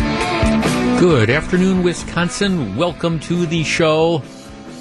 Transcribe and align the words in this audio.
Good 1.00 1.30
afternoon, 1.30 1.82
Wisconsin. 1.82 2.76
Welcome 2.76 3.18
to 3.20 3.46
the 3.46 3.62
show. 3.62 4.22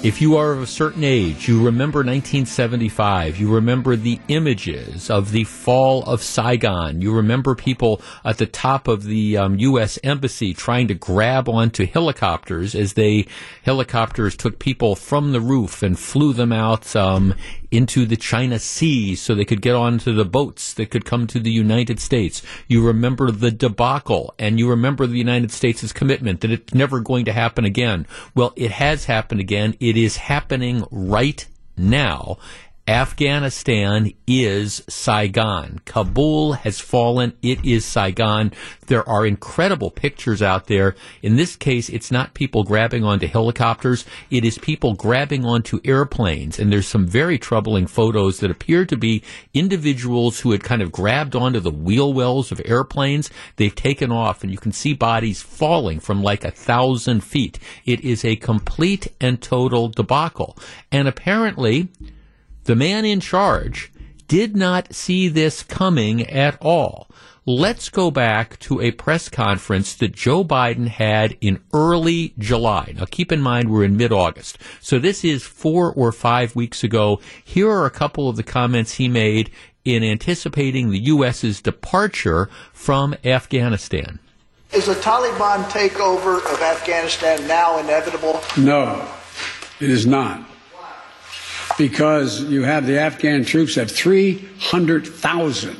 If 0.06 0.20
you 0.20 0.36
are 0.36 0.52
of 0.52 0.62
a 0.62 0.68
certain 0.68 1.02
age, 1.02 1.48
you 1.48 1.56
remember 1.64 1.98
1975, 1.98 3.38
you 3.38 3.52
remember 3.52 3.96
the 3.96 4.20
images 4.28 5.10
of 5.10 5.32
the 5.32 5.42
fall 5.42 6.04
of 6.04 6.22
Saigon, 6.22 7.02
you 7.02 7.12
remember 7.12 7.56
people 7.56 8.00
at 8.24 8.38
the 8.38 8.46
top 8.46 8.86
of 8.86 9.02
the 9.02 9.36
um, 9.36 9.58
U.S. 9.58 9.98
Embassy 10.04 10.54
trying 10.54 10.86
to 10.86 10.94
grab 10.94 11.48
onto 11.48 11.86
helicopters 11.86 12.76
as 12.76 12.92
they, 12.92 13.26
helicopters 13.64 14.36
took 14.36 14.60
people 14.60 14.94
from 14.94 15.32
the 15.32 15.40
roof 15.40 15.82
and 15.82 15.98
flew 15.98 16.32
them 16.32 16.52
out 16.52 16.94
um, 16.94 17.34
into 17.76 18.06
the 18.06 18.16
China 18.16 18.58
Sea 18.58 19.14
so 19.14 19.34
they 19.34 19.44
could 19.44 19.60
get 19.60 19.74
onto 19.74 20.14
the 20.14 20.24
boats 20.24 20.72
that 20.74 20.90
could 20.90 21.04
come 21.04 21.26
to 21.26 21.38
the 21.38 21.50
United 21.50 22.00
States. 22.00 22.42
You 22.66 22.84
remember 22.84 23.30
the 23.30 23.50
debacle 23.50 24.34
and 24.38 24.58
you 24.58 24.68
remember 24.68 25.06
the 25.06 25.18
United 25.18 25.52
States' 25.52 25.92
commitment 25.92 26.40
that 26.40 26.50
it's 26.50 26.74
never 26.74 27.00
going 27.00 27.24
to 27.26 27.32
happen 27.32 27.64
again. 27.64 28.06
Well, 28.34 28.52
it 28.56 28.70
has 28.72 29.04
happened 29.04 29.40
again. 29.40 29.76
It 29.80 29.96
is 29.96 30.16
happening 30.16 30.84
right 30.90 31.46
now. 31.76 32.38
Afghanistan 32.88 34.12
is 34.28 34.84
Saigon. 34.88 35.80
Kabul 35.84 36.52
has 36.52 36.78
fallen. 36.78 37.32
It 37.42 37.64
is 37.64 37.84
Saigon. 37.84 38.52
There 38.86 39.06
are 39.08 39.26
incredible 39.26 39.90
pictures 39.90 40.40
out 40.40 40.68
there. 40.68 40.94
In 41.20 41.34
this 41.34 41.56
case, 41.56 41.88
it's 41.88 42.12
not 42.12 42.34
people 42.34 42.62
grabbing 42.62 43.02
onto 43.02 43.26
helicopters. 43.26 44.04
It 44.30 44.44
is 44.44 44.58
people 44.58 44.94
grabbing 44.94 45.44
onto 45.44 45.80
airplanes. 45.84 46.60
And 46.60 46.72
there's 46.72 46.86
some 46.86 47.08
very 47.08 47.38
troubling 47.38 47.88
photos 47.88 48.38
that 48.38 48.52
appear 48.52 48.86
to 48.86 48.96
be 48.96 49.24
individuals 49.52 50.38
who 50.38 50.52
had 50.52 50.62
kind 50.62 50.80
of 50.80 50.92
grabbed 50.92 51.34
onto 51.34 51.58
the 51.58 51.72
wheel 51.72 52.12
wells 52.12 52.52
of 52.52 52.62
airplanes. 52.64 53.30
They've 53.56 53.74
taken 53.74 54.12
off 54.12 54.44
and 54.44 54.52
you 54.52 54.58
can 54.58 54.70
see 54.70 54.94
bodies 54.94 55.42
falling 55.42 55.98
from 55.98 56.22
like 56.22 56.44
a 56.44 56.52
thousand 56.52 57.24
feet. 57.24 57.58
It 57.84 58.02
is 58.02 58.24
a 58.24 58.36
complete 58.36 59.08
and 59.20 59.42
total 59.42 59.88
debacle. 59.88 60.56
And 60.92 61.08
apparently, 61.08 61.88
the 62.66 62.76
man 62.76 63.04
in 63.04 63.20
charge 63.20 63.92
did 64.26 64.56
not 64.56 64.92
see 64.92 65.28
this 65.28 65.62
coming 65.62 66.28
at 66.28 66.58
all. 66.60 67.08
Let's 67.48 67.90
go 67.90 68.10
back 68.10 68.58
to 68.60 68.80
a 68.80 68.90
press 68.90 69.28
conference 69.28 69.94
that 69.94 70.12
Joe 70.12 70.44
Biden 70.44 70.88
had 70.88 71.36
in 71.40 71.60
early 71.72 72.34
July. 72.38 72.92
Now 72.96 73.04
keep 73.08 73.30
in 73.30 73.40
mind 73.40 73.70
we're 73.70 73.84
in 73.84 73.96
mid-August. 73.96 74.58
So 74.80 74.98
this 74.98 75.24
is 75.24 75.44
four 75.44 75.92
or 75.92 76.10
five 76.10 76.56
weeks 76.56 76.82
ago. 76.82 77.20
Here 77.44 77.70
are 77.70 77.86
a 77.86 77.90
couple 77.90 78.28
of 78.28 78.34
the 78.34 78.42
comments 78.42 78.94
he 78.94 79.06
made 79.06 79.52
in 79.84 80.02
anticipating 80.02 80.90
the 80.90 81.04
U.S.'s 81.04 81.60
departure 81.60 82.50
from 82.72 83.14
Afghanistan. 83.24 84.18
Is 84.72 84.88
a 84.88 84.96
Taliban 84.96 85.62
takeover 85.70 86.38
of 86.52 86.60
Afghanistan 86.60 87.46
now 87.46 87.78
inevitable? 87.78 88.40
No, 88.56 89.08
it 89.78 89.88
is 89.88 90.04
not 90.04 90.44
because 91.78 92.42
you 92.42 92.62
have 92.62 92.86
the 92.86 92.98
Afghan 92.98 93.44
troops 93.44 93.74
have 93.74 93.90
300,000 93.90 95.76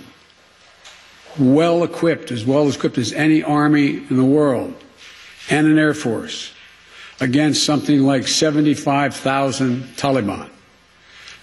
well 1.39 1.83
equipped, 1.83 2.31
as 2.31 2.45
well 2.45 2.69
equipped 2.69 2.99
as 2.99 3.13
any 3.13 3.43
army 3.43 3.97
in 3.97 4.17
the 4.17 4.25
world, 4.25 4.75
and 5.51 5.67
an 5.67 5.79
air 5.79 5.95
force 5.95 6.53
against 7.21 7.65
something 7.65 8.01
like 8.01 8.27
75,000 8.27 9.83
Taliban. 9.97 10.49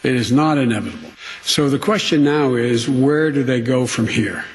It 0.03 0.15
is 0.15 0.31
not 0.31 0.57
inevitable. 0.57 1.09
So 1.43 1.69
the 1.69 1.79
question 1.79 2.23
now 2.23 2.55
is 2.55 2.89
where 2.89 3.31
do 3.31 3.43
they 3.43 3.61
go 3.61 3.87
from 3.87 4.07
here? 4.07 4.45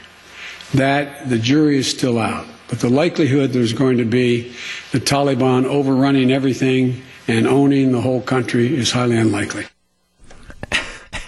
That 0.74 1.28
the 1.28 1.38
jury 1.38 1.78
is 1.78 1.90
still 1.90 2.18
out. 2.18 2.46
But 2.68 2.80
the 2.80 2.90
likelihood 2.90 3.52
there's 3.52 3.72
going 3.72 3.96
to 3.96 4.04
be 4.04 4.52
the 4.92 5.00
Taliban 5.00 5.64
overrunning 5.64 6.30
everything 6.30 7.02
and 7.26 7.46
owning 7.46 7.92
the 7.92 8.02
whole 8.02 8.20
country 8.20 8.76
is 8.76 8.92
highly 8.92 9.16
unlikely. 9.16 9.66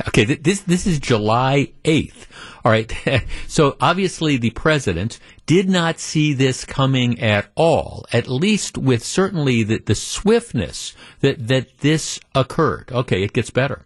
Okay, 0.09 0.25
this 0.25 0.63
this 0.63 0.87
is 0.87 0.99
July 0.99 1.73
8th. 1.85 2.27
All 2.65 2.73
right. 2.73 2.93
so 3.49 3.77
obviously 3.81 4.37
the 4.37 4.51
president 4.51 5.19
did 5.47 5.69
not 5.69 5.99
see 5.99 6.33
this 6.33 6.65
coming 6.65 7.21
at 7.21 7.51
all, 7.55 8.07
at 8.13 8.29
least 8.29 8.79
with 8.79 9.05
certainly 9.05 9.63
the, 9.63 9.79
the 9.79 9.95
swiftness 9.95 10.95
that, 11.21 11.49
that 11.49 11.79
this 11.79 12.21
occurred. 12.35 12.91
Okay, 12.93 13.23
it 13.23 13.33
gets 13.33 13.51
better. 13.51 13.85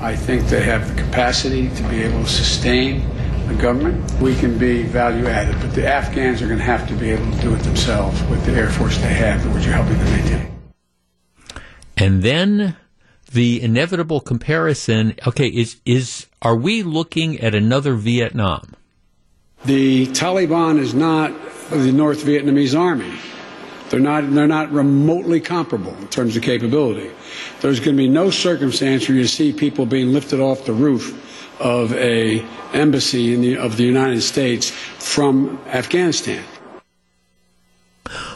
I 0.00 0.14
think 0.16 0.46
they 0.46 0.62
have 0.62 0.94
the 0.94 1.02
capacity 1.02 1.68
to 1.68 1.82
be 1.88 2.02
able 2.02 2.22
to 2.22 2.30
sustain 2.30 3.00
the 3.48 3.54
government. 3.54 4.10
We 4.20 4.36
can 4.36 4.56
be 4.56 4.84
value 4.84 5.26
added, 5.26 5.60
but 5.60 5.74
the 5.74 5.86
Afghans 5.86 6.40
are 6.42 6.46
going 6.46 6.58
to 6.58 6.64
have 6.64 6.88
to 6.88 6.94
be 6.94 7.10
able 7.10 7.30
to 7.32 7.40
do 7.40 7.54
it 7.54 7.58
themselves 7.60 8.22
with 8.24 8.44
the 8.46 8.52
Air 8.52 8.70
Force 8.70 8.96
they 8.98 9.12
have, 9.12 9.44
which 9.54 9.64
you're 9.64 9.74
helping 9.74 9.98
them 9.98 10.12
maintain. 10.12 10.60
And 11.96 12.22
then 12.22 12.76
the 13.32 13.62
inevitable 13.62 14.20
comparison 14.20 15.14
okay 15.26 15.48
is 15.48 15.76
is 15.84 16.26
are 16.42 16.56
we 16.56 16.82
looking 16.82 17.38
at 17.40 17.54
another 17.54 17.94
Vietnam? 17.94 18.74
The 19.64 20.06
Taliban 20.08 20.78
is 20.78 20.94
not 20.94 21.32
the 21.70 21.92
North 21.92 22.24
Vietnamese 22.24 22.78
army. 22.78 23.12
They're 23.90 24.00
not 24.00 24.32
they're 24.32 24.46
not 24.46 24.72
remotely 24.72 25.40
comparable 25.40 25.94
in 25.96 26.08
terms 26.08 26.36
of 26.36 26.42
capability. 26.42 27.10
There's 27.60 27.78
going 27.78 27.96
to 27.96 28.02
be 28.02 28.08
no 28.08 28.30
circumstance 28.30 29.08
where 29.08 29.18
you 29.18 29.26
see 29.26 29.52
people 29.52 29.86
being 29.86 30.12
lifted 30.12 30.40
off 30.40 30.64
the 30.64 30.72
roof 30.72 31.26
of 31.60 31.92
a 31.94 32.44
embassy 32.72 33.36
the, 33.36 33.58
of 33.58 33.76
the 33.76 33.84
United 33.84 34.22
States 34.22 34.70
from 34.70 35.60
Afghanistan. 35.66 36.42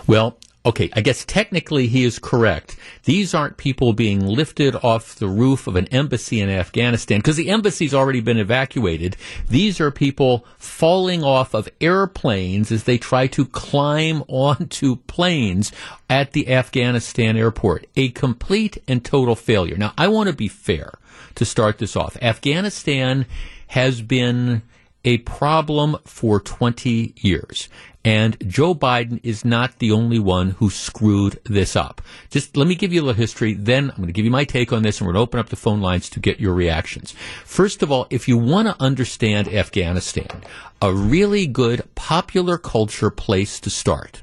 Well 0.06 0.37
okay, 0.66 0.88
I 0.94 1.00
guess 1.02 1.25
technically 1.25 1.86
he 1.86 2.04
is 2.04 2.19
correct. 2.19 2.76
These 3.04 3.34
aren't 3.34 3.58
people 3.58 3.92
being 3.92 4.25
lifted 4.25 4.75
off 4.76 5.14
the 5.14 5.28
roof 5.28 5.66
of 5.66 5.76
an 5.76 5.86
embassy 5.88 6.41
in 6.41 6.48
Afghanistan 6.48 7.19
because 7.19 7.36
the 7.36 7.50
embassy's 7.50 7.92
already 7.92 8.20
been 8.20 8.38
evacuated. 8.38 9.16
These 9.48 9.80
are 9.80 9.91
people 9.91 10.47
falling 10.56 11.22
off 11.22 11.54
of 11.54 11.69
airplanes 11.80 12.72
as 12.72 12.84
they 12.84 12.98
try 12.98 13.26
to 13.28 13.44
climb 13.44 14.22
onto 14.28 14.97
planes 14.97 15.70
at 16.08 16.32
the 16.32 16.48
Afghanistan 16.48 17.36
airport. 17.36 17.86
A 17.97 18.08
complete 18.10 18.78
and 18.88 19.04
total 19.04 19.36
failure. 19.36 19.76
Now, 19.76 19.92
I 19.98 20.08
want 20.08 20.28
to 20.28 20.34
be 20.34 20.48
fair 20.48 20.92
to 21.34 21.44
start 21.44 21.78
this 21.78 21.97
off. 21.97 22.16
Afghanistan 22.22 23.26
has 23.69 24.00
been 24.00 24.62
a 25.04 25.19
problem 25.19 25.97
for 26.04 26.41
20 26.41 27.14
years. 27.16 27.69
And 28.04 28.37
Joe 28.47 28.75
Biden 28.75 29.19
is 29.22 29.47
not 29.47 29.78
the 29.78 29.92
only 29.92 30.19
one 30.19 30.50
who 30.50 30.69
screwed 30.69 31.41
this 31.44 31.75
up. 31.75 32.03
Just 32.28 32.54
let 32.54 32.66
me 32.69 32.75
give 32.75 32.92
you 32.92 33.00
a 33.00 33.04
little 33.04 33.20
history, 33.20 33.54
then 33.54 33.91
I'm 33.91 33.97
going 33.97 34.09
to 34.09 34.12
give 34.12 34.26
you 34.26 34.31
my 34.31 34.44
take 34.44 34.72
on 34.72 34.82
this, 34.82 35.00
and 35.00 35.06
we're 35.06 35.15
going 35.15 35.22
to 35.22 35.28
open 35.28 35.41
up 35.41 35.48
the 35.48 35.56
phone 35.56 35.81
lines 35.81 36.10
to 36.10 36.20
get 36.20 36.38
your 36.38 36.53
reactions. 36.53 37.12
First 37.44 37.82
of 37.82 37.91
all, 37.91 38.06
if 38.10 38.28
you 38.28 38.37
want 38.37 38.69
to 38.69 38.76
understand 38.78 39.48
Afghanistan, 39.48 40.42
a 40.82 40.92
really 40.92 41.47
good 41.47 41.82
popular 41.94 42.59
culture 42.59 43.10
place 43.10 43.59
to 43.60 43.71
start 43.71 44.21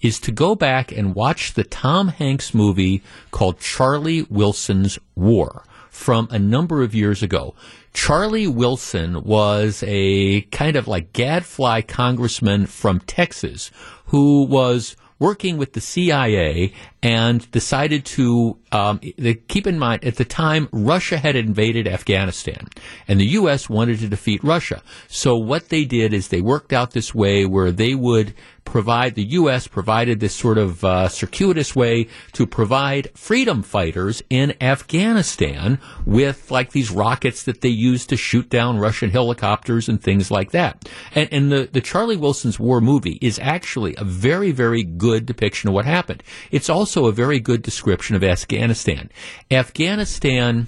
is 0.00 0.18
to 0.18 0.32
go 0.32 0.56
back 0.56 0.90
and 0.90 1.14
watch 1.14 1.54
the 1.54 1.62
Tom 1.62 2.08
Hanks 2.08 2.52
movie 2.52 3.02
called 3.30 3.60
Charlie 3.60 4.22
Wilson's 4.22 4.98
War 5.14 5.62
from 5.90 6.26
a 6.32 6.38
number 6.40 6.82
of 6.82 6.92
years 6.92 7.22
ago. 7.22 7.54
Charlie 7.92 8.46
Wilson 8.46 9.22
was 9.22 9.84
a 9.86 10.42
kind 10.42 10.76
of 10.76 10.88
like 10.88 11.12
gadfly 11.12 11.82
congressman 11.82 12.66
from 12.66 13.00
Texas 13.00 13.70
who 14.06 14.44
was 14.44 14.96
working 15.22 15.56
with 15.56 15.72
the 15.72 15.80
CIA 15.80 16.72
and 17.00 17.48
decided 17.52 18.04
to 18.04 18.58
um, 18.72 18.98
keep 19.46 19.68
in 19.68 19.78
mind 19.78 20.04
at 20.04 20.16
the 20.16 20.24
time 20.24 20.68
Russia 20.72 21.16
had 21.16 21.36
invaded 21.36 21.86
Afghanistan 21.86 22.66
and 23.06 23.20
the 23.20 23.26
U.S. 23.26 23.70
wanted 23.70 24.00
to 24.00 24.08
defeat 24.08 24.42
Russia. 24.42 24.82
So 25.06 25.36
what 25.36 25.68
they 25.68 25.84
did 25.84 26.12
is 26.12 26.28
they 26.28 26.40
worked 26.40 26.72
out 26.72 26.90
this 26.90 27.14
way 27.14 27.46
where 27.46 27.70
they 27.70 27.94
would 27.94 28.34
provide 28.64 29.14
the 29.14 29.24
U.S. 29.24 29.66
provided 29.66 30.20
this 30.20 30.34
sort 30.34 30.58
of 30.58 30.84
uh, 30.84 31.08
circuitous 31.08 31.76
way 31.76 32.08
to 32.32 32.46
provide 32.46 33.10
freedom 33.14 33.62
fighters 33.62 34.22
in 34.30 34.54
Afghanistan 34.60 35.78
with 36.06 36.50
like 36.50 36.72
these 36.72 36.90
rockets 36.90 37.42
that 37.44 37.60
they 37.60 37.68
use 37.68 38.06
to 38.06 38.16
shoot 38.16 38.48
down 38.48 38.78
Russian 38.78 39.10
helicopters 39.10 39.88
and 39.88 40.02
things 40.02 40.30
like 40.30 40.52
that. 40.52 40.88
And, 41.14 41.28
and 41.32 41.52
the, 41.52 41.68
the 41.70 41.80
Charlie 41.80 42.16
Wilson's 42.16 42.58
War 42.58 42.80
movie 42.80 43.18
is 43.20 43.38
actually 43.40 43.94
a 43.98 44.04
very, 44.04 44.52
very 44.52 44.84
good 44.84 45.26
depiction 45.26 45.68
of 45.68 45.74
what 45.74 45.84
happened. 45.84 46.22
It's 46.50 46.70
also 46.70 47.06
a 47.06 47.12
very 47.12 47.40
good 47.40 47.62
description 47.62 48.16
of 48.16 48.24
Afghanistan. 48.24 49.10
Afghanistan 49.50 50.66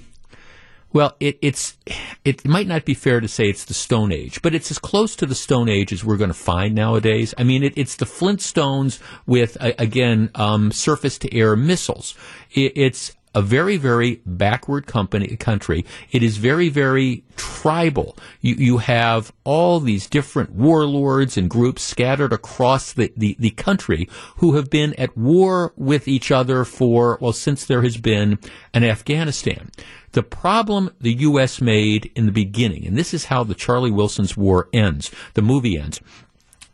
well, 0.95 1.13
it, 1.19 1.37
it's 1.41 1.75
it 2.23 2.47
might 2.47 2.67
not 2.67 2.85
be 2.85 2.93
fair 2.93 3.19
to 3.19 3.27
say 3.27 3.49
it's 3.49 3.65
the 3.65 3.73
Stone 3.73 4.13
Age, 4.13 4.41
but 4.41 4.55
it's 4.55 4.71
as 4.71 4.79
close 4.79 5.13
to 5.17 5.25
the 5.25 5.35
Stone 5.35 5.67
Age 5.67 5.91
as 5.91 6.05
we're 6.05 6.15
going 6.15 6.29
to 6.29 6.33
find 6.33 6.73
nowadays. 6.73 7.33
I 7.37 7.43
mean, 7.43 7.63
it, 7.63 7.73
it's 7.75 7.97
the 7.97 8.05
Flintstones 8.05 9.01
with 9.27 9.57
again 9.59 10.31
um, 10.35 10.71
surface 10.71 11.17
to 11.17 11.35
air 11.35 11.57
missiles. 11.57 12.15
It, 12.53 12.71
it's 12.77 13.11
a 13.35 13.41
very, 13.41 13.75
very 13.75 14.21
backward 14.25 14.87
company, 14.87 15.35
country. 15.35 15.85
It 16.11 16.23
is 16.23 16.37
very, 16.37 16.69
very 16.69 17.25
tribal. 17.35 18.17
You, 18.39 18.55
you 18.55 18.77
have 18.77 19.33
all 19.43 19.81
these 19.81 20.07
different 20.07 20.51
warlords 20.51 21.37
and 21.37 21.49
groups 21.49 21.83
scattered 21.83 22.31
across 22.31 22.93
the, 22.93 23.11
the, 23.17 23.35
the 23.37 23.51
country 23.51 24.07
who 24.37 24.55
have 24.55 24.69
been 24.69 24.93
at 24.93 25.17
war 25.17 25.73
with 25.75 26.07
each 26.07 26.31
other 26.31 26.63
for, 26.63 27.17
well, 27.19 27.33
since 27.33 27.65
there 27.65 27.81
has 27.81 27.97
been 27.97 28.39
an 28.73 28.85
Afghanistan. 28.85 29.69
The 30.13 30.23
problem 30.23 30.91
the 31.01 31.13
U.S. 31.13 31.59
made 31.59 32.09
in 32.15 32.25
the 32.25 32.31
beginning, 32.31 32.87
and 32.87 32.97
this 32.97 33.13
is 33.13 33.25
how 33.25 33.43
the 33.43 33.53
Charlie 33.53 33.91
Wilson's 33.91 34.37
War 34.37 34.69
ends, 34.71 35.11
the 35.33 35.41
movie 35.41 35.77
ends, 35.77 35.99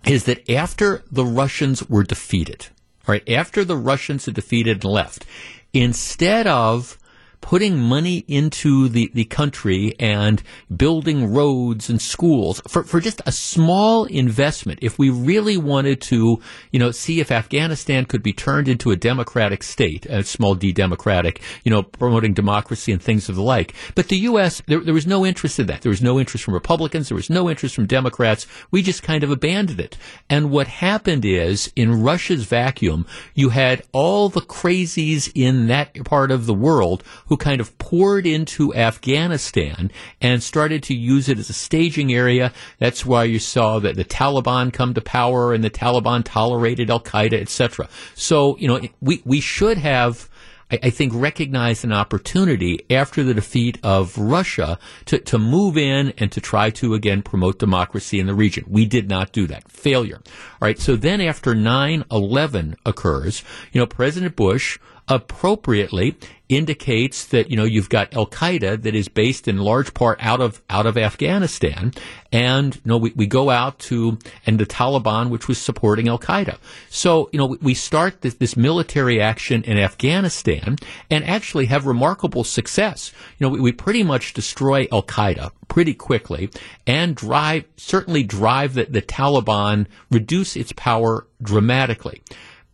is 0.06 0.26
that 0.26 0.48
after 0.48 1.04
the 1.12 1.26
Russians 1.26 1.90
were 1.90 2.04
defeated, 2.04 2.68
right, 3.08 3.28
after 3.28 3.66
the 3.66 3.78
Russians 3.78 4.26
had 4.26 4.36
defeated 4.36 4.84
and 4.84 4.94
left, 4.94 5.26
instead 5.74 6.48
of 6.48 6.98
putting 7.42 7.78
money 7.78 8.24
into 8.28 8.88
the, 8.88 9.12
the 9.14 9.26
country 9.26 9.94
and 10.00 10.42
building 10.76 11.34
roads 11.34 11.90
and 11.90 12.02
schools 12.02 12.62
for, 12.68 12.84
for 12.84 13.00
just 13.00 13.22
a 13.26 13.32
small 13.32 14.06
investment. 14.06 14.80
If 14.82 14.98
we 14.98 15.10
really 15.10 15.58
wanted 15.58 16.02
to, 16.02 16.40
you 16.72 16.80
know, 16.80 16.92
see 16.92 17.20
if 17.20 17.32
Afghanistan 17.32 18.06
could 18.06 18.24
be 18.24 18.32
turned 18.32 18.68
into 18.68 18.92
a 18.92 18.96
democratic 18.96 19.64
state, 19.64 20.06
a 20.06 20.24
small 20.24 20.56
d 20.56 20.72
democratic, 20.72 21.42
you 21.64 21.72
know, 21.72 21.84
promoting 21.84 22.34
democracy 22.34 22.92
and 22.92 23.02
things 23.02 23.28
of 23.28 23.36
the 23.36 23.42
like. 23.42 23.74
But 23.96 24.08
the 24.08 24.18
U.S., 24.18 24.62
there, 24.68 24.80
there 24.80 24.94
was 24.94 25.08
no 25.08 25.26
interest 25.26 25.60
in 25.60 25.68
that. 25.68 25.82
There 25.82 25.90
was 25.90 26.02
no 26.02 26.20
interest 26.20 26.46
from 26.46 26.54
Republicans. 26.54 27.10
There 27.10 27.16
was 27.16 27.30
no 27.30 27.50
interest 27.50 27.76
from 27.76 27.88
Democrats. 27.88 28.48
We 28.70 28.82
just 28.82 29.04
kind 29.04 29.24
of 29.24 29.32
abandoned 29.32 29.80
it. 29.80 29.98
And 30.30 30.52
what 30.52 30.68
happened 30.68 31.26
is 31.26 31.72
in 31.76 32.02
Russia's 32.02 32.46
vacuum, 32.46 33.06
you 33.34 33.50
had 33.50 33.84
all 33.92 34.30
the 34.30 34.42
crazies 34.42 35.32
in 35.34 35.68
that 35.68 36.04
part 36.06 36.32
of 36.32 36.46
the 36.46 36.54
world 36.54 37.04
who 37.32 37.38
kind 37.38 37.62
of 37.62 37.78
poured 37.78 38.28
into 38.28 38.76
Afghanistan 38.76 39.90
and 40.20 40.44
started 40.44 40.84
to 40.84 40.94
use 40.94 41.30
it 41.30 41.40
as 41.40 41.50
a 41.50 41.54
staging 41.54 42.14
area. 42.14 42.52
That's 42.78 43.06
why 43.06 43.24
you 43.24 43.40
saw 43.40 43.80
that 43.80 43.96
the 43.96 44.04
Taliban 44.04 44.74
come 44.74 44.94
to 44.96 45.00
power 45.00 45.54
and 45.54 45.64
the 45.64 45.70
Taliban 45.70 46.26
tolerated 46.26 46.90
Al 46.90 47.00
Qaeda, 47.00 47.40
etc. 47.40 47.88
So, 48.16 48.58
you 48.58 48.68
know, 48.68 48.82
we, 49.00 49.22
we 49.24 49.40
should 49.40 49.78
have 49.78 50.30
I, 50.72 50.90
think, 50.90 51.12
recognized 51.14 51.84
an 51.84 51.92
opportunity 51.92 52.86
after 52.90 53.24
the 53.24 53.34
defeat 53.34 53.78
of 53.84 54.18
Russia 54.18 54.80
to, 55.06 55.20
to 55.20 55.38
move 55.38 55.78
in 55.78 56.14
and 56.18 56.32
to 56.32 56.40
try 56.40 56.70
to 56.72 56.94
again 56.94 57.24
promote 57.24 57.60
democracy 57.60 58.20
in 58.20 58.28
the 58.28 58.34
region. 58.34 58.66
We 58.68 58.86
did 58.86 59.10
not 59.10 59.34
do 59.34 59.48
that. 59.48 59.70
Failure. 59.70 60.22
All 60.26 60.58
right. 60.62 60.80
So 60.80 60.96
then 60.96 61.20
after 61.20 61.54
9-11 61.54 62.76
occurs, 62.86 63.44
you 63.74 63.80
know, 63.80 63.86
President 63.86 64.38
Bush 64.38 64.80
appropriately 65.12 66.16
indicates 66.48 67.26
that 67.26 67.52
you 67.52 67.58
know 67.58 67.66
you've 67.66 67.90
got 67.90 68.14
Al 68.14 68.26
Qaeda 68.26 68.82
that 68.82 68.96
is 68.96 69.10
based 69.10 69.48
in 69.48 69.58
large 69.58 69.94
part 69.94 70.18
out 70.22 70.40
of 70.40 70.62
out 70.70 70.86
of 70.86 70.98
Afghanistan, 70.98 71.92
and 72.32 72.76
you 72.76 72.82
know 72.86 72.98
we, 72.98 73.12
we 73.16 73.28
go 73.28 73.50
out 73.50 73.78
to 73.80 74.18
and 74.46 74.58
the 74.58 74.66
Taliban, 74.66 75.30
which 75.30 75.50
was 75.50 75.58
supporting 75.58 76.08
Al 76.08 76.18
Qaeda. 76.18 76.58
So 76.90 77.30
you 77.34 77.40
know 77.40 77.58
we 77.62 77.74
start 77.74 78.22
this, 78.22 78.36
this 78.36 78.56
military 78.56 79.22
action 79.22 79.64
in 79.64 79.78
Afghanistan 79.78 80.78
and 81.10 81.26
actually 81.26 81.66
have 81.66 81.86
remarkable 81.86 82.46
success. 82.46 83.12
You 83.38 83.48
know 83.48 83.52
we, 83.52 83.60
we 83.60 83.72
pretty 83.74 84.04
much 84.04 84.34
destroy 84.34 84.88
Al 84.94 85.04
Qaeda 85.04 85.52
pretty 85.68 85.94
quickly 85.94 86.50
and 86.88 87.16
drive 87.16 87.66
certainly 87.76 88.24
drive 88.24 88.76
the, 88.76 88.86
the 88.86 89.02
Taliban 89.02 89.88
reduce 90.10 90.56
its 90.56 90.72
power 90.72 91.28
dramatically, 91.42 92.22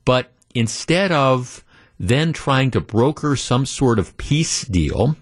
but 0.05 0.31
instead 0.53 1.11
of 1.11 1.63
then 1.99 2.33
trying 2.33 2.71
to 2.71 2.81
broker 2.81 3.35
some 3.35 3.65
sort 3.65 3.99
of 3.99 4.15
peace 4.17 4.63
deal 4.63 5.15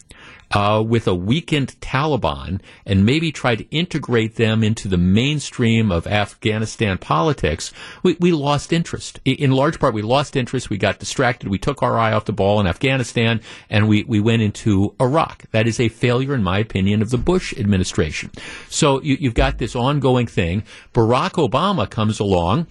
uh, 0.52 0.82
with 0.82 1.08
a 1.08 1.16
weakened 1.16 1.80
Taliban 1.82 2.62
and 2.86 3.06
maybe 3.06 3.32
try 3.32 3.56
to 3.56 3.70
integrate 3.70 4.36
them 4.36 4.64
into 4.64 4.88
the 4.88 4.98
mainstream 4.98 5.92
of 5.92 6.08
Afghanistan 6.08 6.98
politics, 6.98 7.74
we, 8.04 8.16
we 8.20 8.32
lost 8.32 8.72
interest. 8.72 9.20
In 9.26 9.52
large 9.52 9.80
part, 9.80 9.94
we 9.94 10.02
lost 10.02 10.36
interest. 10.36 10.70
We 10.70 10.78
got 10.78 11.00
distracted. 11.00 11.50
We 11.50 11.58
took 11.58 11.84
our 11.84 11.98
eye 11.98 12.14
off 12.14 12.26
the 12.26 12.34
ball 12.34 12.60
in 12.60 12.68
Afghanistan 12.68 13.42
and 13.70 13.88
we, 13.88 14.04
we 14.04 14.20
went 14.20 14.42
into 14.42 14.96
Iraq. 15.02 15.44
That 15.52 15.68
is 15.68 15.80
a 15.80 15.90
failure, 15.90 16.34
in 16.34 16.44
my 16.44 16.60
opinion, 16.60 17.02
of 17.02 17.10
the 17.10 17.18
Bush 17.18 17.54
administration. 17.58 18.32
So 18.70 19.02
you, 19.02 19.18
you've 19.20 19.34
got 19.34 19.58
this 19.58 19.76
ongoing 19.76 20.28
thing. 20.28 20.64
Barack 20.94 21.32
Obama 21.32 21.90
comes 21.90 22.20
along 22.20 22.68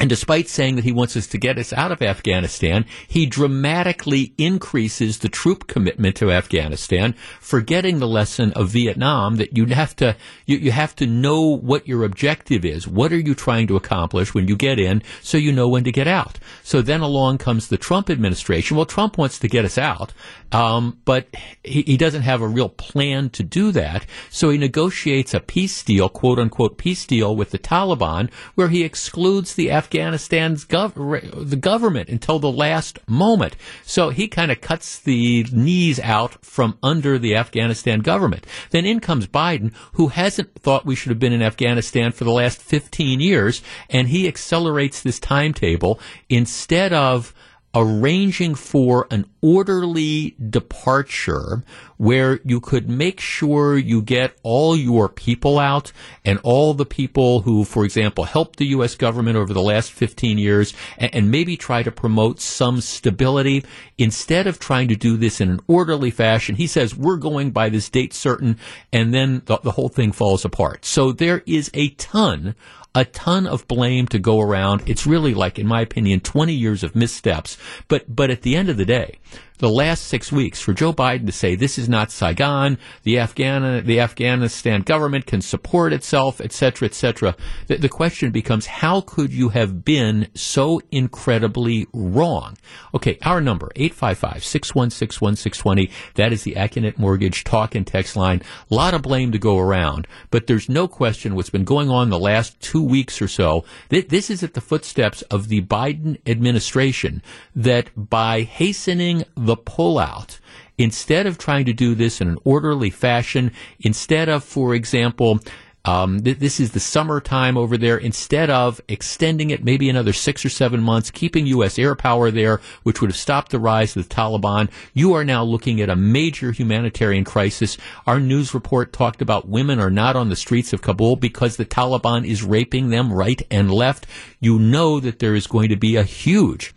and 0.00 0.08
despite 0.08 0.48
saying 0.48 0.76
that 0.76 0.84
he 0.84 0.92
wants 0.92 1.16
us 1.16 1.26
to 1.28 1.38
get 1.38 1.58
us 1.58 1.72
out 1.72 1.90
of 1.90 2.02
Afghanistan, 2.02 2.84
he 3.08 3.26
dramatically 3.26 4.32
increases 4.38 5.18
the 5.18 5.28
troop 5.28 5.66
commitment 5.66 6.14
to 6.16 6.30
Afghanistan, 6.30 7.14
forgetting 7.40 7.98
the 7.98 8.06
lesson 8.06 8.52
of 8.52 8.68
Vietnam 8.68 9.36
that 9.36 9.56
you 9.56 9.66
have 9.66 9.96
to 9.96 10.16
you, 10.46 10.56
you 10.58 10.70
have 10.70 10.94
to 10.96 11.06
know 11.06 11.42
what 11.56 11.88
your 11.88 12.04
objective 12.04 12.64
is. 12.64 12.86
What 12.86 13.12
are 13.12 13.18
you 13.18 13.34
trying 13.34 13.66
to 13.68 13.76
accomplish 13.76 14.34
when 14.34 14.46
you 14.46 14.56
get 14.56 14.78
in, 14.78 15.02
so 15.20 15.36
you 15.36 15.50
know 15.50 15.68
when 15.68 15.82
to 15.84 15.92
get 15.92 16.06
out. 16.06 16.38
So 16.62 16.80
then 16.80 17.00
along 17.00 17.38
comes 17.38 17.66
the 17.66 17.76
Trump 17.76 18.08
administration. 18.08 18.76
Well, 18.76 18.86
Trump 18.86 19.18
wants 19.18 19.40
to 19.40 19.48
get 19.48 19.64
us 19.64 19.78
out, 19.78 20.12
um, 20.52 20.98
but 21.04 21.26
he, 21.64 21.82
he 21.82 21.96
doesn't 21.96 22.22
have 22.22 22.40
a 22.40 22.46
real 22.46 22.68
plan 22.68 23.30
to 23.30 23.42
do 23.42 23.72
that. 23.72 24.06
So 24.30 24.50
he 24.50 24.58
negotiates 24.58 25.34
a 25.34 25.40
peace 25.40 25.82
deal, 25.82 26.08
quote 26.08 26.38
unquote 26.38 26.78
peace 26.78 27.04
deal, 27.04 27.34
with 27.34 27.50
the 27.50 27.58
Taliban, 27.58 28.30
where 28.54 28.68
he 28.68 28.84
excludes 28.84 29.54
the 29.54 29.72
Afghan 29.72 29.87
Afghanistan's 29.88 30.66
gov- 30.66 31.48
the 31.48 31.56
government 31.56 32.10
until 32.10 32.38
the 32.38 32.52
last 32.52 32.98
moment. 33.08 33.56
So 33.84 34.10
he 34.10 34.28
kind 34.28 34.50
of 34.50 34.60
cuts 34.60 34.98
the 34.98 35.44
knees 35.50 35.98
out 36.00 36.44
from 36.44 36.78
under 36.82 37.18
the 37.18 37.34
Afghanistan 37.34 38.00
government. 38.00 38.46
Then 38.70 38.84
in 38.84 39.00
comes 39.00 39.26
Biden, 39.26 39.72
who 39.94 40.08
hasn't 40.08 40.54
thought 40.56 40.84
we 40.84 40.94
should 40.94 41.08
have 41.08 41.18
been 41.18 41.32
in 41.32 41.40
Afghanistan 41.40 42.12
for 42.12 42.24
the 42.24 42.32
last 42.32 42.60
15 42.60 43.20
years, 43.20 43.62
and 43.88 44.08
he 44.08 44.28
accelerates 44.28 45.02
this 45.02 45.18
timetable 45.18 45.98
instead 46.28 46.92
of 46.92 47.32
arranging 47.74 48.54
for 48.54 49.06
an 49.10 49.26
orderly 49.42 50.34
departure 50.50 51.62
where 51.98 52.40
you 52.44 52.60
could 52.60 52.88
make 52.88 53.20
sure 53.20 53.76
you 53.76 54.00
get 54.00 54.34
all 54.42 54.76
your 54.76 55.08
people 55.08 55.58
out 55.58 55.92
and 56.24 56.38
all 56.42 56.72
the 56.72 56.86
people 56.86 57.42
who, 57.42 57.64
for 57.64 57.84
example, 57.84 58.24
helped 58.24 58.58
the 58.58 58.66
U.S. 58.68 58.94
government 58.94 59.36
over 59.36 59.52
the 59.52 59.62
last 59.62 59.92
15 59.92 60.38
years 60.38 60.72
and, 60.96 61.14
and, 61.14 61.30
maybe 61.30 61.56
try 61.56 61.82
to 61.82 61.92
promote 61.92 62.40
some 62.40 62.80
stability 62.80 63.64
instead 63.98 64.46
of 64.46 64.58
trying 64.58 64.88
to 64.88 64.96
do 64.96 65.16
this 65.16 65.40
in 65.40 65.50
an 65.50 65.60
orderly 65.66 66.10
fashion. 66.10 66.54
He 66.54 66.66
says, 66.66 66.96
we're 66.96 67.16
going 67.16 67.50
by 67.50 67.68
this 67.68 67.90
date 67.90 68.14
certain, 68.14 68.58
and 68.92 69.12
then 69.12 69.42
the, 69.44 69.58
the 69.58 69.72
whole 69.72 69.90
thing 69.90 70.12
falls 70.12 70.44
apart. 70.44 70.84
So 70.84 71.12
there 71.12 71.42
is 71.46 71.70
a 71.74 71.90
ton 71.90 72.54
a 72.98 73.04
ton 73.04 73.46
of 73.46 73.68
blame 73.68 74.08
to 74.08 74.18
go 74.18 74.40
around. 74.40 74.82
It's 74.86 75.06
really 75.06 75.32
like, 75.32 75.56
in 75.56 75.68
my 75.68 75.80
opinion, 75.82 76.18
20 76.18 76.52
years 76.52 76.82
of 76.82 76.96
missteps. 76.96 77.56
But, 77.86 78.14
but 78.14 78.28
at 78.28 78.42
the 78.42 78.56
end 78.56 78.68
of 78.68 78.76
the 78.76 78.84
day, 78.84 79.18
the 79.58 79.68
last 79.68 80.04
six 80.04 80.32
weeks 80.32 80.60
for 80.60 80.72
Joe 80.72 80.92
Biden 80.92 81.26
to 81.26 81.32
say 81.32 81.54
this 81.54 81.78
is 81.78 81.88
not 81.88 82.10
Saigon, 82.10 82.78
the 83.02 83.18
Afghan 83.18 83.84
the 83.84 84.00
Afghanistan 84.00 84.82
government 84.82 85.26
can 85.26 85.40
support 85.40 85.92
itself, 85.92 86.40
etc., 86.40 86.86
etc. 86.86 87.36
The, 87.66 87.76
the, 87.76 87.88
question 87.88 88.30
becomes 88.30 88.66
how 88.66 89.00
could 89.00 89.32
you 89.32 89.48
have 89.48 89.84
been 89.84 90.28
so 90.34 90.80
incredibly 90.90 91.86
wrong? 91.92 92.56
Okay, 92.94 93.18
our 93.22 93.40
number 93.40 93.70
855-616-1620. 93.76 95.90
That 96.14 96.32
is 96.32 96.44
the 96.44 96.54
Accunet 96.54 96.98
Mortgage 96.98 97.44
talk 97.44 97.74
and 97.74 97.86
text 97.86 98.14
line. 98.14 98.42
A 98.70 98.74
lot 98.74 98.94
of 98.94 99.02
blame 99.02 99.32
to 99.32 99.38
go 99.38 99.58
around, 99.58 100.06
but 100.30 100.46
there's 100.46 100.68
no 100.68 100.86
question 100.86 101.34
what's 101.34 101.50
been 101.50 101.64
going 101.64 101.90
on 101.90 102.10
the 102.10 102.18
last 102.18 102.60
two 102.60 102.82
weeks 102.82 103.20
or 103.20 103.28
so. 103.28 103.64
Th- 103.90 104.06
this 104.06 104.30
is 104.30 104.42
at 104.42 104.54
the 104.54 104.60
footsteps 104.60 105.22
of 105.22 105.48
the 105.48 105.62
Biden 105.62 106.18
administration 106.26 107.22
that 107.56 107.90
by 107.96 108.42
hastening 108.42 109.24
pullout. 109.56 110.38
Instead 110.76 111.26
of 111.26 111.38
trying 111.38 111.64
to 111.64 111.72
do 111.72 111.94
this 111.94 112.20
in 112.20 112.28
an 112.28 112.38
orderly 112.44 112.90
fashion, 112.90 113.52
instead 113.80 114.28
of, 114.28 114.44
for 114.44 114.74
example, 114.74 115.40
Um, 115.84 116.20
th- 116.20 116.38
this 116.38 116.60
is 116.60 116.72
the 116.72 116.80
summertime 116.80 117.56
over 117.56 117.78
there. 117.78 117.96
Instead 117.96 118.50
of 118.50 118.78
extending 118.88 119.48
it 119.50 119.64
maybe 119.64 119.88
another 119.88 120.12
six 120.12 120.44
or 120.44 120.50
seven 120.50 120.82
months, 120.82 121.10
keeping 121.10 121.46
U.S. 121.46 121.78
air 121.78 121.94
power 121.94 122.30
there, 122.30 122.60
which 122.82 123.00
would 123.00 123.08
have 123.08 123.16
stopped 123.16 123.52
the 123.52 123.60
rise 123.60 123.96
of 123.96 124.06
the 124.06 124.14
Taliban, 124.14 124.68
you 124.92 125.14
are 125.14 125.24
now 125.24 125.42
looking 125.44 125.80
at 125.80 125.88
a 125.88 125.96
major 125.96 126.52
humanitarian 126.52 127.24
crisis. 127.24 127.78
Our 128.06 128.20
news 128.20 128.52
report 128.52 128.92
talked 128.92 129.22
about 129.22 129.48
women 129.48 129.78
are 129.78 129.88
not 129.88 130.14
on 130.14 130.28
the 130.28 130.36
streets 130.36 130.74
of 130.74 130.82
Kabul 130.82 131.16
because 131.16 131.56
the 131.56 131.64
Taliban 131.64 132.26
is 132.26 132.42
raping 132.42 132.90
them 132.90 133.10
right 133.10 133.40
and 133.50 133.70
left. 133.70 134.04
You 134.40 134.58
know 134.58 135.00
that 135.00 135.20
there 135.20 135.36
is 135.36 135.46
going 135.46 135.70
to 135.70 135.76
be 135.76 135.96
a 135.96 136.02
huge 136.02 136.74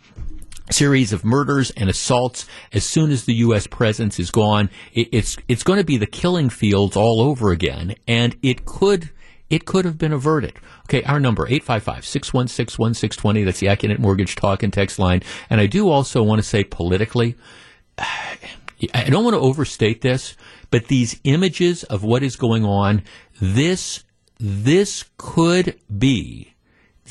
series 0.72 1.12
of 1.12 1.24
murders 1.24 1.70
and 1.72 1.88
assaults 1.90 2.46
as 2.72 2.84
soon 2.84 3.10
as 3.10 3.24
the 3.24 3.34
U.S. 3.34 3.66
presence 3.66 4.18
is 4.18 4.30
gone. 4.30 4.70
It, 4.92 5.08
it's 5.12 5.36
it's 5.48 5.62
going 5.62 5.78
to 5.78 5.84
be 5.84 5.96
the 5.96 6.06
killing 6.06 6.48
fields 6.48 6.96
all 6.96 7.20
over 7.20 7.50
again, 7.50 7.94
and 8.06 8.36
it 8.42 8.64
could 8.64 9.10
it 9.50 9.66
could 9.66 9.84
have 9.84 9.98
been 9.98 10.12
averted. 10.12 10.54
Okay, 10.84 11.02
our 11.04 11.20
number 11.20 11.46
855-616-1620. 11.46 13.44
That's 13.44 13.60
the 13.60 13.66
Accunet 13.66 13.98
Mortgage 13.98 14.34
Talk 14.34 14.62
and 14.62 14.72
Text 14.72 14.98
line. 14.98 15.20
And 15.50 15.60
I 15.60 15.66
do 15.66 15.90
also 15.90 16.22
want 16.22 16.38
to 16.38 16.42
say 16.42 16.64
politically, 16.64 17.36
I 17.98 19.10
don't 19.10 19.24
want 19.24 19.34
to 19.34 19.40
overstate 19.40 20.00
this, 20.00 20.36
but 20.70 20.86
these 20.88 21.20
images 21.24 21.84
of 21.84 22.02
what 22.02 22.22
is 22.22 22.36
going 22.36 22.64
on, 22.64 23.02
this 23.40 24.04
this 24.38 25.04
could 25.18 25.78
be 25.96 26.51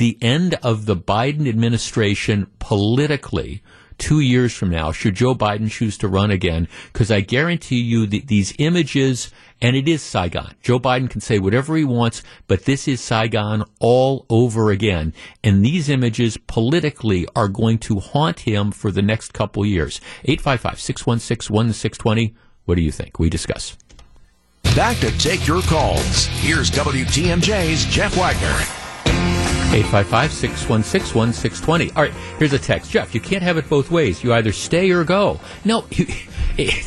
the 0.01 0.17
end 0.20 0.55
of 0.63 0.88
the 0.88 0.96
Biden 0.96 1.48
administration 1.48 2.48
politically 2.58 3.62
two 4.00 4.20
years 4.20 4.51
from 4.51 4.72
now, 4.72 4.91
should 4.91 5.13
Joe 5.13 5.36
Biden 5.36 5.70
choose 5.70 5.96
to 6.00 6.08
run 6.08 6.31
again, 6.31 6.67
because 6.91 7.12
I 7.12 7.22
guarantee 7.22 7.81
you 7.81 8.08
that 8.08 8.25
these 8.25 8.51
images, 8.58 9.29
and 9.62 9.75
it 9.75 9.88
is 9.88 10.01
Saigon. 10.01 10.55
Joe 10.63 10.79
Biden 10.79 11.08
can 11.08 11.22
say 11.22 11.38
whatever 11.38 11.77
he 11.77 11.84
wants, 11.84 12.24
but 12.48 12.65
this 12.65 12.88
is 12.88 13.00
Saigon 13.00 13.63
all 13.79 14.25
over 14.27 14.72
again. 14.72 15.13
And 15.43 15.63
these 15.63 15.88
images 15.88 16.36
politically 16.36 17.27
are 17.36 17.48
going 17.48 17.77
to 17.81 18.00
haunt 18.00 18.39
him 18.39 18.72
for 18.72 18.89
the 18.89 19.03
next 19.03 19.34
couple 19.34 19.63
years. 19.67 20.01
855-616-1620. 20.27 22.34
What 22.65 22.74
do 22.74 22.81
you 22.81 22.91
think? 22.91 23.20
We 23.20 23.29
discuss. 23.29 23.77
Back 24.75 24.98
to 24.98 25.15
take 25.20 25.46
your 25.46 25.62
calls. 25.62 26.25
Here's 26.25 26.72
WTMJ's 26.72 27.86
Jeff 27.86 28.17
Wagner. 28.17 28.81
855 29.74 30.34
616 30.34 31.16
1620. 31.16 31.92
All 31.92 32.04
right, 32.04 32.12
here's 32.38 32.51
a 32.51 32.60
text. 32.60 32.92
Jeff, 32.92 33.16
you 33.16 33.22
can't 33.22 33.42
have 33.42 33.56
it 33.56 33.70
both 33.70 33.90
ways. 33.90 34.22
You 34.22 34.34
either 34.34 34.51
stay 34.51 34.92
or 34.92 35.06
go. 35.06 35.40
No, 35.63 35.86
you, 35.92 36.08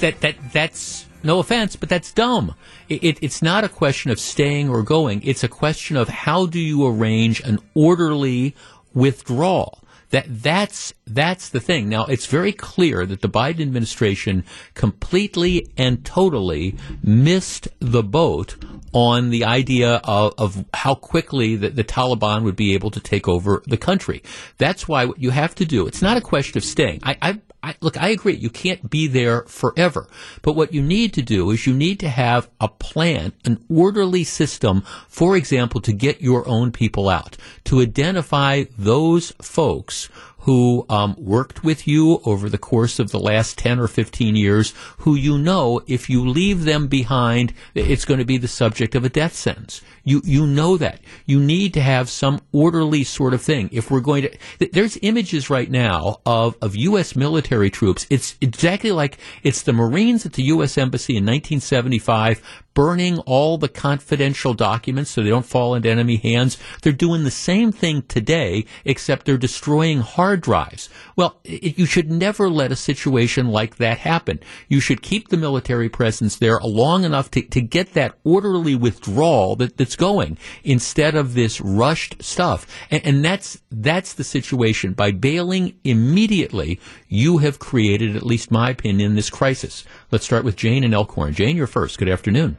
that, 0.00 0.20
that, 0.20 0.36
that's, 0.52 1.06
no 1.22 1.38
offense, 1.38 1.76
but 1.76 1.88
that's 1.88 2.12
dumb. 2.12 2.54
It, 2.90 3.18
it's 3.22 3.40
not 3.40 3.64
a 3.64 3.70
question 3.70 4.10
of 4.10 4.20
staying 4.20 4.68
or 4.68 4.82
going. 4.82 5.22
It's 5.24 5.42
a 5.42 5.48
question 5.48 5.96
of 5.96 6.10
how 6.10 6.44
do 6.44 6.60
you 6.60 6.86
arrange 6.86 7.40
an 7.40 7.58
orderly 7.72 8.54
withdrawal. 8.92 9.82
That 10.10 10.26
that's 10.28 10.92
that's 11.06 11.50
the 11.50 11.60
thing. 11.60 11.88
Now 11.88 12.06
it's 12.06 12.26
very 12.26 12.52
clear 12.52 13.04
that 13.06 13.20
the 13.20 13.28
Biden 13.28 13.60
administration 13.60 14.44
completely 14.74 15.70
and 15.76 16.04
totally 16.04 16.76
missed 17.02 17.68
the 17.80 18.02
boat 18.02 18.56
on 18.92 19.30
the 19.30 19.44
idea 19.44 19.96
of, 20.04 20.34
of 20.38 20.64
how 20.72 20.94
quickly 20.94 21.56
the, 21.56 21.68
the, 21.68 21.82
Taliban 21.82 22.44
would 22.44 22.54
be 22.54 22.74
able 22.74 22.92
to 22.92 23.00
take 23.00 23.26
over 23.26 23.60
the 23.66 23.76
country. 23.76 24.22
That's 24.56 24.86
why 24.86 25.04
what 25.04 25.20
you 25.20 25.30
have 25.30 25.54
to 25.56 25.64
do. 25.64 25.86
It's 25.88 26.00
not 26.00 26.16
a 26.16 26.20
question 26.20 26.56
of 26.58 26.64
staying. 26.64 27.00
I, 27.02 27.16
I, 27.20 27.40
I, 27.64 27.74
look, 27.80 28.00
I 28.00 28.10
agree. 28.10 28.36
You 28.36 28.50
can't 28.50 28.88
be 28.88 29.06
there 29.08 29.42
forever. 29.42 30.06
But 30.42 30.52
what 30.52 30.72
you 30.72 30.80
need 30.80 31.12
to 31.14 31.22
do 31.22 31.50
is 31.50 31.66
you 31.66 31.74
need 31.74 31.98
to 32.00 32.08
have 32.08 32.48
a 32.60 32.68
plan, 32.68 33.32
an 33.44 33.64
orderly 33.68 34.22
system, 34.22 34.82
for 35.08 35.36
example, 35.36 35.80
to 35.80 35.92
get 35.92 36.20
your 36.20 36.46
own 36.46 36.70
people 36.70 37.08
out, 37.08 37.36
to 37.64 37.80
identify 37.80 38.64
those 38.78 39.32
folks 39.42 40.08
who 40.44 40.84
um, 40.88 41.16
worked 41.18 41.64
with 41.64 41.88
you 41.88 42.20
over 42.24 42.48
the 42.48 42.58
course 42.58 42.98
of 42.98 43.10
the 43.10 43.18
last 43.18 43.58
10 43.58 43.80
or 43.80 43.88
15 43.88 44.36
years, 44.36 44.74
who 44.98 45.14
you 45.14 45.38
know 45.38 45.80
if 45.86 46.10
you 46.10 46.26
leave 46.26 46.64
them 46.64 46.86
behind, 46.86 47.52
it's 47.74 48.04
going 48.04 48.18
to 48.18 48.26
be 48.26 48.38
the 48.38 48.48
subject 48.48 48.94
of 48.94 49.04
a 49.04 49.08
death 49.08 49.34
sentence. 49.34 49.80
You, 50.04 50.20
you 50.24 50.46
know 50.46 50.76
that. 50.76 51.00
You 51.26 51.40
need 51.40 51.74
to 51.74 51.80
have 51.80 52.08
some 52.08 52.40
orderly 52.52 53.04
sort 53.04 53.34
of 53.34 53.42
thing. 53.42 53.70
If 53.72 53.90
we're 53.90 54.00
going 54.00 54.22
to, 54.22 54.68
there's 54.72 54.98
images 55.02 55.50
right 55.50 55.70
now 55.70 56.20
of, 56.26 56.56
of 56.62 56.76
U.S. 56.76 57.16
military 57.16 57.70
troops. 57.70 58.06
It's 58.10 58.36
exactly 58.40 58.92
like 58.92 59.18
it's 59.42 59.62
the 59.62 59.72
Marines 59.72 60.26
at 60.26 60.34
the 60.34 60.44
U.S. 60.44 60.78
Embassy 60.78 61.16
in 61.16 61.24
1975 61.24 62.42
burning 62.74 63.20
all 63.20 63.56
the 63.56 63.68
confidential 63.68 64.52
documents 64.52 65.10
so 65.10 65.22
they 65.22 65.30
don't 65.30 65.46
fall 65.46 65.74
into 65.74 65.88
enemy 65.88 66.16
hands. 66.16 66.58
They're 66.82 66.92
doing 66.92 67.24
the 67.24 67.30
same 67.30 67.72
thing 67.72 68.02
today, 68.02 68.66
except 68.84 69.24
they're 69.24 69.38
destroying 69.38 70.00
hard 70.00 70.40
drives. 70.40 70.90
Well, 71.16 71.40
it, 71.44 71.78
you 71.78 71.86
should 71.86 72.10
never 72.10 72.50
let 72.50 72.72
a 72.72 72.76
situation 72.76 73.48
like 73.48 73.76
that 73.76 73.98
happen. 73.98 74.40
You 74.68 74.80
should 74.80 75.02
keep 75.02 75.28
the 75.28 75.36
military 75.36 75.88
presence 75.88 76.36
there 76.36 76.58
long 76.60 77.04
enough 77.04 77.30
to, 77.32 77.42
to 77.42 77.60
get 77.60 77.94
that 77.94 78.18
orderly 78.24 78.74
withdrawal 78.74 79.56
that, 79.56 79.76
that's 79.76 79.93
going 79.96 80.38
instead 80.62 81.14
of 81.14 81.34
this 81.34 81.60
rushed 81.60 82.22
stuff. 82.22 82.66
And, 82.90 83.04
and 83.04 83.24
that's, 83.24 83.60
that's 83.70 84.14
the 84.14 84.24
situation. 84.24 84.92
By 84.92 85.12
bailing 85.12 85.76
immediately, 85.84 86.80
you 87.08 87.38
have 87.38 87.58
created, 87.58 88.16
at 88.16 88.24
least 88.24 88.50
my 88.50 88.70
opinion, 88.70 89.14
this 89.14 89.30
crisis. 89.30 89.84
Let's 90.10 90.24
start 90.24 90.44
with 90.44 90.56
Jane 90.56 90.84
and 90.84 90.94
Elkhorn. 90.94 91.34
Jane, 91.34 91.56
you're 91.56 91.66
first. 91.66 91.98
Good 91.98 92.08
afternoon. 92.08 92.56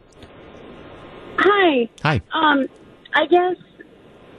Hi. 1.38 1.89
Hi. 2.04 2.22
Um, 2.34 2.68
I 3.13 3.25
guess 3.27 3.56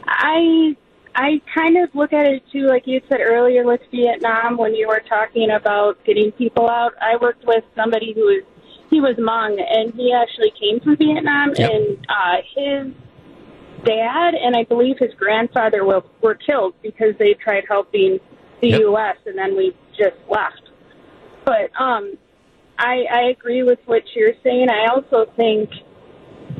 I 0.07 0.77
I 1.15 1.41
kind 1.55 1.79
of 1.79 1.95
look 1.95 2.13
at 2.13 2.27
it 2.27 2.43
too, 2.53 2.67
like 2.67 2.87
you 2.87 3.01
said 3.09 3.21
earlier 3.21 3.65
with 3.65 3.81
Vietnam 3.91 4.59
when 4.59 4.75
you 4.75 4.87
were 4.87 5.03
talking 5.09 5.51
about 5.51 6.05
getting 6.05 6.31
people 6.33 6.69
out. 6.69 6.93
I 7.01 7.17
worked 7.17 7.45
with 7.47 7.65
somebody 7.75 8.13
who 8.15 8.21
was 8.21 8.45
he 8.91 9.01
was 9.01 9.17
Hmong 9.17 9.59
and 9.61 9.93
he 9.95 10.13
actually 10.13 10.53
came 10.59 10.81
from 10.81 10.97
Vietnam 10.97 11.53
Yep. 11.57 11.71
and 11.71 12.07
uh, 12.09 12.37
his 12.55 12.93
dad 13.85 14.35
and 14.35 14.57
I 14.57 14.65
believe 14.65 14.97
his 14.99 15.13
grandfather 15.15 15.85
were, 15.85 16.03
were 16.23 16.35
killed 16.35 16.75
because 16.83 17.15
they 17.19 17.35
tried 17.35 17.65
helping 17.69 18.19
the 18.61 18.69
Yep. 18.69 18.81
U.S. 18.81 19.17
and 19.27 19.37
then 19.37 19.57
we 19.57 19.77
just 19.97 20.17
left. 20.29 20.63
But 21.45 21.71
um, 21.81 22.17
I, 22.79 23.05
I 23.11 23.23
agree 23.31 23.63
with 23.63 23.79
what 23.87 24.03
you're 24.15 24.35
saying. 24.43 24.69
I 24.71 24.87
also 24.93 25.31
think 25.37 25.71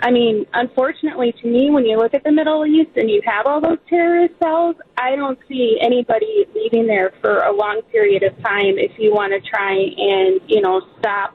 I 0.03 0.11
mean, 0.11 0.47
unfortunately 0.53 1.33
to 1.41 1.47
me, 1.47 1.71
when 1.71 1.85
you 1.87 1.97
look 1.97 2.13
at 2.15 2.23
the 2.25 2.33
Middle 2.33 2.67
East 2.67 2.91
and 2.97 3.09
you 3.09 3.23
have 3.25 3.47
all 3.47 3.61
those 3.61 3.79
terrorist 3.89 4.35
cells, 4.43 4.77
I 4.99 5.17
don't 5.17 5.39
see 5.49 5.79
anybody 5.81 6.45
leaving 6.55 6.87
there 6.87 7.13
for 7.21 7.41
a 7.41 7.53
long 7.55 7.81
period 7.91 8.23
of 8.23 8.35
time 8.43 8.79
if 8.79 8.93
you 8.99 9.13
want 9.13 9.33
to 9.33 9.41
try 9.49 9.73
and, 9.73 10.41
you 10.49 10.61
know, 10.61 10.83
stop 10.99 11.35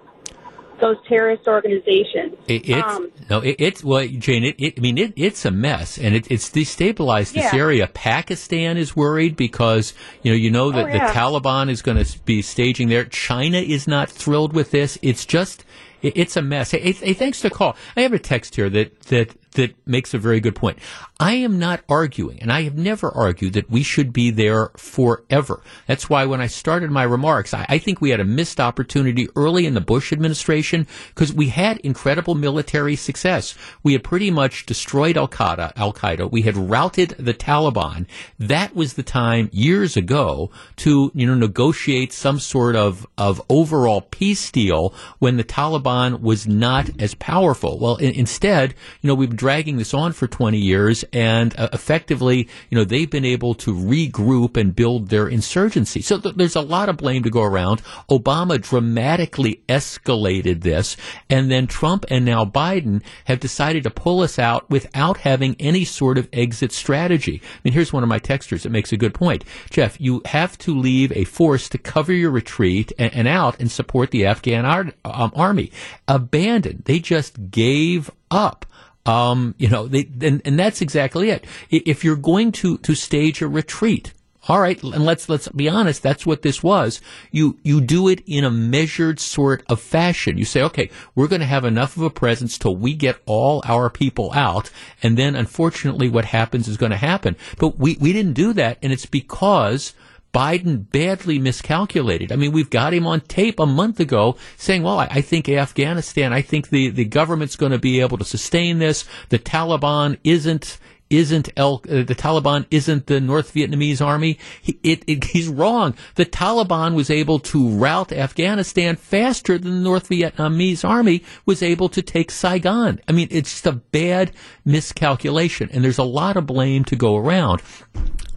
those 0.82 0.98
terrorist 1.08 1.48
organizations. 1.48 2.34
It, 2.48 2.68
it's 2.68 2.84
Um, 2.96 3.12
no, 3.30 3.40
it, 3.40 3.56
it's 3.60 3.84
well, 3.84 4.06
Jane. 4.08 4.44
It, 4.44 4.56
it, 4.60 4.74
I 4.78 4.82
mean, 4.82 4.98
it, 4.98 5.14
it's 5.16 5.46
a 5.46 5.52
mess, 5.52 5.98
and 5.98 6.14
it, 6.16 6.30
it's 6.30 6.50
destabilized 6.50 7.34
this 7.34 7.54
Yeah. 7.54 7.60
area. 7.60 7.88
Pakistan 7.94 8.78
is 8.78 8.96
worried 8.96 9.36
because 9.36 9.94
you 10.24 10.32
know, 10.32 10.36
you 10.38 10.52
know 10.52 10.72
that 10.72 10.86
Oh, 10.86 10.88
yeah. 10.88 11.08
the 11.08 11.14
Taliban 11.20 11.70
is 11.70 11.82
going 11.82 12.04
to 12.04 12.20
be 12.26 12.42
staging 12.42 12.90
there. 12.90 13.06
China 13.06 13.60
is 13.60 13.88
not 13.88 14.10
thrilled 14.10 14.54
with 14.54 14.72
this. 14.72 14.98
It's 15.02 15.26
just, 15.26 15.64
it's 16.02 16.36
a 16.36 16.42
mess. 16.42 16.72
Hey, 16.72 16.92
hey, 16.92 17.14
thanks 17.14 17.40
to 17.42 17.50
call. 17.50 17.76
I 17.96 18.02
have 18.02 18.14
a 18.14 18.20
text 18.20 18.56
here 18.56 18.70
that 18.72 19.00
that 19.04 19.30
that 19.54 19.76
makes 19.86 20.14
a 20.14 20.18
very 20.18 20.40
good 20.40 20.56
point. 20.56 20.78
I 21.20 21.34
am 21.34 21.60
not 21.60 21.84
arguing, 21.88 22.42
and 22.42 22.52
I 22.52 22.64
have 22.64 22.78
never 22.78 23.10
argued 23.10 23.54
that 23.54 23.70
we 23.70 23.84
should 23.84 24.12
be 24.12 24.32
there 24.32 24.72
forever. 24.78 25.62
That's 25.88 26.10
why 26.10 26.26
when 26.26 26.42
I 26.42 26.48
started 26.48 26.90
my 26.90 27.04
remarks, 27.04 27.54
I, 27.54 27.66
I 27.70 27.78
think 27.78 28.02
we 28.02 28.10
had 28.10 28.20
a 28.20 28.26
missed 28.26 28.60
opportunity 28.60 29.28
early 29.36 29.66
in 29.66 29.74
the 29.74 29.82
Bush 29.82 30.12
administration 30.12 30.88
because 31.10 31.34
we 31.34 31.50
had 31.50 31.78
incredible 31.80 32.34
military 32.34 32.96
success. 32.96 33.56
We 33.84 33.94
had 33.94 34.04
pretty 34.04 34.32
much 34.32 34.66
destroyed 34.66 35.18
Al 35.18 35.28
Qaeda. 35.28 35.74
Al 35.76 35.94
Qaeda. 35.94 36.32
We 36.32 36.42
had 36.42 36.58
routed 36.58 37.10
the 37.20 37.34
Taliban. 37.34 38.08
That 38.40 38.76
was 38.76 38.94
the 38.94 39.04
time 39.04 39.50
years 39.52 39.96
ago 39.96 40.50
to 40.78 41.12
you 41.14 41.28
know 41.28 41.36
negotiate 41.36 42.14
some 42.14 42.40
sort 42.40 42.76
of 42.76 43.06
of 43.18 43.42
overall 43.50 44.02
peace 44.02 44.50
deal 44.52 44.94
when 45.20 45.38
the 45.38 45.44
Taliban 45.44 46.22
was 46.22 46.48
not 46.48 46.90
as 47.00 47.14
powerful. 47.16 47.78
Well, 47.78 47.98
in, 47.98 48.14
instead, 48.14 48.74
you 49.02 49.08
know, 49.08 49.16
we've 49.16 49.36
dragging 49.42 49.78
this 49.78 49.92
on 49.92 50.14
for 50.14 50.28
20 50.28 50.60
years, 50.60 51.04
and 51.12 51.58
uh, 51.58 51.68
effectively, 51.74 52.48
you 52.70 52.78
know, 52.78 52.84
they've 52.84 53.10
been 53.10 53.26
able 53.26 53.56
to 53.56 53.74
regroup 53.74 54.56
and 54.56 54.76
build 54.76 55.10
their 55.10 55.28
insurgency. 55.28 56.00
So 56.00 56.20
th- 56.20 56.36
there's 56.36 56.56
a 56.56 56.62
lot 56.62 56.90
of 56.90 56.98
blame 56.98 57.24
to 57.24 57.32
go 57.32 57.42
around. 57.42 57.82
Obama 58.08 58.62
dramatically 58.62 59.64
escalated 59.68 60.62
this, 60.62 60.96
and 61.28 61.50
then 61.50 61.66
Trump 61.66 62.06
and 62.12 62.24
now 62.24 62.46
Biden 62.46 63.02
have 63.26 63.40
decided 63.40 63.82
to 63.86 63.90
pull 63.90 64.22
us 64.22 64.38
out 64.38 64.70
without 64.70 65.18
having 65.18 65.56
any 65.60 65.86
sort 65.86 66.20
of 66.20 66.30
exit 66.32 66.72
strategy. 66.72 67.42
I 67.44 67.60
mean, 67.64 67.74
here's 67.74 67.92
one 67.92 68.04
of 68.04 68.10
my 68.10 68.20
texters 68.20 68.62
that 68.62 68.70
makes 68.70 68.92
a 68.92 68.98
good 68.98 69.16
point. 69.16 69.44
Jeff, 69.72 70.00
you 70.00 70.22
have 70.26 70.56
to 70.60 70.78
leave 70.78 71.12
a 71.14 71.24
force 71.24 71.68
to 71.70 71.80
cover 71.80 72.14
your 72.14 72.30
retreat 72.30 72.94
and, 73.00 73.12
and 73.16 73.28
out 73.28 73.60
and 73.60 73.72
support 73.72 74.12
the 74.12 74.24
Afghan 74.24 74.66
ar- 74.66 74.94
um, 75.04 75.32
army. 75.36 75.72
Abandoned. 76.08 76.84
They 76.86 77.00
just 77.00 77.50
gave 77.50 78.12
up 78.30 78.68
Um, 79.06 79.56
you 79.58 79.68
know, 79.68 79.88
they, 79.88 80.08
and, 80.22 80.42
and 80.46 80.60
that's 80.60 80.82
exactly 80.82 81.30
it. 81.30 81.46
If 81.70 82.04
you're 82.04 82.16
going 82.16 82.52
to, 82.54 82.78
to 82.80 82.94
stage 82.94 83.42
a 83.42 83.48
retreat, 83.48 84.14
all 84.48 84.60
right, 84.60 84.82
and 84.82 85.06
let's 85.06 85.30
let's 85.30 85.48
be 85.50 85.70
honest. 85.70 86.02
That's 86.02 86.26
what 86.26 86.42
this 86.42 86.64
was. 86.64 87.00
You 87.30 87.60
you 87.62 87.80
do 87.80 88.08
it 88.08 88.24
in 88.26 88.44
a 88.44 88.50
measured 88.50 89.20
sort 89.20 89.64
of 89.70 89.80
fashion. 89.80 90.40
You 90.40 90.46
say, 90.46 90.64
okay, 90.64 90.90
we're 91.14 91.28
going 91.28 91.42
to 91.42 91.46
have 91.46 91.64
enough 91.64 91.96
of 91.96 92.02
a 92.02 92.10
presence 92.10 92.58
till 92.58 92.76
we 92.76 92.96
get 92.96 93.22
all 93.28 93.62
our 93.66 93.92
people 93.92 94.32
out, 94.34 94.72
and 95.04 95.16
then 95.16 95.36
unfortunately, 95.36 96.10
what 96.10 96.26
happens 96.26 96.68
is 96.68 96.78
going 96.78 96.90
to 96.90 96.98
happen. 96.98 97.36
But 97.60 97.78
we 97.78 97.98
we 98.02 98.14
didn't 98.14 98.34
do 98.34 98.54
that, 98.54 98.78
and 98.82 98.92
it's 98.92 99.06
because. 99.06 99.94
Biden 100.34 100.90
badly 100.90 101.40
miscalculated. 101.40 102.32
I 102.32 102.36
mean, 102.38 102.52
we've 102.52 102.70
got 102.70 102.94
him 102.94 103.06
on 103.06 103.22
tape 103.22 103.60
a 103.60 103.66
month 103.66 104.00
ago 104.00 104.38
saying, 104.58 104.84
well, 104.84 105.00
I, 105.00 105.08
I 105.12 105.22
think 105.22 105.50
Afghanistan, 105.50 106.32
I 106.32 106.42
think 106.42 106.70
the, 106.70 106.90
the 106.90 107.06
government's 107.06 107.56
going 107.56 107.74
to 107.74 107.80
be 107.80 108.00
able 108.00 108.18
to 108.18 108.26
sustain 108.26 108.80
this. 108.80 109.06
The 109.30 109.40
Taliban 109.40 110.18
isn't, 110.24 110.80
isn't 111.10 111.50
El, 111.58 111.82
uh, 111.90 112.04
the 112.04 112.16
Taliban 112.16 112.66
isn't 112.72 113.08
the 113.08 113.20
North 113.20 113.54
Vietnamese 113.54 114.04
army. 114.04 114.40
He, 114.62 114.80
it, 114.84 115.04
it, 115.06 115.24
he's 115.36 115.50
wrong. 115.50 115.96
The 116.16 116.26
Taliban 116.26 116.96
was 116.96 117.10
able 117.10 117.40
to 117.40 117.68
rout 117.68 118.14
Afghanistan 118.14 118.96
faster 118.96 119.58
than 119.58 119.72
the 119.72 119.84
North 119.84 120.08
Vietnamese 120.08 120.88
army 120.88 121.26
was 121.46 121.62
able 121.62 121.90
to 121.90 122.02
take 122.02 122.32
Saigon. 122.32 123.02
I 123.08 123.12
mean, 123.12 123.28
it's 123.32 123.52
just 123.52 123.68
a 123.68 123.74
bad 123.74 124.32
miscalculation, 124.64 125.70
and 125.74 125.84
there's 125.84 125.98
a 125.98 126.04
lot 126.04 126.38
of 126.38 126.46
blame 126.46 126.86
to 126.86 126.96
go 126.96 127.18
around. 127.18 127.62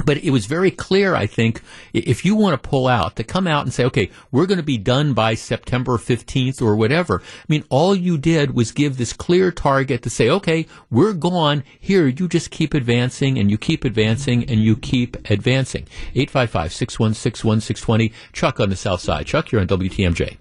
But 0.04 0.18
it 0.18 0.30
was 0.30 0.46
very 0.46 0.70
clear, 0.70 1.14
I 1.14 1.26
think, 1.26 1.62
if 1.92 2.24
you 2.24 2.34
want 2.34 2.60
to 2.60 2.68
pull 2.68 2.86
out, 2.86 3.16
to 3.16 3.24
come 3.24 3.46
out 3.46 3.64
and 3.64 3.72
say, 3.72 3.84
okay, 3.84 4.10
we're 4.30 4.46
going 4.46 4.58
to 4.58 4.64
be 4.64 4.78
done 4.78 5.14
by 5.14 5.34
September 5.34 5.96
15th 5.96 6.60
or 6.60 6.76
whatever. 6.76 7.22
I 7.22 7.44
mean, 7.48 7.64
all 7.70 7.94
you 7.94 8.18
did 8.18 8.54
was 8.54 8.72
give 8.72 8.96
this 8.96 9.12
clear 9.12 9.50
target 9.50 10.02
to 10.02 10.10
say, 10.10 10.28
okay, 10.28 10.66
we're 10.90 11.12
gone. 11.12 11.64
Here, 11.80 12.06
you 12.06 12.28
just 12.28 12.50
keep 12.50 12.74
advancing 12.74 13.38
and 13.38 13.50
you 13.50 13.58
keep 13.58 13.84
advancing 13.84 14.44
and 14.50 14.60
you 14.60 14.76
keep 14.76 15.16
advancing. 15.30 15.86
855 16.14 16.72
616 16.72 17.46
1620. 17.46 18.12
Chuck 18.32 18.60
on 18.60 18.70
the 18.70 18.76
South 18.76 19.00
Side. 19.00 19.26
Chuck, 19.26 19.52
you're 19.52 19.60
on 19.60 19.68
WTMJ. 19.68 20.38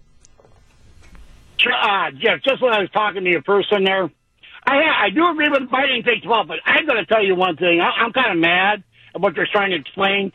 Uh, 1.65 2.11
Jeff, 2.11 2.41
just 2.43 2.61
when 2.61 2.73
I 2.73 2.79
was 2.79 2.89
talking 2.91 3.23
to 3.23 3.29
your 3.29 3.41
person 3.41 3.85
there, 3.85 4.09
I 4.65 5.05
I 5.05 5.09
do 5.09 5.29
agree 5.29 5.49
with 5.49 5.69
Biden 5.69 6.05
takes 6.05 6.25
off, 6.25 6.47
but 6.47 6.57
I'm 6.65 6.85
going 6.85 6.97
to 6.97 7.05
tell 7.05 7.23
you 7.23 7.35
one 7.35 7.55
thing. 7.57 7.79
I, 7.79 8.03
I'm 8.03 8.11
kind 8.11 8.31
of 8.31 8.37
mad 8.37 8.83
what 9.17 9.35
they're 9.35 9.47
trying 9.51 9.71
to 9.71 9.77
explain. 9.77 10.31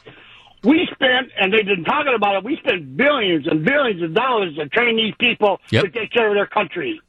We 0.65 0.89
spent, 0.93 1.31
and 1.41 1.53
they've 1.53 1.65
been 1.65 1.85
talking 1.85 2.15
about 2.17 2.37
it, 2.37 2.45
we 2.45 2.57
spent 2.57 2.97
billions 2.97 3.47
and 3.47 3.65
billions 3.65 4.03
of 4.03 4.15
dollars 4.15 4.57
to 4.57 4.69
train 4.69 4.97
these 4.97 5.15
people 5.21 5.61
Yep. 5.71 5.85
to 5.85 5.91
take 5.91 6.13
care 6.13 6.29
of 6.29 6.35
their 6.35 6.47
country. 6.49 7.01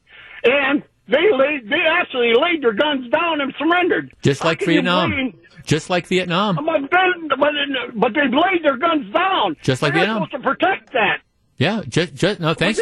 And 0.44 0.82
they 1.08 1.32
laid, 1.36 1.68
they 1.68 1.82
actually 1.90 2.32
laid 2.40 2.62
their 2.62 2.72
guns 2.72 3.10
down 3.10 3.40
and 3.40 3.52
surrendered. 3.58 4.14
Just 4.22 4.44
like 4.44 4.64
Vietnam. 4.64 5.32
Just 5.64 5.90
like 5.90 6.06
Vietnam. 6.06 6.56
But, 6.56 6.90
then, 6.90 7.28
but, 7.38 7.50
but 7.94 8.12
they've 8.14 8.32
laid 8.32 8.64
their 8.64 8.76
guns 8.76 9.12
down. 9.12 9.56
Just 9.62 9.82
like 9.82 9.92
They're 9.94 10.04
Vietnam. 10.06 10.28
supposed 10.30 10.44
to 10.44 10.48
protect 10.48 10.92
that. 10.92 11.18
Yeah, 11.58 11.82
just, 11.86 12.14
just 12.14 12.40
no, 12.40 12.54
thanks. 12.54 12.80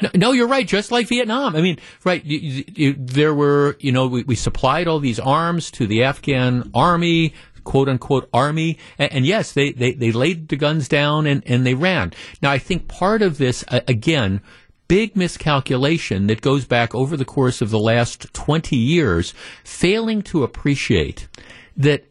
No, 0.00 0.08
no, 0.14 0.32
you're 0.32 0.48
right. 0.48 0.66
Just 0.66 0.90
like 0.90 1.08
Vietnam. 1.08 1.54
I 1.54 1.60
mean, 1.60 1.78
right. 2.04 2.24
You, 2.24 2.64
you, 2.74 2.94
there 2.98 3.34
were, 3.34 3.76
you 3.80 3.92
know, 3.92 4.06
we, 4.06 4.22
we 4.22 4.34
supplied 4.34 4.88
all 4.88 4.98
these 4.98 5.20
arms 5.20 5.70
to 5.72 5.86
the 5.86 6.04
Afghan 6.04 6.70
army, 6.72 7.34
quote 7.64 7.88
unquote 7.88 8.28
army, 8.32 8.78
and, 8.98 9.12
and 9.12 9.26
yes, 9.26 9.52
they, 9.52 9.72
they, 9.72 9.92
they 9.92 10.12
laid 10.12 10.48
the 10.48 10.56
guns 10.56 10.88
down 10.88 11.26
and, 11.26 11.42
and 11.46 11.66
they 11.66 11.74
ran. 11.74 12.12
Now, 12.40 12.50
I 12.50 12.58
think 12.58 12.88
part 12.88 13.22
of 13.22 13.38
this, 13.38 13.64
uh, 13.68 13.80
again, 13.88 14.40
big 14.88 15.16
miscalculation 15.16 16.26
that 16.26 16.40
goes 16.40 16.64
back 16.64 16.94
over 16.94 17.16
the 17.16 17.24
course 17.24 17.60
of 17.60 17.70
the 17.70 17.78
last 17.78 18.32
20 18.34 18.76
years, 18.76 19.34
failing 19.64 20.22
to 20.22 20.42
appreciate 20.42 21.28
that 21.76 22.04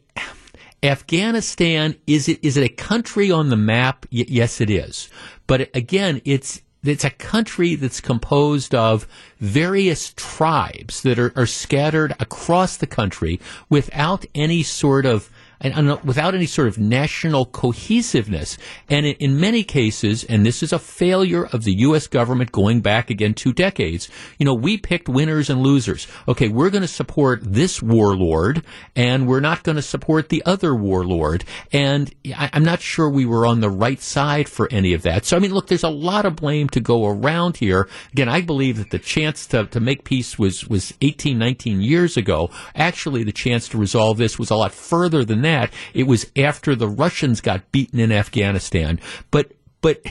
Afghanistan 0.82 1.96
is 2.06 2.28
it 2.28 2.44
is 2.44 2.58
it 2.58 2.64
a 2.64 2.68
country 2.68 3.30
on 3.30 3.48
the 3.48 3.56
map? 3.56 4.04
Y- 4.12 4.26
yes, 4.28 4.60
it 4.60 4.68
is. 4.68 5.08
But 5.46 5.74
again, 5.74 6.20
it's 6.26 6.60
it's 6.82 7.04
a 7.04 7.10
country 7.10 7.74
that's 7.74 8.00
composed 8.00 8.74
of 8.74 9.06
various 9.40 10.12
tribes 10.14 11.02
that 11.02 11.18
are, 11.18 11.32
are 11.34 11.46
scattered 11.46 12.14
across 12.20 12.76
the 12.76 12.86
country 12.86 13.40
without 13.70 14.26
any 14.34 14.62
sort 14.62 15.06
of 15.06 15.30
and, 15.64 15.74
and 15.74 15.90
uh, 15.90 15.98
without 16.04 16.34
any 16.34 16.46
sort 16.46 16.68
of 16.68 16.78
national 16.78 17.46
cohesiveness. 17.46 18.58
And 18.88 19.06
in, 19.06 19.14
in 19.16 19.40
many 19.40 19.64
cases, 19.64 20.22
and 20.24 20.44
this 20.44 20.62
is 20.62 20.72
a 20.72 20.78
failure 20.78 21.46
of 21.46 21.64
the 21.64 21.72
U.S. 21.78 22.06
government 22.06 22.52
going 22.52 22.82
back 22.82 23.10
again 23.10 23.32
two 23.34 23.52
decades, 23.52 24.08
you 24.38 24.44
know, 24.44 24.54
we 24.54 24.76
picked 24.76 25.08
winners 25.08 25.48
and 25.48 25.62
losers. 25.62 26.06
Okay, 26.28 26.48
we're 26.48 26.70
going 26.70 26.82
to 26.82 26.88
support 26.88 27.40
this 27.42 27.82
warlord, 27.82 28.62
and 28.94 29.26
we're 29.26 29.40
not 29.40 29.62
going 29.62 29.76
to 29.76 29.82
support 29.82 30.28
the 30.28 30.42
other 30.44 30.74
warlord. 30.74 31.44
And 31.72 32.14
I, 32.26 32.50
I'm 32.52 32.64
not 32.64 32.80
sure 32.80 33.08
we 33.08 33.24
were 33.24 33.46
on 33.46 33.60
the 33.60 33.70
right 33.70 34.00
side 34.00 34.48
for 34.48 34.68
any 34.70 34.92
of 34.92 35.02
that. 35.02 35.24
So, 35.24 35.36
I 35.36 35.40
mean, 35.40 35.54
look, 35.54 35.68
there's 35.68 35.82
a 35.82 35.88
lot 35.88 36.26
of 36.26 36.36
blame 36.36 36.68
to 36.70 36.80
go 36.80 37.06
around 37.06 37.56
here. 37.56 37.88
Again, 38.12 38.28
I 38.28 38.42
believe 38.42 38.76
that 38.76 38.90
the 38.90 38.98
chance 38.98 39.46
to, 39.46 39.64
to 39.66 39.80
make 39.80 40.04
peace 40.04 40.38
was, 40.38 40.68
was 40.68 40.92
18, 41.00 41.38
19 41.38 41.80
years 41.80 42.18
ago. 42.18 42.50
Actually, 42.74 43.24
the 43.24 43.32
chance 43.32 43.66
to 43.70 43.78
resolve 43.78 44.18
this 44.18 44.38
was 44.38 44.50
a 44.50 44.56
lot 44.56 44.72
further 44.72 45.24
than 45.24 45.40
that. 45.40 45.53
It 45.92 46.04
was 46.04 46.30
after 46.36 46.74
the 46.74 46.88
Russians 46.88 47.40
got 47.40 47.70
beaten 47.72 48.00
in 48.00 48.12
Afghanistan. 48.12 49.00
But, 49.30 49.52
but 49.80 50.04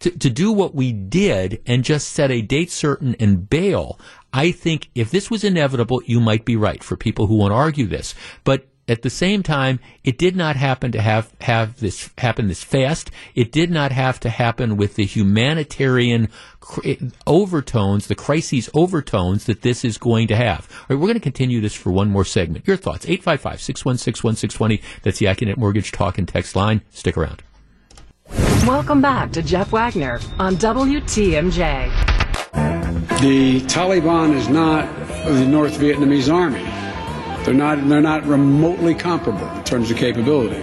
to, 0.00 0.10
to 0.10 0.30
do 0.30 0.52
what 0.52 0.74
we 0.74 0.92
did 0.92 1.60
and 1.66 1.84
just 1.84 2.08
set 2.08 2.30
a 2.30 2.42
date 2.42 2.70
certain 2.70 3.14
and 3.20 3.48
bail, 3.48 3.98
I 4.32 4.52
think 4.52 4.90
if 4.94 5.10
this 5.10 5.30
was 5.30 5.44
inevitable, 5.44 6.02
you 6.04 6.20
might 6.20 6.44
be 6.44 6.56
right 6.56 6.82
for 6.82 6.96
people 6.96 7.26
who 7.26 7.36
want 7.36 7.52
to 7.52 7.56
argue 7.56 7.86
this. 7.86 8.14
But 8.44 8.66
at 8.88 9.02
the 9.02 9.10
same 9.10 9.42
time, 9.42 9.78
it 10.02 10.16
did 10.16 10.34
not 10.34 10.56
happen 10.56 10.90
to 10.92 11.00
have, 11.00 11.32
have 11.42 11.78
this 11.78 12.10
happen 12.18 12.48
this 12.48 12.64
fast. 12.64 13.10
It 13.34 13.52
did 13.52 13.70
not 13.70 13.92
have 13.92 14.18
to 14.20 14.30
happen 14.30 14.76
with 14.76 14.94
the 14.94 15.04
humanitarian 15.04 16.28
cr- 16.60 16.80
eh, 16.84 16.96
overtones, 17.26 18.06
the 18.06 18.14
crises 18.14 18.70
overtones 18.74 19.44
that 19.44 19.62
this 19.62 19.84
is 19.84 19.98
going 19.98 20.28
to 20.28 20.36
have. 20.36 20.68
All 20.70 20.86
right, 20.88 20.98
we're 20.98 21.06
going 21.06 21.14
to 21.14 21.20
continue 21.20 21.60
this 21.60 21.74
for 21.74 21.92
one 21.92 22.10
more 22.10 22.24
segment. 22.24 22.66
Your 22.66 22.78
thoughts, 22.78 23.04
855-616-1620. 23.06 24.82
That's 25.02 25.18
the 25.18 25.26
Accunet 25.26 25.58
Mortgage 25.58 25.92
Talk 25.92 26.16
and 26.16 26.26
Text 26.26 26.56
line. 26.56 26.80
Stick 26.90 27.16
around. 27.16 27.42
Welcome 28.66 29.00
back 29.00 29.32
to 29.32 29.42
Jeff 29.42 29.70
Wagner 29.72 30.20
on 30.38 30.56
WTMJ. 30.56 31.90
The 33.20 33.60
Taliban 33.62 34.34
is 34.34 34.48
not 34.48 34.86
the 35.24 35.46
North 35.46 35.78
Vietnamese 35.78 36.32
army. 36.32 36.77
They're 37.48 37.56
not, 37.56 37.88
they're 37.88 38.02
not 38.02 38.26
remotely 38.26 38.94
comparable 38.94 39.48
in 39.56 39.64
terms 39.64 39.90
of 39.90 39.96
capability. 39.96 40.60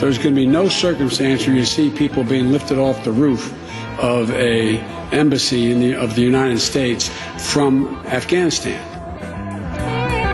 There's 0.00 0.16
going 0.16 0.34
to 0.34 0.40
be 0.40 0.46
no 0.46 0.66
circumstance 0.66 1.46
where 1.46 1.54
you 1.54 1.66
see 1.66 1.90
people 1.90 2.24
being 2.24 2.50
lifted 2.50 2.78
off 2.78 3.04
the 3.04 3.12
roof 3.12 3.52
of 4.00 4.30
a 4.30 4.78
embassy 5.12 5.74
the, 5.74 5.94
of 5.94 6.14
the 6.14 6.22
United 6.22 6.60
States 6.60 7.10
from 7.36 7.96
Afghanistan. 8.06 8.91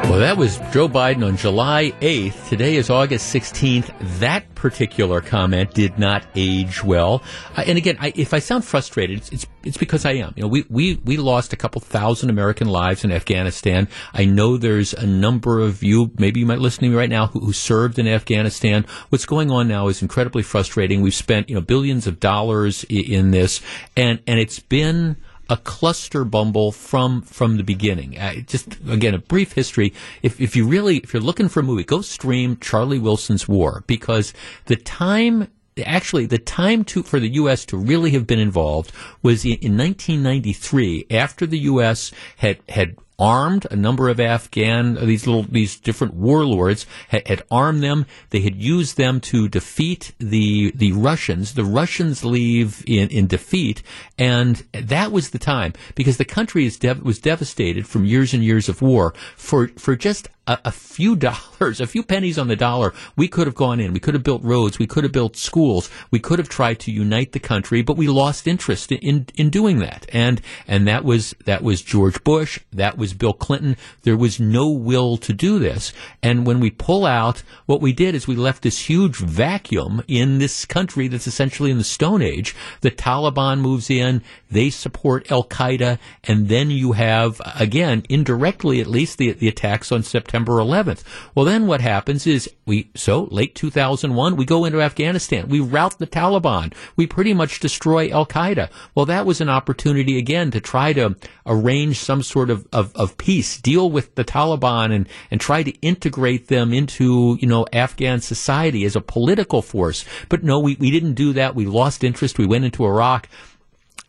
Well, 0.08 0.20
that 0.20 0.38
was 0.38 0.56
Joe 0.72 0.88
Biden 0.88 1.24
on 1.26 1.36
July 1.36 1.92
8th. 2.00 2.48
Today 2.48 2.76
is 2.76 2.88
August 2.88 3.32
16th. 3.34 3.92
That 4.20 4.52
particular 4.54 5.20
comment 5.20 5.74
did 5.74 5.98
not 5.98 6.24
age 6.34 6.82
well. 6.82 7.22
Uh, 7.54 7.64
and 7.66 7.76
again, 7.76 7.98
I, 8.00 8.14
if 8.16 8.32
I 8.32 8.38
sound 8.38 8.64
frustrated, 8.64 9.18
it's, 9.18 9.28
it's 9.30 9.46
it's 9.64 9.76
because 9.76 10.06
I 10.06 10.12
am. 10.12 10.32
You 10.34 10.44
know, 10.44 10.48
we, 10.48 10.64
we, 10.70 10.94
we 11.04 11.18
lost 11.18 11.52
a 11.52 11.56
couple 11.56 11.82
thousand 11.82 12.30
American 12.30 12.68
lives 12.68 13.04
in 13.04 13.12
Afghanistan. 13.12 13.86
I 14.14 14.24
know 14.24 14.56
there's 14.56 14.94
a 14.94 15.06
number 15.06 15.60
of 15.60 15.82
you, 15.82 16.10
maybe 16.18 16.40
you 16.40 16.46
might 16.46 16.58
listen 16.60 16.84
to 16.84 16.88
me 16.88 16.96
right 16.96 17.10
now, 17.10 17.26
who, 17.26 17.40
who 17.40 17.52
served 17.52 17.98
in 17.98 18.08
Afghanistan. 18.08 18.86
What's 19.10 19.26
going 19.26 19.50
on 19.50 19.68
now 19.68 19.88
is 19.88 20.00
incredibly 20.00 20.42
frustrating. 20.42 21.02
We've 21.02 21.12
spent, 21.14 21.50
you 21.50 21.54
know, 21.54 21.60
billions 21.60 22.06
of 22.06 22.18
dollars 22.18 22.86
i- 22.90 22.94
in 22.94 23.30
this, 23.30 23.60
and, 23.94 24.22
and 24.26 24.40
it's 24.40 24.58
been 24.58 25.18
a 25.48 25.56
cluster 25.56 26.24
bumble 26.24 26.72
from 26.72 27.22
from 27.22 27.56
the 27.56 27.62
beginning. 27.62 28.18
Uh, 28.18 28.34
just 28.46 28.76
again, 28.88 29.14
a 29.14 29.18
brief 29.18 29.52
history. 29.52 29.92
If 30.22 30.40
if 30.40 30.54
you 30.54 30.66
really 30.66 30.98
if 30.98 31.12
you're 31.12 31.22
looking 31.22 31.48
for 31.48 31.60
a 31.60 31.62
movie, 31.62 31.84
go 31.84 32.02
stream 32.02 32.58
Charlie 32.60 32.98
Wilson's 32.98 33.48
War 33.48 33.84
because 33.86 34.32
the 34.66 34.76
time. 34.76 35.48
Actually, 35.86 36.26
the 36.26 36.38
time 36.38 36.82
to 36.82 37.04
for 37.04 37.20
the 37.20 37.28
U.S. 37.34 37.64
to 37.66 37.76
really 37.76 38.10
have 38.10 38.26
been 38.26 38.40
involved 38.40 38.90
was 39.22 39.44
in, 39.44 39.52
in 39.60 39.78
1993, 39.78 41.06
after 41.08 41.46
the 41.46 41.58
U.S. 41.60 42.10
had 42.38 42.58
had 42.68 42.96
armed 43.18 43.66
a 43.70 43.76
number 43.76 44.08
of 44.08 44.20
Afghan 44.20 44.94
these 45.06 45.26
little 45.26 45.42
these 45.42 45.78
different 45.78 46.14
warlords 46.14 46.86
had, 47.08 47.26
had 47.26 47.42
armed 47.50 47.82
them. 47.82 48.06
They 48.30 48.40
had 48.40 48.56
used 48.56 48.96
them 48.96 49.20
to 49.22 49.48
defeat 49.48 50.12
the 50.18 50.70
the 50.74 50.92
Russians. 50.92 51.54
The 51.54 51.64
Russians 51.64 52.24
leave 52.24 52.84
in, 52.86 53.08
in 53.08 53.26
defeat, 53.26 53.82
and 54.18 54.62
that 54.72 55.12
was 55.12 55.30
the 55.30 55.38
time 55.38 55.72
because 55.94 56.16
the 56.16 56.24
country 56.24 56.64
is 56.64 56.78
dev- 56.78 57.02
was 57.02 57.18
devastated 57.18 57.86
from 57.86 58.04
years 58.04 58.32
and 58.34 58.44
years 58.44 58.68
of 58.68 58.82
war. 58.82 59.14
For 59.36 59.68
for 59.68 59.96
just 59.96 60.28
a, 60.48 60.72
few 60.72 61.16
dollars, 61.28 61.80
a 61.80 61.86
few 61.86 62.02
pennies 62.02 62.38
on 62.38 62.48
the 62.48 62.56
dollar, 62.56 62.94
we 63.16 63.28
could 63.28 63.46
have 63.46 63.54
gone 63.54 63.80
in. 63.80 63.92
We 63.92 64.00
could 64.00 64.14
have 64.14 64.22
built 64.22 64.42
roads. 64.42 64.78
We 64.78 64.86
could 64.86 65.04
have 65.04 65.12
built 65.12 65.36
schools. 65.36 65.90
We 66.10 66.18
could 66.18 66.38
have 66.38 66.48
tried 66.48 66.80
to 66.80 66.92
unite 66.92 67.32
the 67.32 67.40
country, 67.40 67.82
but 67.82 67.96
we 67.96 68.08
lost 68.08 68.46
interest 68.46 68.92
in 68.92 69.26
in 69.34 69.50
doing 69.50 69.78
that. 69.80 70.06
And 70.12 70.40
and 70.66 70.86
that 70.88 71.04
was 71.04 71.34
that 71.44 71.62
was 71.62 71.82
George 71.82 72.22
Bush. 72.24 72.60
That 72.72 72.96
was 72.96 73.07
was 73.08 73.14
Bill 73.14 73.32
Clinton. 73.32 73.76
There 74.02 74.16
was 74.16 74.38
no 74.38 74.68
will 74.68 75.16
to 75.18 75.32
do 75.32 75.58
this. 75.58 75.92
And 76.22 76.46
when 76.46 76.60
we 76.60 76.70
pull 76.70 77.06
out, 77.06 77.42
what 77.64 77.80
we 77.80 77.92
did 77.92 78.14
is 78.14 78.28
we 78.28 78.36
left 78.36 78.62
this 78.62 78.88
huge 78.88 79.16
vacuum 79.16 80.02
in 80.06 80.38
this 80.38 80.66
country 80.66 81.08
that's 81.08 81.26
essentially 81.26 81.70
in 81.70 81.78
the 81.78 81.84
Stone 81.84 82.20
Age. 82.20 82.54
The 82.82 82.90
Taliban 82.90 83.60
moves 83.60 83.88
in, 83.88 84.22
they 84.50 84.68
support 84.68 85.30
Al 85.30 85.44
Qaeda, 85.44 85.98
and 86.24 86.48
then 86.48 86.70
you 86.70 86.92
have, 86.92 87.40
again, 87.58 88.02
indirectly 88.10 88.80
at 88.80 88.86
least, 88.86 89.16
the, 89.16 89.32
the 89.32 89.48
attacks 89.48 89.90
on 89.90 90.02
September 90.02 90.52
11th. 90.54 91.02
Well, 91.34 91.46
then 91.46 91.66
what 91.66 91.80
happens 91.80 92.26
is 92.26 92.50
we, 92.66 92.90
so 92.94 93.28
late 93.30 93.54
2001, 93.54 94.36
we 94.36 94.44
go 94.44 94.66
into 94.66 94.82
Afghanistan. 94.82 95.48
We 95.48 95.60
rout 95.60 95.98
the 95.98 96.06
Taliban. 96.06 96.74
We 96.96 97.06
pretty 97.06 97.32
much 97.32 97.60
destroy 97.60 98.10
Al 98.10 98.26
Qaeda. 98.26 98.68
Well, 98.94 99.06
that 99.06 99.24
was 99.24 99.40
an 99.40 99.48
opportunity 99.48 100.18
again 100.18 100.50
to 100.50 100.60
try 100.60 100.92
to 100.92 101.16
arrange 101.46 101.98
some 101.98 102.22
sort 102.22 102.50
of, 102.50 102.66
of, 102.72 102.94
of 102.98 103.16
peace, 103.16 103.58
deal 103.58 103.90
with 103.90 104.14
the 104.16 104.24
Taliban 104.24 104.92
and, 104.92 105.08
and 105.30 105.40
try 105.40 105.62
to 105.62 105.70
integrate 105.80 106.48
them 106.48 106.74
into, 106.74 107.38
you 107.40 107.46
know, 107.46 107.64
Afghan 107.72 108.20
society 108.20 108.84
as 108.84 108.96
a 108.96 109.00
political 109.00 109.62
force. 109.62 110.04
But 110.28 110.42
no, 110.42 110.58
we, 110.58 110.76
we 110.78 110.90
didn't 110.90 111.14
do 111.14 111.32
that. 111.34 111.54
We 111.54 111.64
lost 111.64 112.04
interest. 112.04 112.38
We 112.38 112.46
went 112.46 112.64
into 112.64 112.84
Iraq. 112.84 113.28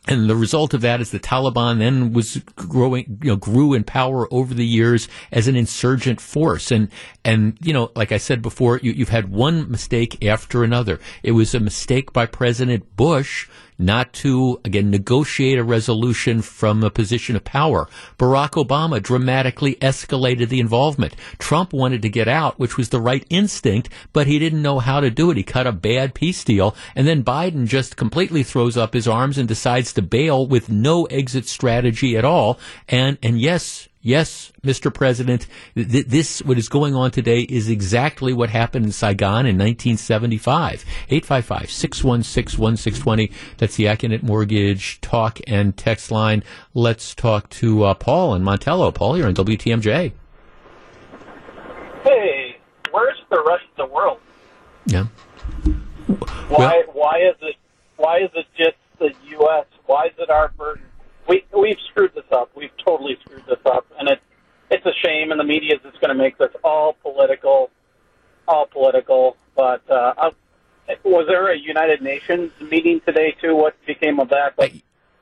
And 0.07 0.27
the 0.27 0.35
result 0.35 0.73
of 0.73 0.81
that 0.81 1.01
is 1.01 1.11
the 1.11 1.19
Taliban 1.19 1.77
then 1.77 2.13
was 2.13 2.37
growing, 2.55 3.19
you 3.21 3.29
know, 3.29 3.35
grew 3.35 3.73
in 3.73 3.83
power 3.83 4.27
over 4.33 4.55
the 4.55 4.65
years 4.65 5.07
as 5.31 5.47
an 5.47 5.55
insurgent 5.55 6.19
force. 6.19 6.71
And, 6.71 6.89
and, 7.23 7.59
you 7.61 7.73
know, 7.73 7.91
like 7.95 8.11
I 8.11 8.17
said 8.17 8.41
before, 8.41 8.79
you, 8.81 8.91
you've 8.91 9.09
had 9.09 9.29
one 9.29 9.69
mistake 9.69 10.25
after 10.25 10.63
another. 10.63 10.99
It 11.21 11.33
was 11.33 11.53
a 11.53 11.59
mistake 11.59 12.11
by 12.11 12.25
President 12.25 12.95
Bush 12.95 13.47
not 13.79 14.13
to, 14.13 14.59
again, 14.65 14.91
negotiate 14.91 15.57
a 15.57 15.63
resolution 15.63 16.41
from 16.41 16.83
a 16.83 16.89
position 16.89 17.35
of 17.35 17.43
power. 17.43 17.87
Barack 18.19 18.63
Obama 18.63 19.01
dramatically 19.01 19.75
escalated 19.75 20.49
the 20.49 20.59
involvement. 20.59 21.15
Trump 21.39 21.73
wanted 21.73 22.01
to 22.03 22.09
get 22.09 22.27
out, 22.27 22.59
which 22.59 22.77
was 22.77 22.89
the 22.89 23.01
right 23.01 23.25
instinct, 23.29 23.89
but 24.13 24.27
he 24.27 24.37
didn't 24.37 24.61
know 24.61 24.79
how 24.79 24.99
to 24.99 25.09
do 25.09 25.31
it. 25.31 25.37
He 25.37 25.43
cut 25.43 25.65
a 25.65 25.71
bad 25.71 26.13
peace 26.13 26.43
deal. 26.43 26.75
And 26.95 27.07
then 27.07 27.23
Biden 27.23 27.67
just 27.67 27.97
completely 27.97 28.43
throws 28.43 28.77
up 28.77 28.93
his 28.93 29.07
arms 29.07 29.37
and 29.37 29.47
decides 29.47 29.93
to 29.93 30.01
bail 30.01 30.45
with 30.45 30.69
no 30.69 31.05
exit 31.05 31.47
strategy 31.47 32.17
at 32.17 32.25
all. 32.25 32.59
And, 32.87 33.17
and 33.23 33.39
yes, 33.41 33.88
Yes, 34.01 34.53
Mr. 34.63 34.93
President, 34.93 35.45
th- 35.75 36.05
this, 36.07 36.41
what 36.43 36.57
is 36.57 36.69
going 36.69 36.95
on 36.95 37.11
today 37.11 37.41
is 37.41 37.69
exactly 37.69 38.31
what 38.31 38.49
happened 38.49 38.85
in 38.85 38.93
Saigon 38.93 39.45
in 39.45 39.57
1975. 39.57 40.85
855-616-1620. 41.09 43.29
That's 43.57 43.75
the 43.75 43.83
Accunet 43.85 44.23
Mortgage 44.23 45.01
talk 45.01 45.39
and 45.47 45.75
text 45.75 46.11
line. 46.11 46.43
Let's 46.73 47.13
talk 47.13 47.49
to 47.51 47.83
uh, 47.83 47.93
Paul 47.93 48.35
in 48.35 48.43
Montello. 48.43 48.93
Paul, 48.95 49.17
you're 49.17 49.27
on 49.27 49.35
WTMJ. 49.35 50.13
Hey, 52.03 52.55
where's 52.91 53.17
the 53.29 53.43
rest 53.45 53.65
of 53.77 53.89
the 53.89 53.93
world? 53.93 54.19
Yeah. 54.85 55.07
Why, 56.47 56.49
Well- 56.49 56.83
why 56.93 57.17
is 57.29 57.35
it, 57.41 57.55
why 57.97 58.19
is 58.19 58.29
it 58.33 58.45
just 58.57 58.77
the 58.99 59.11
U.S.? 59.31 59.65
Why 59.87 60.05
is 60.05 60.13
it 60.17 60.29
our 60.29 60.47
burden? 60.57 60.83
We, 61.29 61.45
we've 61.57 61.77
screwed 61.91 62.13
this 62.15 62.25
up. 62.31 62.49
We've 62.55 62.75
totally 62.83 63.17
screwed 63.23 63.45
this 63.45 63.59
up. 63.65 63.85
And 63.99 64.09
it, 64.09 64.19
it's 64.71 64.85
a 64.85 64.93
shame, 65.05 65.31
and 65.31 65.39
the 65.39 65.43
media 65.45 65.75
is 65.75 65.81
just 65.83 66.01
going 66.01 66.09
to 66.09 66.15
make 66.15 66.37
this 66.39 66.49
all 66.63 66.93
political, 67.01 67.69
all 68.47 68.65
political. 68.65 69.37
But 69.55 69.89
uh, 69.89 70.13
I, 70.17 70.31
was 71.03 71.27
there 71.27 71.51
a 71.51 71.57
United 71.57 72.01
Nations 72.01 72.51
meeting 72.59 72.99
today 73.05 73.35
too? 73.41 73.55
What 73.55 73.75
became 73.85 74.19
of 74.19 74.29
that? 74.29 74.55
But 74.57 74.71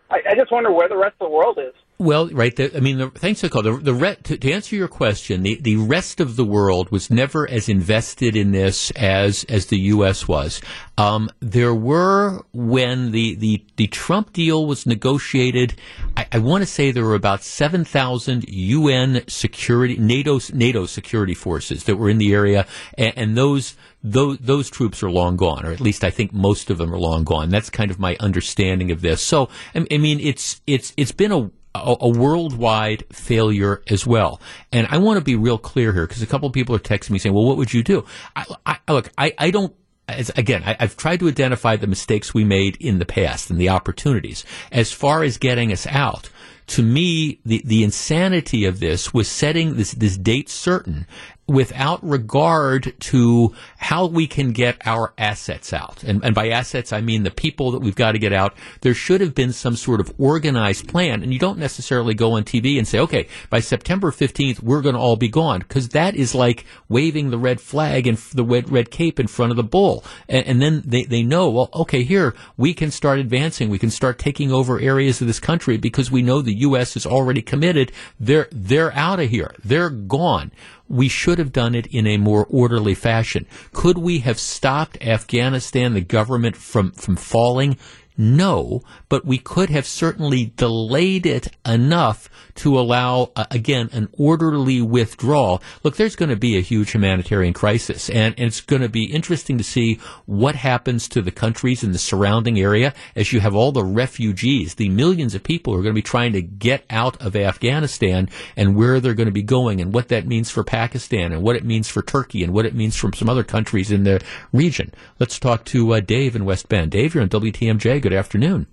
I, 0.09 0.21
I 0.29 0.35
just 0.35 0.51
wonder 0.51 0.71
where 0.71 0.87
the 0.87 0.97
rest 0.97 1.15
of 1.19 1.29
the 1.29 1.35
world 1.35 1.59
is. 1.59 1.73
Well, 1.99 2.27
right. 2.29 2.55
The, 2.55 2.75
I 2.77 2.79
mean, 2.79 2.99
the, 2.99 3.09
thanks 3.09 3.41
for 3.41 3.47
the 3.47 3.51
call. 3.51 3.63
The, 3.63 3.77
the 3.77 3.93
re, 3.93 4.15
to, 4.23 4.37
to 4.37 4.51
answer 4.51 4.75
your 4.75 4.87
question, 4.87 5.41
the, 5.41 5.59
the 5.59 5.77
rest 5.77 6.19
of 6.19 6.35
the 6.35 6.45
world 6.45 6.91
was 6.91 7.09
never 7.09 7.49
as 7.49 7.67
invested 7.67 8.35
in 8.35 8.51
this 8.51 8.91
as 8.91 9.43
as 9.45 9.67
the 9.67 9.79
U.S. 9.79 10.27
was. 10.27 10.61
Um, 10.99 11.31
there 11.39 11.73
were 11.73 12.43
when 12.53 13.11
the, 13.11 13.35
the, 13.35 13.65
the 13.77 13.87
Trump 13.87 14.33
deal 14.33 14.67
was 14.67 14.85
negotiated. 14.85 15.73
I, 16.15 16.27
I 16.33 16.37
want 16.37 16.61
to 16.61 16.67
say 16.67 16.91
there 16.91 17.03
were 17.03 17.15
about 17.15 17.41
seven 17.41 17.83
thousand 17.83 18.47
UN 18.47 19.23
security 19.27 19.97
NATO 19.97 20.39
NATO 20.53 20.85
security 20.85 21.33
forces 21.33 21.85
that 21.85 21.95
were 21.95 22.11
in 22.11 22.19
the 22.19 22.31
area, 22.31 22.67
and, 22.95 23.13
and 23.15 23.37
those 23.37 23.75
those 24.03 24.37
those 24.37 24.69
troops 24.69 25.01
are 25.01 25.09
long 25.09 25.35
gone, 25.35 25.65
or 25.65 25.71
at 25.71 25.81
least 25.81 26.03
I 26.03 26.11
think 26.11 26.31
most 26.31 26.69
of 26.69 26.77
them 26.77 26.93
are 26.93 26.99
long 26.99 27.23
gone. 27.23 27.49
That's 27.49 27.71
kind 27.71 27.89
of 27.89 27.97
my 27.97 28.15
understanding 28.19 28.91
of 28.91 29.01
this. 29.01 29.23
So, 29.23 29.49
I, 29.73 29.85
I 29.91 29.97
mean, 29.97 30.19
it's 30.19 30.61
it's 30.67 30.93
it's 30.95 31.11
been 31.11 31.31
a 31.31 31.49
a, 31.83 31.95
a 32.01 32.09
worldwide 32.09 33.03
failure 33.11 33.81
as 33.87 34.05
well. 34.05 34.41
And 34.71 34.87
I 34.89 34.97
want 34.97 35.17
to 35.17 35.23
be 35.23 35.35
real 35.35 35.57
clear 35.57 35.93
here 35.93 36.07
because 36.07 36.21
a 36.21 36.27
couple 36.27 36.49
people 36.49 36.75
are 36.75 36.79
texting 36.79 37.11
me 37.11 37.19
saying, 37.19 37.33
"Well, 37.33 37.45
what 37.45 37.57
would 37.57 37.73
you 37.73 37.83
do?" 37.83 38.05
I, 38.35 38.45
I, 38.65 38.77
look, 38.89 39.09
I, 39.17 39.33
I 39.37 39.51
don't. 39.51 39.73
As, 40.09 40.31
again, 40.37 40.63
I, 40.65 40.77
I've 40.79 40.95
tried 40.95 41.19
to 41.19 41.27
identify 41.27 41.75
the 41.75 41.87
mistakes 41.87 42.33
we 42.33 42.45
made 42.45 42.77
in 42.79 42.99
the 42.99 43.05
past 43.05 43.49
and 43.49 43.59
the 43.59 43.69
opportunities. 43.69 44.45
As 44.71 44.91
far 44.91 45.23
as 45.23 45.37
getting 45.37 45.71
us 45.73 45.85
out, 45.85 46.29
to 46.67 46.83
me, 46.83 47.39
the, 47.45 47.61
the 47.65 47.83
insanity 47.83 48.65
of 48.65 48.79
this 48.79 49.13
was 49.13 49.27
setting 49.27 49.75
this, 49.75 49.93
this 49.93 50.17
date 50.17 50.49
certain 50.49 51.07
without 51.47 52.03
regard 52.03 52.93
to 52.99 53.53
how 53.77 54.05
we 54.05 54.27
can 54.27 54.51
get 54.51 54.77
our 54.85 55.13
assets 55.17 55.71
out. 55.71 56.03
And, 56.03 56.23
and 56.23 56.35
by 56.35 56.49
assets, 56.49 56.91
I 56.91 56.99
mean 56.99 57.23
the 57.23 57.31
people 57.31 57.71
that 57.71 57.79
we've 57.79 57.95
got 57.95 58.11
to 58.11 58.19
get 58.19 58.33
out. 58.33 58.53
There 58.81 58.93
should 58.93 59.21
have 59.21 59.33
been 59.33 59.53
some 59.53 59.77
sort 59.77 60.01
of 60.01 60.13
organized 60.17 60.89
plan. 60.89 61.23
And 61.23 61.31
you 61.31 61.39
don't 61.39 61.57
necessarily 61.57 62.13
go 62.13 62.33
on 62.33 62.43
TV 62.43 62.77
and 62.77 62.87
say, 62.87 62.99
okay, 62.99 63.27
by 63.49 63.61
September 63.61 64.11
15th, 64.11 64.61
we're 64.61 64.81
going 64.81 64.95
to 64.95 65.01
all 65.01 65.15
be 65.15 65.29
gone. 65.29 65.59
Because 65.59 65.89
that 65.89 66.15
is 66.15 66.35
like 66.35 66.65
waving 66.89 67.29
the 67.29 67.37
red 67.37 67.61
flag 67.61 68.07
and 68.07 68.17
the 68.17 68.43
red, 68.43 68.69
red 68.69 68.91
cape 68.91 69.19
in 69.19 69.27
front 69.27 69.51
of 69.51 69.55
the 69.55 69.63
bull. 69.63 70.03
And, 70.27 70.45
and 70.45 70.61
then 70.61 70.83
they, 70.85 71.03
they 71.03 71.23
know, 71.23 71.49
well, 71.49 71.69
okay, 71.73 72.03
here, 72.03 72.35
we 72.57 72.73
can 72.73 72.91
start 72.91 73.19
advancing. 73.19 73.69
We 73.69 73.79
can 73.79 73.89
start 73.89 74.19
taking 74.19 74.51
over 74.51 74.79
areas 74.79 75.21
of 75.21 75.27
this 75.27 75.39
country 75.39 75.77
because 75.77 76.11
we 76.11 76.21
know 76.21 76.41
the 76.41 76.59
U.S. 76.59 76.97
is 76.97 77.05
already 77.05 77.41
committed. 77.41 77.93
They're, 78.19 78.49
they're 78.51 78.93
out 78.93 79.21
of 79.21 79.29
here. 79.29 79.55
They're 79.63 79.89
gone 79.89 80.51
we 80.89 81.07
should 81.07 81.37
have 81.39 81.51
done 81.51 81.75
it 81.75 81.87
in 81.87 82.07
a 82.07 82.17
more 82.17 82.45
orderly 82.49 82.95
fashion. 82.95 83.45
Could 83.73 83.97
we 83.97 84.19
have 84.19 84.39
stopped 84.39 84.97
Afghanistan, 85.01 85.93
the 85.93 86.01
government, 86.01 86.55
from, 86.55 86.91
from 86.91 87.15
falling? 87.15 87.77
No, 88.17 88.81
but 89.09 89.25
we 89.25 89.37
could 89.37 89.69
have 89.69 89.85
certainly 89.85 90.51
delayed 90.57 91.27
it 91.27 91.49
enough 91.63 92.29
to 92.55 92.79
allow, 92.79 93.31
uh, 93.35 93.45
again, 93.51 93.89
an 93.93 94.09
orderly 94.17 94.81
withdrawal. 94.81 95.61
Look, 95.83 95.97
there's 95.97 96.15
going 96.15 96.29
to 96.29 96.35
be 96.35 96.57
a 96.57 96.61
huge 96.61 96.91
humanitarian 96.91 97.53
crisis, 97.53 98.09
and, 98.09 98.33
and 98.37 98.47
it's 98.47 98.61
going 98.61 98.81
to 98.81 98.89
be 98.89 99.05
interesting 99.05 99.59
to 99.59 99.63
see 99.63 99.99
what 100.25 100.55
happens 100.55 101.07
to 101.09 101.21
the 101.21 101.31
countries 101.31 101.83
in 101.83 101.91
the 101.91 101.99
surrounding 101.99 102.59
area 102.59 102.95
as 103.15 103.31
you 103.31 103.39
have 103.39 103.55
all 103.55 103.71
the 103.71 103.83
refugees, 103.83 104.75
the 104.75 104.89
millions 104.89 105.35
of 105.35 105.43
people 105.43 105.73
who 105.73 105.79
are 105.79 105.83
going 105.83 105.93
to 105.93 105.99
be 105.99 106.01
trying 106.01 106.33
to 106.33 106.41
get 106.41 106.85
out 106.89 107.21
of 107.21 107.35
Afghanistan 107.35 108.27
and 108.55 108.75
where 108.75 108.99
they're 108.99 109.13
going 109.13 109.27
to 109.27 109.31
be 109.31 109.43
going 109.43 109.79
and 109.79 109.93
what 109.93 110.07
that 110.07 110.25
means 110.25 110.49
for 110.49 110.63
Pakistan 110.63 111.31
and 111.31 111.43
what 111.43 111.55
it 111.55 111.63
means 111.63 111.87
for 111.87 112.01
Turkey 112.01 112.43
and 112.43 112.51
what 112.51 112.65
it 112.65 112.73
means 112.73 112.95
from 112.95 113.13
some 113.13 113.29
other 113.29 113.43
countries 113.43 113.91
in 113.91 114.03
the 114.03 114.23
region. 114.51 114.91
Let's 115.19 115.37
talk 115.37 115.65
to 115.65 115.93
uh, 115.93 115.99
Dave 115.99 116.35
in 116.35 116.45
West 116.45 116.67
Bend. 116.67 116.91
Dave, 116.91 117.13
you're 117.13 117.21
on 117.21 117.29
WTMJ. 117.29 118.01
Good 118.07 118.15
afternoon. 118.15 118.67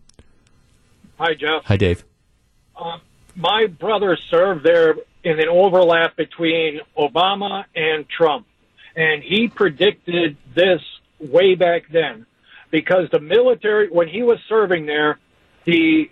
Hi, 1.18 1.35
Jeff. 1.35 1.64
Hi, 1.64 1.77
Dave. 1.77 2.05
Uh, 2.77 2.99
my 3.35 3.66
brother 3.66 4.16
served 4.31 4.62
there 4.62 4.94
in 5.25 5.40
an 5.40 5.49
overlap 5.49 6.14
between 6.14 6.81
Obama 6.97 7.64
and 7.75 8.09
Trump, 8.09 8.47
and 8.94 9.25
he 9.25 9.49
predicted 9.49 10.37
this 10.55 10.81
way 11.18 11.57
back 11.57 11.88
then 11.90 12.27
because 12.70 13.11
the 13.11 13.18
military, 13.18 13.88
when 13.88 14.07
he 14.07 14.23
was 14.23 14.38
serving 14.49 14.87
there, 14.87 15.18
the 15.64 16.09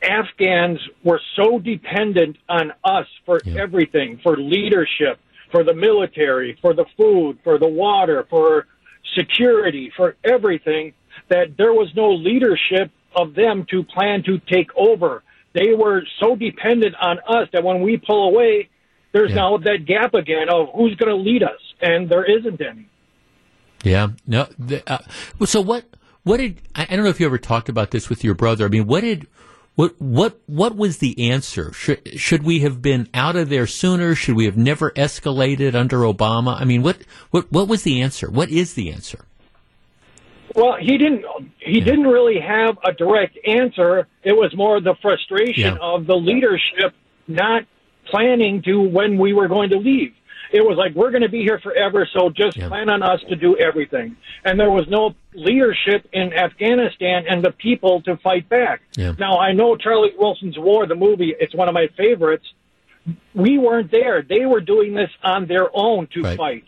Afghans 0.00 0.80
were 1.04 1.20
so 1.36 1.58
dependent 1.58 2.38
on 2.48 2.72
us 2.82 3.06
for 3.26 3.42
everything, 3.54 4.18
for 4.22 4.38
leadership, 4.38 5.20
for 5.50 5.62
the 5.62 5.74
military, 5.74 6.56
for 6.62 6.72
the 6.72 6.86
food, 6.96 7.38
for 7.44 7.58
the 7.58 7.68
water, 7.68 8.26
for 8.30 8.66
security, 9.14 9.92
for 9.94 10.16
everything, 10.24 10.94
that 11.28 11.56
there 11.56 11.72
was 11.72 11.88
no 11.94 12.10
leadership 12.10 12.90
of 13.14 13.34
them 13.34 13.66
to 13.70 13.82
plan 13.84 14.22
to 14.24 14.38
take 14.38 14.68
over. 14.76 15.22
They 15.54 15.74
were 15.74 16.02
so 16.20 16.34
dependent 16.34 16.94
on 17.00 17.18
us 17.20 17.48
that 17.52 17.62
when 17.62 17.82
we 17.82 17.98
pull 17.98 18.28
away, 18.28 18.70
there's 19.12 19.34
now 19.34 19.58
that 19.58 19.84
gap 19.86 20.14
again 20.14 20.48
of 20.48 20.68
who's 20.74 20.94
going 20.96 21.10
to 21.10 21.22
lead 21.22 21.42
us, 21.42 21.60
and 21.80 22.08
there 22.08 22.24
isn't 22.24 22.60
any. 22.60 22.88
Yeah. 23.84 24.08
No. 24.26 24.48
The, 24.58 24.82
uh, 24.90 24.98
so 25.44 25.60
what? 25.60 25.84
What 26.24 26.36
did 26.38 26.62
I, 26.74 26.86
I 26.88 26.96
don't 26.96 27.04
know 27.04 27.10
if 27.10 27.20
you 27.20 27.26
ever 27.26 27.38
talked 27.38 27.68
about 27.68 27.90
this 27.90 28.08
with 28.08 28.24
your 28.24 28.34
brother. 28.34 28.64
I 28.64 28.68
mean, 28.68 28.86
what 28.86 29.00
did 29.00 29.26
what 29.74 30.00
what 30.00 30.38
what 30.46 30.76
was 30.76 30.98
the 30.98 31.30
answer? 31.30 31.72
Should 31.72 32.18
should 32.18 32.42
we 32.42 32.60
have 32.60 32.80
been 32.80 33.08
out 33.12 33.36
of 33.36 33.48
there 33.48 33.66
sooner? 33.66 34.14
Should 34.14 34.36
we 34.36 34.44
have 34.44 34.56
never 34.56 34.90
escalated 34.92 35.74
under 35.74 35.98
Obama? 35.98 36.60
I 36.60 36.64
mean, 36.64 36.82
what 36.82 36.98
what 37.30 37.50
what 37.50 37.68
was 37.68 37.82
the 37.82 38.00
answer? 38.00 38.30
What 38.30 38.50
is 38.50 38.74
the 38.74 38.92
answer? 38.92 39.24
Well, 40.54 40.76
he 40.78 40.98
didn't. 40.98 41.24
He 41.58 41.80
didn't 41.80 42.06
really 42.06 42.40
have 42.40 42.76
a 42.84 42.92
direct 42.92 43.38
answer. 43.46 44.06
It 44.22 44.32
was 44.32 44.54
more 44.54 44.80
the 44.80 44.94
frustration 45.00 45.74
Yeah. 45.74 45.78
of 45.80 46.06
the 46.06 46.16
leadership 46.16 46.94
not 47.28 47.64
planning 48.06 48.62
to 48.62 48.80
when 48.80 49.18
we 49.18 49.32
were 49.32 49.48
going 49.48 49.70
to 49.70 49.76
leave. 49.78 50.12
It 50.52 50.60
was 50.66 50.76
like 50.76 50.94
we're 50.94 51.10
going 51.10 51.22
to 51.22 51.30
be 51.30 51.42
here 51.42 51.58
forever, 51.60 52.06
so 52.12 52.28
just 52.28 52.58
Yeah. 52.58 52.68
plan 52.68 52.90
on 52.90 53.02
us 53.02 53.20
to 53.30 53.36
do 53.36 53.56
everything. 53.56 54.16
And 54.44 54.60
there 54.60 54.70
was 54.70 54.86
no 54.88 55.14
leadership 55.34 56.06
in 56.12 56.32
Afghanistan 56.34 57.24
and 57.28 57.42
the 57.42 57.52
people 57.52 58.02
to 58.02 58.16
fight 58.18 58.48
back. 58.50 58.82
Yeah. 58.96 59.12
Now 59.18 59.38
I 59.38 59.52
know 59.52 59.76
Charlie 59.76 60.12
Wilson's 60.18 60.58
War, 60.58 60.86
the 60.86 60.94
movie. 60.96 61.34
It's 61.40 61.54
one 61.54 61.68
of 61.68 61.74
my 61.74 61.86
favorites. 61.96 62.44
We 63.34 63.56
weren't 63.58 63.90
there. 63.90 64.22
They 64.22 64.44
were 64.44 64.60
doing 64.60 64.92
this 64.94 65.10
on 65.24 65.46
their 65.46 65.68
own 65.72 66.06
to 66.14 66.20
Right. 66.22 66.36
fight 66.36 66.64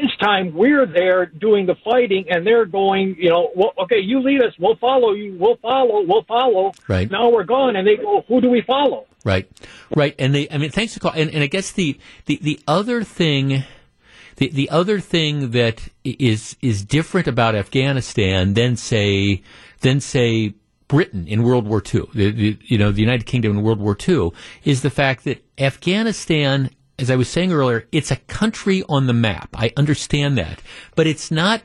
this 0.00 0.10
time 0.20 0.54
we're 0.54 0.86
there 0.86 1.26
doing 1.26 1.66
the 1.66 1.76
fighting 1.84 2.26
and 2.28 2.46
they're 2.46 2.66
going, 2.66 3.16
you 3.18 3.30
know, 3.30 3.50
well, 3.54 3.72
okay, 3.84 4.00
you 4.00 4.20
lead 4.20 4.42
us, 4.42 4.52
we'll 4.58 4.76
follow 4.76 5.12
you, 5.12 5.36
we'll 5.38 5.56
follow, 5.56 6.02
we'll 6.06 6.24
follow. 6.24 6.72
Right. 6.88 7.10
Now 7.10 7.30
we're 7.30 7.44
gone 7.44 7.76
and 7.76 7.86
they 7.86 7.96
go, 7.96 8.24
who 8.28 8.40
do 8.40 8.50
we 8.50 8.62
follow? 8.62 9.06
Right, 9.24 9.48
right, 9.94 10.14
and 10.18 10.34
they. 10.34 10.48
I 10.50 10.58
mean, 10.58 10.70
thanks 10.70 10.94
for 10.94 11.00
call. 11.00 11.12
And, 11.12 11.30
and 11.30 11.44
I 11.44 11.46
guess 11.46 11.70
the, 11.70 11.96
the 12.26 12.40
the 12.42 12.58
other 12.66 13.04
thing, 13.04 13.62
the 14.36 14.48
the 14.48 14.68
other 14.70 14.98
thing 14.98 15.52
that 15.52 15.88
is 16.02 16.56
is 16.60 16.84
different 16.84 17.28
about 17.28 17.54
Afghanistan 17.54 18.54
than 18.54 18.76
say 18.76 19.42
than 19.80 20.00
say 20.00 20.54
Britain 20.88 21.28
in 21.28 21.44
World 21.44 21.68
War 21.68 21.80
II, 21.82 22.02
the, 22.12 22.32
the, 22.32 22.58
you 22.64 22.78
know, 22.78 22.90
the 22.90 23.00
United 23.00 23.26
Kingdom 23.26 23.52
in 23.52 23.62
World 23.62 23.80
War 23.80 23.96
II, 23.96 24.32
is 24.64 24.82
the 24.82 24.90
fact 24.90 25.24
that 25.24 25.44
Afghanistan. 25.56 26.70
As 26.98 27.10
I 27.10 27.16
was 27.16 27.28
saying 27.28 27.52
earlier, 27.52 27.88
it's 27.90 28.10
a 28.10 28.16
country 28.16 28.82
on 28.88 29.06
the 29.06 29.12
map. 29.12 29.50
I 29.54 29.72
understand 29.76 30.38
that, 30.38 30.60
but 30.94 31.06
it's 31.06 31.30
not 31.30 31.62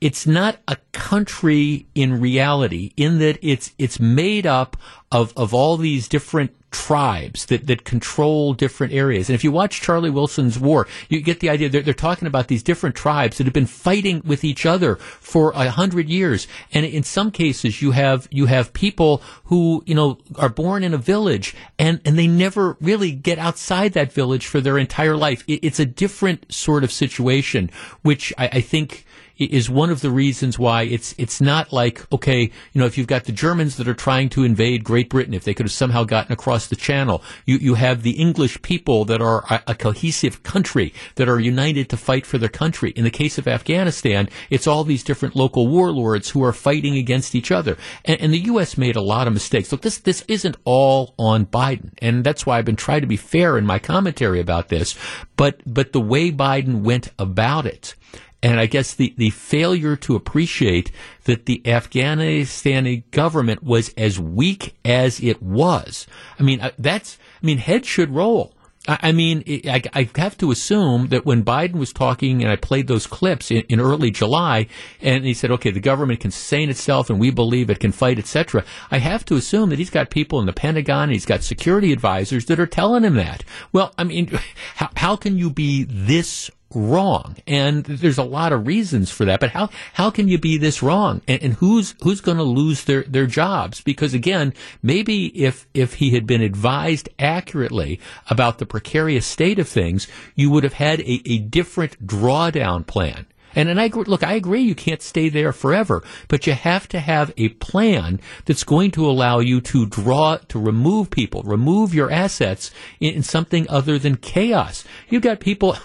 it's 0.00 0.26
not 0.26 0.58
a 0.68 0.76
country 0.92 1.86
in 1.94 2.20
reality 2.20 2.92
in 2.96 3.18
that 3.18 3.38
it's 3.42 3.72
it's 3.78 3.98
made 3.98 4.46
up 4.46 4.76
of 5.10 5.32
of 5.36 5.54
all 5.54 5.76
these 5.76 6.08
different 6.08 6.54
tribes 6.70 7.46
that, 7.46 7.66
that 7.66 7.84
control 7.84 8.52
different 8.52 8.92
areas. 8.92 9.28
And 9.28 9.34
if 9.34 9.42
you 9.42 9.50
watch 9.50 9.80
Charlie 9.80 10.10
Wilson's 10.10 10.58
War, 10.58 10.86
you 11.08 11.20
get 11.22 11.40
the 11.40 11.48
idea 11.48 11.68
they're, 11.68 11.80
they're 11.80 11.94
talking 11.94 12.28
about 12.28 12.48
these 12.48 12.62
different 12.62 12.94
tribes 12.94 13.38
that 13.38 13.46
have 13.46 13.54
been 13.54 13.66
fighting 13.66 14.20
with 14.24 14.44
each 14.44 14.66
other 14.66 14.96
for 14.96 15.52
a 15.52 15.70
hundred 15.70 16.10
years. 16.10 16.46
And 16.72 16.84
in 16.84 17.04
some 17.04 17.30
cases 17.30 17.80
you 17.80 17.92
have 17.92 18.28
you 18.30 18.46
have 18.46 18.72
people 18.74 19.22
who, 19.44 19.82
you 19.86 19.94
know, 19.94 20.18
are 20.36 20.50
born 20.50 20.82
in 20.82 20.92
a 20.92 20.98
village 20.98 21.54
and, 21.78 22.00
and 22.04 22.18
they 22.18 22.26
never 22.26 22.76
really 22.80 23.12
get 23.12 23.38
outside 23.38 23.94
that 23.94 24.12
village 24.12 24.46
for 24.46 24.60
their 24.60 24.76
entire 24.76 25.16
life. 25.16 25.44
It, 25.46 25.64
it's 25.64 25.80
a 25.80 25.86
different 25.86 26.52
sort 26.52 26.84
of 26.84 26.92
situation, 26.92 27.70
which 28.02 28.32
I, 28.36 28.48
I 28.52 28.60
think 28.60 29.06
is 29.38 29.70
one 29.70 29.90
of 29.90 30.00
the 30.00 30.10
reasons 30.10 30.58
why 30.58 30.82
it's 30.82 31.14
it's 31.18 31.40
not 31.40 31.72
like 31.72 32.10
okay, 32.12 32.42
you 32.42 32.80
know, 32.80 32.86
if 32.86 32.98
you've 32.98 33.06
got 33.06 33.24
the 33.24 33.32
Germans 33.32 33.76
that 33.76 33.88
are 33.88 33.94
trying 33.94 34.28
to 34.30 34.44
invade 34.44 34.84
Great 34.84 35.08
Britain, 35.08 35.34
if 35.34 35.44
they 35.44 35.54
could 35.54 35.66
have 35.66 35.72
somehow 35.72 36.04
gotten 36.04 36.32
across 36.32 36.66
the 36.66 36.76
Channel, 36.76 37.22
you 37.46 37.56
you 37.58 37.74
have 37.74 38.02
the 38.02 38.12
English 38.12 38.60
people 38.62 39.04
that 39.04 39.20
are 39.22 39.44
a, 39.50 39.62
a 39.68 39.74
cohesive 39.74 40.42
country 40.42 40.92
that 41.14 41.28
are 41.28 41.38
united 41.38 41.88
to 41.90 41.96
fight 41.96 42.26
for 42.26 42.38
their 42.38 42.48
country. 42.48 42.90
In 42.90 43.04
the 43.04 43.10
case 43.10 43.38
of 43.38 43.46
Afghanistan, 43.46 44.28
it's 44.50 44.66
all 44.66 44.84
these 44.84 45.04
different 45.04 45.36
local 45.36 45.68
warlords 45.68 46.30
who 46.30 46.42
are 46.42 46.52
fighting 46.52 46.96
against 46.96 47.34
each 47.34 47.50
other, 47.50 47.76
and, 48.04 48.20
and 48.20 48.32
the 48.32 48.44
U.S. 48.52 48.76
made 48.76 48.96
a 48.96 49.02
lot 49.02 49.26
of 49.26 49.32
mistakes. 49.32 49.70
Look, 49.70 49.82
this 49.82 49.98
this 49.98 50.24
isn't 50.28 50.56
all 50.64 51.14
on 51.18 51.46
Biden, 51.46 51.92
and 51.98 52.24
that's 52.24 52.44
why 52.44 52.58
I've 52.58 52.64
been 52.64 52.76
trying 52.76 53.02
to 53.02 53.06
be 53.06 53.16
fair 53.16 53.56
in 53.56 53.66
my 53.66 53.78
commentary 53.78 54.40
about 54.40 54.68
this. 54.68 54.96
But 55.36 55.60
but 55.66 55.92
the 55.92 56.00
way 56.00 56.32
Biden 56.32 56.82
went 56.82 57.10
about 57.18 57.66
it. 57.66 57.94
And 58.42 58.60
I 58.60 58.66
guess 58.66 58.94
the, 58.94 59.14
the 59.16 59.30
failure 59.30 59.96
to 59.96 60.14
appreciate 60.14 60.92
that 61.24 61.46
the 61.46 61.60
Afghanistani 61.64 63.10
government 63.10 63.64
was 63.64 63.92
as 63.96 64.20
weak 64.20 64.76
as 64.84 65.20
it 65.20 65.42
was. 65.42 66.06
I 66.38 66.44
mean, 66.44 66.60
uh, 66.60 66.70
that's, 66.78 67.18
I 67.42 67.46
mean, 67.46 67.58
heads 67.58 67.88
should 67.88 68.10
roll. 68.10 68.54
I, 68.88 69.12
mean, 69.12 69.44
I, 69.66 70.08
have 70.16 70.38
to 70.38 70.50
assume 70.50 71.08
that 71.08 71.26
when 71.26 71.44
Biden 71.44 71.74
was 71.74 71.92
talking, 71.92 72.42
and 72.42 72.50
I 72.50 72.56
played 72.56 72.86
those 72.86 73.06
clips 73.06 73.50
in, 73.50 73.80
early 73.80 74.10
July, 74.10 74.66
and 75.02 75.26
he 75.26 75.34
said, 75.34 75.50
okay, 75.50 75.70
the 75.70 75.78
government 75.78 76.20
can 76.20 76.30
sustain 76.30 76.70
itself 76.70 77.10
and 77.10 77.20
we 77.20 77.30
believe 77.30 77.68
it 77.68 77.80
can 77.80 77.92
fight, 77.92 78.18
etc. 78.18 78.64
I 78.90 78.98
have 78.98 79.26
to 79.26 79.34
assume 79.34 79.68
that 79.70 79.78
he's 79.78 79.90
got 79.90 80.08
people 80.08 80.40
in 80.40 80.46
the 80.46 80.54
Pentagon 80.54 81.10
he's 81.10 81.26
got 81.26 81.42
security 81.42 81.92
advisors 81.92 82.46
that 82.46 82.58
are 82.58 82.66
telling 82.66 83.04
him 83.04 83.14
that. 83.16 83.44
Well, 83.72 83.92
I 83.98 84.04
mean, 84.04 84.38
how 84.74 85.16
can 85.16 85.36
you 85.36 85.50
be 85.50 85.84
this 85.84 86.50
wrong. 86.74 87.36
And 87.46 87.84
there's 87.84 88.18
a 88.18 88.22
lot 88.22 88.52
of 88.52 88.66
reasons 88.66 89.10
for 89.10 89.24
that 89.24 89.40
but 89.40 89.50
how 89.50 89.70
how 89.94 90.10
can 90.10 90.28
you 90.28 90.38
be 90.38 90.58
this 90.58 90.82
wrong? 90.82 91.22
And, 91.26 91.42
and 91.42 91.54
who's 91.54 91.94
who's 92.02 92.20
going 92.20 92.36
to 92.36 92.42
lose 92.42 92.84
their 92.84 93.02
their 93.04 93.26
jobs? 93.26 93.80
Because 93.80 94.14
again 94.14 94.52
maybe 94.82 95.26
if 95.26 95.66
if 95.74 95.94
he 95.94 96.10
had 96.10 96.26
been 96.26 96.42
advised 96.42 97.08
accurately 97.18 98.00
about 98.28 98.58
the 98.58 98.66
precarious 98.66 99.26
state 99.26 99.58
of 99.58 99.68
things 99.68 100.08
you 100.34 100.50
would 100.50 100.64
have 100.64 100.74
had 100.74 101.00
a, 101.00 101.22
a 101.24 101.38
different 101.38 102.06
drawdown 102.06 102.86
plan. 102.86 103.26
And, 103.54 103.68
and 103.68 103.80
I 103.80 103.88
look, 103.88 104.22
I 104.22 104.34
agree 104.34 104.60
you 104.60 104.74
can't 104.74 105.02
stay 105.02 105.28
there 105.28 105.52
forever, 105.52 106.04
but 106.28 106.46
you 106.46 106.52
have 106.52 106.86
to 106.88 107.00
have 107.00 107.32
a 107.36 107.48
plan 107.48 108.20
that's 108.44 108.64
going 108.64 108.90
to 108.92 109.08
allow 109.08 109.40
you 109.40 109.60
to 109.62 109.86
draw, 109.86 110.36
to 110.48 110.60
remove 110.60 111.10
people, 111.10 111.42
remove 111.42 111.94
your 111.94 112.10
assets 112.10 112.70
in, 113.00 113.14
in 113.14 113.22
something 113.22 113.68
other 113.68 113.98
than 113.98 114.16
chaos. 114.16 114.84
You've 115.08 115.22
got 115.22 115.40
people, 115.40 115.76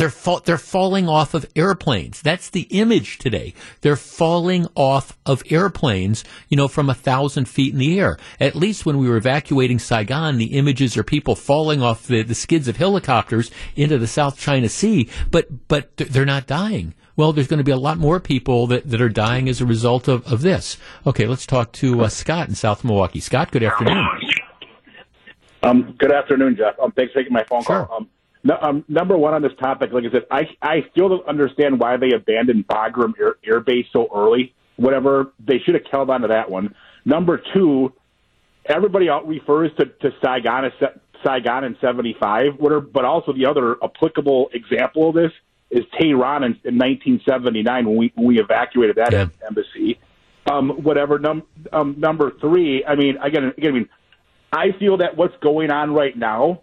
they're 0.00 0.08
fa- 0.08 0.40
they're 0.46 0.56
falling 0.56 1.10
off 1.10 1.34
of 1.34 1.44
airplanes. 1.54 2.22
That's 2.22 2.48
the 2.48 2.62
image 2.70 3.18
today. 3.18 3.52
They're 3.82 3.96
falling 3.96 4.66
off 4.74 5.18
of 5.26 5.42
airplanes, 5.50 6.24
you 6.48 6.56
know, 6.56 6.68
from 6.68 6.88
a 6.88 6.94
thousand 6.94 7.44
feet 7.50 7.74
in 7.74 7.78
the 7.78 8.00
air. 8.00 8.16
At 8.40 8.54
least 8.56 8.86
when 8.86 8.96
we 8.96 9.10
were 9.10 9.18
evacuating 9.18 9.78
Saigon, 9.78 10.38
the 10.38 10.56
images 10.56 10.96
are 10.96 11.04
people 11.04 11.34
falling 11.36 11.82
off 11.82 12.06
the, 12.06 12.22
the 12.22 12.34
skids 12.34 12.66
of 12.66 12.78
helicopters 12.78 13.50
into 13.76 13.98
the 13.98 14.06
South 14.06 14.38
China 14.38 14.70
Sea, 14.70 15.06
but 15.30 15.68
but 15.68 15.94
they're 15.98 16.24
not 16.24 16.46
dying. 16.46 16.94
Well, 17.16 17.34
there's 17.34 17.48
going 17.48 17.58
to 17.58 17.64
be 17.64 17.70
a 17.72 17.76
lot 17.76 17.98
more 17.98 18.20
people 18.20 18.66
that, 18.68 18.88
that 18.88 19.02
are 19.02 19.10
dying 19.10 19.50
as 19.50 19.60
a 19.60 19.66
result 19.66 20.08
of, 20.08 20.26
of 20.32 20.40
this. 20.40 20.78
Okay, 21.06 21.26
let's 21.26 21.44
talk 21.44 21.72
to 21.72 22.00
uh, 22.04 22.08
Scott 22.08 22.48
in 22.48 22.54
South 22.54 22.82
Milwaukee. 22.84 23.20
Scott, 23.20 23.50
good 23.52 23.62
afternoon. 23.62 24.06
Um, 25.62 25.94
good 25.98 26.12
afternoon, 26.12 26.56
Jeff. 26.56 26.78
Um, 26.82 26.92
thanks 26.92 27.12
for 27.12 27.18
taking 27.18 27.34
my 27.34 27.44
phone 27.44 27.62
Sure. 27.62 27.84
call. 27.84 27.96
Um, 27.98 28.08
no, 28.42 28.56
um, 28.60 28.84
number 28.88 29.16
one 29.16 29.34
on 29.34 29.42
this 29.42 29.52
topic, 29.60 29.92
like 29.92 30.04
I 30.04 30.10
said, 30.10 30.26
I 30.30 30.42
I 30.62 30.86
still 30.92 31.08
don't 31.08 31.26
understand 31.26 31.78
why 31.78 31.96
they 31.96 32.12
abandoned 32.12 32.66
Bagram 32.66 33.12
Air, 33.20 33.36
Air 33.44 33.60
Base 33.60 33.86
so 33.92 34.08
early. 34.14 34.54
Whatever, 34.76 35.32
they 35.38 35.58
should 35.58 35.74
have 35.74 35.84
held 35.90 36.08
on 36.10 36.22
to 36.22 36.28
that 36.28 36.50
one. 36.50 36.74
Number 37.04 37.42
two, 37.54 37.92
everybody 38.64 39.10
out 39.10 39.28
refers 39.28 39.70
to, 39.78 39.86
to 39.86 40.14
Saigon 40.22 40.64
as 40.64 40.72
Saigon 41.24 41.64
in 41.64 41.76
'75, 41.80 42.54
whatever, 42.58 42.80
but 42.80 43.04
also 43.04 43.32
the 43.32 43.44
other 43.46 43.76
applicable 43.84 44.50
example 44.54 45.10
of 45.10 45.14
this 45.14 45.32
is 45.70 45.84
Tehran 45.98 46.42
in, 46.44 46.52
in 46.64 46.78
1979 46.78 47.86
when 47.86 47.96
we 47.96 48.12
when 48.14 48.26
we 48.26 48.40
evacuated 48.40 48.96
that 48.96 49.12
Yeah. 49.12 49.26
embassy. 49.46 49.98
Um, 50.50 50.70
whatever. 50.82 51.18
Num, 51.18 51.42
um, 51.72 51.96
number 51.98 52.32
three, 52.40 52.84
I 52.84 52.94
mean, 52.96 53.18
again, 53.22 53.52
again, 53.56 53.70
I 53.70 53.74
mean, 53.74 53.88
I 54.52 54.72
feel 54.78 54.96
that 54.96 55.16
what's 55.16 55.36
going 55.42 55.70
on 55.70 55.92
right 55.92 56.16
now, 56.16 56.62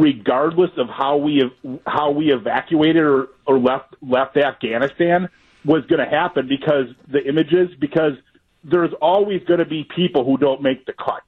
regardless 0.00 0.70
of 0.76 0.88
how 0.88 1.16
we 1.16 1.42
how 1.86 2.10
we 2.10 2.32
evacuated 2.32 3.02
or, 3.02 3.28
or 3.46 3.58
left 3.58 3.94
left 4.02 4.36
Afghanistan, 4.36 5.28
was 5.64 5.84
going 5.86 6.04
to 6.04 6.10
happen 6.10 6.48
because 6.48 6.86
the 7.08 7.26
images 7.26 7.70
because 7.80 8.12
there's 8.64 8.92
always 9.00 9.42
going 9.44 9.60
to 9.60 9.66
be 9.66 9.84
people 9.84 10.24
who 10.24 10.36
don't 10.36 10.62
make 10.62 10.86
the 10.86 10.92
cut. 10.92 11.22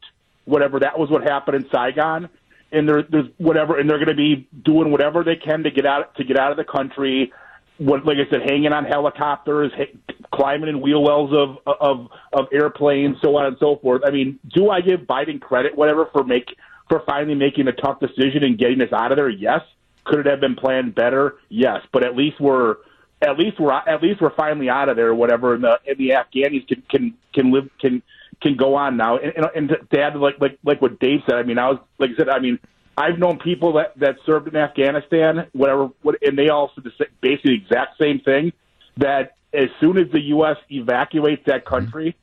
Whatever 0.44 0.80
that 0.80 0.98
was 0.98 1.10
what 1.10 1.22
happened 1.22 1.56
in 1.56 1.70
Saigon, 1.70 2.28
and 2.72 2.88
there, 2.88 3.02
there's 3.02 3.26
whatever, 3.38 3.78
and 3.78 3.88
they're 3.88 3.98
going 3.98 4.08
to 4.08 4.14
be 4.14 4.48
doing 4.64 4.90
whatever 4.90 5.22
they 5.24 5.36
can 5.36 5.62
to 5.64 5.70
get 5.70 5.86
out 5.86 6.14
to 6.16 6.24
get 6.24 6.38
out 6.38 6.50
of 6.50 6.56
the 6.56 6.64
country. 6.64 7.32
What, 7.78 8.06
like 8.06 8.16
I 8.16 8.30
said, 8.30 8.40
hanging 8.48 8.72
on 8.72 8.86
helicopters, 8.86 9.70
ha- 9.76 10.16
climbing 10.32 10.70
in 10.70 10.80
wheel 10.80 11.02
wells 11.02 11.30
of 11.32 11.58
of 11.66 12.08
of 12.32 12.46
airplanes, 12.52 13.16
so 13.20 13.36
on 13.36 13.46
and 13.46 13.56
so 13.60 13.76
forth. 13.76 14.02
I 14.06 14.10
mean, 14.10 14.38
do 14.54 14.70
I 14.70 14.80
give 14.80 15.00
Biden 15.00 15.40
credit, 15.40 15.76
whatever, 15.76 16.08
for 16.12 16.24
make 16.24 16.56
for 16.88 17.02
finally 17.06 17.34
making 17.34 17.68
a 17.68 17.72
tough 17.72 18.00
decision 18.00 18.44
and 18.44 18.58
getting 18.58 18.80
us 18.80 18.92
out 18.92 19.12
of 19.12 19.16
there? 19.16 19.28
Yes. 19.28 19.60
Could 20.04 20.20
it 20.20 20.26
have 20.26 20.40
been 20.40 20.54
planned 20.54 20.94
better? 20.94 21.36
Yes. 21.48 21.80
But 21.92 22.04
at 22.04 22.16
least 22.16 22.40
we're 22.40 22.76
at 23.20 23.38
least 23.38 23.58
we're 23.58 23.72
at 23.72 24.02
least 24.02 24.20
we're 24.20 24.34
finally 24.34 24.68
out 24.68 24.88
of 24.88 24.96
there. 24.96 25.14
Whatever, 25.14 25.54
and 25.54 25.64
the 25.64 25.78
and 25.86 25.98
the 25.98 26.10
Afghanis 26.10 26.66
can 26.68 26.82
can 26.88 27.14
can 27.34 27.52
live 27.52 27.68
can 27.80 28.02
can 28.40 28.56
go 28.56 28.74
on 28.74 28.96
now. 28.96 29.16
And 29.16 29.32
and, 29.36 29.46
and 29.54 29.68
to 29.90 30.00
add 30.00 30.16
like 30.16 30.40
like 30.40 30.58
like 30.64 30.80
what 30.80 31.00
Dave 31.00 31.20
said, 31.28 31.36
I 31.36 31.42
mean, 31.42 31.58
I 31.58 31.70
was 31.70 31.78
like 31.98 32.10
I 32.14 32.16
said, 32.16 32.28
I 32.28 32.38
mean. 32.38 32.58
I've 32.98 33.18
known 33.18 33.38
people 33.38 33.74
that, 33.74 33.92
that 33.98 34.16
served 34.24 34.48
in 34.48 34.56
Afghanistan, 34.56 35.48
whatever, 35.52 35.90
what, 36.00 36.16
and 36.22 36.38
they 36.38 36.48
all 36.48 36.72
said 36.74 36.84
the 36.84 37.06
basically 37.20 37.58
the 37.58 37.62
exact 37.62 37.98
same 38.00 38.20
thing. 38.20 38.54
That 38.96 39.36
as 39.52 39.68
soon 39.80 39.98
as 39.98 40.10
the 40.12 40.20
U.S. 40.28 40.56
evacuates 40.70 41.42
that 41.44 41.66
country, 41.66 42.16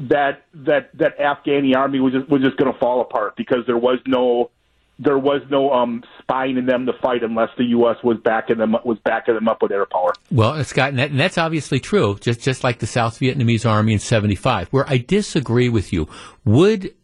that 0.00 0.44
that 0.54 0.90
that 0.94 1.18
Afghani 1.18 1.76
army 1.76 2.00
was 2.00 2.14
just, 2.14 2.28
was 2.30 2.42
just 2.42 2.56
going 2.56 2.72
to 2.72 2.78
fall 2.78 3.00
apart 3.02 3.36
because 3.36 3.66
there 3.66 3.76
was 3.76 3.98
no 4.06 4.50
there 4.98 5.18
was 5.18 5.40
no 5.50 5.72
um, 5.72 6.02
spine 6.20 6.58
in 6.58 6.66
them 6.66 6.84
to 6.86 6.92
fight 7.00 7.22
unless 7.22 7.48
the 7.56 7.64
U.S. 7.64 7.96
was 8.02 8.18
backing 8.18 8.58
them 8.58 8.76
was 8.84 8.98
backing 9.04 9.34
them 9.34 9.48
up 9.48 9.62
with 9.62 9.72
air 9.72 9.86
power. 9.86 10.12
Well, 10.30 10.62
Scott, 10.64 10.90
and, 10.90 10.98
that, 10.98 11.10
and 11.10 11.20
that's 11.20 11.38
obviously 11.38 11.80
true. 11.80 12.16
Just 12.20 12.40
just 12.40 12.64
like 12.64 12.78
the 12.78 12.86
South 12.86 13.18
Vietnamese 13.20 13.68
army 13.68 13.92
in 13.92 13.98
'75, 13.98 14.68
where 14.68 14.88
I 14.88 14.98
disagree 14.98 15.68
with 15.68 15.92
you. 15.92 16.08
Would 16.44 16.94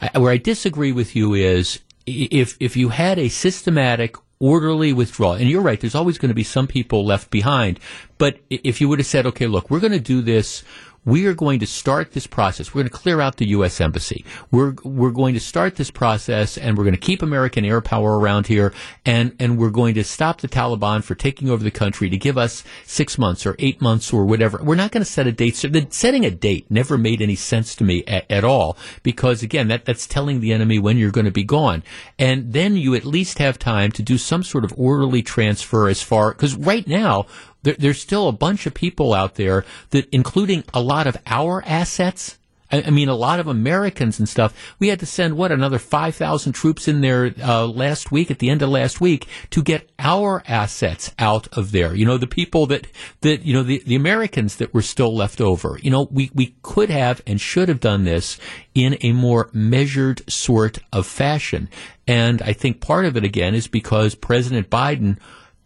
I, 0.00 0.18
where 0.18 0.32
I 0.32 0.38
disagree 0.38 0.92
with 0.92 1.16
you 1.16 1.34
is 1.34 1.80
if 2.06 2.56
if 2.60 2.76
you 2.76 2.90
had 2.90 3.18
a 3.18 3.28
systematic 3.28 4.16
orderly 4.40 4.92
withdrawal. 4.92 5.34
And 5.34 5.48
you're 5.48 5.60
right, 5.60 5.78
there's 5.78 5.94
always 5.94 6.18
going 6.18 6.30
to 6.30 6.34
be 6.34 6.42
some 6.42 6.66
people 6.66 7.04
left 7.04 7.30
behind. 7.30 7.78
But 8.18 8.38
if 8.48 8.80
you 8.80 8.88
would 8.88 8.98
have 8.98 9.06
said, 9.06 9.26
okay, 9.26 9.46
look, 9.46 9.70
we're 9.70 9.80
going 9.80 9.92
to 9.92 10.00
do 10.00 10.22
this 10.22 10.64
we 11.04 11.26
are 11.26 11.34
going 11.34 11.60
to 11.60 11.66
start 11.66 12.12
this 12.12 12.26
process. 12.26 12.74
We're 12.74 12.82
going 12.82 12.90
to 12.90 12.98
clear 12.98 13.20
out 13.20 13.36
the 13.36 13.48
U.S. 13.48 13.80
Embassy. 13.80 14.24
We're, 14.50 14.74
we're 14.84 15.10
going 15.10 15.34
to 15.34 15.40
start 15.40 15.76
this 15.76 15.90
process 15.90 16.58
and 16.58 16.76
we're 16.76 16.84
going 16.84 16.94
to 16.94 17.00
keep 17.00 17.22
American 17.22 17.64
air 17.64 17.80
power 17.80 18.18
around 18.18 18.46
here 18.46 18.74
and, 19.06 19.34
and 19.38 19.58
we're 19.58 19.70
going 19.70 19.94
to 19.94 20.04
stop 20.04 20.40
the 20.40 20.48
Taliban 20.48 21.02
for 21.02 21.14
taking 21.14 21.48
over 21.48 21.64
the 21.64 21.70
country 21.70 22.10
to 22.10 22.16
give 22.16 22.36
us 22.36 22.62
six 22.84 23.18
months 23.18 23.46
or 23.46 23.56
eight 23.58 23.80
months 23.80 24.12
or 24.12 24.24
whatever. 24.24 24.60
We're 24.62 24.74
not 24.74 24.92
going 24.92 25.04
to 25.04 25.10
set 25.10 25.26
a 25.26 25.32
date. 25.32 25.56
So 25.56 25.68
the, 25.68 25.86
setting 25.90 26.24
a 26.24 26.30
date 26.30 26.70
never 26.70 26.98
made 26.98 27.22
any 27.22 27.36
sense 27.36 27.74
to 27.76 27.84
me 27.84 28.04
at, 28.06 28.30
at 28.30 28.44
all 28.44 28.76
because 29.02 29.42
again, 29.42 29.68
that, 29.68 29.84
that's 29.84 30.06
telling 30.06 30.40
the 30.40 30.52
enemy 30.52 30.78
when 30.78 30.98
you're 30.98 31.10
going 31.10 31.24
to 31.24 31.30
be 31.30 31.44
gone. 31.44 31.82
And 32.18 32.52
then 32.52 32.76
you 32.76 32.94
at 32.94 33.04
least 33.04 33.38
have 33.38 33.58
time 33.58 33.90
to 33.92 34.02
do 34.02 34.18
some 34.18 34.42
sort 34.42 34.64
of 34.64 34.74
orderly 34.76 35.22
transfer 35.22 35.88
as 35.88 36.02
far, 36.02 36.32
because 36.32 36.54
right 36.54 36.86
now, 36.86 37.26
there, 37.62 37.76
there's 37.78 38.00
still 38.00 38.28
a 38.28 38.32
bunch 38.32 38.66
of 38.66 38.74
people 38.74 39.14
out 39.14 39.34
there 39.34 39.64
that, 39.90 40.08
including 40.12 40.64
a 40.72 40.80
lot 40.80 41.06
of 41.06 41.16
our 41.26 41.62
assets, 41.66 42.38
I, 42.72 42.90
mean, 42.90 43.08
a 43.08 43.14
lot 43.14 43.40
of 43.40 43.48
Americans 43.48 44.18
and 44.18 44.28
stuff. 44.28 44.74
We 44.78 44.88
had 44.88 45.00
to 45.00 45.06
send 45.06 45.36
what 45.36 45.50
another 45.50 45.78
five 45.78 46.14
thousand 46.14 46.52
troops 46.52 46.86
in 46.86 47.00
there 47.00 47.34
uh, 47.42 47.66
last 47.66 48.12
week, 48.12 48.30
at 48.30 48.38
the 48.38 48.48
end 48.48 48.62
of 48.62 48.68
last 48.68 49.00
week, 49.00 49.26
to 49.50 49.62
get 49.62 49.90
our 49.98 50.42
assets 50.46 51.12
out 51.18 51.48
of 51.56 51.72
there. 51.72 51.94
You 51.94 52.06
know, 52.06 52.16
the 52.16 52.28
people 52.28 52.66
that 52.66 52.86
that 53.22 53.42
you 53.42 53.52
know 53.52 53.64
the 53.64 53.82
the 53.84 53.96
Americans 53.96 54.56
that 54.56 54.72
were 54.72 54.82
still 54.82 55.14
left 55.14 55.40
over. 55.40 55.78
You 55.82 55.90
know, 55.90 56.06
we 56.10 56.30
we 56.32 56.54
could 56.62 56.90
have 56.90 57.20
and 57.26 57.40
should 57.40 57.68
have 57.68 57.80
done 57.80 58.04
this 58.04 58.38
in 58.74 58.96
a 59.00 59.12
more 59.12 59.50
measured 59.52 60.30
sort 60.30 60.78
of 60.92 61.06
fashion. 61.06 61.68
And 62.06 62.40
I 62.42 62.52
think 62.52 62.80
part 62.80 63.04
of 63.04 63.16
it 63.16 63.24
again 63.24 63.54
is 63.54 63.66
because 63.66 64.14
President 64.14 64.70
Biden 64.70 65.18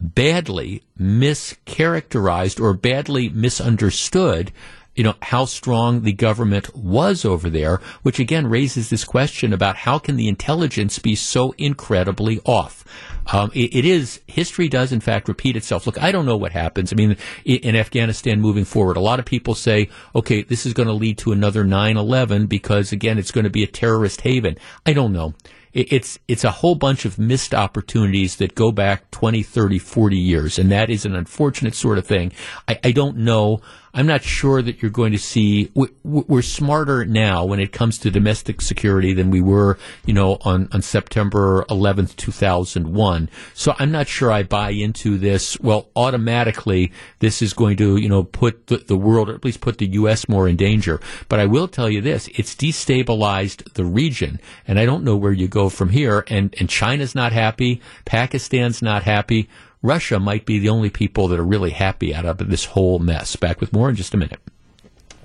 badly 0.04 0.82
mischaracterized 1.00 2.60
or 2.60 2.74
badly 2.74 3.28
misunderstood 3.30 4.52
you 4.94 5.02
know 5.02 5.14
how 5.22 5.44
strong 5.44 6.02
the 6.02 6.12
government 6.12 6.74
was 6.76 7.24
over 7.24 7.50
there 7.50 7.80
which 8.02 8.18
again 8.18 8.46
raises 8.46 8.90
this 8.90 9.04
question 9.04 9.52
about 9.52 9.76
how 9.76 9.98
can 9.98 10.16
the 10.16 10.28
intelligence 10.28 10.98
be 10.98 11.14
so 11.14 11.52
incredibly 11.58 12.40
off? 12.44 12.84
Um, 13.32 13.50
it, 13.54 13.74
it 13.74 13.84
is 13.84 14.20
history 14.26 14.68
does 14.68 14.92
in 14.92 15.00
fact 15.00 15.26
repeat 15.28 15.56
itself. 15.56 15.86
Look 15.86 16.00
i 16.02 16.12
don't 16.12 16.26
know 16.26 16.36
what 16.36 16.52
happens. 16.52 16.92
I 16.92 16.96
mean 16.96 17.16
in 17.44 17.74
afghanistan 17.74 18.40
moving 18.40 18.64
forward 18.64 18.96
a 18.96 19.00
lot 19.00 19.18
of 19.18 19.24
people 19.24 19.54
say 19.54 19.88
okay 20.14 20.42
this 20.42 20.66
is 20.66 20.74
going 20.74 20.88
to 20.88 20.94
lead 20.94 21.18
to 21.18 21.32
another 21.32 21.64
9-11 21.64 22.48
because 22.48 22.92
again 22.92 23.18
it's 23.18 23.32
going 23.32 23.44
to 23.44 23.50
be 23.50 23.64
a 23.64 23.68
terrorist 23.68 24.20
haven. 24.20 24.56
I 24.86 24.92
don't 24.92 25.12
know 25.12 25.34
it's 25.74 26.18
it's 26.28 26.44
a 26.44 26.50
whole 26.50 26.76
bunch 26.76 27.04
of 27.04 27.18
missed 27.18 27.52
opportunities 27.52 28.36
that 28.36 28.54
go 28.54 28.70
back 28.70 29.10
20, 29.10 29.42
30, 29.42 29.78
40 29.78 30.16
years, 30.16 30.58
and 30.58 30.70
that 30.70 30.88
is 30.88 31.04
an 31.04 31.14
unfortunate 31.14 31.74
sort 31.74 31.98
of 31.98 32.06
thing. 32.06 32.32
I, 32.68 32.78
I 32.84 32.92
don't 32.92 33.18
know 33.18 33.60
I'm 33.94 34.06
not 34.06 34.24
sure 34.24 34.60
that 34.60 34.82
you're 34.82 34.90
going 34.90 35.12
to 35.12 35.18
see. 35.18 35.70
We're 36.02 36.42
smarter 36.42 37.04
now 37.04 37.44
when 37.44 37.60
it 37.60 37.72
comes 37.72 37.96
to 37.98 38.10
domestic 38.10 38.60
security 38.60 39.12
than 39.12 39.30
we 39.30 39.40
were, 39.40 39.78
you 40.04 40.12
know, 40.12 40.38
on, 40.40 40.68
on 40.72 40.82
September 40.82 41.64
11th, 41.70 42.16
2001. 42.16 43.30
So 43.54 43.74
I'm 43.78 43.92
not 43.92 44.08
sure 44.08 44.32
I 44.32 44.42
buy 44.42 44.70
into 44.70 45.16
this. 45.16 45.58
Well, 45.60 45.88
automatically, 45.94 46.90
this 47.20 47.40
is 47.40 47.52
going 47.52 47.76
to, 47.76 47.96
you 47.96 48.08
know, 48.08 48.24
put 48.24 48.66
the, 48.66 48.78
the 48.78 48.96
world, 48.96 49.30
or 49.30 49.34
at 49.34 49.44
least 49.44 49.60
put 49.60 49.78
the 49.78 49.86
U.S. 49.92 50.28
more 50.28 50.48
in 50.48 50.56
danger. 50.56 51.00
But 51.28 51.38
I 51.38 51.46
will 51.46 51.68
tell 51.68 51.88
you 51.88 52.00
this: 52.00 52.28
it's 52.34 52.54
destabilized 52.56 53.74
the 53.74 53.84
region, 53.84 54.40
and 54.66 54.80
I 54.80 54.86
don't 54.86 55.04
know 55.04 55.16
where 55.16 55.32
you 55.32 55.46
go 55.46 55.68
from 55.68 55.90
here. 55.90 56.24
And 56.28 56.52
and 56.58 56.68
China's 56.68 57.14
not 57.14 57.32
happy. 57.32 57.80
Pakistan's 58.04 58.82
not 58.82 59.04
happy. 59.04 59.48
Russia 59.84 60.18
might 60.18 60.46
be 60.46 60.58
the 60.58 60.70
only 60.70 60.88
people 60.88 61.28
that 61.28 61.38
are 61.38 61.44
really 61.44 61.70
happy 61.70 62.14
out 62.14 62.24
of 62.24 62.38
this 62.48 62.64
whole 62.64 62.98
mess. 62.98 63.36
Back 63.36 63.60
with 63.60 63.70
more 63.70 63.90
in 63.90 63.96
just 63.96 64.14
a 64.14 64.16
minute. 64.16 64.40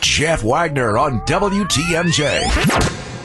Jeff 0.01 0.43
Wagner 0.43 0.97
on 0.97 1.21
WTMJ. 1.21 3.18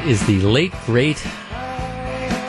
That 0.00 0.08
is 0.08 0.26
the 0.26 0.40
late, 0.40 0.72
great 0.86 1.18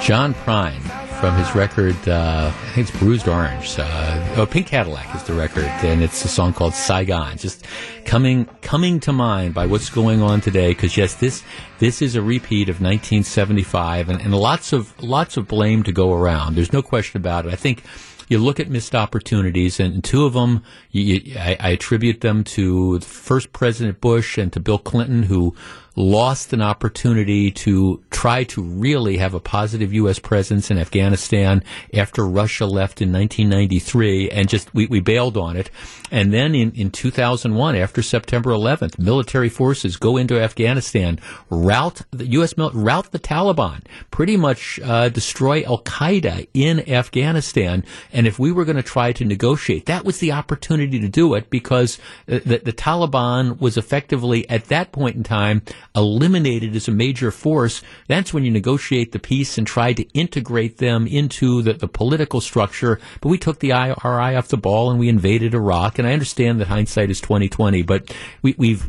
John 0.01 0.33
Prine 0.33 0.79
from 1.19 1.35
his 1.35 1.53
record, 1.53 1.97
uh, 2.07 2.49
I 2.49 2.71
think 2.71 2.87
it's 2.87 2.97
Bruised 2.97 3.27
Orange. 3.27 3.77
Uh, 3.77 4.35
oh, 4.37 4.45
Pink 4.45 4.67
Cadillac 4.67 5.13
is 5.13 5.23
the 5.23 5.33
record, 5.33 5.65
and 5.65 6.01
it's 6.01 6.23
a 6.23 6.29
song 6.29 6.53
called 6.53 6.73
Saigon. 6.73 7.37
Just 7.37 7.65
coming 8.05 8.45
coming 8.61 9.01
to 9.01 9.11
mind 9.11 9.53
by 9.53 9.65
what's 9.65 9.89
going 9.89 10.21
on 10.21 10.39
today, 10.39 10.69
because 10.69 10.95
yes, 10.95 11.15
this 11.15 11.43
this 11.79 12.01
is 12.01 12.15
a 12.15 12.21
repeat 12.21 12.69
of 12.69 12.75
1975, 12.79 14.07
and, 14.07 14.21
and 14.21 14.33
lots 14.33 14.71
of 14.71 14.97
lots 15.03 15.35
of 15.35 15.49
blame 15.49 15.83
to 15.83 15.91
go 15.91 16.13
around. 16.13 16.55
There's 16.55 16.71
no 16.71 16.81
question 16.81 17.17
about 17.17 17.45
it. 17.45 17.51
I 17.51 17.57
think 17.57 17.83
you 18.29 18.39
look 18.39 18.61
at 18.61 18.69
missed 18.69 18.95
opportunities, 18.95 19.77
and 19.77 20.01
two 20.01 20.23
of 20.23 20.31
them, 20.31 20.63
you, 20.91 21.01
you, 21.03 21.37
I, 21.37 21.57
I, 21.59 21.69
attribute 21.71 22.21
them 22.21 22.45
to 22.45 23.01
first 23.01 23.51
President 23.51 23.99
Bush 23.99 24.37
and 24.37 24.53
to 24.53 24.61
Bill 24.61 24.77
Clinton, 24.77 25.23
who 25.23 25.53
lost 25.95 26.53
an 26.53 26.61
opportunity 26.61 27.51
to 27.51 28.01
try 28.11 28.43
to 28.45 28.61
really 28.61 29.17
have 29.17 29.33
a 29.33 29.39
positive 29.39 29.93
U.S. 29.93 30.19
presence 30.19 30.71
in 30.71 30.77
Afghanistan 30.77 31.63
after 31.93 32.25
Russia 32.25 32.65
left 32.65 33.01
in 33.01 33.11
1993, 33.11 34.29
and 34.29 34.47
just 34.47 34.73
we, 34.73 34.87
we 34.87 34.99
bailed 34.99 35.37
on 35.37 35.57
it. 35.57 35.69
And 36.11 36.33
then 36.33 36.55
in, 36.55 36.71
in 36.71 36.91
2001, 36.91 37.75
after 37.75 38.01
September 38.01 38.51
11th, 38.51 38.99
military 38.99 39.49
forces 39.49 39.97
go 39.97 40.17
into 40.17 40.39
Afghanistan, 40.39 41.19
rout 41.49 42.01
the 42.11 42.27
U.S. 42.27 42.57
Mil- 42.57 42.71
rout 42.71 43.11
the 43.11 43.19
Taliban, 43.19 43.81
pretty 44.11 44.37
much 44.37 44.79
uh, 44.83 45.09
destroy 45.09 45.63
Al 45.63 45.79
Qaeda 45.79 46.47
in 46.53 46.89
Afghanistan. 46.89 47.83
And 48.13 48.27
if 48.27 48.39
we 48.39 48.51
were 48.51 48.65
going 48.65 48.77
to 48.77 48.83
try 48.83 49.11
to 49.13 49.25
negotiate, 49.25 49.85
that 49.87 50.05
was 50.05 50.19
the 50.19 50.31
opportunity 50.31 50.99
to 50.99 51.09
do 51.09 51.33
it 51.33 51.49
because 51.49 51.97
uh, 52.27 52.39
the, 52.45 52.61
the 52.63 52.73
Taliban 52.73 53.59
was 53.59 53.77
effectively 53.77 54.49
at 54.49 54.65
that 54.65 54.91
point 54.91 55.15
in 55.15 55.23
time 55.23 55.61
eliminated 55.95 56.75
as 56.75 56.87
a 56.87 56.91
major 56.91 57.31
force, 57.31 57.81
that's 58.07 58.33
when 58.33 58.43
you 58.43 58.51
negotiate 58.51 59.11
the 59.11 59.19
peace 59.19 59.57
and 59.57 59.67
try 59.67 59.93
to 59.93 60.07
integrate 60.13 60.77
them 60.77 61.05
into 61.07 61.61
the, 61.61 61.73
the 61.73 61.87
political 61.87 62.41
structure. 62.41 62.99
But 63.19 63.29
we 63.29 63.37
took 63.37 63.59
the 63.59 63.73
eye, 63.73 63.91
our 63.91 64.19
eye 64.19 64.35
off 64.35 64.47
the 64.47 64.57
ball 64.57 64.89
and 64.89 64.99
we 64.99 65.09
invaded 65.09 65.53
Iraq. 65.53 65.99
And 65.99 66.07
I 66.07 66.13
understand 66.13 66.61
that 66.61 66.67
hindsight 66.67 67.09
is 67.09 67.19
twenty 67.19 67.49
twenty, 67.49 67.81
but 67.81 68.15
we, 68.41 68.55
we've 68.57 68.87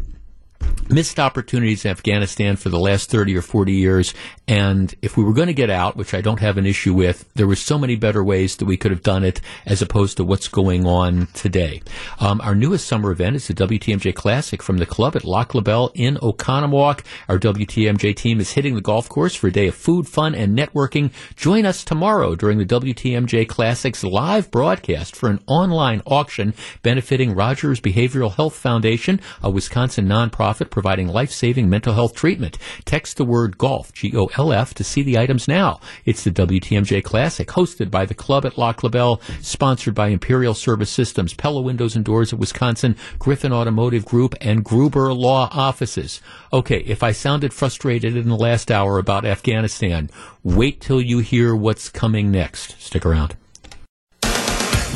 missed 0.93 1.19
opportunities 1.19 1.85
in 1.85 1.91
Afghanistan 1.91 2.57
for 2.57 2.69
the 2.69 2.79
last 2.79 3.11
30 3.11 3.37
or 3.37 3.43
40 3.43 3.73
years. 3.73 4.15
And 4.47 4.95
if 5.01 5.17
we 5.17 5.25
were 5.25 5.33
going 5.33 5.47
to 5.47 5.55
get 5.55 5.71
out, 5.71 5.97
which 5.97 6.15
I 6.15 6.21
don't 6.21 6.41
have 6.41 6.59
an 6.59 6.67
issue 6.67 6.93
with, 6.93 7.29
there 7.35 7.47
were 7.47 7.57
so 7.57 7.79
many 7.79 7.97
better 7.97 8.23
ways 8.23 8.57
that 8.57 8.67
we 8.67 8.77
could 8.77 8.91
have 8.91 9.03
done 9.03 9.25
it 9.25 9.41
as 9.65 9.81
opposed 9.81 10.19
to 10.19 10.25
what's 10.25 10.49
going 10.49 10.87
on 10.87 11.29
today. 11.33 11.83
Um, 12.21 12.41
our 12.43 12.55
newest 12.55 12.87
summer 12.87 13.11
event 13.11 13.37
is 13.37 13.49
the 13.49 13.55
WTMJ 13.55 14.15
Classic 14.15 14.63
from 14.63 14.79
the 14.79 14.87
club 14.87 15.17
at 15.17 15.25
Lac 15.25 15.55
La 15.55 15.63
Belle 15.63 15.91
in 15.95 16.17
Oconomowoc. 16.17 17.05
Our 17.29 17.39
WTMJ 17.39 18.15
team 18.15 18.41
is 18.41 18.53
hitting 18.53 18.75
the 18.75 18.81
golf 18.81 19.09
course 19.09 19.35
for 19.35 19.47
a 19.47 19.53
day 19.53 19.69
of 19.69 19.75
food, 19.75 20.07
fun, 20.07 20.35
and 20.35 20.59
networking. 20.59 21.11
Join 21.37 21.65
us 21.65 21.85
tomorrow 21.85 22.35
during 22.35 22.59
the 22.59 22.67
WTMJ 22.67 23.49
Classic's 23.49 24.05
live 24.05 24.51
broadcast 24.51 25.17
for 25.17 25.31
an 25.31 25.41
online 25.47 26.03
auction 26.07 26.53
benefiting 26.83 27.35
Rogers 27.35 27.81
Behavioral 27.81 28.35
Health 28.35 28.57
Foundation, 28.57 29.21
a 29.43 29.51
Wisconsin 29.51 30.07
nonprofit 30.07 30.52
nonprofit 30.53 30.71
providing 30.71 31.09
life-saving 31.09 31.69
mental 31.69 31.95
health 31.95 32.15
treatment. 32.15 32.59
Text 32.85 33.17
the 33.17 33.25
word 33.25 33.59
golf, 33.59 33.93
G-O-L-F, 33.93 34.75
to 34.75 34.85
see 34.85 35.03
the 35.03 35.19
items 35.19 35.49
now. 35.49 35.81
It's 36.05 36.25
the 36.25 36.31
WTMJ 36.31 37.03
Classic, 37.05 37.49
hosted 37.49 37.91
by 37.91 38.05
the 38.05 38.15
club 38.15 38.45
at 38.45 38.59
Lac 38.59 38.83
La 38.83 38.91
Belle, 38.91 39.21
sponsored 39.41 39.95
by 39.95 40.09
Imperial 40.09 40.55
Service 40.55 40.91
Systems, 40.91 41.35
Pella 41.35 41.63
Windows 41.63 41.97
and 41.97 42.05
Doors 42.05 42.33
of 42.33 42.39
Wisconsin, 42.39 42.97
Griffin 43.19 43.53
Automotive 43.53 44.05
Group, 44.05 44.35
and 44.41 44.65
Gruber 44.65 45.13
Law 45.13 45.49
Offices. 45.53 46.21
Okay, 46.53 46.81
if 46.81 47.03
I 47.03 47.13
sounded 47.13 47.53
frustrated 47.53 48.17
in 48.17 48.29
the 48.29 48.37
last 48.37 48.71
hour 48.71 48.99
about 48.99 49.25
Afghanistan, 49.25 50.11
wait 50.43 50.81
till 50.81 51.01
you 51.01 51.19
hear 51.19 51.55
what's 51.55 51.89
coming 51.89 52.31
next. 52.31 52.81
Stick 52.81 53.07
around. 53.07 53.37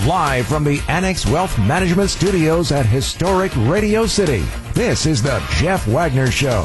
Live 0.05 0.47
from 0.47 0.63
the 0.63 0.81
Annex 0.89 1.25
Wealth 1.27 1.59
Management 1.59 2.11
Studios 2.11 2.71
at 2.71 2.85
historic 2.85 3.51
Radio 3.57 4.05
City, 4.07 4.45
this 4.75 5.07
is 5.07 5.23
the 5.23 5.43
Jeff 5.57 5.89
Wagner 5.89 6.31
Show. 6.31 6.63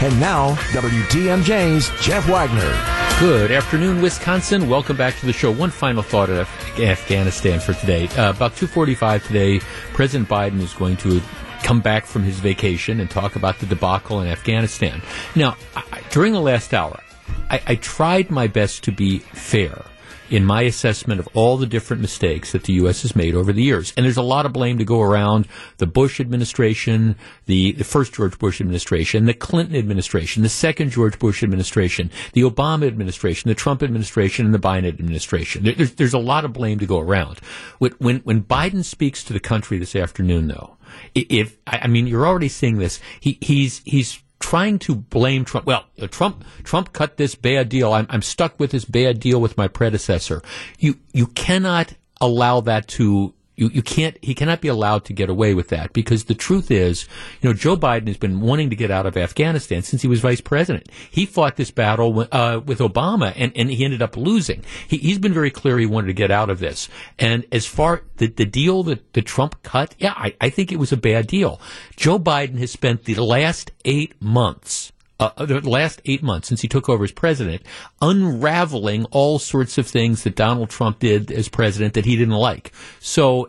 And 0.00 0.18
now, 0.18 0.54
WTMJ's 0.72 1.90
Jeff 2.02 2.26
Wagner. 2.26 2.74
Good 3.20 3.52
afternoon, 3.52 4.00
Wisconsin. 4.00 4.68
Welcome 4.68 4.96
back 4.96 5.14
to 5.18 5.26
the 5.26 5.32
show. 5.32 5.52
One 5.52 5.70
final 5.70 6.02
thought 6.02 6.30
of 6.30 6.48
Afghanistan 6.80 7.60
for 7.60 7.74
today. 7.74 8.08
Uh, 8.08 8.30
about 8.30 8.52
2.45 8.52 9.26
today, 9.26 9.58
President 9.92 10.28
Biden 10.28 10.60
is 10.60 10.72
going 10.72 10.96
to 10.96 11.20
come 11.62 11.80
back 11.82 12.06
from 12.06 12.22
his 12.22 12.40
vacation 12.40 12.98
and 12.98 13.10
talk 13.10 13.36
about 13.36 13.58
the 13.58 13.66
debacle 13.66 14.22
in 14.22 14.26
Afghanistan. 14.26 15.02
Now, 15.36 15.56
I, 15.76 16.00
during 16.10 16.32
the 16.32 16.40
last 16.40 16.72
hour, 16.72 16.98
I, 17.50 17.60
I 17.66 17.74
tried 17.76 18.30
my 18.30 18.46
best 18.46 18.82
to 18.84 18.90
be 18.90 19.18
fair 19.18 19.84
in 20.30 20.44
my 20.44 20.62
assessment 20.62 21.20
of 21.20 21.28
all 21.34 21.56
the 21.56 21.66
different 21.66 22.00
mistakes 22.00 22.52
that 22.52 22.64
the 22.64 22.74
U.S. 22.74 23.02
has 23.02 23.16
made 23.16 23.34
over 23.34 23.52
the 23.52 23.62
years. 23.62 23.92
And 23.96 24.06
there's 24.06 24.16
a 24.16 24.22
lot 24.22 24.46
of 24.46 24.52
blame 24.52 24.78
to 24.78 24.84
go 24.84 25.00
around 25.00 25.46
the 25.78 25.86
Bush 25.86 26.20
administration, 26.20 27.16
the, 27.46 27.72
the 27.72 27.84
first 27.84 28.14
George 28.14 28.38
Bush 28.38 28.60
administration, 28.60 29.26
the 29.26 29.34
Clinton 29.34 29.76
administration, 29.76 30.42
the 30.42 30.48
second 30.48 30.90
George 30.90 31.18
Bush 31.18 31.42
administration, 31.42 32.10
the 32.32 32.42
Obama 32.42 32.86
administration, 32.86 33.48
the 33.48 33.54
Trump 33.54 33.82
administration, 33.82 34.46
and 34.46 34.54
the 34.54 34.58
Biden 34.58 34.86
administration. 34.86 35.64
There, 35.64 35.74
there's, 35.74 35.94
there's 35.94 36.14
a 36.14 36.18
lot 36.18 36.44
of 36.44 36.52
blame 36.52 36.78
to 36.78 36.86
go 36.86 37.00
around. 37.00 37.40
When, 37.78 38.18
when 38.18 38.42
Biden 38.42 38.84
speaks 38.84 39.24
to 39.24 39.32
the 39.32 39.40
country 39.40 39.78
this 39.78 39.96
afternoon, 39.96 40.48
though, 40.48 40.76
if, 41.14 41.58
I 41.66 41.88
mean, 41.88 42.06
you're 42.06 42.26
already 42.26 42.48
seeing 42.48 42.78
this, 42.78 43.00
he, 43.20 43.38
he's, 43.40 43.82
he's 43.84 44.22
trying 44.40 44.78
to 44.80 44.94
blame 44.94 45.44
Trump. 45.44 45.66
Well, 45.66 45.84
Trump 46.10 46.44
Trump 46.64 46.92
cut 46.92 47.16
this 47.16 47.34
bad 47.34 47.68
deal. 47.68 47.92
I'm, 47.92 48.06
I'm 48.10 48.22
stuck 48.22 48.58
with 48.58 48.72
this 48.72 48.84
bad 48.84 49.20
deal 49.20 49.40
with 49.40 49.56
my 49.56 49.68
predecessor. 49.68 50.42
You 50.78 50.98
you 51.12 51.28
cannot 51.28 51.94
allow 52.20 52.60
that 52.62 52.88
to 52.88 53.34
you, 53.60 53.68
you 53.68 53.82
can't, 53.82 54.16
he 54.22 54.34
cannot 54.34 54.62
be 54.62 54.68
allowed 54.68 55.04
to 55.04 55.12
get 55.12 55.28
away 55.28 55.52
with 55.52 55.68
that 55.68 55.92
because 55.92 56.24
the 56.24 56.34
truth 56.34 56.70
is, 56.70 57.06
you 57.42 57.50
know, 57.50 57.54
Joe 57.54 57.76
Biden 57.76 58.06
has 58.06 58.16
been 58.16 58.40
wanting 58.40 58.70
to 58.70 58.76
get 58.76 58.90
out 58.90 59.04
of 59.04 59.18
Afghanistan 59.18 59.82
since 59.82 60.00
he 60.00 60.08
was 60.08 60.20
vice 60.20 60.40
president. 60.40 60.88
He 61.10 61.26
fought 61.26 61.56
this 61.56 61.70
battle 61.70 62.26
uh, 62.32 62.60
with 62.64 62.78
Obama 62.78 63.34
and, 63.36 63.52
and 63.54 63.70
he 63.70 63.84
ended 63.84 64.00
up 64.00 64.16
losing. 64.16 64.64
He, 64.88 64.96
he's 64.96 65.18
been 65.18 65.34
very 65.34 65.50
clear 65.50 65.78
he 65.78 65.84
wanted 65.84 66.06
to 66.06 66.14
get 66.14 66.30
out 66.30 66.48
of 66.48 66.58
this. 66.58 66.88
And 67.18 67.44
as 67.52 67.66
far 67.66 68.02
the, 68.16 68.28
the 68.28 68.46
deal 68.46 68.82
that, 68.84 69.12
that 69.12 69.26
Trump 69.26 69.62
cut, 69.62 69.94
yeah, 69.98 70.14
I, 70.16 70.34
I 70.40 70.48
think 70.48 70.72
it 70.72 70.78
was 70.78 70.90
a 70.90 70.96
bad 70.96 71.26
deal. 71.26 71.60
Joe 71.96 72.18
Biden 72.18 72.56
has 72.58 72.70
spent 72.70 73.04
the 73.04 73.16
last 73.16 73.72
eight 73.84 74.20
months 74.22 74.90
uh, 75.20 75.44
the 75.44 75.60
last 75.68 76.00
eight 76.06 76.22
months 76.22 76.48
since 76.48 76.62
he 76.62 76.68
took 76.68 76.88
over 76.88 77.04
as 77.04 77.12
president, 77.12 77.62
unraveling 78.00 79.04
all 79.06 79.38
sorts 79.38 79.76
of 79.78 79.86
things 79.86 80.24
that 80.24 80.34
Donald 80.34 80.70
Trump 80.70 80.98
did 80.98 81.30
as 81.30 81.48
president 81.48 81.94
that 81.94 82.06
he 82.06 82.16
didn't 82.16 82.34
like. 82.34 82.72
So, 83.00 83.48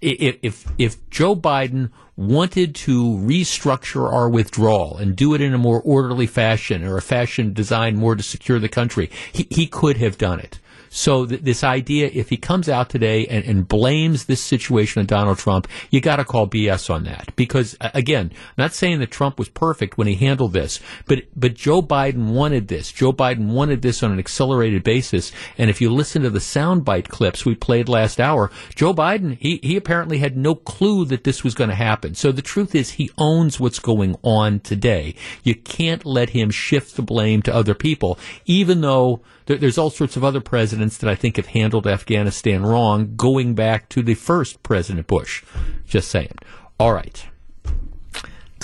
if 0.00 0.38
if, 0.42 0.66
if 0.78 1.10
Joe 1.10 1.34
Biden 1.34 1.90
wanted 2.16 2.76
to 2.76 3.02
restructure 3.02 4.10
our 4.10 4.28
withdrawal 4.28 4.96
and 4.96 5.16
do 5.16 5.34
it 5.34 5.40
in 5.40 5.52
a 5.52 5.58
more 5.58 5.82
orderly 5.82 6.28
fashion 6.28 6.84
or 6.84 6.96
a 6.96 7.02
fashion 7.02 7.52
designed 7.52 7.98
more 7.98 8.14
to 8.14 8.22
secure 8.22 8.60
the 8.60 8.68
country, 8.68 9.10
he, 9.32 9.48
he 9.50 9.66
could 9.66 9.96
have 9.96 10.16
done 10.16 10.38
it. 10.38 10.60
So 10.94 11.26
th- 11.26 11.40
this 11.40 11.64
idea, 11.64 12.08
if 12.14 12.30
he 12.30 12.36
comes 12.36 12.68
out 12.68 12.88
today 12.88 13.26
and, 13.26 13.44
and 13.44 13.66
blames 13.66 14.26
this 14.26 14.40
situation 14.40 15.00
on 15.00 15.06
Donald 15.06 15.38
Trump, 15.38 15.66
you 15.90 16.00
got 16.00 16.16
to 16.16 16.24
call 16.24 16.46
BS 16.46 16.88
on 16.88 17.02
that. 17.02 17.34
Because 17.34 17.76
again, 17.80 18.30
not 18.56 18.72
saying 18.72 19.00
that 19.00 19.10
Trump 19.10 19.36
was 19.36 19.48
perfect 19.48 19.98
when 19.98 20.06
he 20.06 20.14
handled 20.14 20.52
this, 20.52 20.78
but 21.06 21.24
but 21.34 21.54
Joe 21.54 21.82
Biden 21.82 22.32
wanted 22.32 22.68
this. 22.68 22.92
Joe 22.92 23.12
Biden 23.12 23.48
wanted 23.48 23.82
this 23.82 24.04
on 24.04 24.12
an 24.12 24.20
accelerated 24.20 24.84
basis. 24.84 25.32
And 25.58 25.68
if 25.68 25.80
you 25.80 25.92
listen 25.92 26.22
to 26.22 26.30
the 26.30 26.38
soundbite 26.38 27.08
clips 27.08 27.44
we 27.44 27.56
played 27.56 27.88
last 27.88 28.20
hour, 28.20 28.52
Joe 28.76 28.94
Biden 28.94 29.36
he 29.40 29.58
he 29.64 29.76
apparently 29.76 30.18
had 30.18 30.36
no 30.36 30.54
clue 30.54 31.04
that 31.06 31.24
this 31.24 31.42
was 31.42 31.56
going 31.56 31.70
to 31.70 31.76
happen. 31.76 32.14
So 32.14 32.30
the 32.30 32.40
truth 32.40 32.72
is, 32.72 32.92
he 32.92 33.10
owns 33.18 33.58
what's 33.58 33.80
going 33.80 34.14
on 34.22 34.60
today. 34.60 35.16
You 35.42 35.56
can't 35.56 36.06
let 36.06 36.30
him 36.30 36.50
shift 36.50 36.94
the 36.94 37.02
blame 37.02 37.42
to 37.42 37.54
other 37.54 37.74
people, 37.74 38.16
even 38.46 38.80
though 38.80 39.22
there, 39.46 39.56
there's 39.56 39.78
all 39.78 39.90
sorts 39.90 40.16
of 40.16 40.24
other 40.24 40.40
presidents 40.40 40.98
that 40.98 41.10
I 41.10 41.14
think 41.14 41.36
have 41.36 41.48
handled 41.48 41.86
Afghanistan 41.86 42.62
wrong, 42.62 43.16
going 43.16 43.54
back 43.54 43.88
to 43.90 44.02
the 44.02 44.14
first 44.14 44.62
President 44.62 45.06
Bush. 45.06 45.44
Just 45.86 46.08
saying. 46.08 46.36
All 46.78 46.92
right 46.92 47.26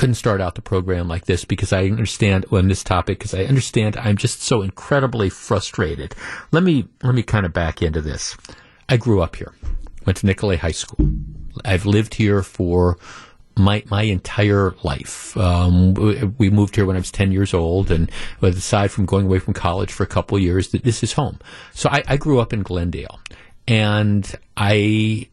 couldn't 0.01 0.15
start 0.15 0.41
out 0.41 0.55
the 0.55 0.63
program 0.63 1.09
like 1.09 1.27
this 1.27 1.45
because 1.45 1.75
I 1.75 1.85
understand 1.85 2.47
on 2.51 2.69
this 2.69 2.83
topic 2.83 3.19
because 3.19 3.35
I 3.35 3.45
understand 3.45 3.99
I'm 3.99 4.17
just 4.17 4.41
so 4.41 4.63
incredibly 4.63 5.29
frustrated. 5.29 6.15
Let 6.53 6.63
me 6.63 6.89
let 7.03 7.15
me 7.15 7.23
kind 7.23 7.45
of 7.45 7.53
back 7.53 7.83
into 7.83 8.01
this. 8.01 8.35
I 8.89 8.97
grew 8.97 9.21
up 9.21 9.37
here, 9.37 9.53
went 10.07 10.17
to 10.17 10.27
Nicolet 10.27 10.61
High 10.61 10.71
School. 10.71 11.07
I've 11.67 11.85
lived 11.85 12.15
here 12.15 12.43
for 12.43 12.97
my 13.57 13.83
my 13.91 14.03
entire 14.03 14.75
life. 14.83 15.37
Um, 15.37 15.95
we 16.39 16.51
moved 16.51 16.77
here 16.77 16.87
when 16.87 16.97
I 16.97 17.01
was 17.01 17.11
ten 17.11 17.33
years 17.33 17.53
old, 17.55 17.91
and 17.91 18.11
aside 18.43 18.91
from 18.91 19.07
going 19.07 19.27
away 19.27 19.39
from 19.39 19.55
college 19.55 19.93
for 19.93 20.03
a 20.03 20.07
couple 20.07 20.37
of 20.37 20.43
years, 20.43 20.69
this 20.69 21.03
is 21.03 21.13
home. 21.13 21.39
So 21.73 21.89
I, 21.91 22.03
I 22.07 22.17
grew 22.17 22.41
up 22.41 22.53
in 22.53 22.63
Glendale, 22.63 23.21
and 23.69 24.33
I 24.57 25.29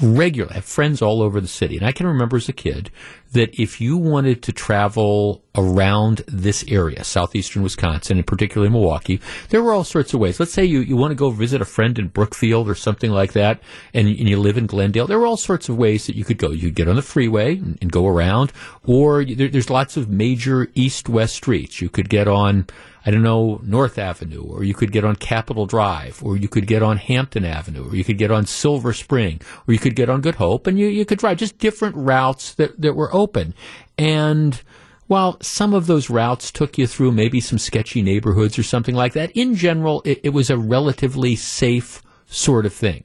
regularly 0.00 0.54
have 0.54 0.64
friends 0.64 1.02
all 1.02 1.22
over 1.22 1.40
the 1.40 1.48
city. 1.48 1.76
And 1.76 1.86
I 1.86 1.92
can 1.92 2.06
remember 2.06 2.36
as 2.36 2.48
a 2.48 2.52
kid 2.52 2.90
that 3.32 3.60
if 3.60 3.80
you 3.80 3.96
wanted 3.96 4.42
to 4.42 4.52
travel 4.52 5.42
around 5.54 6.22
this 6.26 6.64
area, 6.68 7.04
southeastern 7.04 7.62
Wisconsin, 7.62 8.18
and 8.18 8.26
particularly 8.26 8.70
Milwaukee, 8.70 9.20
there 9.50 9.62
were 9.62 9.72
all 9.72 9.84
sorts 9.84 10.14
of 10.14 10.20
ways. 10.20 10.38
Let's 10.38 10.52
say 10.52 10.64
you, 10.64 10.80
you 10.80 10.96
want 10.96 11.10
to 11.10 11.16
go 11.16 11.30
visit 11.30 11.60
a 11.60 11.66
friend 11.66 11.98
in 11.98 12.08
Brookfield 12.08 12.68
or 12.68 12.74
something 12.74 13.10
like 13.10 13.32
that, 13.32 13.60
and, 13.92 14.06
and 14.08 14.28
you 14.28 14.38
live 14.38 14.56
in 14.56 14.66
Glendale. 14.66 15.06
There 15.06 15.18
were 15.18 15.26
all 15.26 15.36
sorts 15.36 15.68
of 15.68 15.76
ways 15.76 16.06
that 16.06 16.16
you 16.16 16.24
could 16.24 16.38
go. 16.38 16.50
You 16.50 16.68
could 16.68 16.76
get 16.76 16.88
on 16.88 16.96
the 16.96 17.02
freeway 17.02 17.56
and, 17.56 17.78
and 17.80 17.90
go 17.90 18.06
around, 18.06 18.52
or 18.84 19.24
there, 19.24 19.48
there's 19.48 19.70
lots 19.70 19.96
of 19.96 20.08
major 20.08 20.68
east-west 20.74 21.34
streets. 21.34 21.80
You 21.80 21.88
could 21.88 22.08
get 22.08 22.28
on 22.28 22.66
I 23.06 23.12
don't 23.12 23.22
know, 23.22 23.60
North 23.62 23.98
Avenue, 23.98 24.42
or 24.42 24.64
you 24.64 24.74
could 24.74 24.90
get 24.90 25.04
on 25.04 25.14
Capitol 25.14 25.64
Drive, 25.64 26.20
or 26.24 26.36
you 26.36 26.48
could 26.48 26.66
get 26.66 26.82
on 26.82 26.96
Hampton 26.96 27.44
Avenue, 27.44 27.88
or 27.88 27.94
you 27.94 28.02
could 28.02 28.18
get 28.18 28.32
on 28.32 28.46
Silver 28.46 28.92
Spring, 28.92 29.40
or 29.66 29.72
you 29.72 29.78
could 29.78 29.94
get 29.94 30.10
on 30.10 30.20
Good 30.20 30.34
Hope, 30.34 30.66
and 30.66 30.76
you, 30.76 30.88
you 30.88 31.04
could 31.04 31.20
drive 31.20 31.38
just 31.38 31.58
different 31.58 31.94
routes 31.94 32.54
that, 32.54 32.80
that 32.80 32.96
were 32.96 33.14
open. 33.14 33.54
And 33.96 34.60
while 35.06 35.38
some 35.40 35.72
of 35.72 35.86
those 35.86 36.10
routes 36.10 36.50
took 36.50 36.78
you 36.78 36.88
through 36.88 37.12
maybe 37.12 37.40
some 37.40 37.58
sketchy 37.58 38.02
neighborhoods 38.02 38.58
or 38.58 38.64
something 38.64 38.96
like 38.96 39.12
that, 39.12 39.30
in 39.36 39.54
general, 39.54 40.02
it, 40.04 40.20
it 40.24 40.30
was 40.30 40.50
a 40.50 40.58
relatively 40.58 41.36
safe 41.36 42.02
sort 42.26 42.66
of 42.66 42.74
thing. 42.74 43.04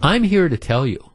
I'm 0.00 0.24
here 0.24 0.48
to 0.48 0.56
tell 0.56 0.84
you, 0.84 1.12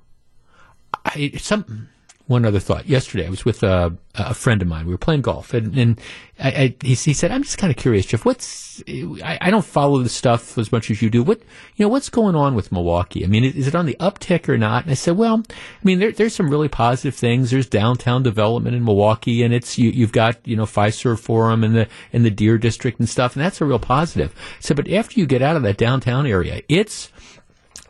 I, 1.04 1.34
some, 1.36 1.90
one 2.28 2.46
other 2.46 2.60
thought. 2.60 2.88
Yesterday, 2.88 3.26
I 3.26 3.30
was 3.30 3.46
with 3.46 3.64
a, 3.64 3.96
a 4.16 4.34
friend 4.34 4.62
of 4.62 4.68
mine. 4.68 4.86
We 4.86 4.92
were 4.92 4.98
playing 4.98 5.22
golf, 5.22 5.54
and, 5.54 5.78
and 5.78 6.02
I, 6.38 6.50
I, 6.50 6.76
he, 6.82 6.94
he, 6.94 7.14
said, 7.14 7.32
"I'm 7.32 7.44
just 7.44 7.58
kind 7.58 7.72
of 7.72 7.78
curious, 7.78 8.06
Jeff. 8.06 8.26
What's 8.26 8.84
I, 8.88 9.38
I, 9.40 9.50
don't 9.50 9.66
follow 9.66 10.04
the 10.04 10.10
stuff 10.10 10.58
as 10.58 10.72
much 10.72 10.92
as 10.92 11.02
you 11.02 11.10
do. 11.10 11.24
What 11.24 11.40
you 11.78 11.86
know? 11.86 11.90
What's 11.90 12.10
going 12.10 12.36
on 12.36 12.54
with 12.54 12.72
Milwaukee? 12.72 13.24
I 13.24 13.28
mean, 13.28 13.46
is 13.46 13.68
it 13.68 13.76
on 13.76 13.86
the 13.86 13.96
uptick 14.00 14.50
or 14.50 14.58
not?" 14.58 14.84
And 14.84 14.92
I 14.92 14.96
said, 14.96 15.18
"Well, 15.18 15.42
I 15.50 15.54
mean, 15.84 16.00
there, 16.00 16.12
there's 16.12 16.36
some 16.36 16.50
really 16.50 16.68
positive 16.68 17.16
things. 17.16 17.50
There's 17.50 17.68
downtown 17.68 18.24
development 18.24 18.76
in 18.76 18.84
Milwaukee, 18.84 19.44
and 19.44 19.54
it's 19.54 19.78
you, 19.78 20.02
have 20.02 20.12
got 20.12 20.46
you 20.46 20.58
know 20.58 20.66
Fiserv 20.66 21.20
Forum 21.20 21.64
and 21.64 21.76
the 21.76 21.88
and 22.12 22.26
the 22.26 22.32
Deer 22.32 22.58
District 22.58 23.00
and 23.00 23.08
stuff, 23.08 23.36
and 23.36 23.44
that's 23.44 23.62
a 23.62 23.66
real 23.66 23.80
positive." 23.80 24.34
I 24.36 24.62
said, 24.62 24.76
"But 24.76 24.90
after 24.90 25.18
you 25.20 25.26
get 25.26 25.42
out 25.42 25.56
of 25.56 25.64
that 25.64 25.78
downtown 25.78 26.28
area, 26.28 26.62
it's," 26.68 27.10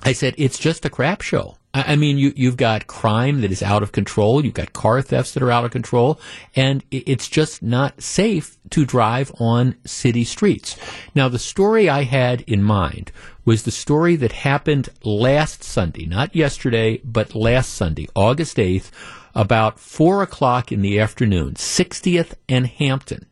I 0.04 0.14
said, 0.14 0.36
"it's 0.38 0.60
just 0.60 0.86
a 0.86 0.92
crap 0.92 1.22
show." 1.22 1.58
I 1.88 1.96
mean, 1.96 2.18
you, 2.18 2.34
you've 2.36 2.58
got 2.58 2.88
crime 2.88 3.42
that 3.42 3.52
is 3.52 3.62
out 3.62 3.84
of 3.84 3.92
control. 3.92 4.44
You've 4.44 4.54
got 4.54 4.74
car 4.74 5.02
thefts 5.02 5.34
that 5.34 5.44
are 5.44 5.52
out 5.52 5.66
of 5.66 5.72
control. 5.72 6.20
And 6.56 6.84
it's 6.92 7.28
just 7.28 7.62
not 7.62 8.02
safe 8.02 8.58
to 8.72 8.86
drive 8.86 9.32
on 9.40 9.76
city 9.86 10.24
streets. 10.24 10.78
Now, 11.14 11.30
the 11.30 11.40
story 11.40 11.90
I 11.90 12.04
had 12.04 12.42
in 12.42 12.64
mind 12.64 13.12
was 13.46 13.64
the 13.64 13.72
story 13.72 14.16
that 14.18 14.32
happened 14.32 14.90
last 15.04 15.64
Sunday, 15.64 16.06
not 16.06 16.36
yesterday, 16.36 17.02
but 17.04 17.36
last 17.36 17.74
Sunday, 17.74 18.08
August 18.16 18.58
8th, 18.58 18.92
about 19.36 19.80
4 19.80 20.24
o'clock 20.24 20.72
in 20.72 20.82
the 20.82 21.00
afternoon, 21.00 21.54
60th 21.54 22.34
and 22.50 22.68
Hampton. 22.68 23.26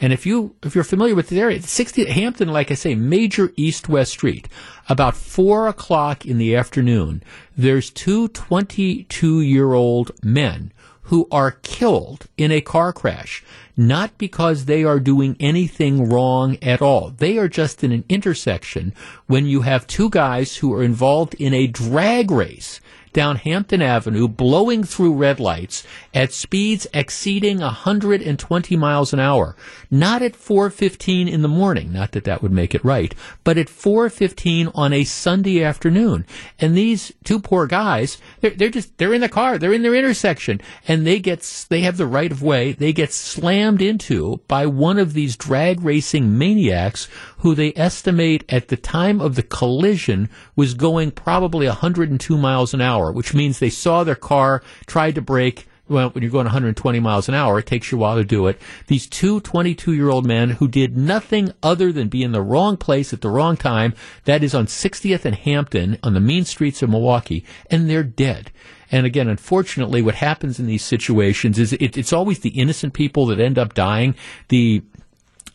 And 0.00 0.12
if 0.12 0.26
you 0.26 0.54
if 0.62 0.74
you're 0.74 0.84
familiar 0.84 1.14
with 1.14 1.28
the 1.28 1.40
area, 1.40 1.62
60 1.62 2.06
Hampton, 2.06 2.48
like 2.48 2.70
I 2.70 2.74
say, 2.74 2.94
major 2.94 3.52
east-west 3.56 4.12
street. 4.12 4.48
About 4.88 5.16
four 5.16 5.68
o'clock 5.68 6.26
in 6.26 6.38
the 6.38 6.54
afternoon, 6.54 7.22
there's 7.56 7.90
two 7.90 8.28
22-year-old 8.28 10.12
men 10.22 10.72
who 11.06 11.28
are 11.30 11.52
killed 11.62 12.26
in 12.36 12.50
a 12.50 12.60
car 12.60 12.92
crash, 12.92 13.44
not 13.76 14.18
because 14.18 14.64
they 14.64 14.82
are 14.82 14.98
doing 14.98 15.36
anything 15.38 16.08
wrong 16.08 16.58
at 16.60 16.82
all. 16.82 17.10
They 17.10 17.38
are 17.38 17.48
just 17.48 17.84
in 17.84 17.92
an 17.92 18.04
intersection 18.08 18.92
when 19.26 19.46
you 19.46 19.62
have 19.62 19.86
two 19.86 20.10
guys 20.10 20.56
who 20.56 20.72
are 20.74 20.82
involved 20.82 21.34
in 21.34 21.54
a 21.54 21.68
drag 21.68 22.30
race 22.30 22.80
down 23.16 23.36
Hampton 23.36 23.80
Avenue, 23.80 24.28
blowing 24.28 24.84
through 24.84 25.14
red 25.14 25.40
lights 25.40 25.84
at 26.12 26.34
speeds 26.34 26.86
exceeding 26.92 27.60
120 27.60 28.76
miles 28.76 29.14
an 29.14 29.18
hour. 29.18 29.56
Not 29.90 30.20
at 30.20 30.36
4:15 30.36 31.26
in 31.26 31.40
the 31.40 31.48
morning, 31.48 31.90
not 31.94 32.12
that 32.12 32.24
that 32.24 32.42
would 32.42 32.52
make 32.52 32.74
it 32.74 32.84
right, 32.84 33.14
but 33.42 33.56
at 33.56 33.70
4:15 33.70 34.70
on 34.74 34.92
a 34.92 35.04
Sunday 35.04 35.64
afternoon. 35.64 36.26
And 36.60 36.76
these 36.76 37.10
two 37.24 37.40
poor 37.40 37.66
guys, 37.66 38.18
they're, 38.42 38.50
they're 38.50 38.68
just 38.68 38.98
they're 38.98 39.14
in 39.14 39.22
the 39.22 39.30
car, 39.30 39.56
they're 39.56 39.72
in 39.72 39.82
their 39.82 39.94
intersection, 39.94 40.60
and 40.86 41.06
they 41.06 41.18
get 41.18 41.66
they 41.70 41.80
have 41.80 41.96
the 41.96 42.06
right 42.06 42.30
of 42.30 42.42
way. 42.42 42.72
They 42.72 42.92
get 42.92 43.14
slammed 43.14 43.80
into 43.80 44.42
by 44.46 44.66
one 44.66 44.98
of 44.98 45.14
these 45.14 45.36
drag 45.36 45.80
racing 45.80 46.36
maniacs 46.36 47.08
who 47.38 47.54
they 47.54 47.72
estimate 47.76 48.44
at 48.50 48.68
the 48.68 48.76
time 48.76 49.22
of 49.22 49.36
the 49.36 49.42
collision 49.42 50.28
was 50.54 50.74
going 50.74 51.12
probably 51.12 51.66
102 51.66 52.36
miles 52.36 52.74
an 52.74 52.82
hour, 53.06 53.12
which 53.12 53.34
means 53.34 53.58
they 53.58 53.70
saw 53.70 54.04
their 54.04 54.14
car, 54.14 54.62
tried 54.86 55.14
to 55.14 55.22
brake. 55.22 55.68
Well, 55.88 56.10
when 56.10 56.22
you're 56.22 56.32
going 56.32 56.46
120 56.46 56.98
miles 56.98 57.28
an 57.28 57.36
hour, 57.36 57.60
it 57.60 57.66
takes 57.66 57.92
you 57.92 57.98
a 57.98 58.00
while 58.00 58.16
to 58.16 58.24
do 58.24 58.48
it. 58.48 58.60
These 58.88 59.06
two 59.06 59.40
22 59.40 59.92
year 59.92 60.10
old 60.10 60.26
men 60.26 60.50
who 60.50 60.66
did 60.66 60.96
nothing 60.96 61.52
other 61.62 61.92
than 61.92 62.08
be 62.08 62.24
in 62.24 62.32
the 62.32 62.42
wrong 62.42 62.76
place 62.76 63.12
at 63.12 63.20
the 63.20 63.30
wrong 63.30 63.56
time, 63.56 63.94
that 64.24 64.42
is 64.42 64.52
on 64.52 64.66
60th 64.66 65.24
and 65.24 65.36
Hampton 65.36 65.96
on 66.02 66.14
the 66.14 66.20
mean 66.20 66.44
streets 66.44 66.82
of 66.82 66.90
Milwaukee, 66.90 67.44
and 67.70 67.88
they're 67.88 68.02
dead. 68.02 68.50
And 68.90 69.06
again, 69.06 69.28
unfortunately, 69.28 70.02
what 70.02 70.16
happens 70.16 70.58
in 70.58 70.66
these 70.66 70.84
situations 70.84 71.56
is 71.58 71.72
it, 71.72 71.96
it's 71.96 72.12
always 72.12 72.40
the 72.40 72.60
innocent 72.60 72.92
people 72.92 73.26
that 73.26 73.38
end 73.38 73.58
up 73.58 73.74
dying. 73.74 74.16
The 74.48 74.82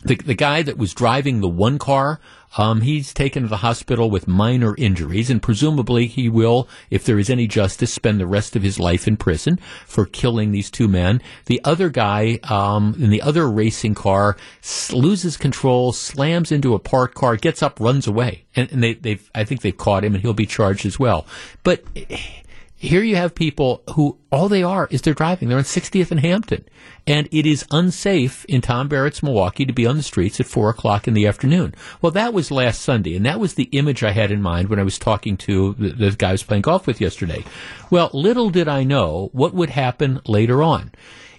the, 0.03 0.15
the 0.15 0.33
guy 0.33 0.63
that 0.63 0.79
was 0.79 0.95
driving 0.95 1.41
the 1.41 1.47
one 1.47 1.77
car, 1.77 2.19
um, 2.57 2.81
he's 2.81 3.13
taken 3.13 3.43
to 3.43 3.49
the 3.49 3.57
hospital 3.57 4.09
with 4.09 4.27
minor 4.27 4.75
injuries, 4.77 5.29
and 5.29 5.41
presumably 5.41 6.07
he 6.07 6.29
will, 6.29 6.67
if 6.89 7.05
there 7.05 7.19
is 7.19 7.29
any 7.29 7.47
justice, 7.47 7.93
spend 7.93 8.19
the 8.19 8.27
rest 8.27 8.55
of 8.55 8.63
his 8.63 8.79
life 8.79 9.07
in 9.07 9.17
prison 9.17 9.57
for 9.85 10.05
killing 10.05 10.51
these 10.51 10.69
two 10.69 10.87
men. 10.87 11.21
The 11.45 11.61
other 11.63 11.89
guy 11.89 12.39
um, 12.43 12.95
in 12.99 13.09
the 13.09 13.21
other 13.21 13.49
racing 13.49 13.95
car 13.95 14.37
loses 14.91 15.37
control, 15.37 15.91
slams 15.91 16.51
into 16.51 16.73
a 16.73 16.79
parked 16.79 17.15
car, 17.15 17.35
gets 17.37 17.63
up, 17.63 17.79
runs 17.79 18.07
away, 18.07 18.45
and, 18.55 18.71
and 18.71 18.83
they, 18.83 18.93
they've 18.93 19.31
I 19.33 19.43
think 19.43 19.61
they've 19.61 19.75
caught 19.75 20.03
him, 20.03 20.13
and 20.13 20.21
he'll 20.21 20.33
be 20.33 20.45
charged 20.45 20.85
as 20.85 20.99
well. 20.99 21.25
But 21.63 21.83
here 22.81 23.03
you 23.03 23.15
have 23.15 23.35
people 23.35 23.83
who 23.93 24.17
all 24.31 24.49
they 24.49 24.63
are 24.63 24.87
is 24.89 25.03
they're 25.03 25.13
driving. 25.13 25.47
They're 25.47 25.59
on 25.59 25.63
60th 25.63 26.09
and 26.09 26.19
Hampton. 26.19 26.65
And 27.05 27.29
it 27.31 27.45
is 27.45 27.63
unsafe 27.69 28.43
in 28.45 28.61
Tom 28.61 28.87
Barrett's 28.87 29.21
Milwaukee 29.21 29.67
to 29.67 29.73
be 29.73 29.85
on 29.85 29.97
the 29.97 30.03
streets 30.03 30.39
at 30.39 30.47
4 30.47 30.71
o'clock 30.71 31.07
in 31.07 31.13
the 31.13 31.27
afternoon. 31.27 31.75
Well, 32.01 32.11
that 32.13 32.33
was 32.33 32.49
last 32.49 32.81
Sunday, 32.81 33.15
and 33.15 33.23
that 33.23 33.39
was 33.39 33.53
the 33.53 33.69
image 33.71 34.03
I 34.03 34.13
had 34.13 34.31
in 34.31 34.41
mind 34.41 34.69
when 34.69 34.79
I 34.79 34.83
was 34.83 34.97
talking 34.97 35.37
to 35.37 35.73
the, 35.73 35.89
the 35.89 36.11
guy 36.11 36.29
I 36.29 36.31
was 36.31 36.41
playing 36.41 36.63
golf 36.63 36.87
with 36.87 36.99
yesterday. 36.99 37.45
Well, 37.91 38.09
little 38.13 38.49
did 38.49 38.67
I 38.67 38.83
know 38.83 39.29
what 39.31 39.53
would 39.53 39.69
happen 39.69 40.19
later 40.25 40.63
on. 40.63 40.91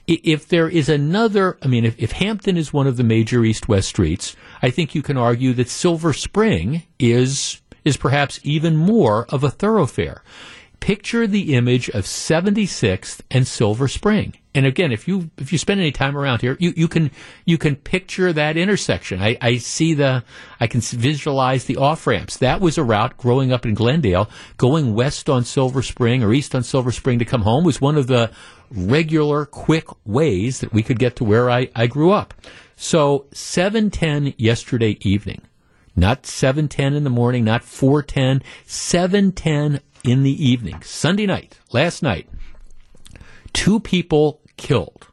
If 0.06 0.46
there 0.46 0.68
is 0.68 0.88
another, 0.88 1.58
I 1.60 1.66
mean, 1.66 1.84
if, 1.84 1.98
if 1.98 2.12
Hampton 2.12 2.56
is 2.56 2.72
one 2.72 2.86
of 2.86 2.96
the 2.96 3.04
major 3.04 3.44
east-west 3.44 3.88
streets, 3.88 4.36
I 4.62 4.70
think 4.70 4.94
you 4.94 5.02
can 5.02 5.16
argue 5.16 5.54
that 5.54 5.68
Silver 5.68 6.12
Spring 6.12 6.84
is 7.00 7.60
is 7.84 7.96
perhaps 7.96 8.38
even 8.44 8.76
more 8.76 9.26
of 9.30 9.42
a 9.42 9.50
thoroughfare 9.50 10.22
picture 10.82 11.28
the 11.28 11.54
image 11.54 11.88
of 11.90 12.04
76th 12.04 13.20
and 13.30 13.46
Silver 13.46 13.86
Spring. 13.86 14.34
And 14.52 14.66
again, 14.66 14.90
if 14.90 15.06
you 15.06 15.30
if 15.38 15.52
you 15.52 15.56
spend 15.56 15.80
any 15.80 15.92
time 15.92 16.18
around 16.18 16.40
here, 16.40 16.56
you, 16.58 16.74
you 16.76 16.88
can 16.88 17.12
you 17.44 17.56
can 17.56 17.76
picture 17.76 18.32
that 18.32 18.56
intersection. 18.56 19.22
I, 19.22 19.38
I 19.40 19.58
see 19.58 19.94
the 19.94 20.24
I 20.58 20.66
can 20.66 20.80
visualize 20.80 21.66
the 21.66 21.76
off 21.76 22.04
ramps. 22.04 22.36
That 22.38 22.60
was 22.60 22.78
a 22.78 22.82
route 22.82 23.16
growing 23.16 23.52
up 23.52 23.64
in 23.64 23.74
Glendale, 23.74 24.28
going 24.56 24.92
west 24.92 25.30
on 25.30 25.44
Silver 25.44 25.82
Spring 25.82 26.24
or 26.24 26.34
east 26.34 26.52
on 26.52 26.64
Silver 26.64 26.90
Spring 26.90 27.20
to 27.20 27.24
come 27.24 27.42
home 27.42 27.62
was 27.62 27.80
one 27.80 27.96
of 27.96 28.08
the 28.08 28.32
regular 28.68 29.46
quick 29.46 29.86
ways 30.04 30.60
that 30.60 30.72
we 30.72 30.82
could 30.82 30.98
get 30.98 31.14
to 31.16 31.24
where 31.24 31.48
I, 31.48 31.70
I 31.76 31.86
grew 31.86 32.10
up. 32.10 32.34
So 32.74 33.26
710 33.32 34.34
yesterday 34.36 34.98
evening. 35.02 35.42
Not 35.94 36.26
710 36.26 36.94
in 36.94 37.04
the 37.04 37.10
morning, 37.10 37.44
not 37.44 37.62
410, 37.62 38.42
710 38.66 39.80
in 40.04 40.22
the 40.22 40.44
evening, 40.44 40.82
Sunday 40.82 41.26
night, 41.26 41.58
last 41.72 42.02
night, 42.02 42.28
two 43.52 43.80
people 43.80 44.40
killed. 44.56 45.06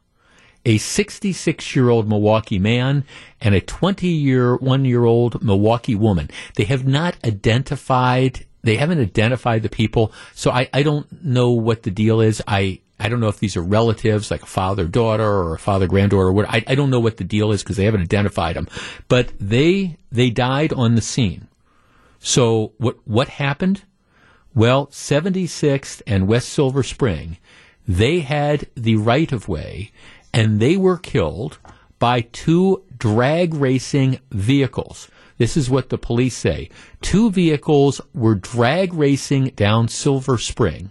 A 0.66 0.76
66 0.76 1.74
year 1.74 1.88
old 1.88 2.08
Milwaukee 2.08 2.58
man 2.58 3.04
and 3.40 3.54
a 3.54 3.60
20 3.60 4.06
year, 4.06 4.56
one 4.56 4.84
year 4.84 5.04
old 5.04 5.42
Milwaukee 5.42 5.94
woman. 5.94 6.28
They 6.56 6.64
have 6.64 6.86
not 6.86 7.16
identified, 7.24 8.44
they 8.62 8.76
haven't 8.76 9.00
identified 9.00 9.62
the 9.62 9.70
people. 9.70 10.12
So 10.34 10.50
I, 10.50 10.68
I 10.74 10.82
don't 10.82 11.24
know 11.24 11.50
what 11.52 11.84
the 11.84 11.90
deal 11.90 12.20
is. 12.20 12.42
I, 12.46 12.80
I 12.98 13.08
don't 13.08 13.20
know 13.20 13.28
if 13.28 13.38
these 13.38 13.56
are 13.56 13.62
relatives, 13.62 14.30
like 14.30 14.42
a 14.42 14.46
father 14.46 14.86
daughter 14.86 15.26
or 15.26 15.54
a 15.54 15.58
father 15.58 15.86
granddaughter. 15.86 16.30
What 16.30 16.46
I, 16.50 16.62
I 16.66 16.74
don't 16.74 16.90
know 16.90 17.00
what 17.00 17.16
the 17.16 17.24
deal 17.24 17.52
is 17.52 17.62
because 17.62 17.78
they 17.78 17.86
haven't 17.86 18.02
identified 18.02 18.56
them. 18.56 18.68
But 19.08 19.32
they 19.40 19.96
they 20.12 20.28
died 20.28 20.74
on 20.74 20.94
the 20.94 21.00
scene. 21.00 21.48
So 22.18 22.74
what 22.76 22.98
what 23.06 23.28
happened? 23.28 23.82
Well, 24.54 24.88
76th 24.88 26.02
and 26.06 26.26
West 26.26 26.48
Silver 26.48 26.82
Spring, 26.82 27.38
they 27.86 28.20
had 28.20 28.66
the 28.74 28.96
right 28.96 29.30
of 29.30 29.48
way, 29.48 29.92
and 30.32 30.60
they 30.60 30.76
were 30.76 30.98
killed 30.98 31.58
by 31.98 32.22
two 32.22 32.82
drag 32.96 33.54
racing 33.54 34.18
vehicles. 34.30 35.08
This 35.38 35.56
is 35.56 35.70
what 35.70 35.88
the 35.88 35.98
police 35.98 36.36
say. 36.36 36.68
Two 37.00 37.30
vehicles 37.30 38.00
were 38.12 38.34
drag 38.34 38.92
racing 38.92 39.50
down 39.56 39.88
Silver 39.88 40.36
Spring 40.36 40.90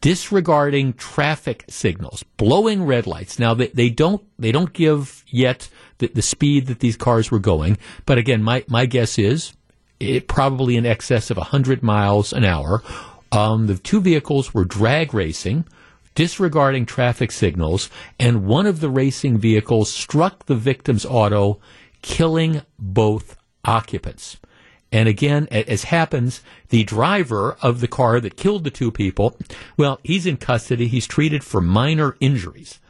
disregarding 0.00 0.94
traffic 0.94 1.64
signals, 1.68 2.22
blowing 2.36 2.84
red 2.84 3.06
lights. 3.06 3.38
Now 3.38 3.54
they, 3.54 3.68
they 3.68 3.90
don't 3.90 4.22
they 4.38 4.52
don't 4.52 4.72
give 4.72 5.24
yet 5.28 5.68
the, 5.98 6.08
the 6.08 6.22
speed 6.22 6.66
that 6.66 6.80
these 6.80 6.96
cars 6.96 7.30
were 7.30 7.38
going, 7.38 7.78
but 8.06 8.18
again, 8.18 8.42
my 8.42 8.64
my 8.68 8.86
guess 8.86 9.18
is 9.18 9.52
it 10.00 10.26
probably 10.26 10.76
in 10.76 10.86
excess 10.86 11.30
of 11.30 11.36
100 11.36 11.82
miles 11.82 12.32
an 12.32 12.44
hour. 12.44 12.82
Um, 13.30 13.66
the 13.66 13.76
two 13.76 14.00
vehicles 14.00 14.52
were 14.52 14.64
drag 14.64 15.14
racing, 15.14 15.66
disregarding 16.14 16.86
traffic 16.86 17.30
signals, 17.30 17.90
and 18.18 18.46
one 18.46 18.66
of 18.66 18.80
the 18.80 18.90
racing 18.90 19.38
vehicles 19.38 19.92
struck 19.92 20.46
the 20.46 20.56
victim's 20.56 21.06
auto, 21.06 21.60
killing 22.02 22.62
both 22.78 23.36
occupants. 23.64 24.38
And 24.92 25.08
again, 25.08 25.46
as 25.52 25.84
happens, 25.84 26.42
the 26.70 26.82
driver 26.82 27.56
of 27.62 27.80
the 27.80 27.86
car 27.86 28.20
that 28.20 28.36
killed 28.36 28.64
the 28.64 28.70
two 28.70 28.90
people, 28.90 29.36
well, 29.76 30.00
he's 30.02 30.26
in 30.26 30.36
custody. 30.36 30.88
He's 30.88 31.06
treated 31.06 31.44
for 31.44 31.60
minor 31.60 32.16
injuries. 32.18 32.80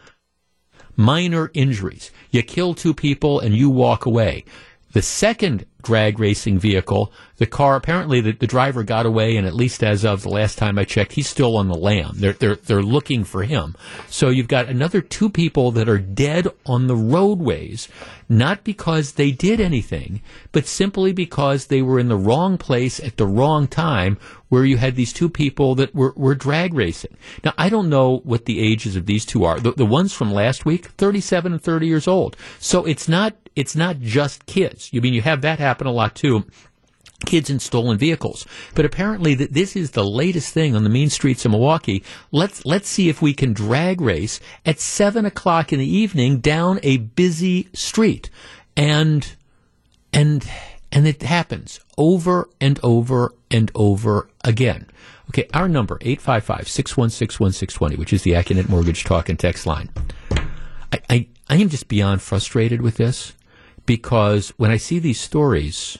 Minor 0.96 1.50
injuries. 1.52 2.10
You 2.30 2.42
kill 2.42 2.74
two 2.74 2.94
people 2.94 3.38
and 3.38 3.54
you 3.54 3.68
walk 3.68 4.06
away. 4.06 4.44
The 4.92 5.02
second 5.02 5.66
drag 5.82 6.18
racing 6.18 6.58
vehicle, 6.58 7.12
the 7.36 7.46
car 7.46 7.76
apparently 7.76 8.20
the, 8.20 8.32
the, 8.32 8.46
driver 8.46 8.82
got 8.82 9.06
away, 9.06 9.36
and 9.36 9.46
at 9.46 9.54
least 9.54 9.82
as 9.82 10.04
of 10.04 10.22
the 10.22 10.28
last 10.28 10.58
time 10.58 10.78
I 10.78 10.84
checked, 10.84 11.12
he's 11.12 11.28
still 11.28 11.56
on 11.56 11.68
the 11.68 11.74
lam. 11.74 12.12
They're 12.16 12.32
they're 12.32 12.56
they're 12.56 12.82
looking 12.82 13.24
for 13.24 13.44
him. 13.44 13.76
So 14.08 14.28
you've 14.28 14.48
got 14.48 14.68
another 14.68 15.00
two 15.00 15.30
people 15.30 15.70
that 15.72 15.88
are 15.88 15.98
dead 15.98 16.48
on 16.66 16.86
the 16.86 16.96
roadways, 16.96 17.88
not 18.28 18.64
because 18.64 19.12
they 19.12 19.30
did 19.30 19.60
anything, 19.60 20.22
but 20.52 20.66
simply 20.66 21.12
because 21.12 21.66
they 21.66 21.82
were 21.82 21.98
in 21.98 22.08
the 22.08 22.16
wrong 22.16 22.58
place 22.58 23.00
at 23.00 23.16
the 23.16 23.26
wrong 23.26 23.68
time, 23.68 24.18
where 24.48 24.64
you 24.64 24.76
had 24.76 24.96
these 24.96 25.12
two 25.12 25.30
people 25.30 25.74
that 25.76 25.94
were, 25.94 26.12
were 26.16 26.34
drag 26.34 26.74
racing. 26.74 27.16
Now 27.44 27.54
I 27.56 27.68
don't 27.68 27.88
know 27.88 28.18
what 28.24 28.44
the 28.44 28.60
ages 28.60 28.96
of 28.96 29.06
these 29.06 29.24
two 29.24 29.44
are. 29.44 29.60
The, 29.60 29.72
the 29.72 29.86
ones 29.86 30.12
from 30.12 30.32
last 30.32 30.64
week, 30.66 30.86
thirty-seven 30.98 31.52
and 31.52 31.62
thirty 31.62 31.86
years 31.86 32.08
old. 32.08 32.36
So 32.58 32.84
it's 32.84 33.08
not 33.08 33.34
it's 33.60 33.76
not 33.76 34.00
just 34.00 34.46
kids. 34.46 34.92
You 34.92 35.00
mean 35.00 35.12
you 35.12 35.22
have 35.22 35.42
that 35.42 35.58
happen 35.58 35.86
a 35.86 35.92
lot 35.92 36.14
too 36.14 36.44
kids 37.26 37.50
in 37.50 37.58
stolen 37.58 37.98
vehicles. 37.98 38.46
But 38.74 38.86
apparently 38.86 39.34
this 39.34 39.76
is 39.76 39.90
the 39.90 40.04
latest 40.04 40.54
thing 40.54 40.74
on 40.74 40.84
the 40.84 40.90
mean 40.90 41.10
streets 41.10 41.44
of 41.44 41.50
Milwaukee. 41.50 42.02
Let's 42.32 42.64
let's 42.64 42.88
see 42.88 43.10
if 43.10 43.20
we 43.20 43.34
can 43.34 43.52
drag 43.52 44.00
race 44.00 44.40
at 44.64 44.80
seven 44.80 45.26
o'clock 45.26 45.70
in 45.70 45.78
the 45.78 45.96
evening 45.96 46.38
down 46.38 46.80
a 46.82 46.96
busy 46.96 47.68
street. 47.74 48.30
And 48.74 49.36
and 50.12 50.48
and 50.90 51.06
it 51.06 51.22
happens 51.22 51.80
over 51.98 52.48
and 52.60 52.80
over 52.82 53.34
and 53.50 53.70
over 53.74 54.30
again. 54.42 54.86
Okay, 55.28 55.46
our 55.54 55.68
number, 55.68 55.96
855-616-1620, 55.98 57.96
which 57.98 58.12
is 58.12 58.22
the 58.22 58.32
Accunet 58.32 58.68
Mortgage 58.68 59.04
Talk 59.04 59.28
and 59.28 59.38
Text 59.38 59.64
line. 59.64 59.88
I, 60.92 61.00
I, 61.08 61.28
I 61.48 61.54
am 61.56 61.68
just 61.68 61.86
beyond 61.86 62.20
frustrated 62.20 62.82
with 62.82 62.96
this 62.96 63.34
because 63.90 64.50
when 64.50 64.70
I 64.70 64.76
see 64.76 65.00
these 65.00 65.20
stories 65.20 65.98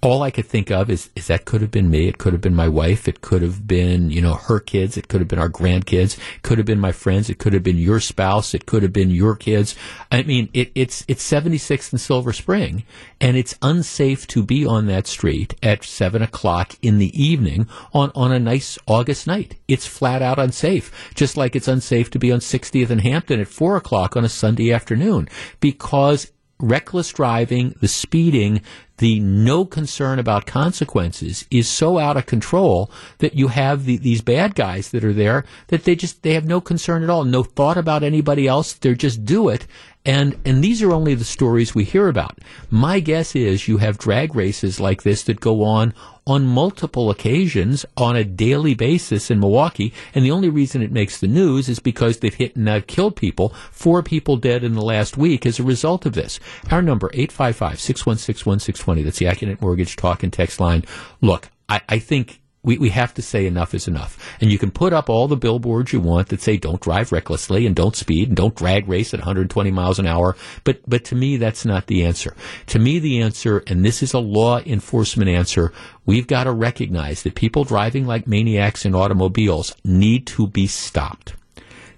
all 0.00 0.22
I 0.22 0.30
could 0.30 0.46
think 0.46 0.70
of 0.70 0.90
is, 0.90 1.10
is 1.16 1.26
that 1.26 1.44
could 1.44 1.60
have 1.60 1.72
been 1.72 1.90
me. 1.90 2.06
It 2.06 2.18
could 2.18 2.32
have 2.32 2.40
been 2.40 2.54
my 2.54 2.68
wife. 2.68 3.08
It 3.08 3.20
could 3.20 3.42
have 3.42 3.66
been, 3.66 4.10
you 4.10 4.20
know, 4.20 4.34
her 4.34 4.60
kids. 4.60 4.96
It 4.96 5.08
could 5.08 5.20
have 5.20 5.26
been 5.26 5.40
our 5.40 5.48
grandkids. 5.48 6.16
It 6.36 6.42
could 6.42 6.58
have 6.58 6.66
been 6.66 6.78
my 6.78 6.92
friends. 6.92 7.28
It 7.28 7.38
could 7.38 7.52
have 7.52 7.64
been 7.64 7.78
your 7.78 7.98
spouse. 7.98 8.54
It 8.54 8.64
could 8.64 8.84
have 8.84 8.92
been 8.92 9.10
your 9.10 9.34
kids. 9.34 9.74
I 10.12 10.22
mean, 10.22 10.50
it, 10.54 10.70
it's, 10.76 11.04
it's 11.08 11.28
76th 11.28 11.92
and 11.92 12.00
Silver 12.00 12.32
Spring 12.32 12.84
and 13.20 13.36
it's 13.36 13.58
unsafe 13.60 14.28
to 14.28 14.44
be 14.44 14.64
on 14.64 14.86
that 14.86 15.08
street 15.08 15.56
at 15.64 15.82
seven 15.82 16.22
o'clock 16.22 16.74
in 16.80 16.98
the 16.98 17.20
evening 17.20 17.66
on, 17.92 18.12
on 18.14 18.30
a 18.30 18.38
nice 18.38 18.78
August 18.86 19.26
night. 19.26 19.56
It's 19.66 19.86
flat 19.86 20.22
out 20.22 20.38
unsafe. 20.38 21.12
Just 21.14 21.36
like 21.36 21.56
it's 21.56 21.68
unsafe 21.68 22.08
to 22.10 22.20
be 22.20 22.30
on 22.30 22.38
60th 22.38 22.90
and 22.90 23.00
Hampton 23.00 23.40
at 23.40 23.48
four 23.48 23.76
o'clock 23.76 24.16
on 24.16 24.24
a 24.24 24.28
Sunday 24.28 24.72
afternoon 24.72 25.28
because 25.58 26.30
reckless 26.60 27.10
driving, 27.10 27.74
the 27.80 27.88
speeding, 27.88 28.60
the 28.98 29.20
no 29.20 29.64
concern 29.64 30.18
about 30.18 30.46
consequences 30.46 31.46
is 31.50 31.68
so 31.68 31.98
out 31.98 32.16
of 32.16 32.26
control 32.26 32.90
that 33.18 33.34
you 33.34 33.48
have 33.48 33.84
the, 33.84 33.96
these 33.96 34.22
bad 34.22 34.56
guys 34.56 34.90
that 34.90 35.04
are 35.04 35.12
there 35.12 35.44
that 35.68 35.84
they 35.84 35.94
just 35.94 36.22
they 36.22 36.34
have 36.34 36.44
no 36.44 36.60
concern 36.60 37.02
at 37.02 37.10
all, 37.10 37.24
no 37.24 37.42
thought 37.42 37.78
about 37.78 38.02
anybody 38.02 38.46
else. 38.46 38.72
They 38.72 38.94
just 38.94 39.24
do 39.24 39.48
it, 39.48 39.66
and 40.04 40.36
and 40.44 40.62
these 40.62 40.82
are 40.82 40.92
only 40.92 41.14
the 41.14 41.24
stories 41.24 41.74
we 41.74 41.84
hear 41.84 42.08
about. 42.08 42.38
My 42.70 42.98
guess 42.98 43.36
is 43.36 43.68
you 43.68 43.78
have 43.78 43.98
drag 43.98 44.34
races 44.34 44.80
like 44.80 45.02
this 45.04 45.22
that 45.24 45.40
go 45.40 45.62
on 45.62 45.94
on 46.28 46.46
multiple 46.46 47.10
occasions 47.10 47.86
on 47.96 48.14
a 48.14 48.22
daily 48.22 48.74
basis 48.74 49.30
in 49.30 49.40
Milwaukee. 49.40 49.92
And 50.14 50.24
the 50.24 50.30
only 50.30 50.50
reason 50.50 50.82
it 50.82 50.92
makes 50.92 51.18
the 51.18 51.26
news 51.26 51.68
is 51.68 51.80
because 51.80 52.18
they've 52.18 52.34
hit 52.34 52.54
and 52.54 52.68
uh, 52.68 52.82
killed 52.86 53.16
people. 53.16 53.48
Four 53.72 54.02
people 54.02 54.36
dead 54.36 54.62
in 54.62 54.74
the 54.74 54.82
last 54.82 55.16
week 55.16 55.46
as 55.46 55.58
a 55.58 55.64
result 55.64 56.04
of 56.04 56.12
this. 56.12 56.38
Our 56.70 56.82
number, 56.82 57.08
855-616-1620. 57.08 59.04
That's 59.04 59.18
the 59.18 59.26
Accunet 59.26 59.60
Mortgage 59.62 59.96
Talk 59.96 60.22
and 60.22 60.32
Text 60.32 60.60
line. 60.60 60.84
Look, 61.22 61.48
I, 61.68 61.80
I 61.88 61.98
think 61.98 62.40
we, 62.62 62.76
we 62.78 62.88
have 62.90 63.14
to 63.14 63.22
say 63.22 63.46
enough 63.46 63.74
is 63.74 63.86
enough. 63.86 64.36
And 64.40 64.50
you 64.50 64.58
can 64.58 64.70
put 64.70 64.92
up 64.92 65.08
all 65.08 65.28
the 65.28 65.36
billboards 65.36 65.92
you 65.92 66.00
want 66.00 66.28
that 66.28 66.40
say 66.40 66.56
don't 66.56 66.80
drive 66.80 67.12
recklessly 67.12 67.66
and 67.66 67.74
don't 67.74 67.96
speed 67.96 68.28
and 68.28 68.36
don't 68.36 68.54
drag 68.54 68.88
race 68.88 69.14
at 69.14 69.20
120 69.20 69.70
miles 69.70 69.98
an 69.98 70.06
hour. 70.06 70.36
But, 70.64 70.80
but 70.86 71.04
to 71.06 71.14
me, 71.14 71.36
that's 71.36 71.64
not 71.64 71.86
the 71.86 72.04
answer. 72.04 72.34
To 72.66 72.78
me, 72.78 72.98
the 72.98 73.22
answer, 73.22 73.62
and 73.66 73.84
this 73.84 74.02
is 74.02 74.12
a 74.12 74.18
law 74.18 74.58
enforcement 74.60 75.30
answer, 75.30 75.72
we've 76.04 76.26
got 76.26 76.44
to 76.44 76.52
recognize 76.52 77.22
that 77.22 77.34
people 77.34 77.64
driving 77.64 78.06
like 78.06 78.26
maniacs 78.26 78.84
in 78.84 78.94
automobiles 78.94 79.74
need 79.84 80.26
to 80.28 80.46
be 80.46 80.66
stopped. 80.66 81.34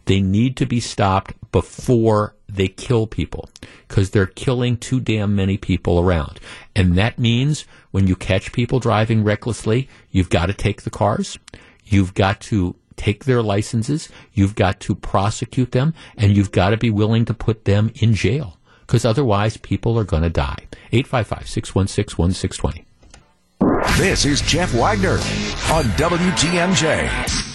They 0.05 0.21
need 0.21 0.57
to 0.59 0.67
be 0.67 0.81
stopped 0.81 1.35
before 1.53 2.35
they 2.55 2.69
kill 2.69 3.07
people 3.07 3.49
because 3.89 4.11
they're 4.11 4.27
killing 4.27 4.77
too 4.77 5.01
damn 5.01 5.35
many 5.35 5.57
people 5.57 5.99
around. 5.99 6.41
And 6.75 6.97
that 6.97 7.19
means 7.19 7.65
when 7.91 8.07
you 8.07 8.17
catch 8.17 8.53
people 8.53 8.81
driving 8.81 9.25
recklessly, 9.25 9.89
you've 10.11 10.31
got 10.31 10.47
to 10.47 10.55
take 10.55 10.83
the 10.83 10.91
cars. 10.91 11.39
You've 11.85 12.15
got 12.15 12.41
to 12.43 12.77
take 12.97 13.25
their 13.25 13.43
licenses. 13.43 14.09
You've 14.33 14.55
got 14.55 14.81
to 14.81 14.95
prosecute 14.95 15.73
them 15.73 15.95
and 16.17 16.37
you've 16.37 16.53
got 16.53 16.71
to 16.71 16.77
be 16.77 16.91
willing 16.91 17.25
to 17.27 17.35
put 17.35 17.65
them 17.65 17.91
in 17.97 18.15
jail 18.15 18.59
because 18.87 19.05
otherwise 19.05 19.57
people 19.57 19.99
are 19.99 20.05
going 20.05 20.23
to 20.23 20.31
die. 20.31 20.67
855 20.93 21.49
616 21.49 22.19
1620. 22.19 22.87
This 23.99 24.25
is 24.25 24.41
Jeff 24.43 24.73
Wagner 24.75 25.19
on 25.73 25.85
WTMJ. 25.97 27.50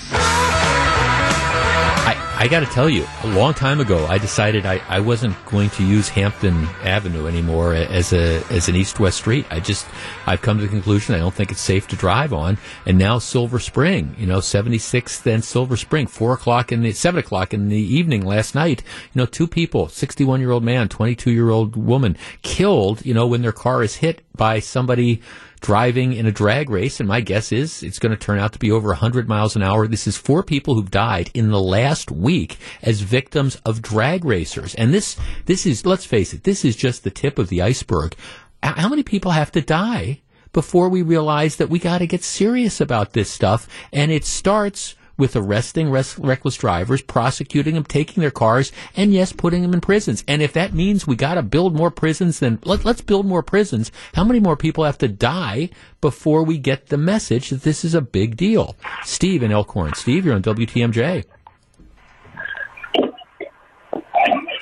I 2.38 2.50
got 2.50 2.60
to 2.60 2.66
tell 2.66 2.90
you, 2.90 3.08
a 3.24 3.28
long 3.28 3.54
time 3.54 3.80
ago, 3.80 4.06
I 4.08 4.18
decided 4.18 4.66
I, 4.66 4.82
I 4.90 5.00
wasn't 5.00 5.34
going 5.46 5.70
to 5.72 5.86
use 5.86 6.10
Hampton 6.10 6.66
Avenue 6.84 7.28
anymore 7.28 7.74
as 7.74 8.12
a 8.12 8.44
as 8.52 8.68
an 8.68 8.76
east-west 8.76 9.18
street. 9.18 9.46
I 9.50 9.62
just 9.62 9.88
I've 10.26 10.42
come 10.42 10.58
to 10.58 10.64
the 10.64 10.70
conclusion 10.70 11.16
I 11.16 11.20
don't 11.20 11.34
think 11.34 11.50
it's 11.50 11.62
safe 11.62 11.88
to 11.88 11.96
drive 11.96 12.34
on. 12.34 12.58
And 12.86 12.98
now 12.98 13.20
Silver 13.20 13.58
Spring, 13.58 14.18
you 14.20 14.26
know, 14.28 14.40
76th 14.40 15.26
and 15.26 15.46
Silver 15.46 15.78
Spring, 15.78 16.08
four 16.08 16.34
o'clock 16.34 16.74
in 16.74 16.82
the 16.82 16.92
seven 16.92 17.20
o'clock 17.20 17.54
in 17.54 17.70
the 17.70 17.78
evening 17.78 18.26
last 18.26 18.54
night. 18.54 18.84
You 19.14 19.22
know, 19.22 19.26
two 19.26 19.48
people, 19.48 19.88
61 19.88 20.42
year 20.42 20.52
old 20.52 20.64
man, 20.64 20.90
22 20.90 21.32
year 21.32 21.50
old 21.50 21.78
woman, 21.78 22.18
killed. 22.42 23.06
You 23.06 23.14
know, 23.14 23.28
when 23.28 23.44
their 23.44 23.54
car 23.54 23.82
is 23.82 23.96
hit 23.96 24.22
by 24.36 24.60
somebody 24.60 25.22
driving 25.62 26.14
in 26.14 26.26
a 26.26 26.32
drag 26.32 26.70
race, 26.70 27.00
and 27.00 27.08
my 27.08 27.22
guess 27.22 27.52
is 27.52 27.84
it's 27.84 28.00
going 28.00 28.12
to 28.12 28.18
turn 28.18 28.40
out 28.40 28.54
to 28.54 28.60
be 28.60 28.72
over 28.72 28.90
100 28.90 29.28
miles 29.28 29.56
an 29.56 29.64
hour. 29.64 29.88
This 29.88 30.08
is 30.08 30.18
four 30.18 30.44
people 30.44 30.76
who've 30.76 30.92
died 30.92 31.32
in 31.34 31.50
the 31.50 31.62
last 31.62 32.12
week 32.12 32.58
as 32.82 33.02
victims 33.02 33.56
of 33.66 33.82
drag 33.82 34.26
racers. 34.26 34.76
And 34.76 34.94
this, 34.94 35.18
this 35.46 35.66
is, 35.66 35.86
let's 35.86 36.06
face 36.06 36.34
it, 36.34 36.44
this 36.44 36.66
is 36.66 36.76
just 36.76 37.04
the 37.04 37.12
tip 37.12 37.40
of 37.40 37.50
the 37.50 37.62
iceberg. 37.62 38.16
How 38.62 38.90
many 38.90 39.04
people 39.04 39.32
have 39.32 39.52
to 39.54 39.62
die 39.62 40.22
before 40.54 40.90
we 40.90 41.02
realize 41.02 41.58
that 41.58 41.70
we 41.70 41.80
got 41.80 42.00
to 42.00 42.08
get 42.08 42.24
serious 42.24 42.82
about 42.82 43.14
this 43.14 43.30
stuff? 43.30 43.68
And 43.94 44.12
it 44.12 44.26
starts 44.26 44.96
with 45.18 45.36
arresting 45.36 45.90
res- 45.90 46.18
reckless 46.20 46.56
drivers, 46.56 47.02
prosecuting 47.02 47.76
them, 47.76 47.84
taking 47.84 48.22
their 48.22 48.32
cars, 48.32 48.72
and 48.96 49.14
yes, 49.14 49.32
putting 49.32 49.62
them 49.62 49.74
in 49.74 49.82
prisons. 49.82 50.24
And 50.28 50.42
if 50.42 50.54
that 50.54 50.74
means 50.74 51.08
we 51.08 51.16
got 51.16 51.36
to 51.36 51.44
build 51.44 51.76
more 51.76 51.92
prisons, 51.92 52.40
then 52.40 52.60
let, 52.66 52.86
let's 52.86 53.02
build 53.02 53.26
more 53.26 53.44
prisons. 53.44 53.92
How 54.14 54.24
many 54.24 54.40
more 54.40 54.58
people 54.58 54.84
have 54.84 54.98
to 55.00 55.08
die 55.08 55.70
before 56.02 56.44
we 56.44 56.58
get 56.58 56.88
the 56.88 56.98
message 56.98 57.50
that 57.50 57.64
this 57.64 57.86
is 57.86 57.94
a 57.94 58.02
big 58.02 58.36
deal? 58.36 58.76
Steve 59.04 59.44
in 59.44 59.52
Elkhorn. 59.52 59.94
Steve, 59.94 60.26
you're 60.26 60.36
on 60.36 60.42
WTMJ. 60.42 61.26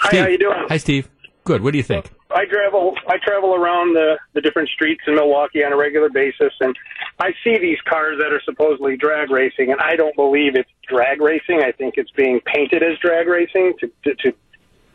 Hi, 0.04 0.10
Steve. 0.10 0.20
how 0.22 0.28
you 0.28 0.38
doing? 0.38 0.66
Hi, 0.68 0.78
Steve. 0.78 1.10
Good. 1.46 1.62
What 1.62 1.72
do 1.72 1.78
you 1.78 1.84
think? 1.84 2.10
I 2.32 2.46
travel 2.46 2.96
I 3.08 3.18
travel 3.18 3.54
around 3.54 3.94
the 3.94 4.18
the 4.34 4.42
different 4.42 4.70
streets 4.70 5.02
in 5.08 5.16
Milwaukee 5.16 5.64
on 5.64 5.74
a 5.74 5.78
regular 5.78 6.10
basis, 6.10 6.54
and 6.62 6.76
I 7.20 7.32
see 7.44 7.58
these 7.60 7.80
cars 7.88 8.18
that 8.20 8.32
are 8.32 8.42
supposedly 8.46 8.98
drag 8.98 9.30
racing, 9.30 9.72
and 9.72 9.80
I 9.80 9.96
don't 9.96 10.16
believe 10.16 10.56
it's 10.56 10.70
drag 10.88 11.22
racing. 11.22 11.62
I 11.62 11.72
think 11.72 11.96
it's 11.98 12.12
being 12.12 12.40
painted 12.46 12.82
as 12.82 12.98
drag 13.00 13.28
racing 13.28 13.74
to 13.80 13.92
to, 14.06 14.16
to 14.16 14.34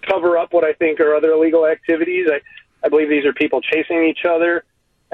cover 0.09 0.39
up 0.39 0.53
what 0.53 0.65
I 0.65 0.73
think 0.73 1.01
are 1.01 1.15
other 1.15 1.33
illegal 1.33 1.67
activities. 1.67 2.27
I 2.31 2.41
I 2.85 2.89
believe 2.89 3.09
these 3.09 3.27
are 3.27 3.33
people 3.35 3.61
chasing 3.61 4.05
each 4.05 4.25
other. 4.29 4.65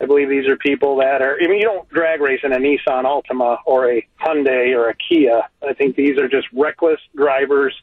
I 0.01 0.07
believe 0.07 0.28
these 0.28 0.49
are 0.49 0.57
people 0.57 0.97
that 0.97 1.20
are. 1.20 1.37
I 1.41 1.47
mean, 1.47 1.59
you 1.59 1.64
don't 1.64 1.89
drag 1.89 2.20
race 2.20 2.41
in 2.43 2.53
a 2.53 2.59
Nissan 2.59 3.05
Altima 3.05 3.59
or 3.66 3.91
a 3.91 4.07
Hyundai 4.20 4.74
or 4.76 4.89
a 4.89 4.95
Kia. 4.95 5.43
I 5.66 5.72
think 5.72 5.95
these 5.97 6.18
are 6.18 6.28
just 6.28 6.47
reckless 6.53 7.01
drivers 7.14 7.74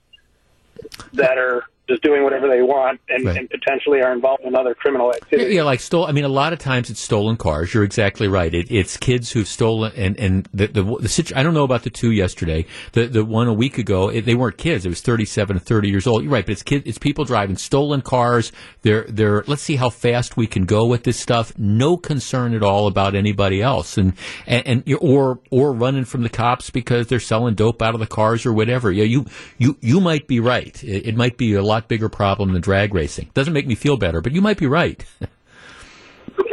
that 1.14 1.38
are 1.38 1.66
just 1.90 2.02
doing 2.04 2.24
whatever 2.24 2.48
they 2.48 2.62
want 2.62 3.00
and, 3.10 3.26
Right. 3.26 3.38
and 3.38 3.50
potentially 3.50 4.02
are 4.02 4.14
involved 4.14 4.44
in 4.44 4.56
other 4.56 4.74
criminal 4.74 5.12
activities. 5.14 5.54
Yeah, 5.54 5.64
like 5.64 5.80
stole. 5.80 6.06
I 6.06 6.12
mean, 6.12 6.24
a 6.24 6.30
lot 6.30 6.54
of 6.54 6.60
times 6.60 6.90
it's 6.90 7.00
stolen 7.02 7.36
cars. 7.38 7.74
You're 7.74 7.84
exactly 7.84 8.28
right. 8.28 8.54
It, 8.54 8.72
it's 8.72 8.96
kids 8.98 9.32
who've 9.32 9.48
stolen, 9.48 9.92
and 9.96 10.18
and 10.20 10.48
the 10.54 10.68
the, 10.68 10.84
the 10.84 11.10
situ- 11.10 11.34
I 11.36 11.44
don't 11.44 11.54
know 11.54 11.64
about 11.64 11.84
the 11.84 11.90
two 11.90 12.12
yesterday. 12.12 12.66
The 12.94 13.08
the 13.08 13.26
one 13.26 13.48
a 13.48 13.54
week 13.54 13.78
ago, 13.78 14.10
it, 14.10 14.26
they 14.26 14.36
weren't 14.36 14.58
kids. 14.58 14.86
It 14.86 14.90
was 14.90 15.02
37 15.02 15.58
and 15.58 15.66
30 15.66 15.90
years 15.90 16.08
old. 16.08 16.24
You're 16.24 16.32
right, 16.32 16.46
but 16.46 16.54
it's 16.54 16.64
kids. 16.64 16.84
It's 16.88 16.98
people 16.98 17.26
driving 17.26 17.58
stolen 17.58 18.02
cars. 18.02 18.52
They're 18.84 19.06
they're. 19.10 19.44
Let's 19.48 19.62
see 19.62 19.76
how 19.76 19.90
fast 19.90 20.38
we 20.38 20.48
can 20.48 20.66
go 20.66 20.86
with 20.86 21.04
this 21.04 21.20
stuff. 21.20 21.52
No 21.58 21.98
concern 21.98 22.54
at 22.54 22.64
all 22.64 22.88
about 22.88 23.16
anybody 23.16 23.62
else, 23.62 23.98
and 23.98 24.14
and, 24.48 24.68
and 24.88 24.96
or 25.02 25.40
or 25.50 25.74
running 25.74 26.06
from 26.06 26.24
the 26.24 26.30
cops 26.30 26.70
because 26.70 27.08
they're 27.08 27.20
selling 27.20 27.56
dope 27.56 27.82
out 27.82 27.94
of 27.94 28.00
the 28.00 28.08
cars 28.08 28.46
or 28.46 28.54
whatever. 28.54 28.92
Yeah, 28.92 29.04
you 29.06 29.26
you 29.58 29.78
you 29.82 30.00
might 30.00 30.28
be 30.28 30.40
right. 30.40 30.82
It, 30.84 31.08
it 31.08 31.16
might 31.16 31.38
be 31.38 31.54
a 31.54 31.62
lot 31.72 31.88
bigger 31.88 32.10
problem 32.10 32.52
than 32.52 32.62
drag 32.62 32.94
racing. 32.94 33.30
Doesn't 33.34 33.54
make 33.54 33.68
me 33.68 33.76
feel 33.76 33.98
better, 33.98 34.20
but 34.20 34.34
you 34.34 34.42
might 34.42 34.58
be 34.58 34.68
right. 34.68 35.06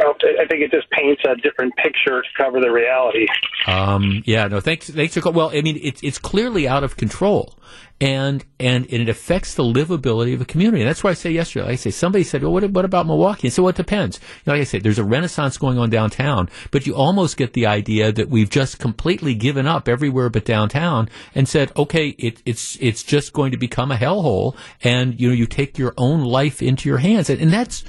I 0.01 0.45
think 0.47 0.61
it 0.61 0.71
just 0.71 0.89
paints 0.91 1.21
a 1.25 1.35
different 1.35 1.75
picture 1.75 2.21
to 2.21 2.27
cover 2.37 2.59
the 2.59 2.71
reality. 2.71 3.27
Um, 3.67 4.23
yeah, 4.25 4.47
no, 4.47 4.59
thanks. 4.59 4.89
Thanks 4.89 5.15
for. 5.15 5.31
Well, 5.31 5.51
I 5.53 5.61
mean, 5.61 5.79
it's 5.81 6.01
it's 6.03 6.17
clearly 6.17 6.67
out 6.67 6.83
of 6.83 6.97
control, 6.97 7.55
and 8.01 8.45
and 8.59 8.85
and 8.85 9.01
it 9.01 9.09
affects 9.09 9.55
the 9.55 9.63
livability 9.63 10.33
of 10.33 10.41
a 10.41 10.45
community. 10.45 10.81
And 10.81 10.89
that's 10.89 11.03
why 11.03 11.11
I 11.11 11.13
say 11.13 11.31
yesterday. 11.31 11.65
Like 11.65 11.73
I 11.73 11.75
say, 11.75 11.91
somebody 11.91 12.23
said, 12.23 12.41
"Well, 12.41 12.53
what 12.53 12.69
what 12.71 12.85
about 12.85 13.05
Milwaukee?" 13.05 13.47
And 13.47 13.53
so 13.53 13.63
well, 13.63 13.69
it 13.71 13.75
depends. 13.75 14.19
You 14.19 14.25
know, 14.47 14.53
like 14.53 14.61
I 14.61 14.65
say, 14.65 14.79
there's 14.79 14.99
a 14.99 15.03
renaissance 15.03 15.57
going 15.57 15.77
on 15.77 15.89
downtown, 15.89 16.49
but 16.71 16.87
you 16.87 16.95
almost 16.95 17.37
get 17.37 17.53
the 17.53 17.65
idea 17.65 18.11
that 18.11 18.29
we've 18.29 18.49
just 18.49 18.79
completely 18.79 19.35
given 19.35 19.67
up 19.67 19.87
everywhere 19.87 20.29
but 20.29 20.45
downtown 20.45 21.09
and 21.35 21.47
said, 21.47 21.71
"Okay, 21.75 22.09
it, 22.17 22.41
it's 22.45 22.77
it's 22.79 23.03
just 23.03 23.33
going 23.33 23.51
to 23.51 23.57
become 23.57 23.91
a 23.91 23.97
hellhole," 23.97 24.55
and 24.83 25.19
you 25.19 25.29
know, 25.29 25.33
you 25.33 25.45
take 25.45 25.77
your 25.77 25.93
own 25.97 26.23
life 26.23 26.61
into 26.61 26.87
your 26.87 26.99
hands, 26.99 27.29
and, 27.29 27.41
and 27.41 27.51
that's. 27.51 27.83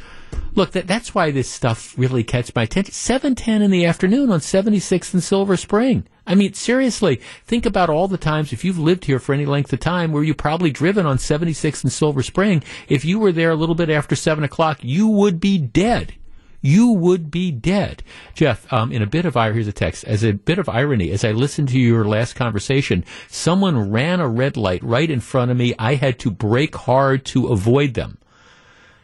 Look, 0.55 0.73
that, 0.73 0.87
that's 0.87 1.15
why 1.15 1.31
this 1.31 1.49
stuff 1.49 1.97
really 1.97 2.25
catches 2.25 2.55
my 2.55 2.65
attention. 2.65 2.93
710 2.93 3.63
in 3.63 3.71
the 3.71 3.87
afternoon 3.87 4.31
on 4.31 4.41
76th 4.41 5.15
and 5.15 5.23
Silver 5.23 5.57
Spring. 5.57 6.07
I 6.27 6.35
mean, 6.35 6.55
seriously, 6.55 7.21
think 7.45 7.67
about 7.67 7.91
all 7.91 8.09
the 8.09 8.19
times, 8.19 8.53
if 8.53 8.65
you've 8.65 8.79
lived 8.79 9.05
here 9.05 9.19
for 9.19 9.33
any 9.33 9.47
length 9.47 9.73
of 9.73 9.81
time, 9.81 10.13
where 10.13 10.23
you 10.23 10.35
probably 10.35 10.71
driven 10.71 11.07
on 11.07 11.17
76th 11.17 11.83
and 11.83 11.93
Silver 11.93 12.23
Spring, 12.23 12.63
if 12.89 13.05
you 13.05 13.19
were 13.19 13.33
there 13.33 13.51
a 13.51 13.57
little 13.57 13.75
bit 13.75 13.91
after 13.91 14.15
7 14.15 14.45
o'clock, 14.45 14.79
you 14.83 15.09
would 15.09 15.41
be 15.41 15.59
dead. 15.59 16.15
You 16.63 16.93
would 16.93 17.31
be 17.31 17.51
dead. 17.51 18.03
Jeff, 18.35 18.71
um, 18.73 18.93
in 18.93 19.03
a 19.03 19.07
bit 19.07 19.25
of 19.25 19.37
irony, 19.37 19.55
here's 19.55 19.69
a 19.69 19.73
text. 19.73 20.05
As 20.05 20.23
a 20.23 20.33
bit 20.33 20.59
of 20.59 20.69
irony, 20.69 21.11
as 21.11 21.25
I 21.25 21.33
listened 21.33 21.71
to 21.71 21.79
your 21.79 22.05
last 22.05 22.35
conversation, 22.35 23.05
someone 23.29 23.91
ran 23.91 24.21
a 24.21 24.29
red 24.29 24.57
light 24.57 24.83
right 24.83 25.11
in 25.11 25.21
front 25.21 25.51
of 25.51 25.57
me. 25.57 25.75
I 25.79 25.95
had 25.95 26.19
to 26.21 26.31
brake 26.31 26.77
hard 26.77 27.25
to 27.27 27.49
avoid 27.49 27.95
them. 27.95 28.19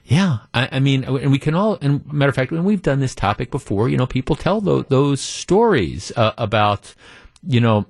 Yeah, 0.09 0.39
I, 0.55 0.69
I, 0.71 0.79
mean, 0.79 1.03
and 1.03 1.33
we 1.33 1.39
can 1.41 1.57
all, 1.57 1.79
and 1.83 2.07
matter 2.13 2.29
of 2.29 2.37
fact, 2.37 2.53
when 2.53 2.63
we've 2.63 2.83
done 2.83 3.01
this 3.01 3.15
topic 3.15 3.51
before, 3.51 3.89
you 3.89 3.97
know, 3.97 4.07
people 4.07 4.37
tell 4.37 4.61
those, 4.61 4.85
those 4.89 5.21
stories 5.21 6.13
uh, 6.15 6.33
about, 6.39 6.95
you 7.45 7.61
know, 7.61 7.87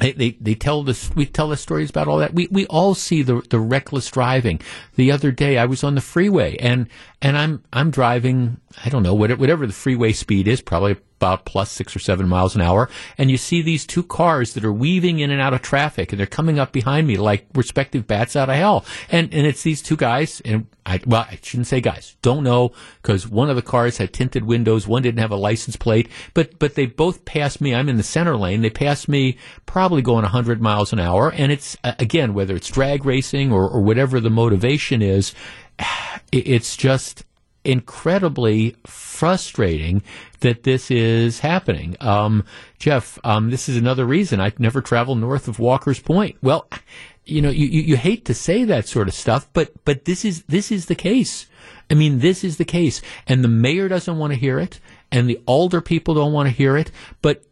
they, 0.00 0.12
they, 0.12 0.30
they 0.40 0.54
tell 0.56 0.82
this 0.82 1.14
we 1.14 1.26
tell 1.26 1.48
the 1.48 1.56
stories 1.56 1.90
about 1.90 2.08
all 2.08 2.18
that. 2.18 2.34
We 2.34 2.48
we 2.52 2.66
all 2.66 2.94
see 2.94 3.22
the 3.22 3.42
the 3.50 3.58
reckless 3.58 4.10
driving. 4.10 4.60
The 4.94 5.10
other 5.10 5.32
day 5.32 5.58
I 5.58 5.64
was 5.64 5.82
on 5.82 5.96
the 5.96 6.00
freeway 6.00 6.56
and 6.58 6.88
and 7.20 7.36
I'm 7.36 7.64
I'm 7.72 7.90
driving 7.90 8.60
I 8.84 8.90
don't 8.90 9.02
know 9.02 9.14
whatever 9.14 9.66
the 9.66 9.72
freeway 9.72 10.12
speed 10.12 10.46
is 10.46 10.60
probably 10.60 10.96
about 11.18 11.44
plus 11.44 11.70
six 11.70 11.96
or 11.96 11.98
seven 11.98 12.28
miles 12.28 12.54
an 12.54 12.60
hour, 12.60 12.88
and 13.16 13.30
you 13.30 13.36
see 13.36 13.62
these 13.62 13.86
two 13.86 14.02
cars 14.02 14.54
that 14.54 14.64
are 14.64 14.72
weaving 14.72 15.18
in 15.18 15.30
and 15.30 15.40
out 15.40 15.54
of 15.54 15.62
traffic, 15.62 16.12
and 16.12 16.20
they're 16.20 16.26
coming 16.26 16.58
up 16.58 16.70
behind 16.70 17.06
me 17.06 17.16
like 17.16 17.46
respective 17.54 18.06
bats 18.06 18.36
out 18.36 18.48
of 18.48 18.54
hell. 18.54 18.84
And 19.10 19.32
and 19.34 19.46
it's 19.46 19.62
these 19.62 19.82
two 19.82 19.96
guys, 19.96 20.40
and 20.44 20.66
I 20.86 21.00
well, 21.06 21.26
I 21.28 21.38
shouldn't 21.42 21.66
say 21.66 21.80
guys, 21.80 22.16
don't 22.22 22.44
know 22.44 22.72
because 23.02 23.26
one 23.26 23.50
of 23.50 23.56
the 23.56 23.62
cars 23.62 23.96
had 23.96 24.12
tinted 24.12 24.44
windows, 24.44 24.86
one 24.86 25.02
didn't 25.02 25.20
have 25.20 25.32
a 25.32 25.36
license 25.36 25.76
plate, 25.76 26.08
but 26.34 26.58
but 26.58 26.74
they 26.74 26.86
both 26.86 27.24
passed 27.24 27.60
me. 27.60 27.74
I'm 27.74 27.88
in 27.88 27.96
the 27.96 28.02
center 28.02 28.36
lane. 28.36 28.60
They 28.60 28.70
passed 28.70 29.08
me 29.08 29.38
probably 29.66 30.02
going 30.02 30.24
a 30.24 30.28
100 30.28 30.60
miles 30.60 30.92
an 30.92 31.00
hour, 31.00 31.32
and 31.32 31.50
it's 31.50 31.76
again 31.82 32.34
whether 32.34 32.54
it's 32.54 32.68
drag 32.68 33.04
racing 33.04 33.50
or, 33.50 33.68
or 33.68 33.80
whatever 33.80 34.20
the 34.20 34.30
motivation 34.30 35.02
is, 35.02 35.34
it's 36.32 36.76
just 36.76 37.24
incredibly 37.68 38.74
frustrating 38.86 40.02
that 40.40 40.62
this 40.62 40.90
is 40.90 41.40
happening. 41.40 41.94
Um, 42.00 42.44
Jeff, 42.78 43.18
um, 43.24 43.50
this 43.50 43.68
is 43.68 43.76
another 43.76 44.06
reason 44.06 44.40
I'd 44.40 44.58
never 44.58 44.80
travel 44.80 45.14
north 45.14 45.48
of 45.48 45.58
Walker's 45.58 46.00
Point. 46.00 46.36
Well, 46.42 46.66
you 47.26 47.42
know, 47.42 47.50
you, 47.50 47.66
you, 47.66 47.82
you 47.82 47.96
hate 47.98 48.24
to 48.24 48.34
say 48.34 48.64
that 48.64 48.88
sort 48.88 49.06
of 49.06 49.12
stuff, 49.12 49.48
but 49.52 49.72
but 49.84 50.06
this 50.06 50.24
is 50.24 50.44
this 50.44 50.72
is 50.72 50.86
the 50.86 50.94
case. 50.94 51.46
I 51.90 51.94
mean, 51.94 52.20
this 52.20 52.42
is 52.42 52.56
the 52.56 52.64
case, 52.64 53.02
and 53.26 53.44
the 53.44 53.48
mayor 53.48 53.88
doesn't 53.88 54.16
want 54.16 54.32
to 54.32 54.38
hear 54.38 54.58
it 54.58 54.80
and 55.10 55.28
the 55.28 55.40
older 55.46 55.80
people 55.80 56.14
don't 56.14 56.32
want 56.32 56.48
to 56.48 56.54
hear 56.54 56.76
it. 56.76 56.90
But 57.22 57.44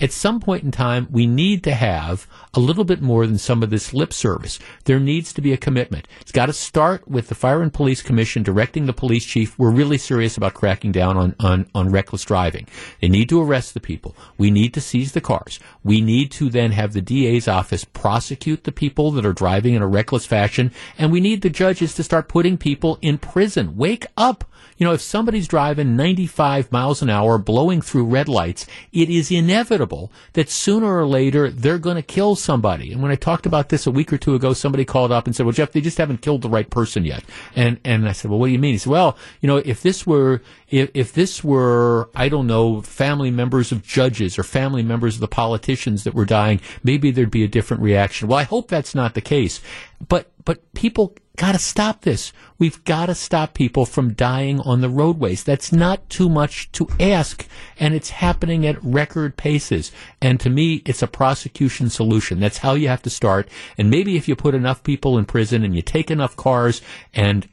at 0.00 0.12
some 0.12 0.40
point 0.40 0.64
in 0.64 0.70
time, 0.70 1.08
we 1.10 1.26
need 1.26 1.62
to 1.64 1.74
have 1.74 2.26
a 2.54 2.60
little 2.60 2.84
bit 2.84 3.02
more 3.02 3.26
than 3.26 3.38
some 3.38 3.62
of 3.62 3.70
this 3.70 3.92
lip 3.92 4.12
service. 4.12 4.58
There 4.84 4.98
needs 4.98 5.32
to 5.34 5.42
be 5.42 5.52
a 5.52 5.58
commitment. 5.58 6.08
It's 6.20 6.32
got 6.32 6.46
to 6.46 6.52
start 6.52 7.06
with 7.06 7.28
the 7.28 7.34
Fire 7.34 7.62
and 7.62 7.72
Police 7.72 8.00
Commission 8.00 8.42
directing 8.42 8.86
the 8.86 8.92
police 8.92 9.24
chief. 9.24 9.58
We're 9.58 9.70
really 9.70 9.98
serious 9.98 10.36
about 10.36 10.54
cracking 10.54 10.92
down 10.92 11.16
on, 11.16 11.36
on, 11.40 11.66
on 11.74 11.90
reckless 11.90 12.24
driving. 12.24 12.66
They 13.00 13.08
need 13.08 13.28
to 13.28 13.42
arrest 13.42 13.74
the 13.74 13.80
people. 13.80 14.16
We 14.38 14.50
need 14.50 14.72
to 14.74 14.80
seize 14.80 15.12
the 15.12 15.20
cars. 15.20 15.60
We 15.84 16.00
need 16.00 16.30
to 16.32 16.48
then 16.48 16.72
have 16.72 16.94
the 16.94 17.02
DA's 17.02 17.48
office 17.48 17.84
prosecute 17.84 18.64
the 18.64 18.72
people 18.72 19.10
that 19.12 19.26
are 19.26 19.32
driving 19.32 19.74
in 19.74 19.82
a 19.82 19.86
reckless 19.86 20.26
fashion. 20.26 20.72
And 20.96 21.12
we 21.12 21.20
need 21.20 21.42
the 21.42 21.50
judges 21.50 21.94
to 21.94 22.02
start 22.02 22.28
putting 22.28 22.56
people 22.56 22.98
in 23.02 23.18
prison. 23.18 23.76
Wake 23.76 24.06
up. 24.16 24.44
You 24.78 24.86
know, 24.86 24.92
if 24.92 25.00
somebody's 25.00 25.48
driving 25.48 25.96
95 25.96 26.70
miles 26.70 27.02
an 27.02 27.10
hour, 27.10 27.36
blowing 27.36 27.82
through 27.82 28.04
red 28.04 28.28
lights, 28.28 28.64
it 28.92 29.10
is 29.10 29.30
inevitable 29.30 30.12
that 30.34 30.48
sooner 30.48 30.96
or 30.96 31.06
later 31.06 31.50
they're 31.50 31.78
going 31.78 31.96
to 31.96 32.02
kill 32.02 32.36
somebody. 32.36 32.92
And 32.92 33.02
when 33.02 33.10
I 33.10 33.16
talked 33.16 33.44
about 33.44 33.70
this 33.70 33.88
a 33.88 33.90
week 33.90 34.12
or 34.12 34.18
two 34.18 34.36
ago, 34.36 34.52
somebody 34.52 34.84
called 34.84 35.10
up 35.10 35.26
and 35.26 35.34
said, 35.34 35.44
"Well, 35.44 35.52
Jeff, 35.52 35.72
they 35.72 35.80
just 35.80 35.98
haven't 35.98 36.22
killed 36.22 36.42
the 36.42 36.48
right 36.48 36.70
person 36.70 37.04
yet." 37.04 37.24
And 37.56 37.80
and 37.84 38.08
I 38.08 38.12
said, 38.12 38.30
"Well, 38.30 38.38
what 38.38 38.46
do 38.46 38.52
you 38.52 38.58
mean?" 38.60 38.74
He 38.74 38.78
said, 38.78 38.90
"Well, 38.90 39.18
you 39.40 39.48
know, 39.48 39.56
if 39.56 39.82
this 39.82 40.06
were 40.06 40.42
if, 40.70 40.90
if 40.94 41.12
this 41.12 41.42
were 41.42 42.08
I 42.14 42.28
don't 42.28 42.46
know 42.46 42.80
family 42.80 43.32
members 43.32 43.72
of 43.72 43.82
judges 43.82 44.38
or 44.38 44.44
family 44.44 44.84
members 44.84 45.16
of 45.16 45.20
the 45.20 45.28
politicians 45.28 46.04
that 46.04 46.14
were 46.14 46.24
dying, 46.24 46.60
maybe 46.84 47.10
there'd 47.10 47.32
be 47.32 47.44
a 47.44 47.48
different 47.48 47.82
reaction." 47.82 48.28
Well, 48.28 48.38
I 48.38 48.44
hope 48.44 48.68
that's 48.68 48.94
not 48.94 49.14
the 49.14 49.20
case. 49.20 49.60
But 50.06 50.30
but 50.44 50.72
people 50.74 51.14
got 51.36 51.52
to 51.52 51.58
stop 51.58 52.02
this. 52.02 52.32
We've 52.58 52.82
got 52.84 53.06
to 53.06 53.14
stop 53.14 53.54
people 53.54 53.86
from 53.86 54.12
dying 54.12 54.60
on 54.60 54.80
the 54.80 54.88
roadways. 54.88 55.44
That's 55.44 55.72
not 55.72 56.08
too 56.10 56.28
much 56.28 56.70
to 56.72 56.88
ask, 57.00 57.46
and 57.78 57.94
it's 57.94 58.10
happening 58.10 58.66
at 58.66 58.82
record 58.82 59.36
paces. 59.36 59.92
And 60.20 60.38
to 60.40 60.50
me, 60.50 60.82
it's 60.84 61.02
a 61.02 61.06
prosecution 61.06 61.90
solution. 61.90 62.40
That's 62.40 62.58
how 62.58 62.74
you 62.74 62.88
have 62.88 63.02
to 63.02 63.10
start. 63.10 63.48
And 63.78 63.88
maybe 63.88 64.16
if 64.16 64.28
you 64.28 64.36
put 64.36 64.54
enough 64.54 64.82
people 64.82 65.16
in 65.16 65.24
prison 65.24 65.64
and 65.64 65.74
you 65.74 65.82
take 65.82 66.10
enough 66.10 66.36
cars 66.36 66.82
and 67.14 67.48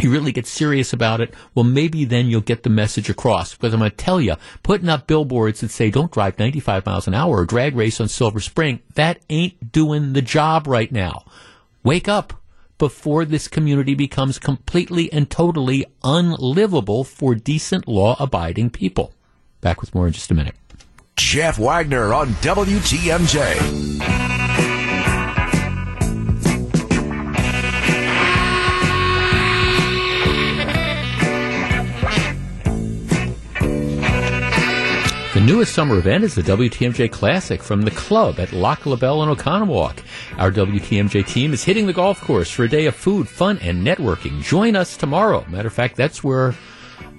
you 0.00 0.10
really 0.10 0.30
get 0.30 0.46
serious 0.46 0.92
about 0.92 1.20
it, 1.20 1.34
well, 1.56 1.64
maybe 1.64 2.04
then 2.04 2.28
you'll 2.28 2.40
get 2.40 2.62
the 2.62 2.70
message 2.70 3.10
across. 3.10 3.54
Because 3.54 3.74
I'm 3.74 3.80
going 3.80 3.90
to 3.90 3.96
tell 3.96 4.20
you, 4.20 4.36
putting 4.62 4.88
up 4.88 5.08
billboards 5.08 5.60
that 5.60 5.70
say 5.70 5.90
don't 5.90 6.12
drive 6.12 6.38
95 6.38 6.86
miles 6.86 7.08
an 7.08 7.14
hour 7.14 7.38
or 7.38 7.44
drag 7.44 7.74
race 7.74 8.00
on 8.00 8.08
Silver 8.08 8.38
Spring, 8.38 8.80
that 8.94 9.20
ain't 9.28 9.72
doing 9.72 10.12
the 10.12 10.22
job 10.22 10.68
right 10.68 10.92
now. 10.92 11.24
Wake 11.82 12.08
up 12.08 12.42
before 12.78 13.24
this 13.24 13.48
community 13.48 13.94
becomes 13.94 14.38
completely 14.38 15.12
and 15.12 15.30
totally 15.30 15.84
unlivable 16.02 17.04
for 17.04 17.34
decent 17.34 17.86
law 17.88 18.16
abiding 18.18 18.70
people. 18.70 19.14
Back 19.60 19.80
with 19.80 19.94
more 19.94 20.06
in 20.06 20.12
just 20.12 20.30
a 20.30 20.34
minute. 20.34 20.54
Jeff 21.16 21.58
Wagner 21.58 22.14
on 22.14 22.28
WTMJ. 22.34 24.27
The 35.38 35.44
newest 35.44 35.72
summer 35.72 35.98
event 35.98 36.24
is 36.24 36.34
the 36.34 36.42
WTMJ 36.42 37.12
Classic 37.12 37.62
from 37.62 37.82
the 37.82 37.92
club 37.92 38.40
at 38.40 38.52
Lac 38.52 38.84
La 38.86 38.96
Belle 38.96 39.22
in 39.22 39.28
Oconomowoc. 39.28 40.00
Our 40.36 40.50
WTMJ 40.50 41.28
team 41.28 41.52
is 41.52 41.62
hitting 41.62 41.86
the 41.86 41.92
golf 41.92 42.20
course 42.20 42.50
for 42.50 42.64
a 42.64 42.68
day 42.68 42.86
of 42.86 42.96
food, 42.96 43.28
fun, 43.28 43.56
and 43.58 43.86
networking. 43.86 44.42
Join 44.42 44.74
us 44.74 44.96
tomorrow. 44.96 45.46
Matter 45.48 45.68
of 45.68 45.72
fact, 45.74 45.94
that's 45.94 46.24
where 46.24 46.56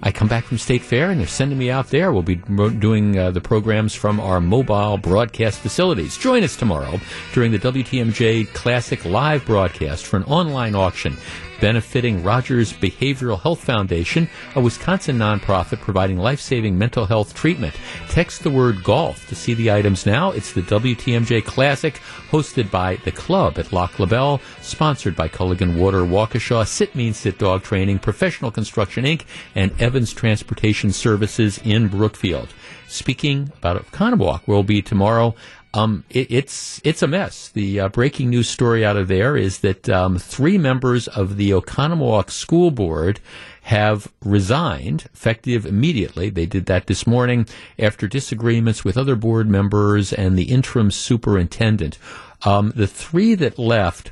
I 0.01 0.11
come 0.11 0.27
back 0.29 0.45
from 0.45 0.57
State 0.57 0.81
Fair, 0.81 1.09
and 1.09 1.19
they're 1.19 1.27
sending 1.27 1.57
me 1.57 1.69
out 1.69 1.89
there. 1.89 2.13
We'll 2.13 2.21
be 2.21 2.35
doing 2.35 3.17
uh, 3.17 3.31
the 3.31 3.41
programs 3.41 3.93
from 3.93 4.19
our 4.19 4.39
mobile 4.39 4.97
broadcast 4.97 5.59
facilities. 5.59 6.17
Join 6.17 6.43
us 6.43 6.55
tomorrow 6.55 6.99
during 7.33 7.51
the 7.51 7.59
WTMJ 7.59 8.53
Classic 8.53 9.03
live 9.03 9.45
broadcast 9.45 10.05
for 10.05 10.17
an 10.17 10.23
online 10.23 10.75
auction 10.75 11.17
benefiting 11.59 12.23
Rogers 12.23 12.73
Behavioral 12.73 13.41
Health 13.41 13.63
Foundation, 13.63 14.29
a 14.55 14.61
Wisconsin 14.61 15.17
nonprofit 15.17 15.79
providing 15.79 16.17
life 16.17 16.39
saving 16.39 16.77
mental 16.77 17.05
health 17.05 17.33
treatment. 17.33 17.75
Text 18.09 18.43
the 18.43 18.49
word 18.49 18.83
golf 18.83 19.27
to 19.27 19.35
see 19.35 19.53
the 19.53 19.71
items 19.71 20.05
now. 20.05 20.31
It's 20.31 20.53
the 20.53 20.61
WTMJ 20.61 21.45
Classic, 21.45 21.99
hosted 22.29 22.71
by 22.71 22.97
the 22.97 23.11
club 23.11 23.59
at 23.59 23.73
Lac 23.73 23.99
La 23.99 24.05
Belle, 24.05 24.41
sponsored 24.61 25.15
by 25.15 25.27
Culligan 25.27 25.77
Water 25.77 26.01
Waukesha, 26.01 26.67
Sit 26.67 26.95
Mean 26.95 27.13
Sit 27.13 27.37
Dog 27.37 27.63
Training, 27.63 27.99
Professional 27.99 28.51
Construction 28.51 29.05
Inc., 29.05 29.23
and 29.55 29.71
Evans 29.89 30.13
Transportation 30.13 30.91
Services 30.91 31.59
in 31.63 31.87
Brookfield. 31.87 32.49
Speaking 32.87 33.51
about 33.57 33.83
Oconomowoc, 33.91 34.45
will 34.45 34.61
be 34.61 34.83
tomorrow 34.83 35.33
um, 35.73 36.03
it, 36.11 36.31
it's 36.31 36.79
it's 36.83 37.01
a 37.01 37.07
mess. 37.07 37.49
The 37.49 37.79
uh, 37.79 37.89
breaking 37.89 38.29
news 38.29 38.47
story 38.47 38.85
out 38.85 38.97
of 38.97 39.07
there 39.07 39.35
is 39.35 39.61
that 39.61 39.89
um, 39.89 40.19
three 40.19 40.59
members 40.59 41.07
of 41.07 41.37
the 41.37 41.49
Oconomowoc 41.49 42.29
School 42.29 42.69
Board 42.69 43.19
have 43.63 44.13
resigned, 44.23 45.05
effective 45.11 45.65
immediately. 45.65 46.29
They 46.29 46.45
did 46.45 46.67
that 46.67 46.85
this 46.85 47.07
morning 47.07 47.47
after 47.79 48.07
disagreements 48.07 48.85
with 48.85 48.95
other 48.95 49.15
board 49.15 49.49
members 49.49 50.13
and 50.13 50.37
the 50.37 50.51
interim 50.51 50.91
superintendent. 50.91 51.97
Um, 52.45 52.73
the 52.75 52.85
three 52.85 53.33
that 53.33 53.57
left, 53.57 54.11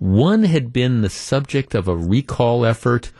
one 0.00 0.42
had 0.42 0.72
been 0.72 1.02
the 1.02 1.08
subject 1.08 1.72
of 1.72 1.86
a 1.86 1.96
recall 1.96 2.66
effort. 2.66 3.12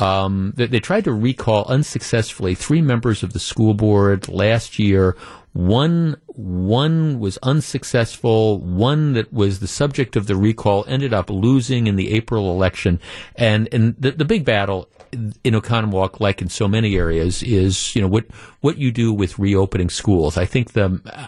Um, 0.00 0.54
they, 0.56 0.66
they, 0.66 0.80
tried 0.80 1.04
to 1.04 1.12
recall 1.12 1.66
unsuccessfully 1.66 2.54
three 2.54 2.80
members 2.80 3.22
of 3.22 3.34
the 3.34 3.38
school 3.38 3.74
board 3.74 4.28
last 4.28 4.78
year. 4.78 5.14
One 5.52 6.16
one 6.36 7.18
was 7.18 7.38
unsuccessful. 7.42 8.58
One 8.58 9.14
that 9.14 9.32
was 9.32 9.60
the 9.60 9.68
subject 9.68 10.16
of 10.16 10.26
the 10.26 10.36
recall 10.36 10.84
ended 10.86 11.12
up 11.12 11.30
losing 11.30 11.86
in 11.86 11.96
the 11.96 12.12
April 12.14 12.50
election. 12.52 13.00
And 13.36 13.68
and 13.72 13.96
the, 13.98 14.12
the 14.12 14.24
big 14.24 14.44
battle 14.44 14.88
in 15.12 15.54
Oconomowoc, 15.54 16.20
like 16.20 16.40
in 16.40 16.48
so 16.48 16.68
many 16.68 16.96
areas, 16.96 17.42
is 17.42 17.94
you 17.96 18.02
know 18.02 18.08
what 18.08 18.26
what 18.60 18.78
you 18.78 18.92
do 18.92 19.12
with 19.12 19.38
reopening 19.38 19.90
schools. 19.90 20.36
I 20.36 20.44
think 20.44 20.72
the 20.72 21.00
uh, 21.04 21.26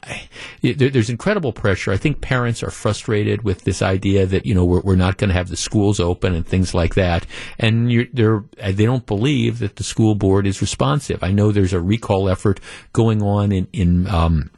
there's 0.62 1.10
incredible 1.10 1.52
pressure. 1.52 1.92
I 1.92 1.96
think 1.96 2.20
parents 2.20 2.62
are 2.62 2.70
frustrated 2.70 3.42
with 3.42 3.64
this 3.64 3.82
idea 3.82 4.26
that 4.26 4.46
you 4.46 4.54
know 4.54 4.64
we're, 4.64 4.80
we're 4.80 4.96
not 4.96 5.18
going 5.18 5.28
to 5.28 5.34
have 5.34 5.48
the 5.48 5.56
schools 5.56 5.98
open 5.98 6.34
and 6.34 6.46
things 6.46 6.74
like 6.74 6.94
that, 6.94 7.26
and 7.58 8.08
they're 8.12 8.44
they 8.56 8.84
don't 8.84 9.06
believe 9.06 9.58
that 9.58 9.76
the 9.76 9.84
school 9.84 10.14
board 10.14 10.46
is 10.46 10.60
responsive. 10.60 11.22
I 11.22 11.32
know 11.32 11.50
there's 11.50 11.72
a 11.72 11.80
recall 11.80 12.28
effort 12.28 12.60
going 12.92 13.22
on 13.22 13.50
in 13.50 13.66
in 13.72 14.06
um, 14.06 14.50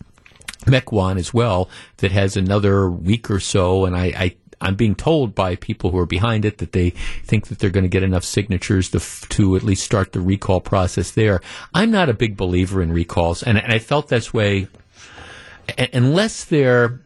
Mequon 0.64 1.18
as 1.18 1.32
well 1.32 1.68
that 1.98 2.12
has 2.12 2.36
another 2.36 2.88
week 2.88 3.30
or 3.30 3.40
so, 3.40 3.84
and 3.84 3.96
I, 3.96 4.04
I 4.04 4.36
I'm 4.60 4.76
being 4.76 4.94
told 4.94 5.34
by 5.34 5.56
people 5.56 5.90
who 5.90 5.98
are 5.98 6.06
behind 6.06 6.44
it 6.44 6.58
that 6.58 6.72
they 6.72 6.90
think 6.90 7.48
that 7.48 7.58
they're 7.58 7.70
going 7.70 7.84
to 7.84 7.88
get 7.88 8.02
enough 8.02 8.24
signatures 8.24 8.90
to, 8.90 9.00
to 9.28 9.56
at 9.56 9.62
least 9.62 9.84
start 9.84 10.12
the 10.12 10.20
recall 10.20 10.60
process 10.60 11.10
there. 11.10 11.40
I'm 11.74 11.90
not 11.90 12.08
a 12.08 12.14
big 12.14 12.36
believer 12.36 12.80
in 12.80 12.92
recalls, 12.92 13.42
and, 13.42 13.58
and 13.58 13.72
I 13.72 13.78
felt 13.78 14.08
this 14.08 14.32
way 14.32 14.68
unless 15.92 16.44
they're 16.44 17.00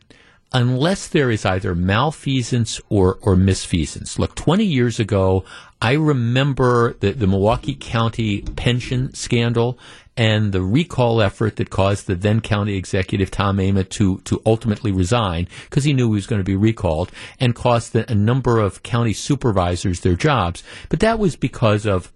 unless 0.53 1.09
there 1.09 1.31
is 1.31 1.45
either 1.45 1.75
malfeasance 1.75 2.81
or, 2.89 3.19
or 3.21 3.37
misfeasance. 3.37 4.19
Look, 4.19 4.35
20 4.35 4.65
years 4.65 4.99
ago, 4.99 5.45
I 5.83 5.93
remember 5.93 6.95
the, 6.95 7.13
the 7.13 7.27
Milwaukee 7.27 7.77
County 7.79 8.41
pension 8.41 9.13
scandal 9.13 9.79
and 10.19 10.51
the 10.51 10.61
recall 10.61 11.23
effort 11.23 11.55
that 11.57 11.71
caused 11.71 12.09
the 12.09 12.17
then 12.17 12.41
county 12.41 12.75
executive 12.75 13.31
Tom 13.31 13.61
Ament 13.61 13.89
to 13.91 14.19
to 14.25 14.43
ultimately 14.45 14.91
resign 14.91 15.47
because 15.71 15.85
he 15.85 15.93
knew 15.93 16.09
he 16.09 16.15
was 16.15 16.27
going 16.27 16.41
to 16.41 16.45
be 16.45 16.57
recalled 16.57 17.13
and 17.39 17.55
cost 17.55 17.95
a, 17.95 18.11
a 18.11 18.15
number 18.17 18.59
of 18.59 18.83
county 18.83 19.13
supervisors 19.13 20.01
their 20.01 20.17
jobs. 20.17 20.65
But 20.89 20.99
that 21.01 21.21
was 21.21 21.37
because 21.37 21.87
of 21.87 22.13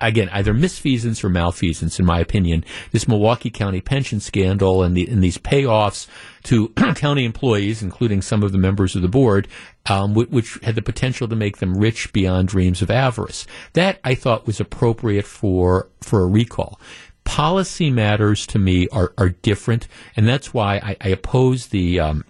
again 0.00 0.28
either 0.30 0.52
misfeasance 0.52 1.24
or 1.24 1.30
malfeasance, 1.30 1.98
in 1.98 2.04
my 2.04 2.20
opinion. 2.20 2.62
This 2.92 3.08
Milwaukee 3.08 3.50
County 3.50 3.80
pension 3.80 4.20
scandal 4.20 4.82
and, 4.82 4.94
the, 4.94 5.08
and 5.08 5.22
these 5.22 5.38
payoffs 5.38 6.06
to 6.44 6.68
county 6.94 7.24
employees, 7.24 7.82
including 7.82 8.22
some 8.22 8.42
of 8.42 8.52
the 8.52 8.58
members 8.58 8.94
of 8.94 9.02
the 9.02 9.08
board, 9.08 9.48
um, 9.86 10.14
which 10.14 10.58
had 10.62 10.74
the 10.74 10.82
potential 10.82 11.26
to 11.28 11.36
make 11.36 11.56
them 11.58 11.76
rich 11.76 12.12
beyond 12.12 12.48
dreams 12.48 12.82
of 12.82 12.90
avarice. 12.90 13.46
That 13.72 13.98
I 14.04 14.14
thought 14.14 14.46
was 14.46 14.60
appropriate 14.60 15.24
for 15.24 15.88
for 16.00 16.22
a 16.22 16.26
recall 16.26 16.78
policy 17.26 17.90
matters 17.90 18.46
to 18.46 18.58
me 18.58 18.88
are, 18.88 19.12
are 19.18 19.30
different, 19.30 19.88
and 20.16 20.26
that's 20.26 20.54
why 20.54 20.76
I, 20.76 20.96
I 21.02 21.08
oppose 21.08 21.66
the 21.66 22.00
um, 22.00 22.24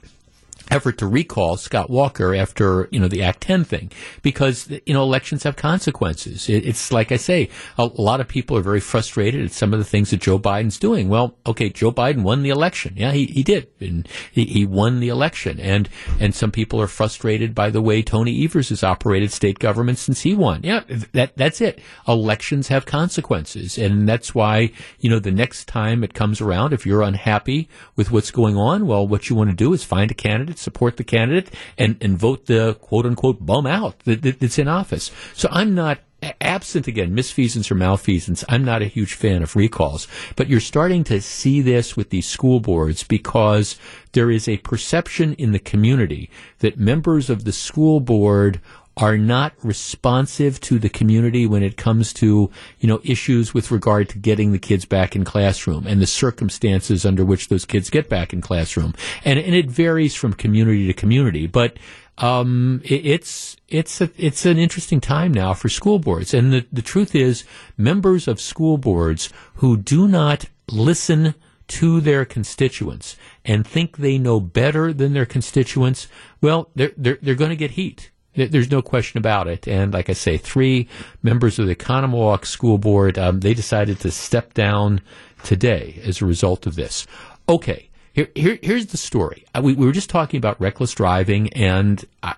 effort 0.70 0.98
to 0.98 1.06
recall 1.06 1.56
Scott 1.56 1.88
Walker 1.88 2.34
after 2.34 2.88
you 2.90 2.98
know 2.98 3.08
the 3.08 3.22
Act 3.22 3.40
10 3.42 3.64
thing 3.64 3.90
because 4.22 4.68
you 4.84 4.94
know 4.94 5.02
elections 5.02 5.42
have 5.44 5.56
consequences. 5.56 6.48
It, 6.48 6.66
it's 6.66 6.92
like 6.92 7.12
I 7.12 7.16
say, 7.16 7.48
a, 7.78 7.82
a, 7.82 8.02
lot 8.02 8.20
of 8.20 8.28
people 8.28 8.56
are 8.56 8.62
very 8.62 8.80
frustrated 8.80 9.44
at 9.44 9.52
some 9.52 9.72
of 9.72 9.78
the 9.78 9.84
things 9.84 10.10
that 10.10 10.20
Joe 10.20 10.38
Biden's 10.38 10.78
doing. 10.78 11.08
Well, 11.08 11.36
okay, 11.46 11.70
Joe 11.70 11.92
Biden 11.92 12.22
won 12.22 12.42
the 12.42 12.50
election. 12.50 12.94
Yeah, 12.96 13.12
he, 13.12 13.26
he 13.26 13.42
did, 13.42 13.68
and 13.80 14.08
he, 14.32 14.44
he 14.44 14.66
won 14.66 15.00
the 15.00 15.08
election. 15.08 15.60
And 15.60 15.88
and 16.18 16.34
some 16.34 16.50
people 16.50 16.80
are 16.80 16.86
frustrated 16.86 17.54
by 17.54 17.70
the 17.70 17.82
way 17.82 18.02
Tony 18.02 18.44
Evers 18.44 18.70
has 18.70 18.82
operated 18.82 19.32
state 19.32 19.58
government 19.58 19.98
since 19.98 20.22
he 20.22 20.34
won. 20.34 20.60
Yeah, 20.62 20.82
that 21.12 21.36
that's 21.36 21.60
it. 21.60 21.80
Elections 22.08 22.68
have 22.68 22.86
consequences, 22.86 23.78
and 23.78 24.08
that's 24.08 24.34
why 24.34 24.72
you 24.98 25.10
know 25.10 25.18
the 25.18 25.30
next 25.30 25.68
time 25.68 26.02
it 26.02 26.14
comes 26.14 26.40
around, 26.40 26.72
if 26.72 26.84
you're 26.84 27.02
unhappy 27.02 27.68
with 27.94 28.10
what's 28.10 28.30
going 28.30 28.56
on, 28.56 28.86
well, 28.86 29.06
what 29.06 29.28
you 29.28 29.36
want 29.36 29.50
to 29.50 29.56
do 29.56 29.72
is 29.72 29.84
find 29.84 30.10
a 30.10 30.14
candidate 30.14 30.45
candidate, 30.46 30.58
support 30.58 30.96
the 30.96 31.04
candidate, 31.04 31.50
and, 31.76 31.96
and 32.00 32.18
vote 32.18 32.46
the 32.46 32.74
quote 32.74 33.06
unquote 33.06 33.44
bum 33.44 33.66
out 33.66 33.98
that, 34.00 34.22
that, 34.22 34.40
that's 34.40 34.58
in 34.58 34.68
office. 34.68 35.10
So 35.34 35.48
I'm 35.50 35.74
not 35.74 35.98
absent 36.40 36.88
again 36.88 37.14
misfeasance 37.14 37.70
or 37.70 37.74
malfeasance 37.74 38.42
i'm 38.48 38.64
not 38.64 38.80
a 38.80 38.86
huge 38.86 39.12
fan 39.12 39.42
of 39.42 39.54
recalls 39.54 40.08
but 40.34 40.48
you're 40.48 40.58
starting 40.58 41.04
to 41.04 41.20
see 41.20 41.60
this 41.60 41.94
with 41.94 42.08
these 42.08 42.26
school 42.26 42.58
boards 42.58 43.04
because 43.04 43.78
there 44.12 44.30
is 44.30 44.48
a 44.48 44.56
perception 44.58 45.34
in 45.34 45.52
the 45.52 45.58
community 45.58 46.30
that 46.60 46.78
members 46.78 47.28
of 47.28 47.44
the 47.44 47.52
school 47.52 48.00
board 48.00 48.60
are 48.96 49.18
not 49.18 49.52
responsive 49.62 50.58
to 50.58 50.78
the 50.78 50.88
community 50.88 51.46
when 51.46 51.62
it 51.62 51.76
comes 51.76 52.14
to, 52.14 52.50
you 52.80 52.88
know, 52.88 53.00
issues 53.04 53.52
with 53.52 53.70
regard 53.70 54.08
to 54.08 54.18
getting 54.18 54.52
the 54.52 54.58
kids 54.58 54.86
back 54.86 55.14
in 55.14 55.22
classroom 55.22 55.86
and 55.86 56.00
the 56.00 56.06
circumstances 56.06 57.04
under 57.04 57.24
which 57.24 57.48
those 57.48 57.66
kids 57.66 57.90
get 57.90 58.08
back 58.08 58.32
in 58.32 58.40
classroom. 58.40 58.94
And, 59.24 59.38
and 59.38 59.54
it 59.54 59.70
varies 59.70 60.14
from 60.14 60.32
community 60.32 60.86
to 60.86 60.94
community, 60.94 61.46
but, 61.46 61.76
um, 62.18 62.80
it, 62.84 63.04
it's, 63.04 63.58
it's 63.68 64.00
a, 64.00 64.10
it's 64.16 64.46
an 64.46 64.56
interesting 64.56 65.02
time 65.02 65.32
now 65.32 65.52
for 65.52 65.68
school 65.68 65.98
boards. 65.98 66.32
And 66.32 66.50
the, 66.50 66.66
the 66.72 66.80
truth 66.80 67.14
is 67.14 67.44
members 67.76 68.26
of 68.26 68.40
school 68.40 68.78
boards 68.78 69.30
who 69.56 69.76
do 69.76 70.08
not 70.08 70.46
listen 70.70 71.34
to 71.68 72.00
their 72.00 72.24
constituents 72.24 73.16
and 73.44 73.66
think 73.66 73.98
they 73.98 74.16
know 74.16 74.40
better 74.40 74.94
than 74.94 75.12
their 75.12 75.26
constituents, 75.26 76.08
well, 76.40 76.70
they're, 76.74 76.92
they're, 76.96 77.18
they're 77.20 77.34
going 77.34 77.50
to 77.50 77.56
get 77.56 77.72
heat. 77.72 78.10
There's 78.36 78.70
no 78.70 78.82
question 78.82 79.18
about 79.18 79.48
it. 79.48 79.66
And 79.66 79.92
like 79.92 80.10
I 80.10 80.12
say, 80.12 80.36
three 80.36 80.88
members 81.22 81.58
of 81.58 81.66
the 81.66 81.74
Oconomowoc 81.74 82.44
School 82.44 82.78
Board, 82.78 83.18
um, 83.18 83.40
they 83.40 83.54
decided 83.54 83.98
to 84.00 84.10
step 84.10 84.54
down 84.54 85.00
today 85.42 86.00
as 86.04 86.20
a 86.20 86.26
result 86.26 86.66
of 86.66 86.76
this. 86.76 87.06
Okay, 87.48 87.88
here, 88.12 88.28
here 88.34 88.58
here's 88.62 88.86
the 88.86 88.96
story. 88.96 89.44
Uh, 89.54 89.60
we, 89.62 89.74
we, 89.74 89.86
were 89.86 89.92
just 89.92 90.10
talking 90.10 90.38
about 90.38 90.60
reckless 90.60 90.92
driving, 90.92 91.52
and 91.52 92.04
I, 92.22 92.34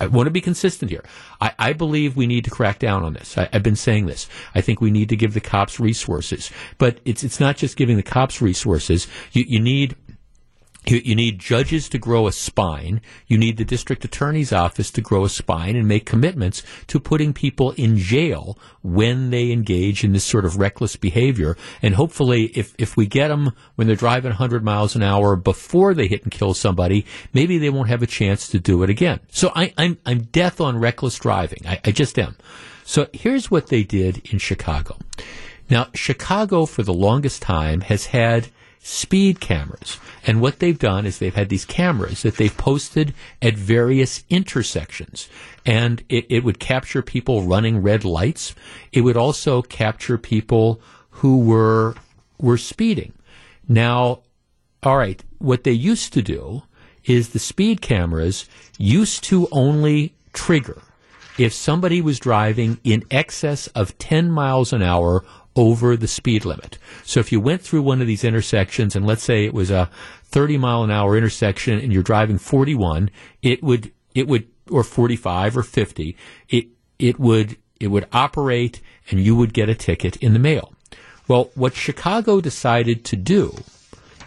I 0.00 0.06
want 0.06 0.26
to 0.26 0.30
be 0.30 0.40
consistent 0.40 0.90
here. 0.90 1.04
I, 1.40 1.52
I, 1.58 1.72
believe 1.74 2.16
we 2.16 2.26
need 2.26 2.44
to 2.44 2.50
crack 2.50 2.78
down 2.78 3.04
on 3.04 3.12
this. 3.12 3.36
I, 3.36 3.48
have 3.52 3.62
been 3.62 3.76
saying 3.76 4.06
this. 4.06 4.28
I 4.54 4.60
think 4.60 4.80
we 4.80 4.90
need 4.90 5.08
to 5.10 5.16
give 5.16 5.34
the 5.34 5.40
cops 5.40 5.78
resources, 5.78 6.50
but 6.78 6.98
it's 7.04 7.22
it's 7.22 7.38
not 7.38 7.56
just 7.56 7.76
giving 7.76 7.96
the 7.96 8.02
cops 8.02 8.40
resources. 8.40 9.06
You, 9.32 9.44
you 9.46 9.60
need 9.60 9.94
you, 10.86 11.00
you, 11.04 11.14
need 11.14 11.38
judges 11.38 11.88
to 11.90 11.98
grow 11.98 12.26
a 12.26 12.32
spine. 12.32 13.00
You 13.26 13.38
need 13.38 13.56
the 13.56 13.64
district 13.64 14.04
attorney's 14.04 14.52
office 14.52 14.90
to 14.92 15.00
grow 15.00 15.24
a 15.24 15.28
spine 15.28 15.76
and 15.76 15.86
make 15.86 16.06
commitments 16.06 16.62
to 16.88 16.98
putting 16.98 17.32
people 17.32 17.70
in 17.72 17.96
jail 17.96 18.58
when 18.82 19.30
they 19.30 19.52
engage 19.52 20.02
in 20.02 20.12
this 20.12 20.24
sort 20.24 20.44
of 20.44 20.58
reckless 20.58 20.96
behavior. 20.96 21.56
And 21.82 21.94
hopefully, 21.94 22.46
if, 22.54 22.74
if 22.78 22.96
we 22.96 23.06
get 23.06 23.28
them 23.28 23.52
when 23.76 23.86
they're 23.86 23.96
driving 23.96 24.30
100 24.30 24.64
miles 24.64 24.96
an 24.96 25.02
hour 25.02 25.36
before 25.36 25.94
they 25.94 26.08
hit 26.08 26.24
and 26.24 26.32
kill 26.32 26.54
somebody, 26.54 27.06
maybe 27.32 27.58
they 27.58 27.70
won't 27.70 27.88
have 27.88 28.02
a 28.02 28.06
chance 28.06 28.48
to 28.48 28.58
do 28.58 28.82
it 28.82 28.90
again. 28.90 29.20
So 29.30 29.52
I, 29.54 29.66
am 29.66 29.72
I'm, 29.78 29.98
I'm 30.04 30.22
death 30.24 30.60
on 30.60 30.78
reckless 30.78 31.18
driving. 31.18 31.66
I, 31.66 31.80
I 31.84 31.92
just 31.92 32.18
am. 32.18 32.36
So 32.84 33.08
here's 33.12 33.50
what 33.50 33.68
they 33.68 33.84
did 33.84 34.32
in 34.32 34.38
Chicago. 34.38 34.96
Now, 35.70 35.88
Chicago 35.94 36.66
for 36.66 36.82
the 36.82 36.92
longest 36.92 37.40
time 37.40 37.80
has 37.82 38.06
had 38.06 38.48
speed 38.82 39.40
cameras. 39.40 39.98
And 40.26 40.40
what 40.40 40.58
they've 40.58 40.78
done 40.78 41.06
is 41.06 41.18
they've 41.18 41.34
had 41.34 41.48
these 41.48 41.64
cameras 41.64 42.22
that 42.22 42.36
they've 42.36 42.56
posted 42.56 43.14
at 43.40 43.54
various 43.54 44.24
intersections. 44.28 45.28
And 45.64 46.02
it, 46.08 46.26
it 46.28 46.44
would 46.44 46.58
capture 46.58 47.00
people 47.00 47.44
running 47.44 47.80
red 47.80 48.04
lights. 48.04 48.54
It 48.92 49.02
would 49.02 49.16
also 49.16 49.62
capture 49.62 50.18
people 50.18 50.80
who 51.10 51.38
were, 51.38 51.94
were 52.38 52.58
speeding. 52.58 53.12
Now, 53.68 54.22
all 54.82 54.96
right, 54.96 55.22
what 55.38 55.62
they 55.62 55.72
used 55.72 56.12
to 56.14 56.22
do 56.22 56.62
is 57.04 57.28
the 57.28 57.38
speed 57.38 57.80
cameras 57.80 58.48
used 58.78 59.22
to 59.24 59.48
only 59.52 60.14
trigger 60.32 60.82
if 61.38 61.52
somebody 61.52 62.00
was 62.00 62.18
driving 62.18 62.78
in 62.84 63.04
excess 63.10 63.66
of 63.68 63.96
10 63.98 64.30
miles 64.30 64.72
an 64.72 64.82
hour 64.82 65.24
over 65.54 65.96
the 65.96 66.08
speed 66.08 66.44
limit. 66.44 66.78
So 67.04 67.20
if 67.20 67.32
you 67.32 67.40
went 67.40 67.62
through 67.62 67.82
one 67.82 68.00
of 68.00 68.06
these 68.06 68.24
intersections 68.24 68.96
and 68.96 69.06
let's 69.06 69.22
say 69.22 69.44
it 69.44 69.54
was 69.54 69.70
a 69.70 69.90
30 70.24 70.58
mile 70.58 70.82
an 70.82 70.90
hour 70.90 71.16
intersection 71.16 71.78
and 71.78 71.92
you're 71.92 72.02
driving 72.02 72.38
41, 72.38 73.10
it 73.42 73.62
would, 73.62 73.92
it 74.14 74.28
would, 74.28 74.48
or 74.70 74.82
45 74.82 75.56
or 75.58 75.62
50, 75.62 76.16
it, 76.48 76.66
it 76.98 77.18
would, 77.18 77.56
it 77.80 77.88
would 77.88 78.08
operate 78.12 78.80
and 79.10 79.20
you 79.20 79.36
would 79.36 79.52
get 79.52 79.68
a 79.68 79.74
ticket 79.74 80.16
in 80.16 80.32
the 80.32 80.38
mail. 80.38 80.72
Well, 81.28 81.50
what 81.54 81.74
Chicago 81.74 82.40
decided 82.40 83.04
to 83.06 83.16
do 83.16 83.56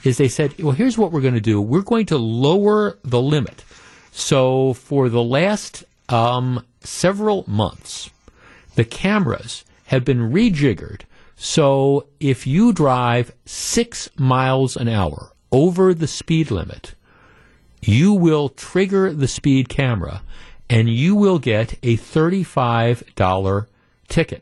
is 0.03 0.17
they 0.17 0.27
said, 0.27 0.61
well, 0.61 0.73
here's 0.73 0.97
what 0.97 1.11
we're 1.11 1.21
going 1.21 1.33
to 1.33 1.41
do. 1.41 1.59
We're 1.59 1.81
going 1.81 2.05
to 2.07 2.17
lower 2.17 2.97
the 3.03 3.21
limit. 3.21 3.63
So 4.11 4.73
for 4.73 5.09
the 5.09 5.23
last 5.23 5.83
um, 6.09 6.63
several 6.81 7.43
months, 7.47 8.09
the 8.75 8.85
cameras 8.85 9.65
have 9.87 10.05
been 10.05 10.31
rejiggered 10.31 11.01
so 11.35 12.07
if 12.19 12.47
you 12.47 12.73
drive 12.73 13.33
six 13.45 14.09
miles 14.17 14.75
an 14.75 14.87
hour 14.87 15.31
over 15.51 15.93
the 15.93 16.07
speed 16.07 16.51
limit, 16.51 16.95
you 17.81 18.13
will 18.13 18.49
trigger 18.49 19.13
the 19.13 19.27
speed 19.27 19.69
camera 19.69 20.21
and 20.69 20.89
you 20.89 21.15
will 21.15 21.39
get 21.39 21.73
a 21.83 21.97
$35 21.97 23.67
ticket. 24.07 24.41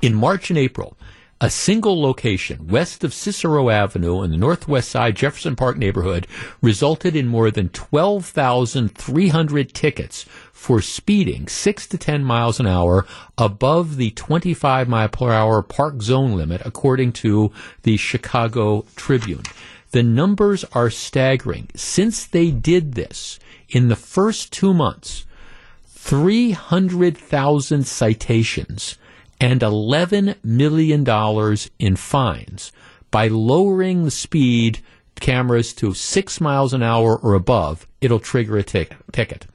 In 0.00 0.14
March 0.14 0.50
and 0.50 0.58
April, 0.58 0.96
a 1.42 1.48
single 1.48 2.02
location 2.02 2.66
west 2.66 3.02
of 3.02 3.14
Cicero 3.14 3.70
Avenue 3.70 4.22
in 4.22 4.30
the 4.30 4.36
northwest 4.36 4.90
side 4.90 5.16
Jefferson 5.16 5.56
Park 5.56 5.78
neighborhood 5.78 6.26
resulted 6.60 7.16
in 7.16 7.26
more 7.26 7.50
than 7.50 7.70
12,300 7.70 9.72
tickets 9.72 10.26
for 10.52 10.82
speeding 10.82 11.48
6 11.48 11.86
to 11.86 11.96
10 11.96 12.24
miles 12.24 12.60
an 12.60 12.66
hour 12.66 13.06
above 13.38 13.96
the 13.96 14.10
25 14.10 14.86
mile 14.86 15.08
per 15.08 15.32
hour 15.32 15.62
park 15.62 16.02
zone 16.02 16.36
limit, 16.36 16.60
according 16.66 17.12
to 17.12 17.50
the 17.84 17.96
Chicago 17.96 18.84
Tribune. 18.94 19.44
The 19.92 20.02
numbers 20.02 20.62
are 20.72 20.90
staggering. 20.90 21.68
Since 21.74 22.26
they 22.26 22.50
did 22.50 22.92
this 22.92 23.38
in 23.70 23.88
the 23.88 23.96
first 23.96 24.52
two 24.52 24.74
months, 24.74 25.24
300,000 25.86 27.86
citations 27.86 28.98
and 29.40 29.60
$11 29.62 30.36
million 30.44 31.56
in 31.78 31.96
fines 31.96 32.72
by 33.10 33.28
lowering 33.28 34.04
the 34.04 34.10
speed 34.10 34.80
cameras 35.18 35.72
to 35.74 35.94
six 35.94 36.40
miles 36.40 36.72
an 36.72 36.82
hour 36.82 37.16
or 37.16 37.34
above, 37.34 37.86
it'll 38.00 38.20
trigger 38.20 38.56
a 38.56 38.62
ticket. 38.62 39.46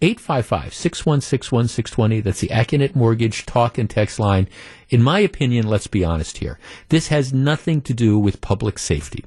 855 0.00 0.72
616 0.74 1.56
1620. 1.56 2.20
That's 2.20 2.40
the 2.40 2.48
Accunet 2.48 2.94
Mortgage 2.94 3.46
talk 3.46 3.78
and 3.78 3.90
text 3.90 4.20
line. 4.20 4.48
In 4.90 5.02
my 5.02 5.18
opinion, 5.18 5.66
let's 5.66 5.88
be 5.88 6.04
honest 6.04 6.38
here. 6.38 6.58
This 6.88 7.08
has 7.08 7.32
nothing 7.32 7.80
to 7.82 7.94
do 7.94 8.18
with 8.18 8.40
public 8.40 8.78
safety. 8.78 9.24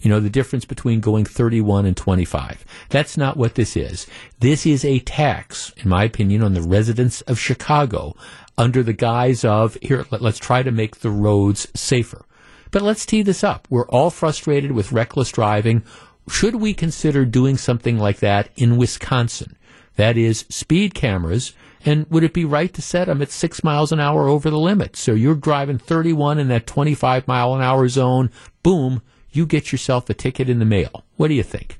You 0.00 0.10
know, 0.10 0.20
the 0.20 0.30
difference 0.30 0.64
between 0.64 1.00
going 1.00 1.24
31 1.24 1.86
and 1.86 1.96
25. 1.96 2.64
That's 2.88 3.16
not 3.16 3.36
what 3.36 3.54
this 3.54 3.76
is. 3.76 4.06
This 4.40 4.64
is 4.64 4.84
a 4.84 5.00
tax, 5.00 5.72
in 5.76 5.88
my 5.88 6.04
opinion, 6.04 6.42
on 6.42 6.54
the 6.54 6.62
residents 6.62 7.20
of 7.22 7.38
Chicago 7.38 8.16
under 8.56 8.82
the 8.82 8.92
guise 8.92 9.44
of, 9.44 9.76
here, 9.82 10.06
let, 10.10 10.22
let's 10.22 10.38
try 10.38 10.62
to 10.62 10.70
make 10.70 10.96
the 10.96 11.10
roads 11.10 11.68
safer. 11.74 12.24
But 12.70 12.82
let's 12.82 13.04
tee 13.04 13.22
this 13.22 13.42
up. 13.42 13.66
We're 13.70 13.88
all 13.88 14.10
frustrated 14.10 14.72
with 14.72 14.92
reckless 14.92 15.32
driving. 15.32 15.82
Should 16.28 16.56
we 16.56 16.74
consider 16.74 17.24
doing 17.24 17.56
something 17.56 17.98
like 17.98 18.18
that 18.18 18.50
in 18.56 18.76
Wisconsin? 18.76 19.56
That 19.96 20.16
is 20.16 20.46
speed 20.48 20.94
cameras. 20.94 21.52
And 21.84 22.06
would 22.10 22.22
it 22.22 22.34
be 22.34 22.44
right 22.44 22.72
to 22.74 22.82
set 22.82 23.06
them 23.06 23.22
at 23.22 23.30
six 23.30 23.64
miles 23.64 23.90
an 23.90 24.00
hour 24.00 24.28
over 24.28 24.50
the 24.50 24.58
limit? 24.58 24.96
So 24.96 25.12
you're 25.12 25.34
driving 25.34 25.78
31 25.78 26.38
in 26.38 26.48
that 26.48 26.66
25 26.66 27.26
mile 27.26 27.54
an 27.54 27.62
hour 27.62 27.88
zone. 27.88 28.30
Boom, 28.62 29.02
you 29.32 29.46
get 29.46 29.72
yourself 29.72 30.08
a 30.10 30.14
ticket 30.14 30.48
in 30.48 30.58
the 30.58 30.64
mail. 30.64 31.04
What 31.16 31.28
do 31.28 31.34
you 31.34 31.42
think? 31.42 31.78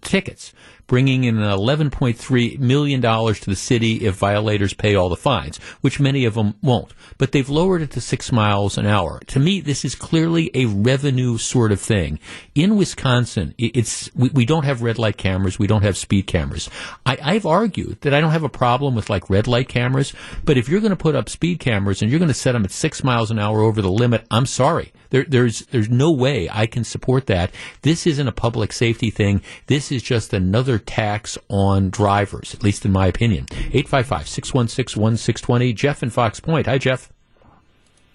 tickets, 0.01 0.51
bringing 0.87 1.23
in 1.23 1.35
$11.3 1.35 2.59
million 2.59 3.01
to 3.01 3.45
the 3.45 3.55
city 3.55 4.05
if 4.05 4.15
violators 4.15 4.73
pay 4.73 4.95
all 4.95 5.09
the 5.09 5.15
fines, 5.15 5.57
which 5.81 5.99
many 5.99 6.25
of 6.25 6.33
them 6.35 6.55
won't. 6.61 6.93
But 7.17 7.31
they've 7.31 7.49
lowered 7.49 7.81
it 7.81 7.91
to 7.91 8.01
six 8.01 8.31
miles 8.31 8.77
an 8.77 8.85
hour. 8.85 9.19
To 9.27 9.39
me, 9.39 9.61
this 9.61 9.85
is 9.85 9.95
clearly 9.95 10.51
a 10.53 10.65
revenue 10.65 11.37
sort 11.37 11.71
of 11.71 11.79
thing. 11.79 12.19
In 12.55 12.75
Wisconsin, 12.75 13.53
it's 13.57 14.13
we, 14.15 14.45
don't 14.45 14.65
have 14.65 14.81
red 14.81 14.99
light 14.99 15.17
cameras, 15.17 15.57
we 15.57 15.67
don't 15.67 15.83
have 15.83 15.97
speed 15.97 16.27
cameras. 16.27 16.69
I, 17.05 17.17
I've 17.21 17.45
argued 17.45 18.01
that 18.01 18.13
I 18.13 18.21
don't 18.21 18.31
have 18.31 18.43
a 18.43 18.49
problem 18.49 18.95
with 18.95 19.09
like 19.09 19.29
red 19.29 19.47
light 19.47 19.69
cameras, 19.69 20.13
but 20.43 20.57
if 20.57 20.67
you're 20.67 20.81
going 20.81 20.91
to 20.91 20.95
put 20.95 21.15
up 21.15 21.29
speed 21.29 21.59
cameras 21.59 22.01
and 22.01 22.11
you're 22.11 22.19
going 22.19 22.27
to 22.27 22.33
set 22.33 22.53
them 22.53 22.65
at 22.65 22.71
six 22.71 23.03
miles 23.03 23.31
an 23.31 23.39
hour 23.39 23.61
over 23.61 23.81
the 23.81 23.91
limit, 23.91 24.25
I'm 24.29 24.45
sorry. 24.45 24.91
There, 25.13 25.23
there's 25.25 25.59
there's 25.67 25.91
no 25.91 26.11
way 26.11 26.49
I 26.51 26.65
can 26.65 26.83
support 26.83 27.27
that. 27.27 27.51
This 27.83 28.07
isn't 28.07 28.27
a 28.27 28.31
public 28.31 28.73
safety 28.73 29.11
thing. 29.11 29.43
This 29.67 29.91
is 29.91 30.01
just 30.01 30.33
another 30.33 30.79
tax 30.79 31.37
on 31.49 31.91
drivers, 31.91 32.55
at 32.55 32.63
least 32.63 32.83
in 32.83 32.91
my 32.91 33.05
opinion. 33.05 33.45
855-616-1620. 33.45 35.75
Jeff 35.75 36.01
in 36.01 36.09
Fox 36.09 36.39
Point. 36.39 36.65
Hi, 36.65 36.79
Jeff. 36.79 37.13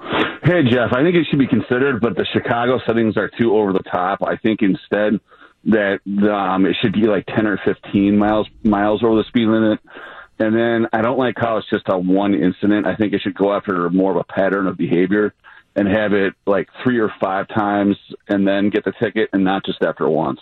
Hey, 0.01 0.64
Jeff. 0.68 0.92
I 0.92 1.05
think 1.05 1.14
it 1.14 1.28
should 1.30 1.38
be 1.38 1.46
considered, 1.46 2.01
but 2.01 2.16
the 2.16 2.26
Chicago 2.32 2.80
settings 2.84 3.16
are 3.16 3.30
too 3.38 3.57
over 3.57 3.72
the 3.72 3.84
top. 3.92 4.18
I 4.26 4.34
think 4.36 4.62
instead 4.62 5.20
that 5.66 6.01
um, 6.28 6.66
it 6.66 6.74
should 6.82 6.94
be 6.94 7.07
like 7.07 7.26
10 7.26 7.46
or 7.46 7.61
15 7.64 8.18
miles 8.18 8.49
miles 8.64 9.05
over 9.05 9.14
the 9.14 9.24
speed 9.28 9.46
limit. 9.46 9.78
And 10.40 10.53
then 10.53 10.88
I 10.92 11.03
don't 11.03 11.18
like 11.18 11.36
how 11.36 11.59
it's 11.59 11.70
just 11.70 11.84
a 11.88 11.96
one 11.96 12.34
incident. 12.34 12.88
I 12.88 12.96
think 12.96 13.12
it 13.12 13.20
should 13.22 13.36
go 13.36 13.53
after 13.53 13.88
more 13.90 14.11
of 14.11 14.16
a 14.16 14.24
pattern 14.24 14.66
of 14.66 14.76
behavior 14.76 15.32
and 15.78 15.86
have 15.88 16.12
it 16.12 16.34
like 16.44 16.68
three 16.82 16.98
or 16.98 17.12
five 17.20 17.46
times 17.48 17.96
and 18.26 18.46
then 18.46 18.68
get 18.68 18.84
the 18.84 18.92
ticket 19.00 19.30
and 19.32 19.44
not 19.44 19.64
just 19.64 19.80
after 19.80 20.08
once. 20.08 20.40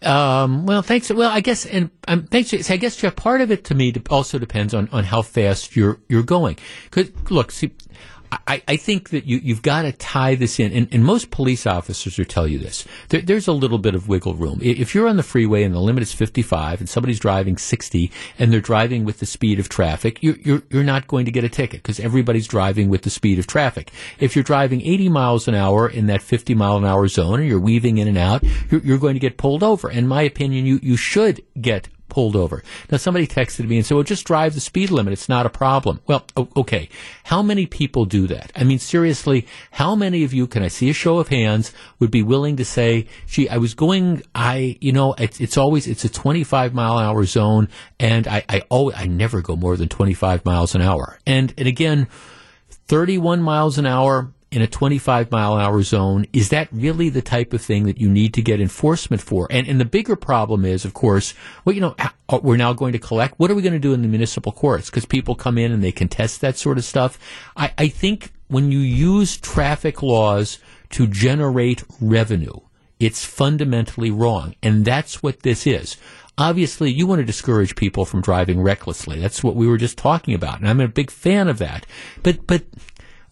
Um, 0.00 0.64
well, 0.66 0.82
thanks. 0.82 1.10
Well, 1.10 1.30
I 1.30 1.40
guess, 1.40 1.66
and 1.66 1.90
um, 2.06 2.24
thanks. 2.24 2.52
I 2.70 2.76
guess 2.76 2.96
Jeff. 2.96 3.16
Part 3.16 3.40
of 3.40 3.50
it 3.50 3.64
to 3.64 3.74
me 3.74 3.92
also 4.10 4.38
depends 4.38 4.74
on, 4.74 4.88
on 4.92 5.04
how 5.04 5.22
fast 5.22 5.74
you're 5.74 5.98
you're 6.08 6.22
going. 6.22 6.58
Because 6.84 7.10
look, 7.30 7.50
see, 7.50 7.72
I, 8.46 8.62
I 8.66 8.76
think 8.76 9.10
that 9.10 9.24
you, 9.26 9.38
you've 9.38 9.62
got 9.62 9.82
to 9.82 9.92
tie 9.92 10.34
this 10.34 10.58
in, 10.58 10.72
and, 10.72 10.88
and 10.92 11.04
most 11.04 11.30
police 11.30 11.66
officers 11.66 12.18
will 12.18 12.24
tell 12.24 12.46
you 12.46 12.58
this. 12.58 12.84
There, 13.08 13.20
there's 13.20 13.48
a 13.48 13.52
little 13.52 13.78
bit 13.78 13.94
of 13.94 14.08
wiggle 14.08 14.34
room. 14.34 14.58
If 14.62 14.94
you're 14.94 15.08
on 15.08 15.16
the 15.16 15.22
freeway 15.22 15.62
and 15.62 15.74
the 15.74 15.80
limit 15.80 16.02
is 16.02 16.12
55 16.12 16.80
and 16.80 16.88
somebody's 16.88 17.18
driving 17.18 17.56
60 17.56 18.10
and 18.38 18.52
they're 18.52 18.60
driving 18.60 19.04
with 19.04 19.18
the 19.18 19.26
speed 19.26 19.58
of 19.58 19.68
traffic, 19.68 20.22
you're, 20.22 20.36
you're, 20.36 20.62
you're 20.70 20.84
not 20.84 21.06
going 21.06 21.24
to 21.24 21.30
get 21.30 21.44
a 21.44 21.48
ticket 21.48 21.82
because 21.82 22.00
everybody's 22.00 22.46
driving 22.46 22.88
with 22.88 23.02
the 23.02 23.10
speed 23.10 23.38
of 23.38 23.46
traffic. 23.46 23.90
If 24.18 24.36
you're 24.36 24.42
driving 24.42 24.80
80 24.82 25.08
miles 25.08 25.48
an 25.48 25.54
hour 25.54 25.88
in 25.88 26.06
that 26.06 26.22
50 26.22 26.54
mile 26.54 26.76
an 26.76 26.84
hour 26.84 27.08
zone 27.08 27.40
and 27.40 27.48
you're 27.48 27.60
weaving 27.60 27.98
in 27.98 28.08
and 28.08 28.18
out, 28.18 28.42
you're, 28.70 28.80
you're 28.82 28.98
going 28.98 29.14
to 29.14 29.20
get 29.20 29.36
pulled 29.36 29.62
over. 29.62 29.90
In 29.90 30.06
my 30.08 30.22
opinion, 30.22 30.66
you, 30.66 30.80
you 30.82 30.96
should 30.96 31.42
get 31.60 31.88
pulled 32.14 32.36
over. 32.36 32.62
Now, 32.92 32.98
somebody 32.98 33.26
texted 33.26 33.66
me 33.66 33.76
and 33.76 33.84
said, 33.84 33.96
well, 33.96 34.04
just 34.04 34.24
drive 34.24 34.54
the 34.54 34.60
speed 34.60 34.92
limit. 34.92 35.12
It's 35.12 35.28
not 35.28 35.46
a 35.46 35.50
problem. 35.50 36.00
Well, 36.06 36.24
okay. 36.56 36.88
How 37.24 37.42
many 37.42 37.66
people 37.66 38.04
do 38.04 38.28
that? 38.28 38.52
I 38.54 38.62
mean, 38.62 38.78
seriously, 38.78 39.48
how 39.72 39.96
many 39.96 40.22
of 40.22 40.32
you, 40.32 40.46
can 40.46 40.62
I 40.62 40.68
see 40.68 40.88
a 40.88 40.92
show 40.92 41.18
of 41.18 41.26
hands, 41.26 41.72
would 41.98 42.12
be 42.12 42.22
willing 42.22 42.54
to 42.58 42.64
say, 42.64 43.08
gee, 43.26 43.48
I 43.48 43.56
was 43.56 43.74
going, 43.74 44.22
I, 44.32 44.78
you 44.80 44.92
know, 44.92 45.14
it's, 45.14 45.40
it's 45.40 45.56
always, 45.56 45.88
it's 45.88 46.04
a 46.04 46.08
25 46.08 46.72
mile 46.72 46.98
an 46.98 47.04
hour 47.04 47.24
zone 47.24 47.68
and 47.98 48.28
I, 48.28 48.44
I 48.48 48.62
always, 48.68 48.94
I 48.96 49.06
never 49.06 49.42
go 49.42 49.56
more 49.56 49.76
than 49.76 49.88
25 49.88 50.44
miles 50.44 50.76
an 50.76 50.82
hour. 50.82 51.18
And, 51.26 51.52
and 51.58 51.66
again, 51.66 52.06
31 52.86 53.42
miles 53.42 53.76
an 53.76 53.86
hour, 53.86 54.32
in 54.54 54.62
a 54.62 54.66
25 54.66 55.30
mile 55.30 55.56
an 55.56 55.62
hour 55.62 55.82
zone, 55.82 56.26
is 56.32 56.50
that 56.50 56.68
really 56.70 57.08
the 57.08 57.20
type 57.20 57.52
of 57.52 57.60
thing 57.60 57.84
that 57.84 58.00
you 58.00 58.08
need 58.08 58.32
to 58.34 58.42
get 58.42 58.60
enforcement 58.60 59.20
for? 59.20 59.48
And, 59.50 59.66
and 59.66 59.80
the 59.80 59.84
bigger 59.84 60.14
problem 60.14 60.64
is, 60.64 60.84
of 60.84 60.94
course, 60.94 61.34
well, 61.64 61.74
you 61.74 61.80
know, 61.80 61.96
uh, 61.98 62.38
we're 62.42 62.56
now 62.56 62.72
going 62.72 62.92
to 62.92 62.98
collect. 62.98 63.38
What 63.38 63.50
are 63.50 63.54
we 63.54 63.62
going 63.62 63.72
to 63.72 63.78
do 63.80 63.92
in 63.92 64.02
the 64.02 64.08
municipal 64.08 64.52
courts? 64.52 64.90
Because 64.90 65.06
people 65.06 65.34
come 65.34 65.58
in 65.58 65.72
and 65.72 65.82
they 65.82 65.92
contest 65.92 66.40
that 66.40 66.56
sort 66.56 66.78
of 66.78 66.84
stuff. 66.84 67.18
I, 67.56 67.72
I 67.76 67.88
think 67.88 68.32
when 68.46 68.70
you 68.70 68.78
use 68.78 69.36
traffic 69.36 70.02
laws 70.02 70.58
to 70.90 71.08
generate 71.08 71.82
revenue, 72.00 72.60
it's 73.00 73.24
fundamentally 73.24 74.12
wrong. 74.12 74.54
And 74.62 74.84
that's 74.84 75.22
what 75.22 75.40
this 75.40 75.66
is 75.66 75.96
obviously 76.36 76.90
you 76.90 77.06
want 77.06 77.20
to 77.20 77.24
discourage 77.24 77.76
people 77.76 78.04
from 78.04 78.20
driving 78.20 78.60
recklessly. 78.60 79.20
That's 79.20 79.44
what 79.44 79.54
we 79.54 79.68
were 79.68 79.76
just 79.76 79.96
talking 79.96 80.34
about. 80.34 80.58
And 80.58 80.68
I'm 80.68 80.80
a 80.80 80.88
big 80.88 81.10
fan 81.10 81.46
of 81.48 81.58
that. 81.58 81.86
But, 82.24 82.44
but 82.46 82.64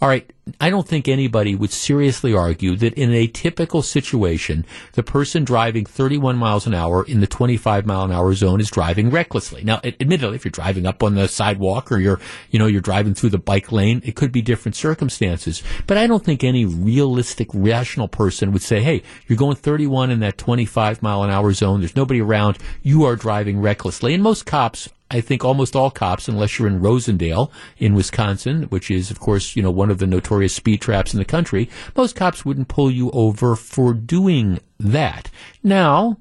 all 0.00 0.08
right, 0.08 0.28
I 0.60 0.70
don't 0.70 0.88
think 0.88 1.06
anybody 1.06 1.54
would 1.54 1.70
seriously 1.70 2.34
argue 2.34 2.74
that 2.76 2.94
in 2.94 3.12
a 3.12 3.28
typical 3.28 3.80
situation, 3.80 4.66
the 4.94 5.04
person 5.04 5.44
driving 5.44 5.86
31 5.86 6.36
miles 6.36 6.66
an 6.66 6.74
hour 6.74 7.04
in 7.04 7.20
the 7.20 7.28
25 7.28 7.86
mile 7.86 8.02
an 8.02 8.10
hour 8.10 8.34
zone 8.34 8.60
is 8.60 8.68
driving 8.68 9.10
recklessly. 9.10 9.62
Now, 9.62 9.80
admittedly, 9.84 10.34
if 10.34 10.44
you're 10.44 10.50
driving 10.50 10.84
up 10.84 11.00
on 11.04 11.14
the 11.14 11.28
sidewalk 11.28 11.92
or 11.92 11.98
you're, 11.98 12.18
you 12.50 12.58
know, 12.58 12.66
you're 12.66 12.80
driving 12.80 13.14
through 13.14 13.30
the 13.30 13.38
bike 13.38 13.70
lane, 13.70 14.02
it 14.04 14.16
could 14.16 14.32
be 14.32 14.42
different 14.42 14.74
circumstances. 14.74 15.62
But 15.86 15.96
I 15.96 16.08
don't 16.08 16.24
think 16.24 16.42
any 16.42 16.64
realistic, 16.64 17.48
rational 17.54 18.08
person 18.08 18.50
would 18.50 18.62
say, 18.62 18.80
hey, 18.80 19.04
you're 19.28 19.38
going 19.38 19.56
31 19.56 20.10
in 20.10 20.18
that 20.20 20.38
25 20.38 21.02
mile 21.02 21.22
an 21.22 21.30
hour 21.30 21.52
zone. 21.52 21.80
There's 21.80 21.94
nobody 21.94 22.20
around. 22.20 22.58
You 22.82 23.04
are 23.04 23.14
driving 23.14 23.60
recklessly. 23.60 24.12
And 24.12 24.24
most 24.24 24.44
cops 24.44 24.88
I 25.12 25.20
think 25.20 25.44
almost 25.44 25.76
all 25.76 25.90
cops, 25.90 26.26
unless 26.26 26.58
you're 26.58 26.66
in 26.66 26.80
Rosendale 26.80 27.50
in 27.76 27.94
Wisconsin, 27.94 28.62
which 28.70 28.90
is, 28.90 29.10
of 29.10 29.20
course, 29.20 29.54
you 29.54 29.62
know, 29.62 29.70
one 29.70 29.90
of 29.90 29.98
the 29.98 30.06
notorious 30.06 30.31
speed 30.48 30.80
traps 30.80 31.12
in 31.12 31.18
the 31.18 31.24
country, 31.24 31.68
most 31.96 32.16
cops 32.16 32.44
wouldn't 32.44 32.68
pull 32.68 32.90
you 32.90 33.10
over 33.10 33.56
for 33.56 33.92
doing 33.92 34.60
that. 34.78 35.30
Now, 35.62 36.18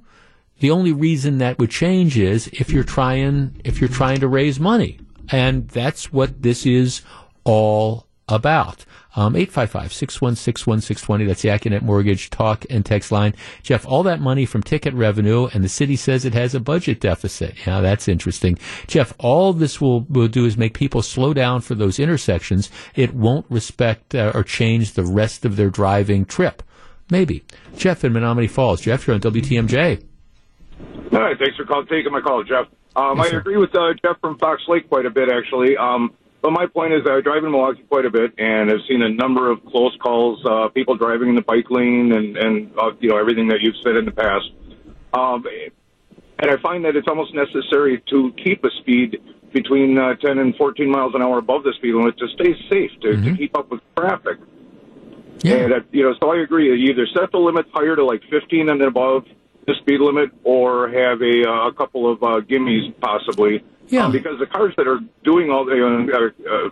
the 0.60 0.72
only 0.72 0.92
reason 0.92 1.40
that 1.40 1.58
would 1.58 1.72
change 1.72 2.18
is 2.18 2.48
if 2.48 2.70
you're 2.72 2.84
trying, 2.84 3.62
if 3.64 3.80
you're 3.80 3.90
trying 3.90 4.20
to 4.20 4.28
raise 4.28 4.60
money. 4.60 5.00
And 5.30 5.68
that's 5.70 6.12
what 6.12 6.42
this 6.42 6.66
is 6.66 7.02
all 7.44 8.08
about. 8.28 8.86
Um, 9.16 9.34
855-616-1620. 9.34 11.28
That's 11.28 11.42
the 11.42 11.50
Accunet 11.50 11.82
Mortgage 11.82 12.30
talk 12.30 12.66
and 12.70 12.86
text 12.86 13.12
line. 13.12 13.36
Jeff, 13.62 13.86
all 13.86 14.04
that 14.04 14.22
money 14.22 14.46
from 14.46 14.64
ticket 14.64 14.94
revenue 14.94 15.48
and 15.54 15.64
the 15.64 15.70
city 15.70 15.96
says 15.96 16.24
it 16.24 16.34
has 16.34 16.56
a 16.56 16.60
budget 16.60 17.00
deficit. 17.02 17.56
Yeah, 17.68 17.82
that's 17.82 18.08
interesting. 18.08 18.58
Jeff, 18.88 19.14
all 19.20 19.54
this 19.54 19.82
will, 19.82 20.02
will 20.02 20.30
do 20.30 20.46
is 20.46 20.58
make 20.58 20.74
people 20.74 21.02
slow 21.02 21.34
down 21.34 21.62
for 21.62 21.76
those 21.76 22.00
intersections. 22.00 22.70
It 22.96 23.14
won't 23.14 23.46
respect 23.50 24.16
uh, 24.16 24.32
or 24.34 24.44
change 24.44 24.94
the 24.94 25.04
rest 25.04 25.44
of 25.46 25.58
their 25.58 25.70
driving 25.70 26.26
trip. 26.26 26.64
Maybe. 27.10 27.44
Jeff 27.76 28.06
in 28.06 28.14
Menomonee 28.14 28.50
Falls. 28.50 28.82
Jeff, 28.82 29.06
you're 29.06 29.16
on 29.16 29.22
WTMJ. 29.22 30.04
All 31.12 31.20
right, 31.20 31.38
thanks 31.38 31.58
for 31.58 31.66
call, 31.66 31.86
taking 31.86 32.12
my 32.12 32.22
call, 32.22 32.44
Jeff. 32.44 32.68
Um, 32.96 33.18
yes, 33.18 33.34
I 33.34 33.38
agree 33.38 33.58
with 33.58 33.76
uh, 33.76 33.94
Jeff 34.02 34.20
from 34.22 34.38
Fox 34.38 34.64
Lake 34.68 34.88
quite 34.88 35.06
a 35.06 35.10
bit, 35.10 35.30
actually. 35.30 35.76
Um, 35.76 36.14
but 36.42 36.52
my 36.52 36.66
point 36.66 36.94
is, 36.94 37.04
that 37.04 37.14
I 37.14 37.22
drive 37.22 37.44
in 37.44 37.52
Milwaukee 37.52 37.84
quite 37.84 38.06
a 38.06 38.10
bit, 38.10 38.34
and 38.38 38.72
I've 38.72 38.82
seen 38.88 39.02
a 39.02 39.10
number 39.10 39.52
of 39.52 39.64
close 39.66 39.96
calls, 40.02 40.44
uh, 40.46 40.70
people 40.70 40.96
driving 40.96 41.30
in 41.30 41.36
the 41.36 41.42
bike 41.42 41.70
lane, 41.70 42.12
and 42.12 42.38
and 42.38 42.72
uh, 42.78 42.92
you 43.00 43.10
know 43.10 43.18
everything 43.18 43.48
that 43.50 43.62
you've 43.62 43.76
said 43.84 43.96
in 43.96 44.06
the 44.06 44.12
past. 44.12 44.50
Um, 45.14 45.44
and 46.40 46.50
I 46.50 46.58
find 46.58 46.86
that 46.86 46.96
it's 46.96 47.08
almost 47.08 47.36
necessary 47.36 48.02
to 48.10 48.34
keep 48.44 48.64
a 48.64 48.70
speed 48.80 49.22
between 49.54 49.98
uh, 49.98 50.16
10 50.16 50.40
and 50.40 50.56
14 50.56 50.90
miles 50.90 51.14
an 51.14 51.22
hour 51.22 51.38
above 51.38 51.64
the 51.64 51.74
speed 51.78 51.94
limit 51.94 52.18
to 52.18 52.28
stay 52.30 52.56
safe, 52.70 52.92
to, 53.02 53.22
to 53.22 53.36
keep 53.36 53.56
up 53.56 53.70
with 53.70 53.82
traffic. 53.98 54.38
Yeah. 55.42 55.56
And, 55.56 55.74
uh, 55.74 55.80
you 55.92 56.04
know, 56.04 56.16
so 56.22 56.32
I 56.32 56.42
agree. 56.42 56.68
You 56.68 56.92
either 56.92 57.06
set 57.14 57.32
the 57.32 57.38
limit 57.38 57.68
higher 57.74 57.96
to 57.96 58.06
like 58.06 58.22
15 58.30 58.70
and 58.70 58.82
above 58.82 59.26
the 59.68 59.76
speed 59.82 60.00
limit 60.00 60.32
or 60.44 60.90
have 60.90 61.22
a, 61.22 61.48
uh, 61.48 61.68
a 61.68 61.74
couple 61.74 62.12
of 62.12 62.24
uh, 62.24 62.42
gimmies 62.42 62.94
possibly. 63.02 63.64
Yeah. 63.92 64.06
Um, 64.06 64.12
because 64.12 64.40
the 64.40 64.48
cars 64.48 64.74
that 64.78 64.88
are 64.88 65.00
doing 65.24 65.50
all 65.50 65.66
the, 65.66 65.74
uh, 65.74 66.18
are 66.18 66.34
uh, 66.50 66.70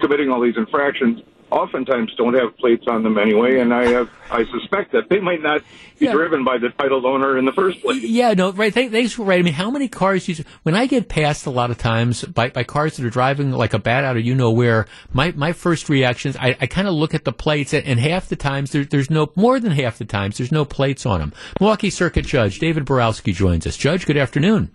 committing 0.00 0.30
all 0.30 0.40
these 0.40 0.56
infractions 0.56 1.20
oftentimes 1.52 2.10
don't 2.16 2.34
have 2.34 2.56
plates 2.56 2.84
on 2.88 3.02
them 3.02 3.18
anyway, 3.18 3.60
and 3.60 3.72
I 3.74 3.86
have 3.90 4.10
I 4.30 4.44
suspect 4.46 4.92
that 4.92 5.08
they 5.10 5.20
might 5.20 5.42
not 5.42 5.62
be 5.98 6.06
driven 6.06 6.44
by 6.44 6.56
the 6.58 6.70
title 6.70 7.06
owner 7.06 7.36
in 7.38 7.44
the 7.44 7.52
first 7.52 7.82
place. 7.82 8.02
Yeah, 8.02 8.32
no, 8.32 8.52
right. 8.52 8.72
Thank, 8.72 8.90
thanks 8.90 9.12
for 9.12 9.24
right. 9.24 9.38
I 9.38 9.42
mean, 9.42 9.52
how 9.52 9.70
many 9.70 9.88
cars 9.88 10.26
you, 10.26 10.44
when 10.62 10.74
I 10.74 10.86
get 10.86 11.08
passed 11.08 11.46
a 11.46 11.50
lot 11.50 11.70
of 11.70 11.78
times 11.78 12.24
by, 12.24 12.48
by 12.48 12.64
cars 12.64 12.96
that 12.96 13.04
are 13.04 13.10
driving 13.10 13.52
like 13.52 13.74
a 13.74 13.78
bat 13.78 14.04
out 14.04 14.16
of 14.16 14.24
you 14.24 14.34
know 14.34 14.50
where, 14.50 14.86
my, 15.12 15.32
my 15.32 15.52
first 15.52 15.88
reactions, 15.88 16.36
I, 16.36 16.56
I 16.60 16.66
kind 16.66 16.88
of 16.88 16.94
look 16.94 17.14
at 17.14 17.24
the 17.24 17.32
plates 17.32 17.74
and, 17.74 17.84
and 17.86 18.00
half 18.00 18.28
the 18.28 18.36
times 18.36 18.72
there, 18.72 18.84
there's 18.84 19.10
no, 19.10 19.30
more 19.36 19.60
than 19.60 19.72
half 19.72 19.98
the 19.98 20.06
times, 20.06 20.38
there's 20.38 20.52
no 20.52 20.64
plates 20.64 21.04
on 21.04 21.20
them. 21.20 21.32
Milwaukee 21.60 21.90
Circuit 21.90 22.26
Judge 22.26 22.58
David 22.58 22.86
Borowski 22.86 23.32
joins 23.32 23.66
us. 23.66 23.76
Judge, 23.76 24.06
good 24.06 24.16
afternoon. 24.16 24.70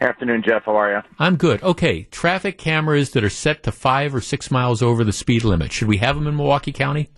Afternoon, 0.00 0.42
Jeff. 0.46 0.64
How 0.64 0.76
are 0.76 0.92
you? 0.92 1.00
I'm 1.18 1.36
good. 1.36 1.62
Okay, 1.62 2.02
traffic 2.04 2.58
cameras 2.58 3.10
that 3.10 3.24
are 3.24 3.30
set 3.30 3.62
to 3.62 3.72
five 3.72 4.14
or 4.14 4.20
six 4.20 4.50
miles 4.50 4.82
over 4.82 5.04
the 5.04 5.12
speed 5.12 5.44
limit. 5.44 5.72
Should 5.72 5.88
we 5.88 5.98
have 5.98 6.16
them 6.16 6.26
in 6.26 6.36
Milwaukee 6.36 6.72
County? 6.72 7.08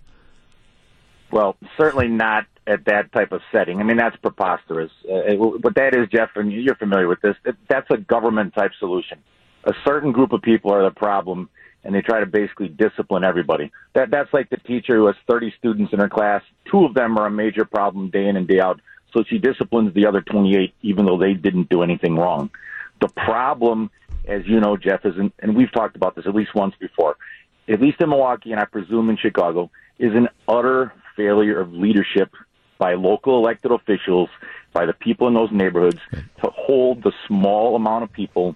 Well, 1.31 1.57
certainly 1.77 2.07
not 2.07 2.45
at 2.67 2.85
that 2.85 3.11
type 3.13 3.31
of 3.31 3.41
setting. 3.51 3.79
I 3.79 3.83
mean, 3.83 3.97
that's 3.97 4.15
preposterous. 4.17 4.91
Uh, 5.09 5.35
what 5.35 5.75
that 5.75 5.95
is, 5.95 6.07
Jeff, 6.09 6.29
and 6.35 6.51
you're 6.51 6.75
familiar 6.75 7.07
with 7.07 7.21
this, 7.21 7.35
that's 7.69 7.89
a 7.89 7.97
government 7.97 8.53
type 8.53 8.71
solution. 8.79 9.19
A 9.63 9.73
certain 9.85 10.11
group 10.11 10.31
of 10.33 10.41
people 10.41 10.71
are 10.73 10.83
the 10.83 10.91
problem, 10.91 11.49
and 11.83 11.95
they 11.95 12.01
try 12.01 12.19
to 12.19 12.25
basically 12.25 12.67
discipline 12.67 13.23
everybody. 13.23 13.71
That 13.95 14.11
That's 14.11 14.31
like 14.33 14.49
the 14.49 14.57
teacher 14.57 14.97
who 14.97 15.07
has 15.07 15.15
30 15.29 15.53
students 15.57 15.93
in 15.93 15.99
her 15.99 16.09
class. 16.09 16.41
Two 16.69 16.85
of 16.85 16.93
them 16.93 17.17
are 17.17 17.25
a 17.25 17.31
major 17.31 17.65
problem 17.65 18.09
day 18.09 18.27
in 18.27 18.35
and 18.35 18.47
day 18.47 18.59
out, 18.59 18.79
so 19.13 19.23
she 19.27 19.37
disciplines 19.37 19.93
the 19.93 20.05
other 20.05 20.21
28 20.21 20.73
even 20.81 21.05
though 21.05 21.17
they 21.17 21.33
didn't 21.33 21.69
do 21.69 21.83
anything 21.83 22.15
wrong. 22.15 22.49
The 23.01 23.09
problem, 23.09 23.91
as 24.25 24.45
you 24.45 24.59
know, 24.59 24.77
Jeff, 24.77 25.05
is, 25.05 25.15
in, 25.17 25.31
and 25.39 25.55
we've 25.55 25.71
talked 25.71 25.95
about 25.95 26.15
this 26.15 26.25
at 26.25 26.35
least 26.35 26.53
once 26.55 26.75
before, 26.79 27.17
at 27.67 27.81
least 27.81 28.01
in 28.01 28.09
Milwaukee 28.09 28.51
and 28.51 28.59
I 28.59 28.65
presume 28.65 29.09
in 29.09 29.17
Chicago, 29.17 29.69
is 29.99 30.13
an 30.13 30.29
utter 30.47 30.93
failure 31.15 31.59
of 31.59 31.73
leadership 31.73 32.31
by 32.77 32.93
local 32.93 33.37
elected 33.37 33.71
officials, 33.71 34.29
by 34.71 34.85
the 34.85 34.93
people 34.93 35.27
in 35.27 35.33
those 35.33 35.51
neighborhoods, 35.51 35.99
to 36.11 36.49
hold 36.53 37.03
the 37.03 37.11
small 37.27 37.75
amount 37.75 38.03
of 38.03 38.11
people 38.11 38.55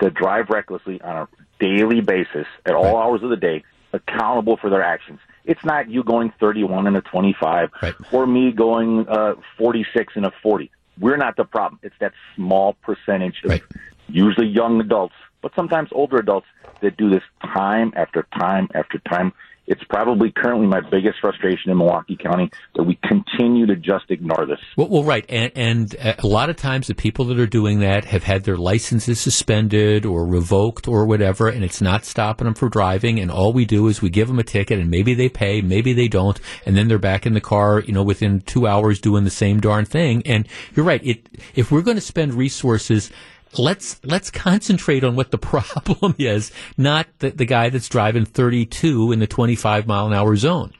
that 0.00 0.14
drive 0.14 0.48
recklessly 0.50 1.00
on 1.02 1.16
a 1.16 1.28
daily 1.60 2.00
basis 2.00 2.46
at 2.66 2.74
all 2.74 2.96
hours 2.96 3.22
of 3.22 3.30
the 3.30 3.36
day 3.36 3.62
accountable 3.92 4.56
for 4.56 4.70
their 4.70 4.82
actions. 4.82 5.20
It's 5.44 5.64
not 5.64 5.90
you 5.90 6.02
going 6.02 6.32
31 6.40 6.86
and 6.86 6.96
a 6.96 7.02
25 7.02 7.70
or 8.12 8.26
me 8.26 8.52
going 8.52 9.06
uh, 9.08 9.34
46 9.58 10.14
and 10.16 10.26
a 10.26 10.32
40. 10.42 10.70
We're 10.98 11.16
not 11.16 11.36
the 11.36 11.44
problem. 11.44 11.80
It's 11.82 11.94
that 12.00 12.12
small 12.34 12.74
percentage 12.82 13.42
of 13.44 13.60
usually 14.08 14.46
young 14.46 14.80
adults, 14.80 15.14
but 15.42 15.52
sometimes 15.54 15.90
older 15.92 16.16
adults 16.16 16.46
that 16.80 16.96
do 16.96 17.10
this 17.10 17.22
time 17.42 17.92
after 17.96 18.26
time 18.38 18.68
after 18.74 18.98
time. 19.00 19.32
It's 19.66 19.82
probably 19.88 20.30
currently 20.30 20.66
my 20.66 20.80
biggest 20.80 21.20
frustration 21.20 21.70
in 21.70 21.78
Milwaukee 21.78 22.16
County 22.16 22.50
that 22.74 22.82
we 22.82 22.98
continue 23.04 23.66
to 23.66 23.76
just 23.76 24.10
ignore 24.10 24.46
this. 24.46 24.58
Well, 24.76 24.88
well 24.88 25.04
right, 25.04 25.24
and, 25.28 25.52
and 25.54 25.96
uh, 25.96 26.14
a 26.18 26.26
lot 26.26 26.50
of 26.50 26.56
times 26.56 26.86
the 26.86 26.94
people 26.94 27.24
that 27.26 27.38
are 27.38 27.46
doing 27.46 27.80
that 27.80 28.04
have 28.04 28.24
had 28.24 28.44
their 28.44 28.56
licenses 28.56 29.20
suspended 29.20 30.04
or 30.04 30.26
revoked 30.26 30.86
or 30.86 31.06
whatever, 31.06 31.48
and 31.48 31.64
it's 31.64 31.80
not 31.80 32.04
stopping 32.04 32.44
them 32.44 32.54
from 32.54 32.70
driving. 32.70 33.18
And 33.18 33.30
all 33.30 33.52
we 33.52 33.64
do 33.64 33.88
is 33.88 34.02
we 34.02 34.10
give 34.10 34.28
them 34.28 34.38
a 34.38 34.44
ticket, 34.44 34.78
and 34.78 34.90
maybe 34.90 35.14
they 35.14 35.28
pay, 35.28 35.62
maybe 35.62 35.92
they 35.92 36.08
don't, 36.08 36.38
and 36.66 36.76
then 36.76 36.88
they're 36.88 36.98
back 36.98 37.24
in 37.24 37.32
the 37.32 37.40
car, 37.40 37.80
you 37.80 37.92
know, 37.92 38.02
within 38.02 38.40
two 38.40 38.66
hours 38.66 39.00
doing 39.00 39.24
the 39.24 39.30
same 39.30 39.60
darn 39.60 39.84
thing. 39.84 40.22
And 40.26 40.46
you're 40.74 40.84
right. 40.84 41.04
It 41.04 41.26
if 41.54 41.70
we're 41.70 41.82
going 41.82 41.96
to 41.96 42.02
spend 42.02 42.34
resources 42.34 43.10
let's 43.58 44.00
let's 44.04 44.30
concentrate 44.30 45.04
on 45.04 45.16
what 45.16 45.30
the 45.30 45.38
problem 45.54 46.14
is, 46.18 46.50
not 46.76 47.06
the, 47.18 47.30
the 47.30 47.44
guy 47.44 47.70
that's 47.70 47.88
driving 47.88 48.24
32 48.24 49.12
in 49.12 49.18
the 49.18 49.26
25 49.26 49.86
mile 49.86 50.06
an 50.06 50.12
hour 50.12 50.36
zone. 50.36 50.72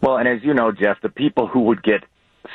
Well, 0.00 0.18
and 0.18 0.28
as 0.28 0.40
you 0.42 0.52
know, 0.52 0.70
Jeff, 0.70 0.98
the 1.02 1.08
people 1.08 1.46
who 1.46 1.60
would 1.62 1.82
get 1.82 2.04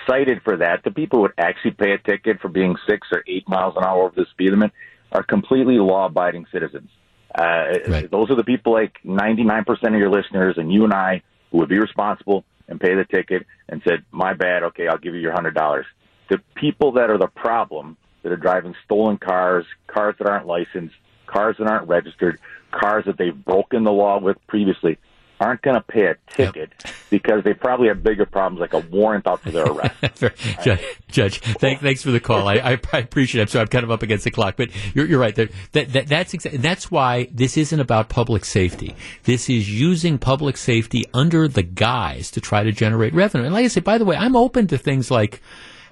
cited 0.08 0.42
for 0.44 0.58
that, 0.58 0.84
the 0.84 0.92
people 0.92 1.18
who 1.18 1.22
would 1.24 1.34
actually 1.38 1.72
pay 1.72 1.94
a 1.94 1.98
ticket 1.98 2.40
for 2.40 2.48
being 2.48 2.76
six 2.88 3.08
or 3.12 3.24
eight 3.28 3.48
miles 3.50 3.74
an 3.76 3.84
hour 3.84 4.04
over 4.04 4.16
the 4.16 4.28
speed 4.32 4.52
limit, 4.52 4.72
are 5.12 5.24
completely 5.24 5.76
law-abiding 5.76 6.46
citizens. 6.52 6.90
Uh, 7.34 7.74
Those 8.12 8.30
are 8.30 8.36
the 8.36 8.44
people 8.44 8.74
like 8.74 8.94
99% 9.04 9.66
of 9.68 9.94
your 9.96 10.12
listeners 10.12 10.56
and 10.58 10.72
you 10.72 10.84
and 10.84 10.94
I 10.94 11.24
who 11.52 11.58
would 11.58 11.70
be 11.70 11.80
responsible 11.80 12.44
and 12.68 12.80
pay 12.80 12.94
the 12.94 13.06
ticket 13.06 13.46
and 13.68 13.82
said, 13.84 14.04
"My 14.12 14.34
bad. 14.34 14.64
Okay, 14.64 14.88
I'll 14.88 14.98
give 14.98 15.16
you 15.16 15.22
your 15.22 15.32
hundred 15.32 15.56
dollars." 15.56 15.86
The 16.30 16.40
people 16.56 16.92
that 16.94 17.10
are 17.10 17.18
the 17.18 17.28
problem 17.28 17.98
that 18.24 18.32
are 18.32 18.38
driving 18.38 18.76
stolen 18.86 19.17
cars, 19.17 19.65
cars 19.88 20.15
that 20.20 20.28
aren't 20.28 20.45
licensed, 20.45 20.95
cars 21.28 21.55
that 21.59 21.67
aren't 21.67 21.88
registered, 21.88 22.39
cars 22.72 23.05
that 23.05 23.17
they've 23.17 23.45
broken 23.45 23.84
the 23.84 23.91
law 23.91 24.20
with 24.20 24.38
previously, 24.47 24.97
aren't 25.39 25.61
going 25.61 25.76
to 25.76 25.82
pay 25.82 26.05
a 26.05 26.15
ticket 26.28 26.72
because 27.09 27.43
they 27.43 27.53
probably 27.53 27.88
have 27.88 28.03
bigger 28.03 28.26
problems 28.26 28.59
like 28.59 28.74
a 28.74 28.80
warrant 28.80 29.26
out 29.26 29.41
for 29.41 29.51
their 29.51 29.65
arrest. 29.72 30.20
Judge, 30.63 30.82
Judge 31.07 31.39
thank, 31.39 31.80
thanks 31.80 32.03
for 32.03 32.11
the 32.11 32.20
call. 32.20 32.47
I, 32.47 32.55
I, 32.55 32.80
I 32.91 32.97
appreciate 32.99 33.39
it. 33.39 33.43
I'm 33.43 33.47
sorry, 33.47 33.61
I'm 33.61 33.67
kind 33.70 33.84
of 33.84 33.91
up 33.91 34.03
against 34.03 34.26
the 34.26 34.32
clock, 34.32 34.55
but 34.57 34.70
you're, 34.93 35.05
you're 35.05 35.20
right. 35.20 35.36
That, 35.36 35.51
that, 35.72 35.93
that, 35.93 36.07
that's 36.07 36.34
exa- 36.34 36.61
that's 36.61 36.91
why 36.91 37.30
this 37.32 37.57
isn't 37.57 37.80
about 37.80 38.09
public 38.09 38.43
safety. 38.43 38.95
This 39.24 39.49
is 39.49 39.70
using 39.70 40.17
public 40.17 40.57
safety 40.57 41.05
under 41.13 41.47
the 41.47 41.63
guise 41.63 42.32
to 42.32 42.41
try 42.41 42.63
to 42.63 42.72
generate 42.72 43.13
revenue. 43.13 43.45
And 43.45 43.53
like 43.53 43.65
I 43.65 43.70
say, 43.70 43.82
by 43.82 43.97
the 43.97 44.05
way, 44.05 44.17
I'm 44.17 44.36
open 44.36 44.67
to 44.67 44.78
things 44.78 45.09
like 45.09 45.41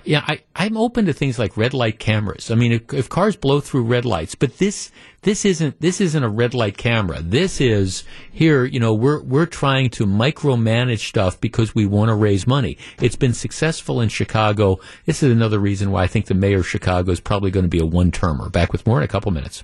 yeah, 0.04 0.24
I, 0.28 0.42
I'm 0.56 0.78
open 0.78 1.06
to 1.06 1.14
things 1.14 1.38
like 1.38 1.58
red 1.58 1.74
light 1.74 2.00
cameras. 2.00 2.50
I 2.50 2.56
mean, 2.56 2.72
if, 2.72 2.94
if 2.94 3.10
cars 3.10 3.36
blow 3.36 3.60
through 3.60 3.84
red 3.84 4.06
lights, 4.06 4.36
but 4.36 4.58
this 4.58 4.92
this 5.24 5.44
isn't 5.44 5.82
this 5.82 6.00
isn't 6.00 6.24
a 6.24 6.30
red 6.30 6.54
light 6.54 6.78
camera. 6.78 7.22
This 7.22 7.60
is 7.60 8.04
here. 8.32 8.64
You 8.64 8.80
know, 8.80 8.94
we're 8.94 9.22
we're 9.22 9.46
trying 9.46 9.90
to 9.92 10.06
micromanage 10.06 11.08
stuff 11.08 11.40
because 11.42 11.76
we 11.76 11.86
want 11.86 12.10
to 12.10 12.16
raise 12.16 12.48
money. 12.48 12.78
It's 13.02 13.16
been 13.16 13.34
successful 13.34 14.00
in 14.00 14.10
Chicago. 14.10 14.80
This 15.06 15.22
is 15.22 15.32
another 15.32 15.60
reason 15.60 15.92
why 15.92 16.04
I 16.04 16.08
think 16.08 16.28
the 16.28 16.34
mayor 16.34 16.60
of 16.60 16.68
Chicago 16.68 17.12
is 17.12 17.20
probably 17.20 17.52
going 17.52 17.66
to 17.66 17.70
be 17.70 17.80
a 17.80 17.86
one 17.86 18.12
termer. 18.12 18.50
Back 18.50 18.72
with 18.72 18.88
more 18.88 18.98
in 19.00 19.04
a 19.04 19.08
couple 19.08 19.32
minutes. 19.32 19.64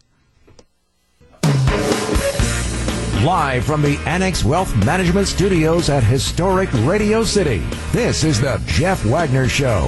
Live 3.23 3.63
from 3.63 3.81
the 3.81 3.97
Annex 3.99 4.43
Wealth 4.43 4.75
Management 4.85 5.29
Studios 5.29 5.89
at 5.89 6.03
historic 6.03 6.67
Radio 6.83 7.23
City, 7.23 7.59
this 7.93 8.25
is 8.25 8.41
the 8.41 8.61
Jeff 8.65 9.05
Wagner 9.05 9.47
Show. 9.47 9.85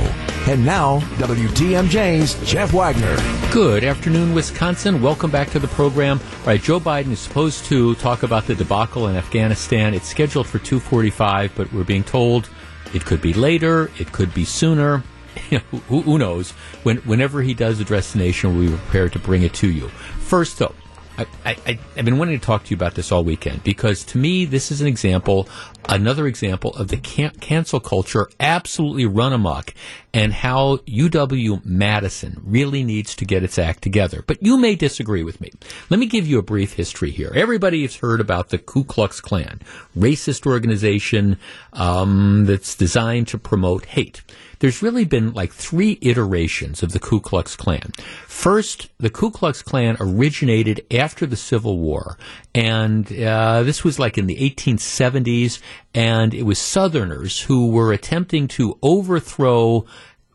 And 0.47 0.65
now, 0.65 1.01
WTMJ's 1.17 2.41
Jeff 2.49 2.71
Wagner. 2.71 3.13
Good 3.51 3.83
afternoon, 3.83 4.33
Wisconsin. 4.33 5.01
Welcome 5.01 5.31
back 5.31 5.49
to 5.49 5.59
the 5.59 5.67
program. 5.67 6.21
All 6.21 6.47
right, 6.47 6.61
Joe 6.61 6.79
Biden 6.79 7.11
is 7.11 7.19
supposed 7.19 7.65
to 7.65 7.95
talk 7.95 8.23
about 8.23 8.47
the 8.47 8.55
debacle 8.55 9.09
in 9.09 9.17
Afghanistan. 9.17 9.93
It's 9.93 10.07
scheduled 10.07 10.47
for 10.47 10.59
2:45, 10.59 11.51
but 11.55 11.73
we're 11.73 11.83
being 11.83 12.05
told 12.05 12.47
it 12.93 13.03
could 13.03 13.21
be 13.21 13.33
later, 13.33 13.91
it 13.99 14.13
could 14.13 14.33
be 14.33 14.45
sooner. 14.45 15.03
Who, 15.89 16.17
knows? 16.17 16.51
When, 16.83 16.97
whenever 16.99 17.41
he 17.41 17.53
does 17.53 17.81
address 17.81 18.13
the 18.13 18.19
nation, 18.19 18.57
we'll 18.57 18.69
be 18.69 18.77
prepared 18.77 19.11
to 19.11 19.19
bring 19.19 19.43
it 19.43 19.53
to 19.55 19.69
you. 19.69 19.89
First, 20.19 20.59
though, 20.59 20.73
I, 21.17 21.25
I, 21.45 21.79
I've 21.95 22.05
been 22.05 22.17
wanting 22.17 22.39
to 22.39 22.45
talk 22.45 22.65
to 22.65 22.69
you 22.71 22.75
about 22.75 22.95
this 22.95 23.11
all 23.11 23.23
weekend 23.23 23.63
because 23.63 24.03
to 24.05 24.17
me, 24.17 24.45
this 24.45 24.71
is 24.71 24.81
an 24.81 24.87
example, 24.87 25.47
another 25.87 26.27
example 26.27 26.73
of 26.75 26.89
the 26.89 26.97
can- 26.97 27.35
cancel 27.39 27.79
culture 27.79 28.27
absolutely 28.39 29.05
run 29.05 29.33
amok 29.33 29.73
and 30.13 30.33
how 30.33 30.77
UW 30.77 31.63
Madison 31.65 32.41
really 32.43 32.83
needs 32.83 33.15
to 33.15 33.25
get 33.25 33.43
its 33.43 33.57
act 33.57 33.81
together. 33.81 34.23
But 34.25 34.41
you 34.41 34.57
may 34.57 34.75
disagree 34.75 35.23
with 35.23 35.39
me. 35.39 35.51
Let 35.89 35.99
me 35.99 36.05
give 36.05 36.27
you 36.27 36.39
a 36.39 36.43
brief 36.43 36.73
history 36.73 37.11
here. 37.11 37.31
Everybody 37.33 37.81
has 37.83 37.97
heard 37.97 38.19
about 38.19 38.49
the 38.49 38.57
Ku 38.57 38.83
Klux 38.83 39.21
Klan, 39.21 39.61
racist 39.97 40.45
organization 40.45 41.37
um, 41.73 42.45
that's 42.45 42.75
designed 42.75 43.27
to 43.29 43.37
promote 43.37 43.85
hate 43.85 44.21
there's 44.65 44.81
really 44.81 45.05
been 45.05 45.31
like 45.31 45.53
three 45.53 45.99
iterations 46.01 46.81
of 46.81 46.91
the 46.91 46.97
Ku 46.97 47.19
Klux 47.19 47.55
Klan. 47.55 47.91
First, 48.25 48.89
the 48.97 49.11
Ku 49.11 49.29
Klux 49.29 49.61
Klan 49.61 49.95
originated 49.99 50.83
after 50.89 51.27
the 51.27 51.35
Civil 51.35 51.77
War, 51.77 52.17
and 52.55 53.05
uh, 53.21 53.61
this 53.61 53.83
was 53.83 53.99
like 53.99 54.17
in 54.17 54.25
the 54.25 54.37
1870s, 54.37 55.61
and 55.93 56.33
it 56.33 56.47
was 56.47 56.57
Southerners 56.57 57.41
who 57.41 57.69
were 57.69 57.93
attempting 57.93 58.47
to 58.47 58.79
overthrow 58.81 59.85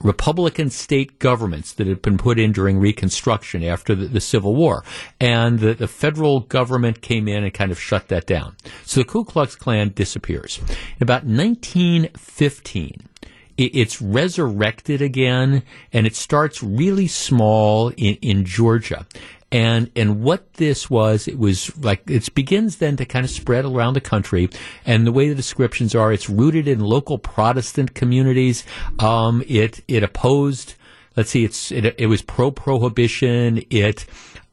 Republican 0.01 0.71
state 0.71 1.19
governments 1.19 1.73
that 1.73 1.89
had 1.89 2.01
been 2.01 2.17
put 2.17 2.39
in 2.39 2.53
during 2.53 2.79
Reconstruction 2.79 3.65
after 3.65 3.97
the, 3.97 4.07
the 4.07 4.21
Civil 4.21 4.55
War. 4.55 4.85
And 5.21 5.59
the, 5.59 5.75
the, 5.75 5.89
federal 5.89 6.41
government 6.41 7.03
came 7.03 7.27
in 7.27 7.43
and 7.43 7.53
kind 7.53 7.73
of 7.73 7.81
shut 7.81 8.07
that 8.09 8.27
down. 8.27 8.55
So 8.85 9.01
the 9.01 9.07
Ku 9.07 9.25
Klux 9.25 9.57
Klan 9.57 9.91
disappears. 9.91 10.61
In 10.69 11.03
about 11.03 11.25
1915, 11.25 12.93
it, 12.93 13.30
it's 13.67 14.01
resurrected 14.01 15.03
again, 15.03 15.63
and 15.93 16.07
it 16.07 16.17
starts 16.17 16.63
really 16.63 17.07
small 17.07 17.89
in, 17.91 18.17
in 18.23 18.45
Georgia. 18.45 19.07
And 19.53 19.91
and 19.97 20.23
what 20.23 20.55
this 20.55 20.89
was, 20.89 21.27
it 21.27 21.39
was 21.39 21.77
like 21.79 22.09
it 22.09 22.33
begins 22.35 22.77
then 22.77 22.97
to 22.97 23.05
kind 23.05 23.25
of 23.25 23.31
spread 23.31 23.65
around 23.65 23.95
the 23.95 24.01
country. 24.01 24.49
And 24.87 25.07
the 25.07 25.13
way 25.13 25.29
the 25.29 25.35
descriptions 25.35 25.95
are, 25.95 26.13
it's 26.13 26.31
rooted 26.31 26.69
in 26.69 26.79
local 26.79 27.19
Protestant 27.19 27.95
communities. 27.95 28.65
Um, 29.01 29.43
it 29.49 29.83
it 29.89 30.05
opposed. 30.05 30.75
Let's 31.17 31.31
see, 31.31 31.45
it's 31.45 31.73
it, 31.73 31.97
it 31.99 32.07
was 32.07 32.23
pro 32.23 32.53
prohibition. 32.53 33.65
It 33.71 34.07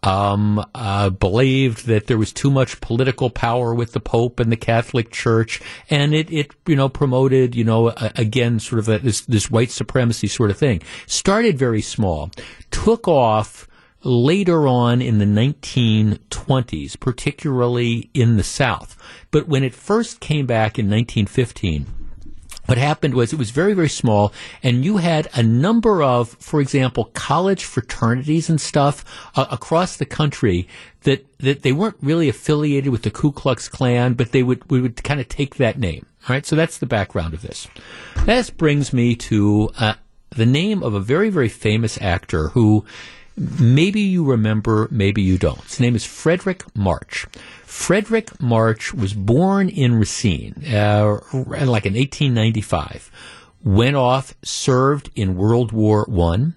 um, 0.07 0.65
uh, 0.73 1.09
believed 1.09 1.85
that 1.87 2.07
there 2.07 2.17
was 2.17 2.31
too 2.31 2.49
much 2.49 2.79
political 2.79 3.29
power 3.29 3.73
with 3.73 3.91
the 3.91 3.99
Pope 3.99 4.39
and 4.39 4.49
the 4.49 4.55
Catholic 4.55 5.11
Church, 5.11 5.61
and 5.89 6.13
it, 6.13 6.31
it 6.31 6.51
you 6.65 6.77
know 6.77 6.87
promoted 6.87 7.55
you 7.55 7.65
know 7.65 7.87
uh, 7.87 8.11
again 8.15 8.59
sort 8.59 8.79
of 8.79 8.87
a, 8.87 8.99
this 8.99 9.21
this 9.21 9.51
white 9.51 9.69
supremacy 9.69 10.27
sort 10.27 10.49
of 10.49 10.57
thing. 10.57 10.81
Started 11.07 11.57
very 11.57 11.81
small, 11.81 12.31
took 12.71 13.05
off 13.07 13.67
later 14.03 14.65
on 14.65 15.01
in 15.01 15.17
the 15.17 15.25
1920s, 15.25 16.97
particularly 16.97 18.09
in 18.13 18.37
the 18.37 18.43
South. 18.43 18.95
But 19.29 19.49
when 19.49 19.63
it 19.63 19.73
first 19.73 20.21
came 20.21 20.45
back 20.45 20.79
in 20.79 20.89
1915 20.89 21.96
what 22.67 22.77
happened 22.77 23.13
was 23.13 23.33
it 23.33 23.39
was 23.39 23.49
very, 23.49 23.73
very 23.73 23.89
small, 23.89 24.31
and 24.61 24.85
you 24.85 24.97
had 24.97 25.27
a 25.33 25.41
number 25.41 26.03
of, 26.03 26.29
for 26.29 26.61
example, 26.61 27.05
college 27.13 27.63
fraternities 27.63 28.49
and 28.49 28.61
stuff 28.61 29.03
uh, 29.35 29.47
across 29.49 29.97
the 29.97 30.05
country 30.05 30.67
that, 31.01 31.25
that 31.39 31.63
they 31.63 31.71
weren't 31.71 31.97
really 32.01 32.29
affiliated 32.29 32.91
with 32.91 33.03
the 33.03 33.11
Ku 33.11 33.31
Klux 33.31 33.67
Klan, 33.69 34.13
but 34.13 34.31
they 34.31 34.43
would, 34.43 34.69
we 34.69 34.81
would 34.81 35.03
kind 35.03 35.19
of 35.19 35.27
take 35.27 35.55
that 35.55 35.79
name. 35.79 36.05
All 36.27 36.35
right, 36.35 36.45
so 36.45 36.55
that's 36.55 36.77
the 36.77 36.85
background 36.85 37.33
of 37.33 37.41
this. 37.41 37.67
This 38.25 38.49
brings 38.49 38.91
me 38.91 39.15
to 39.15 39.71
uh, 39.79 39.93
the 40.31 40.45
name 40.45 40.83
of 40.83 40.93
a 40.93 40.99
very, 40.99 41.29
very 41.29 41.49
famous 41.49 41.99
actor 42.01 42.49
who 42.49 42.83
maybe 43.37 44.01
you 44.01 44.25
remember, 44.25 44.87
maybe 44.91 45.21
you 45.21 45.37
don't. 45.37 45.61
His 45.61 45.79
name 45.79 45.95
is 45.95 46.03
Fredric 46.03 46.63
March. 46.75 47.25
Fredric 47.67 48.39
March 48.41 48.93
was 48.93 49.13
born 49.13 49.67
in 49.67 49.95
Racine, 49.95 50.63
uh, 50.73 51.19
like 51.33 51.85
in 51.85 51.95
1895. 51.95 53.11
Went 53.61 53.97
off, 53.97 54.33
served 54.41 55.09
in 55.15 55.35
World 55.35 55.73
War 55.73 56.05
One, 56.07 56.55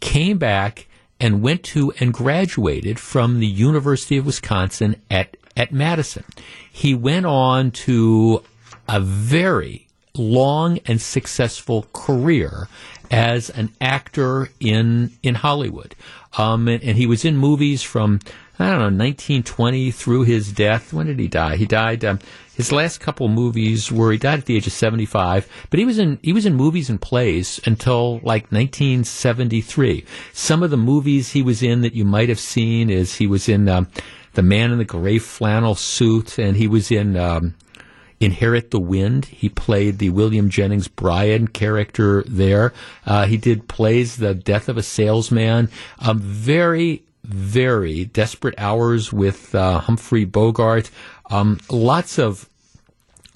came 0.00 0.36
back, 0.36 0.88
and 1.20 1.42
went 1.42 1.62
to 1.62 1.92
and 2.00 2.12
graduated 2.12 2.98
from 2.98 3.38
the 3.38 3.46
University 3.46 4.16
of 4.16 4.26
Wisconsin 4.26 5.00
at 5.08 5.36
at 5.56 5.72
Madison. 5.72 6.24
He 6.70 6.92
went 6.92 7.26
on 7.26 7.70
to 7.86 8.42
a 8.88 9.00
very 9.00 9.86
long 10.14 10.78
and 10.86 11.00
successful 11.00 11.86
career 11.92 12.68
as 13.12 13.48
an 13.50 13.72
actor 13.80 14.48
in 14.58 15.12
in 15.22 15.36
Hollywood. 15.36 15.94
Um, 16.36 16.68
and, 16.68 16.82
and, 16.82 16.96
he 16.96 17.06
was 17.06 17.24
in 17.24 17.36
movies 17.36 17.82
from 17.82 18.20
I 18.58 18.70
don't 18.70 18.78
know, 18.78 19.04
1920 19.04 19.92
through 19.92 20.24
his 20.24 20.52
death. 20.52 20.92
When 20.92 21.06
did 21.06 21.20
he 21.20 21.28
die? 21.28 21.56
He 21.56 21.64
died. 21.64 22.04
Um, 22.04 22.18
his 22.56 22.72
last 22.72 22.98
couple 22.98 23.28
movies 23.28 23.92
were 23.92 24.10
he 24.10 24.18
died 24.18 24.40
at 24.40 24.46
the 24.46 24.56
age 24.56 24.66
of 24.66 24.72
75, 24.72 25.48
but 25.70 25.78
he 25.78 25.84
was 25.84 25.98
in 25.98 26.18
he 26.22 26.32
was 26.32 26.44
in 26.44 26.54
movies 26.54 26.90
and 26.90 27.00
plays 27.00 27.60
until 27.64 28.14
like 28.16 28.50
1973. 28.50 30.04
Some 30.32 30.64
of 30.64 30.70
the 30.70 30.76
movies 30.76 31.30
he 31.30 31.42
was 31.42 31.62
in 31.62 31.82
that 31.82 31.94
you 31.94 32.04
might 32.04 32.28
have 32.28 32.40
seen 32.40 32.90
is 32.90 33.14
he 33.14 33.28
was 33.28 33.48
in 33.48 33.68
um, 33.68 33.86
The 34.34 34.42
Man 34.42 34.72
in 34.72 34.78
the 34.78 34.84
Gray 34.84 35.18
Flannel 35.18 35.76
Suit, 35.76 36.38
and 36.38 36.56
he 36.56 36.66
was 36.66 36.90
in. 36.90 37.16
Um, 37.16 37.54
Inherit 38.20 38.72
the 38.72 38.80
Wind. 38.80 39.26
He 39.26 39.48
played 39.48 39.98
the 39.98 40.10
William 40.10 40.50
Jennings 40.50 40.88
Bryan 40.88 41.46
character 41.46 42.24
there. 42.26 42.72
Uh, 43.06 43.26
he 43.26 43.36
did 43.36 43.68
plays 43.68 44.16
The 44.16 44.34
Death 44.34 44.68
of 44.68 44.76
a 44.76 44.82
Salesman. 44.82 45.70
Um, 46.00 46.18
very, 46.18 47.04
very 47.28 48.06
desperate 48.06 48.54
hours 48.58 49.12
with 49.12 49.54
uh, 49.54 49.80
Humphrey 49.80 50.24
Bogart. 50.24 50.90
Um, 51.30 51.60
lots 51.70 52.18
of 52.18 52.48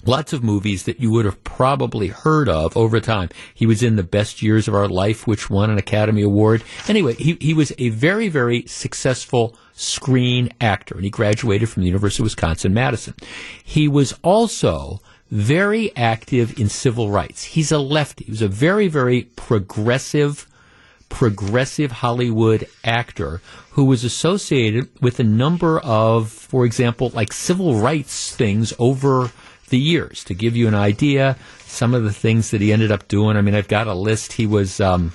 lots 0.05 0.33
of 0.33 0.43
movies 0.43 0.83
that 0.83 0.99
you 0.99 1.11
would 1.11 1.25
have 1.25 1.43
probably 1.43 2.07
heard 2.07 2.49
of 2.49 2.75
over 2.75 2.99
time. 2.99 3.29
He 3.53 3.65
was 3.65 3.81
in 3.83 3.95
The 3.95 4.03
Best 4.03 4.41
Years 4.41 4.67
of 4.67 4.75
Our 4.75 4.87
Life, 4.87 5.27
which 5.27 5.49
won 5.49 5.69
an 5.69 5.77
Academy 5.77 6.23
Award. 6.23 6.63
Anyway, 6.87 7.13
he, 7.13 7.37
he 7.39 7.53
was 7.53 7.71
a 7.77 7.89
very, 7.89 8.27
very 8.27 8.65
successful 8.65 9.55
screen 9.73 10.49
actor, 10.59 10.95
and 10.95 11.03
he 11.03 11.09
graduated 11.09 11.69
from 11.69 11.81
the 11.83 11.87
University 11.87 12.21
of 12.21 12.25
Wisconsin 12.25 12.73
Madison. 12.73 13.13
He 13.63 13.87
was 13.87 14.13
also 14.23 14.99
very 15.31 15.95
active 15.95 16.59
in 16.59 16.67
civil 16.67 17.09
rights. 17.09 17.43
He's 17.43 17.71
a 17.71 17.79
lefty. 17.79 18.25
He 18.25 18.31
was 18.31 18.41
a 18.41 18.47
very, 18.47 18.87
very 18.87 19.23
progressive 19.35 20.47
progressive 21.13 21.91
Hollywood 21.91 22.67
actor 22.83 23.39
who 23.73 23.85
was 23.85 24.03
associated 24.03 24.89
with 24.99 25.19
a 25.19 25.23
number 25.23 25.79
of, 25.81 26.31
for 26.31 26.65
example, 26.65 27.11
like 27.13 27.31
civil 27.31 27.75
rights 27.75 28.35
things 28.35 28.73
over 28.79 29.29
the 29.69 29.77
years. 29.77 30.23
To 30.23 30.33
give 30.33 30.55
you 30.55 30.67
an 30.67 30.73
idea, 30.73 31.37
some 31.59 31.93
of 31.93 32.03
the 32.03 32.11
things 32.11 32.49
that 32.49 32.61
he 32.61 32.73
ended 32.73 32.91
up 32.91 33.07
doing. 33.07 33.37
I 33.37 33.41
mean, 33.41 33.53
I've 33.53 33.67
got 33.67 33.85
a 33.85 33.93
list. 33.93 34.33
He 34.33 34.47
was 34.47 34.81
um, 34.81 35.13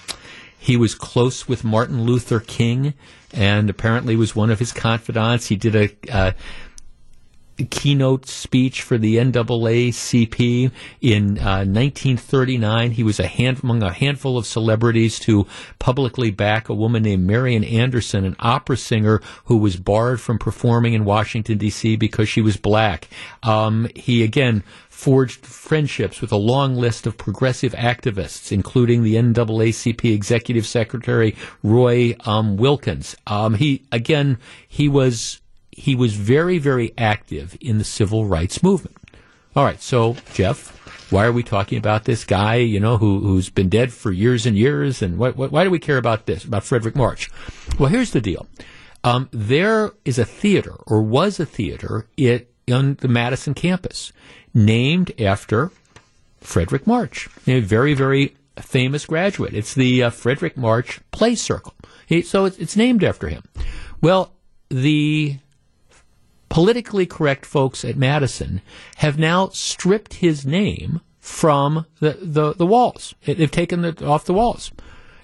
he 0.56 0.76
was 0.76 0.94
close 0.94 1.48
with 1.48 1.64
Martin 1.64 2.04
Luther 2.04 2.38
King, 2.38 2.94
and 3.32 3.68
apparently 3.68 4.14
was 4.14 4.36
one 4.36 4.50
of 4.50 4.60
his 4.60 4.72
confidants. 4.72 5.48
He 5.48 5.56
did 5.56 5.74
a. 5.74 5.90
Uh, 6.08 6.32
keynote 7.64 8.26
speech 8.26 8.82
for 8.82 8.98
the 8.98 9.16
NAACP 9.16 10.70
in 11.00 11.38
uh, 11.38 11.64
1939. 11.64 12.92
He 12.92 13.02
was 13.02 13.18
a 13.18 13.26
hand, 13.26 13.60
among 13.62 13.82
a 13.82 13.92
handful 13.92 14.38
of 14.38 14.46
celebrities 14.46 15.18
to 15.20 15.46
publicly 15.78 16.30
back 16.30 16.68
a 16.68 16.74
woman 16.74 17.02
named 17.02 17.26
Marian 17.26 17.64
Anderson, 17.64 18.24
an 18.24 18.36
opera 18.38 18.76
singer 18.76 19.20
who 19.46 19.56
was 19.56 19.76
barred 19.76 20.20
from 20.20 20.38
performing 20.38 20.94
in 20.94 21.04
Washington 21.04 21.58
D.C. 21.58 21.96
because 21.96 22.28
she 22.28 22.40
was 22.40 22.56
black. 22.56 23.08
Um, 23.42 23.88
he 23.94 24.22
again 24.22 24.62
forged 24.88 25.46
friendships 25.46 26.20
with 26.20 26.32
a 26.32 26.36
long 26.36 26.74
list 26.74 27.06
of 27.06 27.16
progressive 27.16 27.72
activists, 27.74 28.50
including 28.50 29.04
the 29.04 29.14
NAACP 29.14 30.12
Executive 30.12 30.66
Secretary 30.66 31.36
Roy 31.62 32.16
um, 32.24 32.56
Wilkins. 32.56 33.14
Um, 33.26 33.54
he 33.54 33.84
again, 33.92 34.38
he 34.66 34.88
was 34.88 35.40
he 35.78 35.94
was 35.94 36.14
very, 36.14 36.58
very 36.58 36.92
active 36.98 37.56
in 37.60 37.78
the 37.78 37.84
civil 37.84 38.26
rights 38.26 38.62
movement. 38.62 38.96
All 39.56 39.64
right, 39.64 39.80
so 39.80 40.16
Jeff, 40.34 40.76
why 41.10 41.24
are 41.24 41.32
we 41.32 41.42
talking 41.42 41.78
about 41.78 42.04
this 42.04 42.24
guy? 42.24 42.56
You 42.56 42.80
know, 42.80 42.98
who 42.98 43.20
who's 43.20 43.48
been 43.48 43.68
dead 43.68 43.92
for 43.92 44.12
years 44.12 44.46
and 44.46 44.56
years, 44.56 45.02
and 45.02 45.18
why, 45.18 45.30
why 45.30 45.64
do 45.64 45.70
we 45.70 45.78
care 45.78 45.96
about 45.96 46.26
this 46.26 46.44
about 46.44 46.62
Fredric 46.62 46.94
March? 46.94 47.30
Well, 47.78 47.88
here's 47.88 48.10
the 48.10 48.20
deal. 48.20 48.46
Um, 49.04 49.28
there 49.32 49.92
is 50.04 50.18
a 50.18 50.24
theater, 50.24 50.74
or 50.86 51.02
was 51.02 51.40
a 51.40 51.46
theater, 51.46 52.06
it 52.16 52.52
on 52.70 52.96
the 53.00 53.08
Madison 53.08 53.54
campus, 53.54 54.12
named 54.52 55.12
after 55.20 55.70
Fredric 56.42 56.86
March, 56.86 57.28
a 57.46 57.60
very, 57.60 57.94
very 57.94 58.36
famous 58.58 59.06
graduate. 59.06 59.54
It's 59.54 59.74
the 59.74 60.02
uh, 60.02 60.10
Fredric 60.10 60.56
March 60.56 61.00
Play 61.10 61.34
Circle. 61.34 61.74
He, 62.06 62.22
so 62.22 62.44
it's, 62.44 62.58
it's 62.58 62.76
named 62.76 63.04
after 63.04 63.28
him. 63.28 63.44
Well, 64.00 64.32
the 64.68 65.38
politically 66.48 67.06
correct 67.06 67.44
folks 67.44 67.84
at 67.84 67.96
Madison 67.96 68.60
have 68.96 69.18
now 69.18 69.48
stripped 69.48 70.14
his 70.14 70.46
name 70.46 71.00
from 71.20 71.86
the, 72.00 72.18
the, 72.20 72.54
the 72.54 72.66
walls. 72.66 73.14
They've 73.24 73.50
taken 73.50 73.84
it 73.84 74.02
off 74.02 74.24
the 74.24 74.34
walls. 74.34 74.72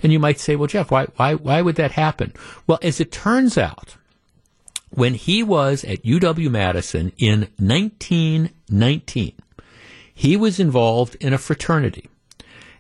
And 0.03 0.13
you 0.13 0.19
might 0.19 0.39
say, 0.39 0.55
well, 0.55 0.67
Jeff, 0.67 0.91
why, 0.91 1.07
why, 1.17 1.35
why 1.35 1.63
would 1.63 1.77
that 1.77 1.93
happen? 1.93 2.35
Well, 2.67 2.79
as 2.83 3.01
it 3.01 3.11
turns 3.11 3.57
out, 3.57 3.97
when 4.91 5.15
he 5.15 5.43
was 5.43 5.83
at 5.85 6.03
UW 6.05 6.51
Madison 6.51 7.13
in 7.17 7.49
1919, 7.57 9.33
he 10.15 10.37
was 10.37 10.61
involved 10.61 11.17
in 11.21 11.33
a 11.33 11.39
fraternity. 11.39 12.09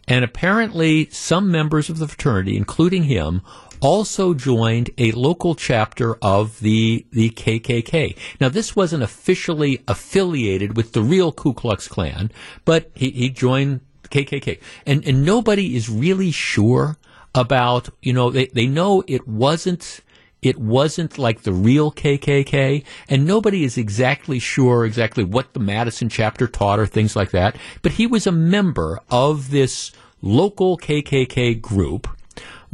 And 0.06 0.24
apparently, 0.24 1.08
some 1.10 1.50
members 1.50 1.88
of 1.88 1.98
the 1.98 2.06
fraternity, 2.06 2.56
including 2.56 3.04
him, 3.04 3.40
also 3.85 4.32
joined 4.32 4.89
a 4.97 5.12
local 5.12 5.55
chapter 5.55 6.16
of 6.23 6.59
the 6.61 7.05
the 7.11 7.28
KKK. 7.31 8.16
Now, 8.40 8.48
this 8.48 8.74
wasn't 8.74 9.02
officially 9.02 9.82
affiliated 9.86 10.74
with 10.74 10.93
the 10.93 11.02
real 11.02 11.31
Ku 11.31 11.52
Klux 11.52 11.86
Klan, 11.86 12.31
but 12.65 12.90
he, 12.94 13.11
he 13.11 13.28
joined 13.28 13.81
KKK, 14.05 14.59
and 14.86 15.06
and 15.06 15.24
nobody 15.24 15.77
is 15.77 15.90
really 15.90 16.31
sure 16.31 16.97
about 17.35 17.90
you 18.01 18.15
know 18.15 18.31
they 18.31 18.47
they 18.47 18.66
know 18.66 19.05
it 19.06 19.28
wasn't 19.28 20.01
it 20.40 20.59
wasn't 20.59 21.19
like 21.19 21.43
the 21.43 21.52
real 21.52 21.93
KKK, 21.93 22.85
and 23.09 23.27
nobody 23.27 23.65
is 23.65 23.77
exactly 23.77 24.39
sure 24.39 24.86
exactly 24.86 25.24
what 25.24 25.52
the 25.52 25.61
Madison 25.61 26.09
chapter 26.09 26.47
taught 26.47 26.78
or 26.78 26.86
things 26.86 27.15
like 27.15 27.32
that. 27.32 27.56
But 27.82 27.93
he 27.93 28.06
was 28.06 28.27
a 28.27 28.32
member 28.32 29.01
of 29.11 29.51
this 29.51 29.93
local 30.23 30.78
KKK 30.78 31.61
group 31.61 32.09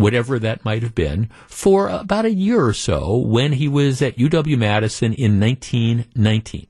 whatever 0.01 0.39
that 0.39 0.65
might 0.65 0.83
have 0.83 0.95
been, 0.95 1.29
for 1.47 1.89
about 1.89 2.25
a 2.25 2.35
year 2.35 2.65
or 2.65 2.73
so 2.73 3.17
when 3.17 3.53
he 3.53 3.69
was 3.69 4.03
at 4.03 4.17
UW 4.17 4.59
Madison 4.59 5.13
in 5.13 5.39
1919. 5.39 6.67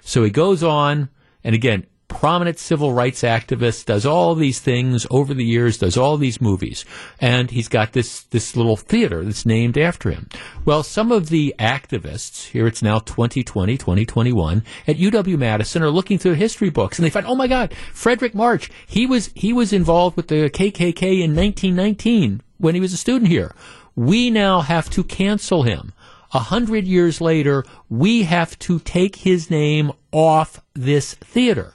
So 0.00 0.24
he 0.24 0.30
goes 0.30 0.62
on, 0.62 1.08
and 1.44 1.54
again, 1.54 1.86
prominent 2.08 2.58
civil 2.58 2.92
rights 2.92 3.22
activist, 3.22 3.84
does 3.84 4.04
all 4.04 4.34
these 4.34 4.58
things 4.58 5.06
over 5.10 5.34
the 5.34 5.44
years, 5.44 5.78
does 5.78 5.96
all 5.96 6.16
these 6.16 6.40
movies, 6.40 6.84
and 7.20 7.50
he's 7.50 7.68
got 7.68 7.92
this 7.92 8.22
this 8.24 8.56
little 8.56 8.76
theater 8.76 9.24
that's 9.24 9.46
named 9.46 9.78
after 9.78 10.10
him. 10.10 10.28
Well, 10.64 10.82
some 10.82 11.12
of 11.12 11.28
the 11.28 11.54
activists 11.58 12.46
here, 12.48 12.66
it's 12.66 12.82
now 12.82 12.98
2020, 12.98 13.76
2021, 13.76 14.64
at 14.86 14.96
UW 14.96 15.38
Madison 15.38 15.82
are 15.82 15.90
looking 15.90 16.18
through 16.18 16.34
history 16.34 16.70
books, 16.70 16.98
and 16.98 17.06
they 17.06 17.10
find, 17.10 17.26
oh 17.26 17.34
my 17.34 17.46
God, 17.46 17.72
Fredric 17.92 18.34
March, 18.34 18.70
he 18.86 19.06
was 19.06 19.30
he 19.34 19.52
was 19.52 19.72
involved 19.72 20.16
with 20.16 20.28
the 20.28 20.50
KKK 20.50 21.22
in 21.22 21.36
1919 21.36 22.42
when 22.56 22.74
he 22.74 22.80
was 22.80 22.92
a 22.92 22.96
student 22.96 23.30
here. 23.30 23.54
We 23.94 24.30
now 24.30 24.60
have 24.60 24.90
to 24.90 25.04
cancel 25.04 25.62
him. 25.62 25.92
A 26.32 26.40
hundred 26.40 26.84
years 26.84 27.20
later, 27.20 27.64
we 27.88 28.24
have 28.24 28.58
to 28.60 28.78
take 28.80 29.16
his 29.16 29.50
name 29.50 29.92
off 30.12 30.60
this 30.74 31.14
theater. 31.14 31.74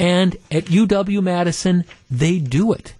And 0.00 0.38
at 0.50 0.64
UW 0.64 1.22
Madison, 1.22 1.84
they 2.10 2.38
do 2.38 2.72
it. 2.72 2.94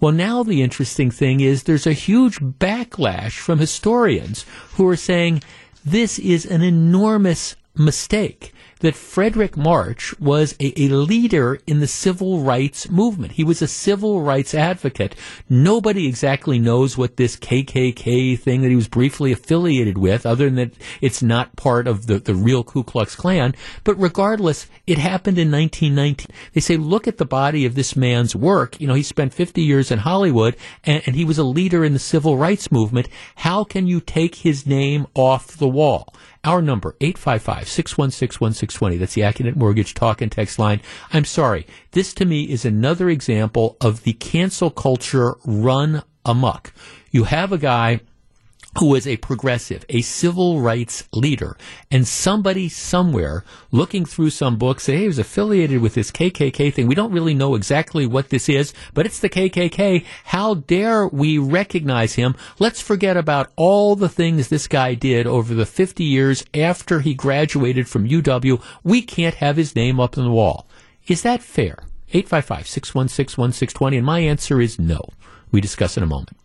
Well, 0.00 0.12
now 0.12 0.42
the 0.42 0.62
interesting 0.62 1.10
thing 1.12 1.40
is 1.40 1.62
there's 1.62 1.86
a 1.86 1.92
huge 1.92 2.40
backlash 2.40 3.38
from 3.38 3.60
historians 3.60 4.44
who 4.72 4.88
are 4.88 4.96
saying 4.96 5.44
this 5.84 6.18
is 6.18 6.44
an 6.44 6.62
enormous 6.62 7.54
mistake 7.76 8.52
that 8.80 8.94
Fredric 8.94 9.56
March 9.56 10.18
was 10.18 10.54
a, 10.60 10.72
a, 10.82 10.88
leader 10.88 11.58
in 11.66 11.80
the 11.80 11.86
civil 11.86 12.40
rights 12.40 12.90
movement. 12.90 13.32
He 13.32 13.44
was 13.44 13.62
a 13.62 13.68
civil 13.68 14.22
rights 14.22 14.54
advocate. 14.54 15.14
Nobody 15.48 16.06
exactly 16.06 16.58
knows 16.58 16.98
what 16.98 17.16
this 17.16 17.36
KKK 17.36 18.38
thing 18.38 18.62
that 18.62 18.68
he 18.68 18.76
was 18.76 18.88
briefly 18.88 19.32
affiliated 19.32 19.98
with, 19.98 20.26
other 20.26 20.46
than 20.46 20.56
that 20.56 20.72
it's 21.00 21.22
not 21.22 21.56
part 21.56 21.86
of 21.86 22.06
the, 22.06 22.18
the 22.18 22.34
real 22.34 22.64
Ku 22.64 22.82
Klux 22.82 23.14
Klan. 23.14 23.54
But 23.84 24.00
regardless, 24.00 24.66
it 24.86 24.98
happened 24.98 25.38
in 25.38 25.50
1919. 25.50 26.34
They 26.52 26.60
say, 26.60 26.76
look 26.76 27.06
at 27.06 27.18
the 27.18 27.26
body 27.26 27.66
of 27.66 27.74
this 27.74 27.94
man's 27.94 28.34
work. 28.34 28.80
You 28.80 28.86
know, 28.86 28.94
he 28.94 29.02
spent 29.02 29.34
50 29.34 29.62
years 29.62 29.90
in 29.90 30.00
Hollywood 30.00 30.56
and, 30.84 31.02
and 31.06 31.14
he 31.14 31.24
was 31.24 31.38
a 31.38 31.44
leader 31.44 31.84
in 31.84 31.92
the 31.92 31.98
civil 31.98 32.38
rights 32.38 32.72
movement. 32.72 33.08
How 33.36 33.64
can 33.64 33.86
you 33.86 34.00
take 34.00 34.36
his 34.36 34.66
name 34.66 35.06
off 35.14 35.56
the 35.56 35.68
wall? 35.68 36.14
Our 36.42 36.62
number, 36.62 36.96
855-616-1620. 37.00 38.98
That's 38.98 39.12
the 39.14 39.20
Accunet 39.20 39.56
Mortgage 39.56 39.92
talk 39.92 40.22
and 40.22 40.32
text 40.32 40.58
line. 40.58 40.80
I'm 41.12 41.26
sorry. 41.26 41.66
This 41.90 42.14
to 42.14 42.24
me 42.24 42.44
is 42.44 42.64
another 42.64 43.10
example 43.10 43.76
of 43.80 44.04
the 44.04 44.14
cancel 44.14 44.70
culture 44.70 45.36
run 45.44 46.02
amok. 46.24 46.72
You 47.10 47.24
have 47.24 47.52
a 47.52 47.58
guy 47.58 48.00
who 48.78 48.86
was 48.86 49.06
a 49.06 49.16
progressive, 49.16 49.84
a 49.88 50.00
civil 50.00 50.60
rights 50.60 51.08
leader, 51.12 51.56
and 51.90 52.06
somebody 52.06 52.68
somewhere 52.68 53.44
looking 53.72 54.04
through 54.04 54.30
some 54.30 54.56
books 54.56 54.84
say, 54.84 54.94
hey, 54.94 55.00
he 55.02 55.06
was 55.08 55.18
affiliated 55.18 55.80
with 55.80 55.94
this 55.94 56.10
KKK 56.10 56.72
thing. 56.72 56.86
We 56.86 56.94
don't 56.94 57.12
really 57.12 57.34
know 57.34 57.54
exactly 57.54 58.06
what 58.06 58.28
this 58.28 58.48
is, 58.48 58.72
but 58.94 59.06
it's 59.06 59.18
the 59.18 59.28
KKK. 59.28 60.04
How 60.24 60.54
dare 60.54 61.08
we 61.08 61.38
recognize 61.38 62.14
him? 62.14 62.36
Let's 62.58 62.80
forget 62.80 63.16
about 63.16 63.50
all 63.56 63.96
the 63.96 64.08
things 64.08 64.48
this 64.48 64.68
guy 64.68 64.94
did 64.94 65.26
over 65.26 65.52
the 65.54 65.66
50 65.66 66.04
years 66.04 66.44
after 66.54 67.00
he 67.00 67.14
graduated 67.14 67.88
from 67.88 68.08
UW. 68.08 68.62
We 68.84 69.02
can't 69.02 69.36
have 69.36 69.56
his 69.56 69.74
name 69.74 69.98
up 69.98 70.16
on 70.16 70.24
the 70.24 70.30
wall. 70.30 70.66
Is 71.06 71.22
that 71.22 71.42
fair? 71.42 71.78
855 72.12 72.66
616 72.66 73.40
1620. 73.40 73.96
And 73.96 74.06
my 74.06 74.20
answer 74.20 74.60
is 74.60 74.78
no. 74.78 75.00
We 75.52 75.60
discuss 75.60 75.96
in 75.96 76.02
a 76.02 76.06
moment. 76.06 76.39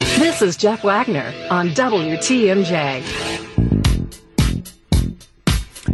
This 0.00 0.42
is 0.42 0.56
Jeff 0.56 0.82
Wagner 0.84 1.32
on 1.50 1.70
WTMJ. 1.70 3.02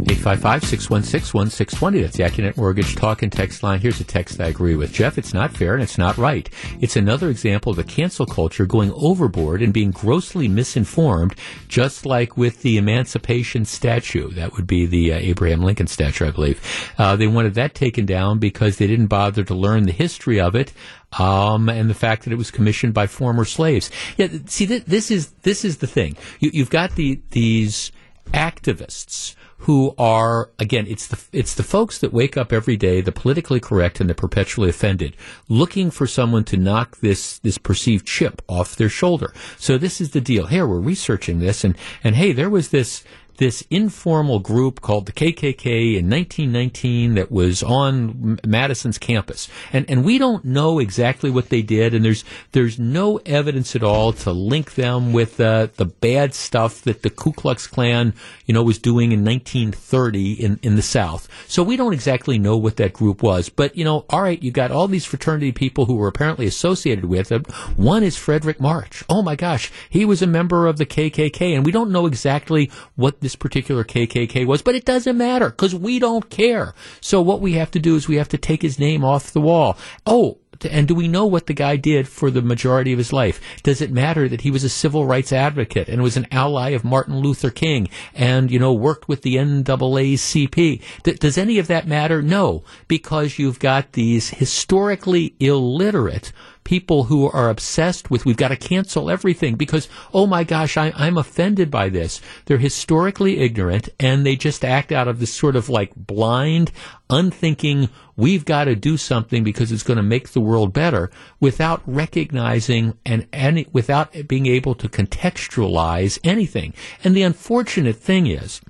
855-616-1620. 0.05 2.01
That's 2.01 2.17
the 2.17 2.23
Accunet 2.23 2.57
Mortgage 2.57 2.95
talk 2.95 3.21
and 3.23 3.31
text 3.31 3.63
line. 3.63 3.79
Here's 3.79 3.99
a 3.99 4.03
text 4.03 4.39
I 4.39 4.47
agree 4.47 4.75
with. 4.75 4.93
Jeff, 4.93 5.17
it's 5.17 5.33
not 5.33 5.51
fair 5.51 5.73
and 5.73 5.83
it's 5.83 5.97
not 5.97 6.17
right. 6.17 6.49
It's 6.81 6.95
another 6.95 7.29
example 7.29 7.71
of 7.71 7.77
the 7.77 7.83
cancel 7.83 8.25
culture 8.25 8.65
going 8.65 8.91
overboard 8.93 9.61
and 9.61 9.73
being 9.73 9.91
grossly 9.91 10.47
misinformed, 10.47 11.35
just 11.67 12.05
like 12.05 12.37
with 12.37 12.61
the 12.61 12.77
Emancipation 12.77 13.65
statue. 13.65 14.29
That 14.31 14.53
would 14.53 14.67
be 14.67 14.85
the 14.85 15.13
uh, 15.13 15.17
Abraham 15.17 15.61
Lincoln 15.61 15.87
statue, 15.87 16.27
I 16.27 16.31
believe. 16.31 16.61
Uh, 16.97 17.15
they 17.15 17.27
wanted 17.27 17.53
that 17.55 17.73
taken 17.73 18.05
down 18.05 18.39
because 18.39 18.77
they 18.77 18.87
didn't 18.87 19.07
bother 19.07 19.43
to 19.43 19.53
learn 19.53 19.83
the 19.83 19.91
history 19.91 20.39
of 20.39 20.55
it. 20.55 20.73
Um, 21.19 21.69
and 21.69 21.89
the 21.91 21.93
fact 21.93 22.23
that 22.23 22.33
it 22.33 22.37
was 22.37 22.49
commissioned 22.49 22.95
by 22.95 23.05
former 23.05 23.45
slaves. 23.45 23.91
Yeah, 24.17 24.29
see, 24.47 24.65
th- 24.65 24.85
this 24.85 25.11
is 25.11 25.29
this 25.43 25.63
is 25.63 25.77
the 25.77 25.85
thing. 25.85 26.17
You, 26.39 26.63
have 26.63 26.71
got 26.71 26.95
the 26.95 27.21
these 27.29 27.91
activists 28.31 29.35
who 29.59 29.95
are 29.97 30.49
again 30.59 30.85
it's 30.87 31.07
the 31.07 31.19
it's 31.31 31.55
the 31.55 31.63
folks 31.63 31.97
that 31.99 32.11
wake 32.11 32.35
up 32.35 32.51
every 32.51 32.75
day 32.75 32.99
the 32.99 33.11
politically 33.11 33.59
correct 33.59 34.01
and 34.01 34.09
the 34.09 34.15
perpetually 34.15 34.69
offended 34.69 35.15
looking 35.47 35.89
for 35.89 36.05
someone 36.05 36.43
to 36.43 36.57
knock 36.57 36.97
this 36.97 37.39
this 37.39 37.57
perceived 37.57 38.05
chip 38.05 38.41
off 38.47 38.75
their 38.75 38.89
shoulder. 38.89 39.33
So 39.57 39.77
this 39.77 40.01
is 40.01 40.11
the 40.11 40.21
deal. 40.21 40.47
Here 40.47 40.67
we're 40.67 40.79
researching 40.79 41.39
this 41.39 41.63
and 41.63 41.77
and 42.03 42.15
hey 42.15 42.33
there 42.33 42.49
was 42.49 42.69
this 42.69 43.03
this 43.37 43.63
informal 43.69 44.39
group 44.39 44.81
called 44.81 45.05
the 45.05 45.11
KKK 45.11 45.97
in 45.97 46.09
1919 46.09 47.15
that 47.15 47.31
was 47.31 47.63
on 47.63 48.39
Madison's 48.45 48.97
campus. 48.97 49.47
And, 49.71 49.89
and 49.89 50.03
we 50.03 50.17
don't 50.17 50.45
know 50.45 50.79
exactly 50.79 51.29
what 51.29 51.49
they 51.49 51.61
did, 51.61 51.93
and 51.93 52.05
there's, 52.05 52.23
there's 52.51 52.77
no 52.77 53.17
evidence 53.25 53.75
at 53.75 53.83
all 53.83 54.13
to 54.13 54.31
link 54.31 54.75
them 54.75 55.13
with 55.13 55.39
uh, 55.39 55.67
the 55.75 55.85
bad 55.85 56.33
stuff 56.33 56.81
that 56.81 57.01
the 57.01 57.09
Ku 57.09 57.31
Klux 57.31 57.67
Klan, 57.67 58.13
you 58.45 58.53
know, 58.53 58.63
was 58.63 58.77
doing 58.77 59.11
in 59.11 59.25
1930 59.25 60.33
in, 60.33 60.59
in 60.61 60.75
the 60.75 60.81
South. 60.81 61.27
So 61.47 61.63
we 61.63 61.77
don't 61.77 61.93
exactly 61.93 62.37
know 62.37 62.57
what 62.57 62.77
that 62.77 62.93
group 62.93 63.23
was. 63.23 63.49
But, 63.49 63.75
you 63.75 63.83
know, 63.83 64.05
all 64.09 64.21
right, 64.21 64.41
you 64.41 64.51
got 64.51 64.71
all 64.71 64.87
these 64.87 65.05
fraternity 65.05 65.51
people 65.51 65.85
who 65.85 65.95
were 65.95 66.07
apparently 66.07 66.45
associated 66.45 67.05
with 67.05 67.31
it. 67.31 67.49
One 67.77 68.03
is 68.03 68.15
Fredric 68.15 68.59
March. 68.59 69.03
Oh 69.09 69.21
my 69.21 69.35
gosh, 69.35 69.71
he 69.89 70.05
was 70.05 70.21
a 70.21 70.27
member 70.27 70.67
of 70.67 70.77
the 70.77 70.85
KKK, 70.85 71.55
and 71.55 71.65
we 71.65 71.71
don't 71.71 71.91
know 71.91 72.05
exactly 72.05 72.69
what 72.95 73.21
this 73.23 73.35
particular 73.35 73.83
KKK 73.83 74.45
was, 74.45 74.61
but 74.61 74.75
it 74.75 74.85
doesn't 74.85 75.17
matter 75.17 75.49
because 75.49 75.73
we 75.73 75.99
don't 75.99 76.29
care. 76.29 76.73
So 77.01 77.21
what 77.21 77.41
we 77.41 77.53
have 77.53 77.71
to 77.71 77.79
do 77.79 77.95
is 77.95 78.07
we 78.07 78.17
have 78.17 78.29
to 78.29 78.37
take 78.37 78.61
his 78.61 78.79
name 78.79 79.03
off 79.03 79.31
the 79.31 79.41
wall. 79.41 79.77
Oh, 80.05 80.37
and 80.69 80.87
do 80.87 80.95
we 80.95 81.07
know 81.07 81.25
what 81.25 81.47
the 81.47 81.53
guy 81.53 81.75
did 81.75 82.07
for 82.07 82.29
the 82.31 82.41
majority 82.41 82.93
of 82.93 82.97
his 82.97 83.13
life? 83.13 83.41
Does 83.63 83.81
it 83.81 83.91
matter 83.91 84.29
that 84.29 84.41
he 84.41 84.51
was 84.51 84.63
a 84.63 84.69
civil 84.69 85.05
rights 85.05 85.33
advocate 85.33 85.89
and 85.89 86.01
was 86.01 86.17
an 86.17 86.27
ally 86.31 86.69
of 86.69 86.83
Martin 86.83 87.19
Luther 87.19 87.49
King 87.49 87.89
and, 88.13 88.51
you 88.51 88.59
know, 88.59 88.73
worked 88.73 89.07
with 89.07 89.21
the 89.21 89.35
NAACP? 89.35 90.81
D- 91.03 91.13
does 91.13 91.37
any 91.37 91.59
of 91.59 91.67
that 91.67 91.87
matter? 91.87 92.21
No, 92.21 92.63
because 92.87 93.39
you've 93.39 93.59
got 93.59 93.93
these 93.93 94.29
historically 94.29 95.35
illiterate 95.39 96.31
people 96.63 97.05
who 97.05 97.29
are 97.29 97.49
obsessed 97.49 98.09
with 98.09 98.25
we've 98.25 98.37
got 98.37 98.49
to 98.49 98.55
cancel 98.55 99.09
everything 99.09 99.55
because 99.55 99.87
oh 100.13 100.25
my 100.25 100.43
gosh 100.43 100.77
I, 100.77 100.93
I'm 100.95 101.17
offended 101.17 101.69
by 101.69 101.89
this. 101.89 102.21
They're 102.45 102.57
historically 102.57 103.39
ignorant 103.39 103.89
and 103.99 104.25
they 104.25 104.35
just 104.35 104.63
act 104.63 104.91
out 104.91 105.07
of 105.07 105.19
this 105.19 105.33
sort 105.33 105.55
of 105.55 105.69
like 105.69 105.93
blind, 105.95 106.71
unthinking. 107.09 107.89
We've 108.15 108.45
got 108.45 108.65
to 108.65 108.75
do 108.75 108.97
something 108.97 109.43
because 109.43 109.71
it's 109.71 109.83
going 109.83 109.97
to 109.97 110.03
make 110.03 110.29
the 110.29 110.41
world 110.41 110.73
better 110.73 111.11
without 111.39 111.81
recognizing 111.85 112.97
and 113.05 113.27
any 113.33 113.67
without 113.71 114.27
being 114.27 114.45
able 114.45 114.75
to 114.75 114.87
contextualize 114.89 116.19
anything. 116.23 116.73
And 117.03 117.15
the 117.15 117.23
unfortunate 117.23 117.95
thing 117.97 118.27
is 118.27 118.61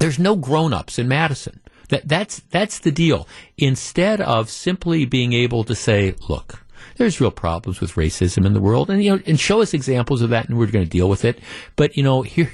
there's 0.00 0.18
no 0.18 0.36
grown-ups 0.36 0.98
in 0.98 1.08
Madison. 1.08 1.60
That, 1.88 2.08
that's, 2.08 2.40
that's 2.50 2.78
the 2.78 2.90
deal. 2.90 3.28
Instead 3.58 4.20
of 4.20 4.50
simply 4.50 5.04
being 5.04 5.32
able 5.32 5.64
to 5.64 5.74
say, 5.74 6.14
look, 6.28 6.63
there's 6.96 7.20
real 7.20 7.30
problems 7.30 7.80
with 7.80 7.94
racism 7.94 8.46
in 8.46 8.52
the 8.52 8.60
world, 8.60 8.90
and 8.90 9.02
you 9.02 9.16
know, 9.16 9.22
and 9.26 9.38
show 9.38 9.60
us 9.62 9.74
examples 9.74 10.22
of 10.22 10.30
that, 10.30 10.48
and 10.48 10.58
we're 10.58 10.66
going 10.66 10.84
to 10.84 10.90
deal 10.90 11.08
with 11.08 11.24
it. 11.24 11.38
But 11.76 11.96
you 11.96 12.02
know, 12.02 12.22
here 12.22 12.50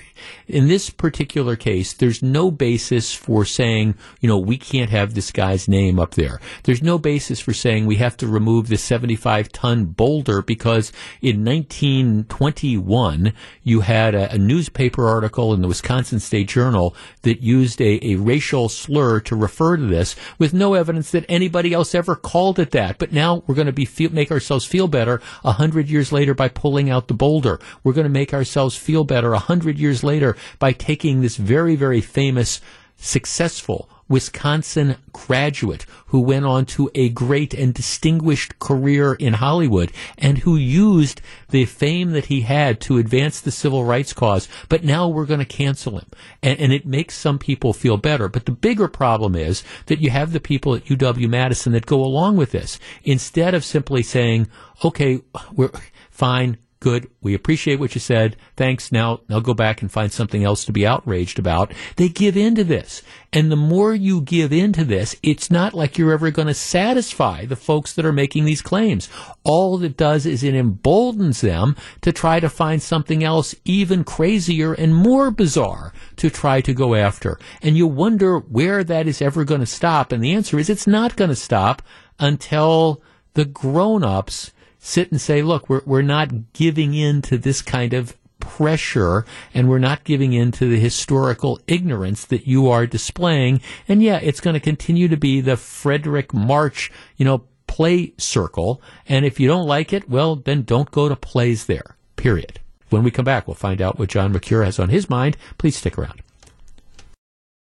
in 0.47 0.69
this 0.69 0.91
particular 0.91 1.57
case, 1.57 1.93
there's 1.93 2.23
no 2.23 2.51
basis 2.51 3.15
for 3.15 3.45
saying, 3.45 3.95
you 4.21 4.29
know, 4.29 4.39
we 4.39 4.59
can't 4.59 4.91
have 4.91 5.15
this 5.15 5.31
guy's 5.31 5.69
name 5.69 5.99
up 5.99 6.15
there. 6.15 6.41
There's 6.65 6.83
no 6.83 6.99
basis 6.99 7.41
for 7.41 7.53
saying 7.53 7.87
we 7.87 7.97
have 7.97 8.17
to 8.19 8.27
remove 8.27 8.69
the 8.69 8.77
75 8.77 9.51
ton 9.53 9.87
boulder 9.87 10.43
because 10.43 10.93
in 11.23 11.45
1921 11.45 13.33
you 13.63 13.81
had 13.81 14.15
a, 14.15 14.33
a 14.33 14.39
newspaper 14.39 15.09
article 15.09 15.55
in 15.55 15.63
the 15.63 15.69
Wisconsin 15.69 16.21
State 16.21 16.49
Journal 16.49 16.95
that 17.23 17.41
used 17.41 17.81
a, 17.81 18.05
a 18.05 18.17
racial 18.17 18.69
slur 18.69 19.21
to 19.21 19.37
refer 19.37 19.77
to 19.77 19.87
this 19.87 20.17
with 20.39 20.53
no 20.53 20.75
evidence 20.75 21.11
that 21.13 21.25
anybody 21.29 21.73
else 21.73 21.95
ever 21.95 22.17
called 22.17 22.59
it 22.59 22.73
that. 22.73 22.99
But 22.99 23.13
now 23.13 23.43
we're 23.47 23.55
going 23.55 23.67
to 23.67 23.73
be 23.73 23.85
feel, 23.85 24.13
make 24.13 24.31
ourselves 24.31 24.65
feel 24.65 24.89
better 24.89 25.21
a 25.45 25.53
hundred 25.53 25.89
years 25.89 26.13
later 26.13 26.35
by 26.35 26.49
pulling 26.49 26.91
out 26.91 27.09
the 27.09 27.15
boulder. 27.15 27.59
We're 27.85 27.93
going 27.93 28.05
to 28.05 28.11
make 28.11 28.35
ourselves 28.35 28.77
feel 28.77 29.05
better 29.05 29.33
a 29.33 29.39
hundred 29.39 29.79
years 29.79 30.03
later 30.03 30.10
by 30.59 30.73
taking 30.73 31.21
this 31.21 31.37
very, 31.37 31.77
very 31.77 32.01
famous 32.01 32.61
successful 32.97 33.89
Wisconsin 34.11 34.97
graduate 35.13 35.87
who 36.07 36.19
went 36.21 36.45
on 36.45 36.67
to 36.67 36.91
a 36.97 37.09
great 37.11 37.55
and 37.55 37.73
distinguished 37.73 38.59
career 38.59 39.15
in 39.15 39.35
Hollywood 39.35 39.93
and 40.19 40.39
who 40.39 40.57
used 40.57 41.21
the 41.51 41.65
fame 41.65 42.11
that 42.11 42.27
he 42.27 42.41
had 42.41 42.81
to 42.81 42.99
advance 42.99 43.41
the 43.41 43.53
civil 43.53 43.85
rights 43.85 44.13
cause. 44.13 44.49
But 44.69 44.83
now 44.83 45.09
we're 45.09 45.27
going 45.27 45.39
to 45.39 45.47
cancel 45.47 45.99
him. 45.99 46.09
And, 46.43 46.59
and 46.59 46.73
it 46.73 46.85
makes 46.85 47.17
some 47.17 47.39
people 47.39 47.73
feel 47.73 47.97
better. 47.97 48.29
But 48.29 48.47
the 48.47 48.53
bigger 48.53 48.89
problem 48.89 49.37
is 49.37 49.63
that 49.87 50.01
you 50.01 50.11
have 50.11 50.33
the 50.33 50.41
people 50.41 50.75
at 50.75 50.87
UW 50.87 51.29
Madison 51.29 51.73
that 51.73 51.87
go 51.87 52.03
along 52.03 52.37
with 52.37 52.51
this 52.51 52.81
instead 53.05 53.55
of 53.55 53.65
simply 53.65 54.03
saying, 54.03 54.49
okay, 54.85 55.23
we're 55.55 55.71
fine 56.11 56.59
good. 56.81 57.11
We 57.21 57.35
appreciate 57.35 57.79
what 57.79 57.95
you 57.95 58.01
said. 58.01 58.37
Thanks. 58.57 58.91
Now, 58.91 59.21
now 59.29 59.39
go 59.39 59.55
back 59.55 59.83
and 59.83 59.93
find 59.93 60.11
something 60.11 60.43
else 60.43 60.65
to 60.65 60.73
be 60.73 60.87
outraged 60.87 61.39
about. 61.39 61.73
They 61.97 62.09
give 62.09 62.37
in 62.37 62.55
to 62.55 62.65
this. 62.65 63.03
And 63.33 63.53
the 63.53 63.57
more 63.57 63.95
you 63.95 64.23
give 64.23 64.53
in 64.53 64.73
to 64.73 64.85
this, 64.85 65.15
it's 65.23 65.51
not 65.51 65.75
like 65.75 65.99
you're 65.99 66.13
ever 66.13 66.31
going 66.31 66.49
to 66.49 66.55
satisfy 66.55 67.45
the 67.45 67.55
folks 67.55 67.93
that 67.93 68.05
are 68.07 68.13
making 68.13 68.45
these 68.45 68.63
claims. 68.63 69.09
All 69.45 69.83
it 69.83 69.97
does 69.97 70.27
is 70.27 70.43
it 70.43 70.55
emboldens 70.55 71.43
them 71.43 71.77
to 72.01 72.13
try 72.13 72.41
to 72.41 72.49
find 72.49 72.83
something 72.83 73.23
else 73.23 73.55
even 73.65 74.03
crazier 74.03 74.73
and 74.73 74.95
more 74.95 75.31
bizarre 75.31 75.93
to 76.17 76.31
try 76.31 76.61
to 76.63 76.75
go 76.75 76.95
after. 76.95 77.39
And 77.63 77.77
you 77.77 77.87
wonder 77.87 78.39
where 78.39 78.83
that 78.85 79.07
is 79.07 79.23
ever 79.23 79.45
going 79.45 79.61
to 79.61 79.67
stop. 79.67 80.13
And 80.13 80.25
the 80.25 80.33
answer 80.33 80.59
is 80.59 80.71
it's 80.71 80.87
not 80.87 81.17
going 81.17 81.31
to 81.31 81.37
stop 81.37 81.83
until 82.19 83.03
the 83.35 83.45
grown-ups 83.45 84.53
sit 84.81 85.13
and 85.13 85.21
say, 85.21 85.43
look, 85.43 85.69
we're, 85.69 85.83
we're 85.87 86.03
not 86.03 86.53
giving 86.53 86.95
in 86.95 87.23
to 87.23 87.39
this 87.39 87.63
kind 87.63 87.95
of 87.95 88.17
pressure 88.41 89.25
and 89.55 89.69
we're 89.69 89.79
not 89.79 90.03
giving 90.03 90.33
in 90.33 90.51
to 90.51 90.69
the 90.69 90.81
historical 90.81 91.61
ignorance 91.67 92.25
that 92.25 92.47
you 92.47 92.69
are 92.69 92.87
displaying. 92.87 93.61
And 93.87 94.03
yeah, 94.03 94.19
it's 94.21 94.41
going 94.41 94.55
to 94.55 94.61
continue 94.61 95.07
to 95.09 95.17
be 95.17 95.41
the 95.41 95.53
Fredric 95.53 96.33
March, 96.33 96.91
you 97.17 97.25
know, 97.25 97.45
play 97.67 98.15
circle. 98.19 98.83
And 99.07 99.25
if 99.25 99.39
you 99.39 99.47
don't 99.47 99.67
like 99.67 99.93
it, 99.93 100.09
well, 100.09 100.35
then 100.35 100.63
don't 100.63 100.91
go 100.91 101.09
to 101.09 101.15
plays 101.15 101.67
there, 101.67 101.97
period. 102.17 102.59
When 102.89 103.05
we 103.05 103.13
come 103.13 103.25
back, 103.25 103.47
we'll 103.47 103.55
find 103.55 103.81
out 103.81 103.99
what 103.99 104.09
John 104.09 104.33
Mercure 104.33 104.65
has 104.65 104.81
on 104.81 104.89
his 104.89 105.09
mind. 105.09 105.37
Please 105.59 105.77
stick 105.77 105.97
around. 105.97 106.23